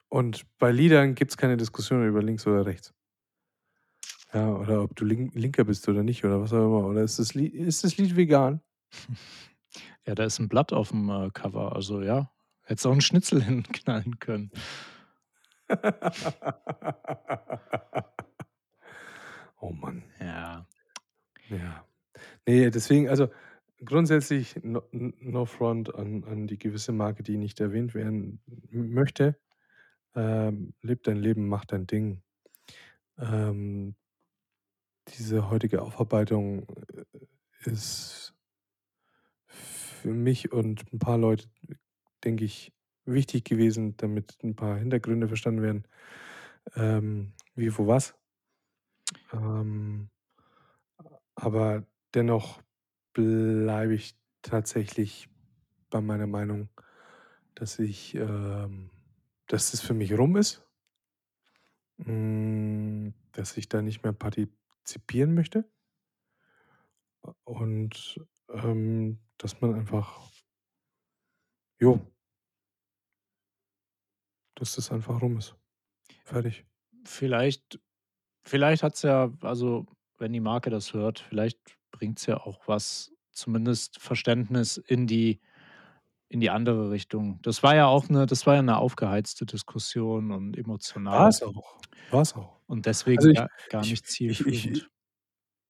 Und 0.08 0.46
bei 0.58 0.70
Liedern 0.70 1.14
gibt's 1.14 1.36
keine 1.36 1.56
Diskussion 1.56 2.06
über 2.06 2.22
links 2.22 2.46
oder 2.46 2.66
rechts. 2.66 2.92
Ja, 4.32 4.54
oder 4.54 4.82
ob 4.84 4.94
du 4.96 5.04
Lin 5.04 5.30
Linker 5.34 5.64
bist 5.64 5.88
oder 5.88 6.02
nicht 6.04 6.24
oder 6.24 6.40
was 6.40 6.52
auch 6.52 6.64
immer. 6.66 6.86
Oder 6.86 7.02
ist 7.02 7.18
das 7.18 7.34
Lie 7.34 7.46
ist 7.48 7.82
das 7.84 7.96
Lied 7.96 8.16
vegan? 8.16 8.60
Ja, 10.06 10.16
da 10.16 10.24
ist 10.24 10.40
'n 10.40 10.48
Blatt 10.48 10.72
auf'm, 10.72 11.10
äh, 11.28 11.32
Cover, 11.32 11.76
also 11.76 12.02
ja. 12.02 12.32
Hättest 12.64 12.86
auch 12.86 12.94
'n 12.94 13.02
Schnitzel 13.02 13.42
hinknallen 13.44 14.20
können. 14.20 14.52
Oh 19.60 19.70
Mann. 19.72 20.04
Ja. 20.20 20.66
Ja. 21.50 21.86
Ne, 22.46 22.70
deswegen 22.70 23.08
also 23.10 23.28
grundsätzlich 23.84 24.56
no 24.62 24.82
no 24.92 25.46
front 25.46 25.94
an 25.94 26.24
an 26.24 26.46
die 26.48 26.58
gewisse 26.58 26.92
Marke, 26.92 27.22
die 27.24 27.38
nicht 27.38 27.60
erwähnt 27.60 27.94
werden 27.94 28.40
möchte. 28.70 29.36
Ähm, 30.16 30.74
lebe 30.82 31.02
dein 31.04 31.18
Leben, 31.18 31.48
mach 31.48 31.66
dein 31.66 31.86
Ding. 31.86 32.22
Ähm 33.18 33.94
diese 35.18 35.50
heutige 35.50 35.82
Aufarbeitung, 35.82 36.66
äh, 37.64 37.70
ist 37.70 38.34
für 39.46 40.12
mich 40.12 40.52
und 40.52 40.92
'n 40.92 40.98
paar 40.98 41.18
Leute, 41.18 41.48
denke 42.24 42.44
ich, 42.44 42.72
wichtig 43.04 43.44
gewesen, 43.44 43.96
damit 43.98 44.36
'n 44.42 44.56
paar 44.56 44.78
Hintergründe 44.78 45.28
verstanden 45.28 45.62
werden, 45.62 45.84
ähm, 46.76 47.34
wie, 47.56 47.76
wo, 47.78 47.86
was. 47.86 48.14
Ähm, 49.32 50.10
aber 51.36 51.84
dennoch 52.14 52.62
bleibe 53.12 53.94
ich 53.94 54.16
tatsächlich 54.42 55.28
bei 55.90 56.00
meiner 56.00 56.26
Meinung, 56.26 56.68
dass 57.54 57.78
ich, 57.78 58.14
ähm 58.16 58.90
dass 59.48 59.72
das 59.72 59.80
für 59.80 59.94
mich 59.94 60.16
rum 60.18 60.36
ist. 60.36 60.64
Hm, 61.98 63.12
dass 63.32 63.56
ich 63.56 63.68
da 63.68 63.82
nicht 63.82 64.02
mehr 64.02 64.12
partizipieren 64.90 65.34
möchte. 65.34 65.64
Und, 67.44 68.20
ähm, 68.48 69.18
dass 69.38 69.60
man 69.60 69.74
einfach 69.74 70.30
jo 71.80 72.00
dass 74.56 74.74
das 74.74 74.90
einfach 74.90 75.22
rum 75.22 75.38
ist. 75.38 75.56
Fertig. 76.24 76.66
Vielleicht 77.04 77.80
vielleicht 78.44 78.82
hat's 78.82 79.02
ja 79.02 79.32
also, 79.42 79.86
wenn 80.18 80.32
die 80.32 80.40
Marke 80.40 80.70
das 80.70 80.92
hört, 80.92 81.20
vielleicht 81.20 81.58
bringt's 81.90 82.26
ja 82.26 82.38
auch 82.38 82.66
was, 82.68 83.12
zumindest 83.30 84.00
Verständnis 84.00 84.76
in 84.76 85.06
die 85.06 85.40
in 86.30 86.40
die 86.40 86.50
andere 86.50 86.90
Richtung. 86.92 87.40
Das 87.42 87.62
war 87.64 87.76
ja 87.76 87.86
auch 87.88 88.08
'ne 88.10 88.26
das 88.26 88.46
war 88.46 88.56
ja 88.56 88.62
'ne 88.62 88.78
aufgeheizte 88.78 89.46
Diskussion 89.46 90.32
und 90.32 90.56
emotional. 90.58 91.30
War's 91.30 91.42
auch, 91.42 91.80
war's 92.08 92.34
auch. 92.36 92.60
Und 92.66 92.86
Also, 93.16 93.28
deswegen 93.28 93.30
ich 93.30 93.40
ga 93.40 93.48
gar 93.68 93.84
ich 93.84 93.96
nicht 93.96 94.06
ich 94.26 94.46
ich 94.46 94.68
zielführend. 94.68 94.90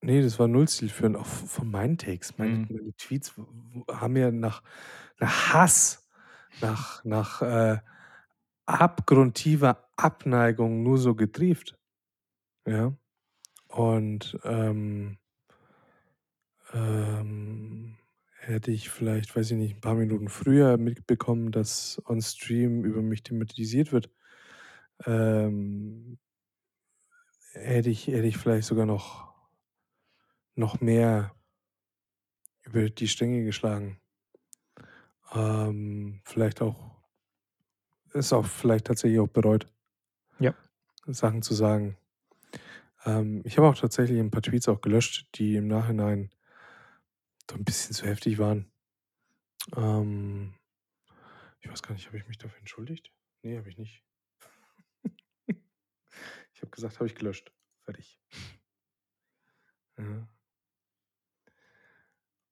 ne, 0.02 0.22
das 0.22 0.38
war 0.38 0.48
null 0.48 0.68
zielführend, 0.68 1.16
auch 1.16 1.26
von 1.26 1.70
meinen 1.70 1.98
Takes. 1.98 2.38
Meine 2.38 2.58
Mhm. 2.58 2.70
meine 2.70 2.94
Tweets 2.96 3.34
haben 3.90 4.16
ja 4.16 4.30
nach 4.32 4.62
nach 5.20 5.54
Hass, 5.54 6.08
nach 6.60 7.04
nach, 7.04 7.42
äh, 7.42 7.78
abgrundtiefer 8.66 9.90
Abneigung 9.96 10.82
nur 10.84 10.98
so 10.98 11.14
getrieft, 11.16 11.78
ja? 12.66 12.94
Und, 13.68 14.38
ähm 14.44 15.18
ähm, 16.72 17.96
hätte 18.40 18.70
ich 18.70 18.88
vielleicht, 18.90 19.36
weiß 19.36 19.50
ich 19.52 19.56
nicht, 19.58 19.74
'n 19.76 19.80
paar 19.82 19.94
Minuten 19.94 20.28
früher 20.28 20.78
mitbekommen, 20.78 21.52
dass 21.52 22.00
on 22.06 22.22
Stream 22.22 22.84
über 22.84 23.02
mich 23.02 23.22
thematisiert 23.22 23.92
wird, 23.92 24.10
ähm 25.06 26.18
hätte 27.54 27.90
ich 27.90 28.06
hätte 28.06 28.26
ich 28.28 28.36
vielleicht 28.36 28.66
sogar 28.68 28.86
noch 28.86 29.30
noch 30.56 30.80
mehr 30.80 31.32
über 32.64 32.90
die 32.90 33.08
Stränge 33.08 33.44
geschlagen. 33.44 34.00
Ähm, 35.34 36.20
vielleicht 36.24 36.62
auch 36.62 37.00
es 38.14 38.32
auch 38.32 38.46
vielleicht 38.46 38.86
tatsächlich 38.86 39.20
auch 39.20 39.28
bereut 39.28 39.70
Ja. 40.40 40.54
Sachen 41.06 41.42
zu 41.42 41.54
sagen. 41.54 41.96
Ähm, 43.04 43.42
ich 43.44 43.56
habe 43.58 43.68
auch 43.68 43.76
tatsächlich 43.78 44.18
'n 44.18 44.30
paar 44.30 44.42
Tweets 44.42 44.68
auch 44.68 44.80
gelöscht, 44.80 45.28
die 45.36 45.56
im 45.56 45.68
Nachhinein 45.68 46.30
doch 47.50 47.58
'n 47.58 47.64
bisschen 47.64 47.94
zu 47.94 48.06
heftig 48.06 48.38
waren. 48.38 48.70
Ähm 49.76 50.54
ich 51.62 51.70
weiß 51.70 51.82
gar 51.82 51.92
nicht, 51.94 52.06
habe 52.06 52.16
ich 52.16 52.26
mich 52.26 52.38
dafür 52.38 52.58
entschuldigt? 52.60 53.12
Ne, 53.42 53.58
habe 53.58 53.68
ich 53.68 53.76
nicht. 53.78 54.02
Ich 56.54 56.62
habe 56.62 56.70
gesagt: 56.72 56.96
„Habe 56.96 57.06
ich 57.06 57.14
gelöscht.“ 57.16 57.52
Fertig. 57.84 58.16
Ja. 59.98 60.30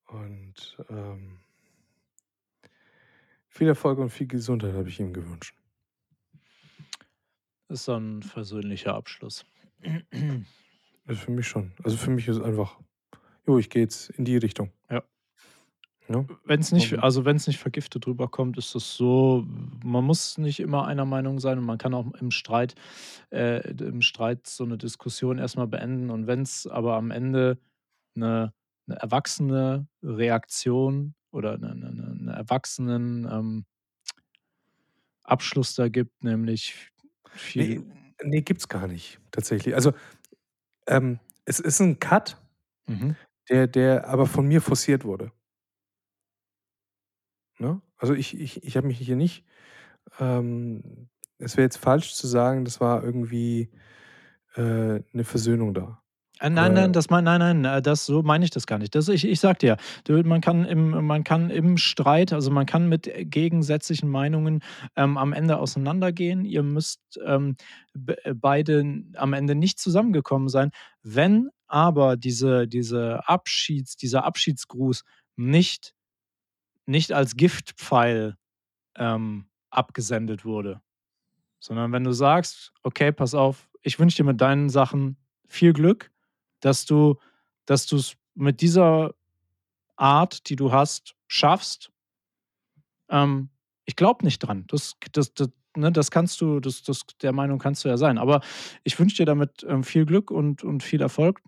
Und, 0.07 0.77
ähm 0.89 1.39
Viel 3.51 3.69
Erfolg 3.69 3.99
und 3.99 4.11
viel 4.11 4.27
Gesundheit 4.27 4.75
habe 4.75 4.89
ich 4.91 5.01
ihm 5.01 5.13
gewünscht. 5.13 5.55
Ist 7.71 7.85
so 7.85 7.93
'n 7.95 8.23
versöhnlicher 8.23 8.95
Abschluss. 8.95 9.45
Also, 11.07 11.21
für 11.21 11.31
mich 11.31 11.47
schon. 11.49 11.73
Also, 11.85 11.97
für 11.97 12.11
mich 12.11 12.29
ist 12.29 12.41
einfach: 12.41 12.79
„Jo, 13.49 13.59
ich 13.59 13.71
gehe 13.71 13.81
jetzt 13.83 14.11
in 14.11 14.27
die 14.27 14.37
Richtung.“ 14.37 14.73
Ja. 14.91 15.03
Ne? 16.09 16.29
Wenn's 16.45 16.73
nicht 16.73 16.93
Und 16.93 17.03
also, 17.03 17.25
wenn's 17.25 17.47
nicht 17.47 17.59
vergiftet 17.59 18.07
rüberkommt, 18.07 18.59
ist 18.59 18.75
das 18.75 18.95
so 18.97 19.47
man 19.83 20.05
muss 20.05 20.37
nicht 20.39 20.61
immer 20.61 20.87
einer 20.87 21.05
Meinung 21.07 21.39
sein 21.41 21.59
und 21.59 21.65
man 21.65 21.79
kann 21.79 21.95
auch 21.95 22.13
im 22.21 22.31
Streit 22.31 22.75
äh, 23.31 23.71
im 23.73 24.03
Streit 24.03 24.47
so 24.47 24.65
'ne 24.67 24.79
Diskussion 24.79 25.39
erst 25.39 25.57
mal 25.57 25.67
beenden. 25.67 26.11
Und 26.11 26.27
wenn's 26.27 26.67
aber 26.67 26.97
am 26.97 27.11
Ende 27.11 27.59
'ne 28.15 28.53
'ne 28.87 28.97
erwachsene 28.97 29.89
Reaktion 30.03 31.15
oder 31.33 31.59
'ne 31.59 31.75
'ne 31.75 31.93
'ne 31.93 32.15
'ne 32.25 32.33
erwachsenen, 32.33 33.27
ähm 33.31 33.65
Abschluss 35.25 35.75
da 35.75 35.89
gibt, 35.89 36.25
nämlich 36.25 36.91
viel 37.35 37.85
ne, 38.23 38.43
gibt's 38.43 38.69
gar 38.69 38.87
nicht 38.89 39.21
tatsächlich. 39.31 39.75
Also, 39.75 39.93
ähm, 40.89 41.21
es 41.47 41.61
ist 41.61 41.81
'n 41.81 41.99
Cut, 42.01 42.39
Mhm. 42.89 43.19
Der 43.51 43.67
der 43.67 44.09
aber 44.09 44.27
von 44.27 44.47
mir 44.47 44.61
forciert 44.63 45.05
wurde. 45.05 45.33
Ne? 47.61 47.81
Also, 47.97 48.15
ich 48.15 48.39
ich 48.39 48.63
ich 48.65 48.77
habe 48.77 48.87
mich 48.87 48.99
hier 48.99 49.17
nicht 49.17 49.45
ähm, 50.21 51.09
es 51.39 51.57
wäre 51.57 51.65
jetzt 51.67 51.79
falsch 51.79 52.15
zu 52.15 52.27
sagen, 52.29 52.65
das 52.65 52.81
war 52.81 53.05
irgendwie, 53.05 53.71
äh, 54.57 55.01
'ne 55.13 55.25
Versöhnung 55.25 55.75
da. 55.75 56.03
Äh, 56.41 56.51
nein, 56.51 56.73
nein, 56.73 56.93
das 56.93 57.11
mein 57.11 57.25
nein, 57.25 57.41
nein, 57.41 57.65
äh, 57.65 57.83
das 57.83 58.07
so 58.07 58.23
meine 58.23 58.45
ich 58.45 58.51
das 58.51 58.67
gar 58.67 58.79
nicht. 58.79 58.95
Das 58.95 59.09
ich 59.09 59.25
ich 59.27 59.41
sage 59.41 59.59
dir, 59.59 60.23
man 60.25 60.41
kann 60.41 60.65
im 60.65 60.91
man 61.07 61.25
kann 61.25 61.51
im 61.51 61.77
Streit 61.77 62.33
also, 62.33 62.51
man 62.51 62.67
kann 62.67 62.89
mit 62.89 63.11
gegensätzlichen 63.31 64.09
Meinungen, 64.09 64.61
ähm, 64.97 65.17
am 65.17 65.33
Ende 65.33 65.59
auseinandergehen. 65.59 66.45
Ihr 66.45 66.63
müsst, 66.63 67.01
ähm, 67.27 67.57
be 67.95 68.17
beide 68.35 68.85
am 69.17 69.33
Ende 69.33 69.55
nicht 69.57 69.79
zusammengekommen 69.81 70.49
sein. 70.49 70.71
Wenn 71.03 71.49
aber 71.69 72.17
diese 72.17 72.69
diese 72.69 73.29
Abschieds 73.29 73.97
dieser 73.97 74.25
Abschiedsgruß 74.25 75.05
nicht 75.37 75.95
nicht 76.87 77.13
als 77.13 77.37
Giftpfeil, 77.37 78.37
ähm, 78.97 79.47
abgesendet 79.71 80.45
wurde, 80.45 80.83
sondern 81.61 81.93
wenn 81.93 82.05
du 82.05 82.13
sagst: 82.13 82.73
„Okay, 82.85 83.13
pass 83.13 83.35
auf, 83.35 83.71
ich 83.83 83.99
wünsche 84.01 84.19
dir 84.19 84.25
mit 84.25 84.41
deinen 84.41 84.71
Sachen 84.71 85.17
viel 85.49 85.73
Glück, 85.75 86.13
dass 86.61 86.87
du 86.87 87.17
dass 87.67 87.87
du's 87.87 88.17
mit 88.35 88.61
dieser 88.63 89.15
Art, 89.97 90.49
die 90.51 90.57
du 90.57 90.73
hast, 90.73 91.17
schaffst. 91.29 91.91
Ähm, 93.11 93.51
ich 93.87 93.97
glaube 93.97 94.25
nicht 94.25 94.41
dran. 94.41 94.65
Das 94.69 94.95
das 95.13 95.33
das 95.35 95.49
ne, 95.77 95.93
das 95.93 96.11
kannst 96.11 96.41
du 96.41 96.61
das 96.61 96.83
das 96.83 97.03
der 97.23 97.33
Meinung 97.33 97.59
kannst 97.59 97.85
du 97.85 97.89
ja 97.89 97.97
sein. 97.97 98.19
Aber 98.19 98.41
ich 98.85 98.99
wünsche 98.99 99.17
dir 99.17 99.27
damit, 99.27 99.65
ähm, 99.69 99.85
viel 99.85 100.05
Glück 100.07 100.31
und 100.31 100.65
und 100.65 100.83
viel 100.83 101.01
Erfolg.“ 101.01 101.41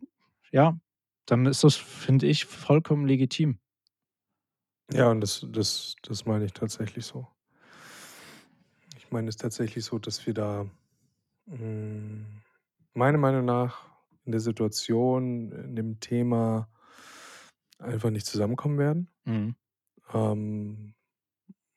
Ja, 0.53 0.79
dann 1.27 1.47
ist 1.47 1.63
das, 1.65 1.77
finde 1.77 2.27
ich, 2.27 2.45
vollkommen 2.45 3.07
legitim. 3.07 3.61
Ja, 4.93 5.11
und 5.11 5.21
das 5.21 5.47
das 5.51 5.95
das 6.03 6.27
meine 6.27 6.45
ich 6.45 6.53
tatsächlich 6.53 7.07
so. 7.07 7.27
Ich 8.97 9.11
meine 9.11 9.29
es 9.29 9.37
tatsächlich 9.37 9.85
so, 9.85 9.99
dass 9.99 10.27
wir 10.27 10.35
da, 10.35 10.67
hm, 11.49 12.27
meiner 12.95 13.19
Meinung 13.19 13.45
nach 13.45 13.87
in 14.25 14.33
der 14.33 14.41
Situation, 14.41 15.53
in 15.53 15.77
dem 15.77 16.01
Thema 16.01 16.69
einfach 17.79 18.11
nicht 18.11 18.27
zusammenkommen 18.27 18.79
werden. 18.79 19.09
Mhm. 19.25 19.55
Ähm, 20.13 20.95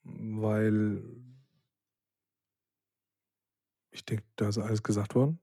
weil 0.04 1.02
ich 3.90 4.04
denke, 4.04 4.24
da 4.36 4.48
ist 4.48 4.58
alles 4.58 4.82
gesagt 4.82 5.14
worden. 5.14 5.40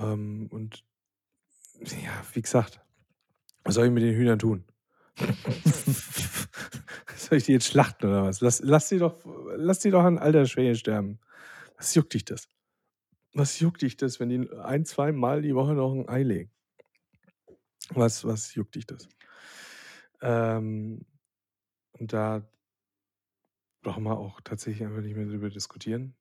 Ähm, 0.00 0.48
und 0.50 0.84
ja, 1.80 2.12
wie 2.32 2.42
gesagt, 2.42 2.80
was 3.64 3.74
soll 3.76 3.86
ich 3.86 3.92
mit 3.92 4.02
den 4.04 4.14
Hühnern 4.16 4.38
tun? 4.38 4.64
Soll 7.16 7.38
ich 7.38 7.44
die 7.44 7.52
jetzt 7.52 7.66
schlachten 7.66 8.06
oder 8.06 8.24
was? 8.24 8.40
Lass 8.40 8.60
lass 8.62 8.88
die 8.88 8.98
doch 8.98 9.18
lass 9.56 9.80
die 9.80 9.90
doch 9.90 10.04
an 10.04 10.18
Altersschwäche 10.18 10.76
sterben. 10.76 11.18
Was 11.76 11.94
juckt 11.94 12.14
dich 12.14 12.24
das? 12.24 12.48
Was 13.34 13.60
juckt 13.60 13.82
dich 13.82 13.96
das, 13.96 14.18
wenn 14.20 14.28
die 14.30 14.50
ein 14.62 14.84
zweimal 14.86 15.42
die 15.42 15.54
Woche 15.54 15.74
noch 15.74 15.92
'n 15.94 16.08
Ei 16.08 16.22
legen? 16.24 16.50
Was 17.94 18.24
was 18.24 18.54
juckt 18.54 18.74
dich 18.76 18.86
das? 18.86 19.08
Ähm, 20.20 21.04
und 21.92 22.12
da 22.12 22.42
brauchen 23.82 24.04
wir 24.04 24.16
auch 24.18 24.40
tatsächlich 24.40 24.86
einfach 24.86 25.02
nicht 25.02 25.16
mehr 25.16 25.26
drüber 25.26 25.50
diskutieren. 25.50 26.14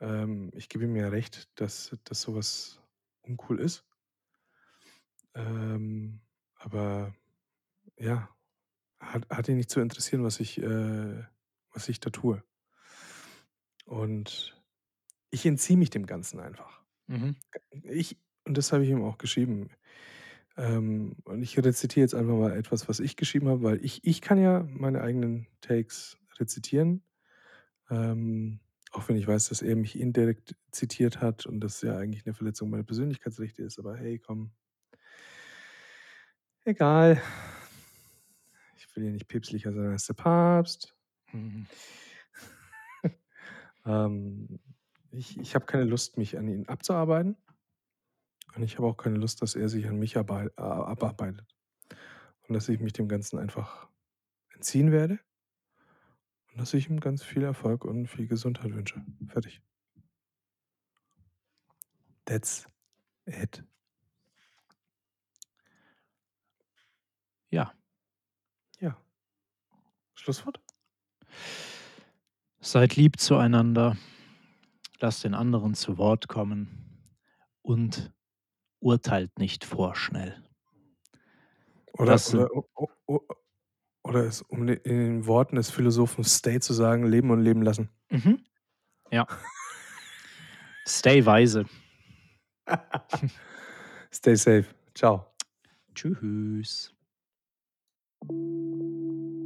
Ähm, 0.00 0.50
ich 0.54 0.68
gebe 0.68 0.84
ihm 0.84 0.96
ja 0.96 1.08
recht, 1.08 1.48
dass 1.60 1.96
dass 2.04 2.22
so 2.22 2.34
was 2.34 2.80
uncool 3.22 3.60
ist. 3.60 3.84
Ähm, 5.34 6.20
aber 6.56 7.14
ja, 7.98 8.30
hat 9.00 9.28
hat 9.30 9.48
ihn 9.48 9.56
nicht 9.56 9.70
zu 9.70 9.80
interessieren, 9.80 10.24
was 10.24 10.40
ich 10.40 10.58
äh, 10.62 11.24
was 11.72 11.88
ich 11.88 12.00
da 12.00 12.10
tue. 12.10 12.42
Und 13.86 14.60
ich 15.30 15.46
entziehe 15.46 15.78
mich 15.78 15.90
dem 15.90 16.06
Ganzen 16.06 16.40
einfach. 16.40 16.82
Mhm. 17.08 17.40
Ich 17.84 18.18
und 18.46 18.58
das 18.58 18.72
habe 18.72 18.84
ich 18.84 18.90
ihm 18.90 19.02
auch 19.04 19.18
geschrieben. 19.18 19.70
Ähm, 20.56 21.16
und 21.24 21.42
ich 21.42 21.58
rezitiere 21.58 22.04
jetzt 22.04 22.14
einfach 22.14 22.36
mal 22.36 22.52
etwas, 22.56 22.88
was 22.88 23.00
ich 23.00 23.16
geschrieben 23.16 23.48
habe, 23.48 23.62
weil 23.64 23.84
ich 23.84 24.04
ich 24.04 24.20
kann 24.22 24.38
ja 24.40 24.62
meine 24.70 25.02
eigenen 25.02 25.46
Takes 25.62 26.18
rezitieren, 26.38 27.04
ähm, 27.90 28.60
auch 28.92 29.08
wenn 29.08 29.16
ich 29.16 29.26
weiß, 29.28 29.48
dass 29.50 29.62
er 29.62 29.76
mich 29.76 29.98
indirekt 30.00 30.56
zitiert 30.72 31.20
hat 31.22 31.46
und 31.46 31.60
das 31.60 31.82
ja 31.82 31.96
eigentlich 31.98 32.26
'ne 32.26 32.34
Verletzung 32.34 32.70
meiner 32.70 32.84
Persönlichkeitsrechte 32.84 33.62
ist, 33.64 33.78
aber 33.80 33.96
hey, 33.96 34.18
komm. 34.20 34.52
Egal. 36.64 37.22
Ich 38.76 38.94
will 38.94 39.04
hier 39.04 39.12
nicht 39.12 39.28
päpstlicher 39.28 39.72
sein 39.72 39.86
als 39.90 40.06
der 40.06 40.14
Papst. 40.14 40.94
Mhm. 41.32 41.66
Ähm, 43.86 44.60
ich 45.10 45.38
ich 45.38 45.54
habe 45.54 45.64
keine 45.64 45.84
Lust, 45.84 46.18
mich 46.18 46.36
an 46.36 46.46
ihn 46.48 46.68
abzuarbeiten. 46.68 47.38
Und 48.54 48.62
ich 48.62 48.76
habe 48.76 48.86
auch 48.86 48.98
keine 48.98 49.16
Lust, 49.16 49.40
dass 49.40 49.54
er 49.54 49.70
sich 49.70 49.86
an 49.86 49.98
mich 49.98 50.18
a 50.18 50.20
abarbeitet. 50.20 51.56
Und 52.46 52.54
dass 52.54 52.68
ich 52.68 52.78
mich 52.78 52.92
dem 52.92 53.08
Ganzen 53.08 53.38
einfach 53.38 53.88
entziehen 54.50 54.92
werde. 54.92 55.18
Und 56.50 56.60
dass 56.60 56.74
ich 56.74 56.90
ihm 56.90 57.00
ganz 57.00 57.22
viel 57.22 57.42
Erfolg 57.42 57.86
und 57.86 58.06
viel 58.06 58.26
Gesundheit 58.26 58.74
wünsche. 58.74 59.02
Fertig. 59.28 59.62
That's 62.26 62.68
it. 63.24 63.64
Ja. 67.52 67.74
Ja. 68.80 68.96
Schlusswort? 70.16 70.60
Seid 72.62 72.96
lieb 72.96 73.18
zueinander. 73.18 73.96
Lasst 75.00 75.24
den 75.24 75.34
anderen 75.34 75.74
zu 75.74 75.96
Wort 75.96 76.28
kommen 76.28 76.68
und 77.62 78.12
urteilt 78.80 79.38
nicht 79.38 79.64
vorschnell. 79.64 80.42
Oder 81.98 82.12
Das 82.12 82.34
oder 82.34 82.48
oder 84.04 84.24
es 84.26 84.42
um 84.42 84.66
in 84.68 84.80
den 84.84 85.26
Worten 85.26 85.56
des 85.56 85.70
Philosophen 85.70 86.24
Stay 86.24 86.60
zu 86.60 86.72
sagen: 86.72 87.06
„Leben 87.06 87.30
und 87.30 87.40
leben 87.40 87.62
lassen.“ 87.62 87.90
Mhm. 88.10 88.40
Ja. 89.10 89.26
Stay 90.86 91.24
weise. 91.24 91.66
Stay 94.12 94.36
safe. 94.36 94.66
Tschau. 94.94 95.26
Tschüss. 95.94 96.92
Thank 98.28 98.32
you. 98.32 99.39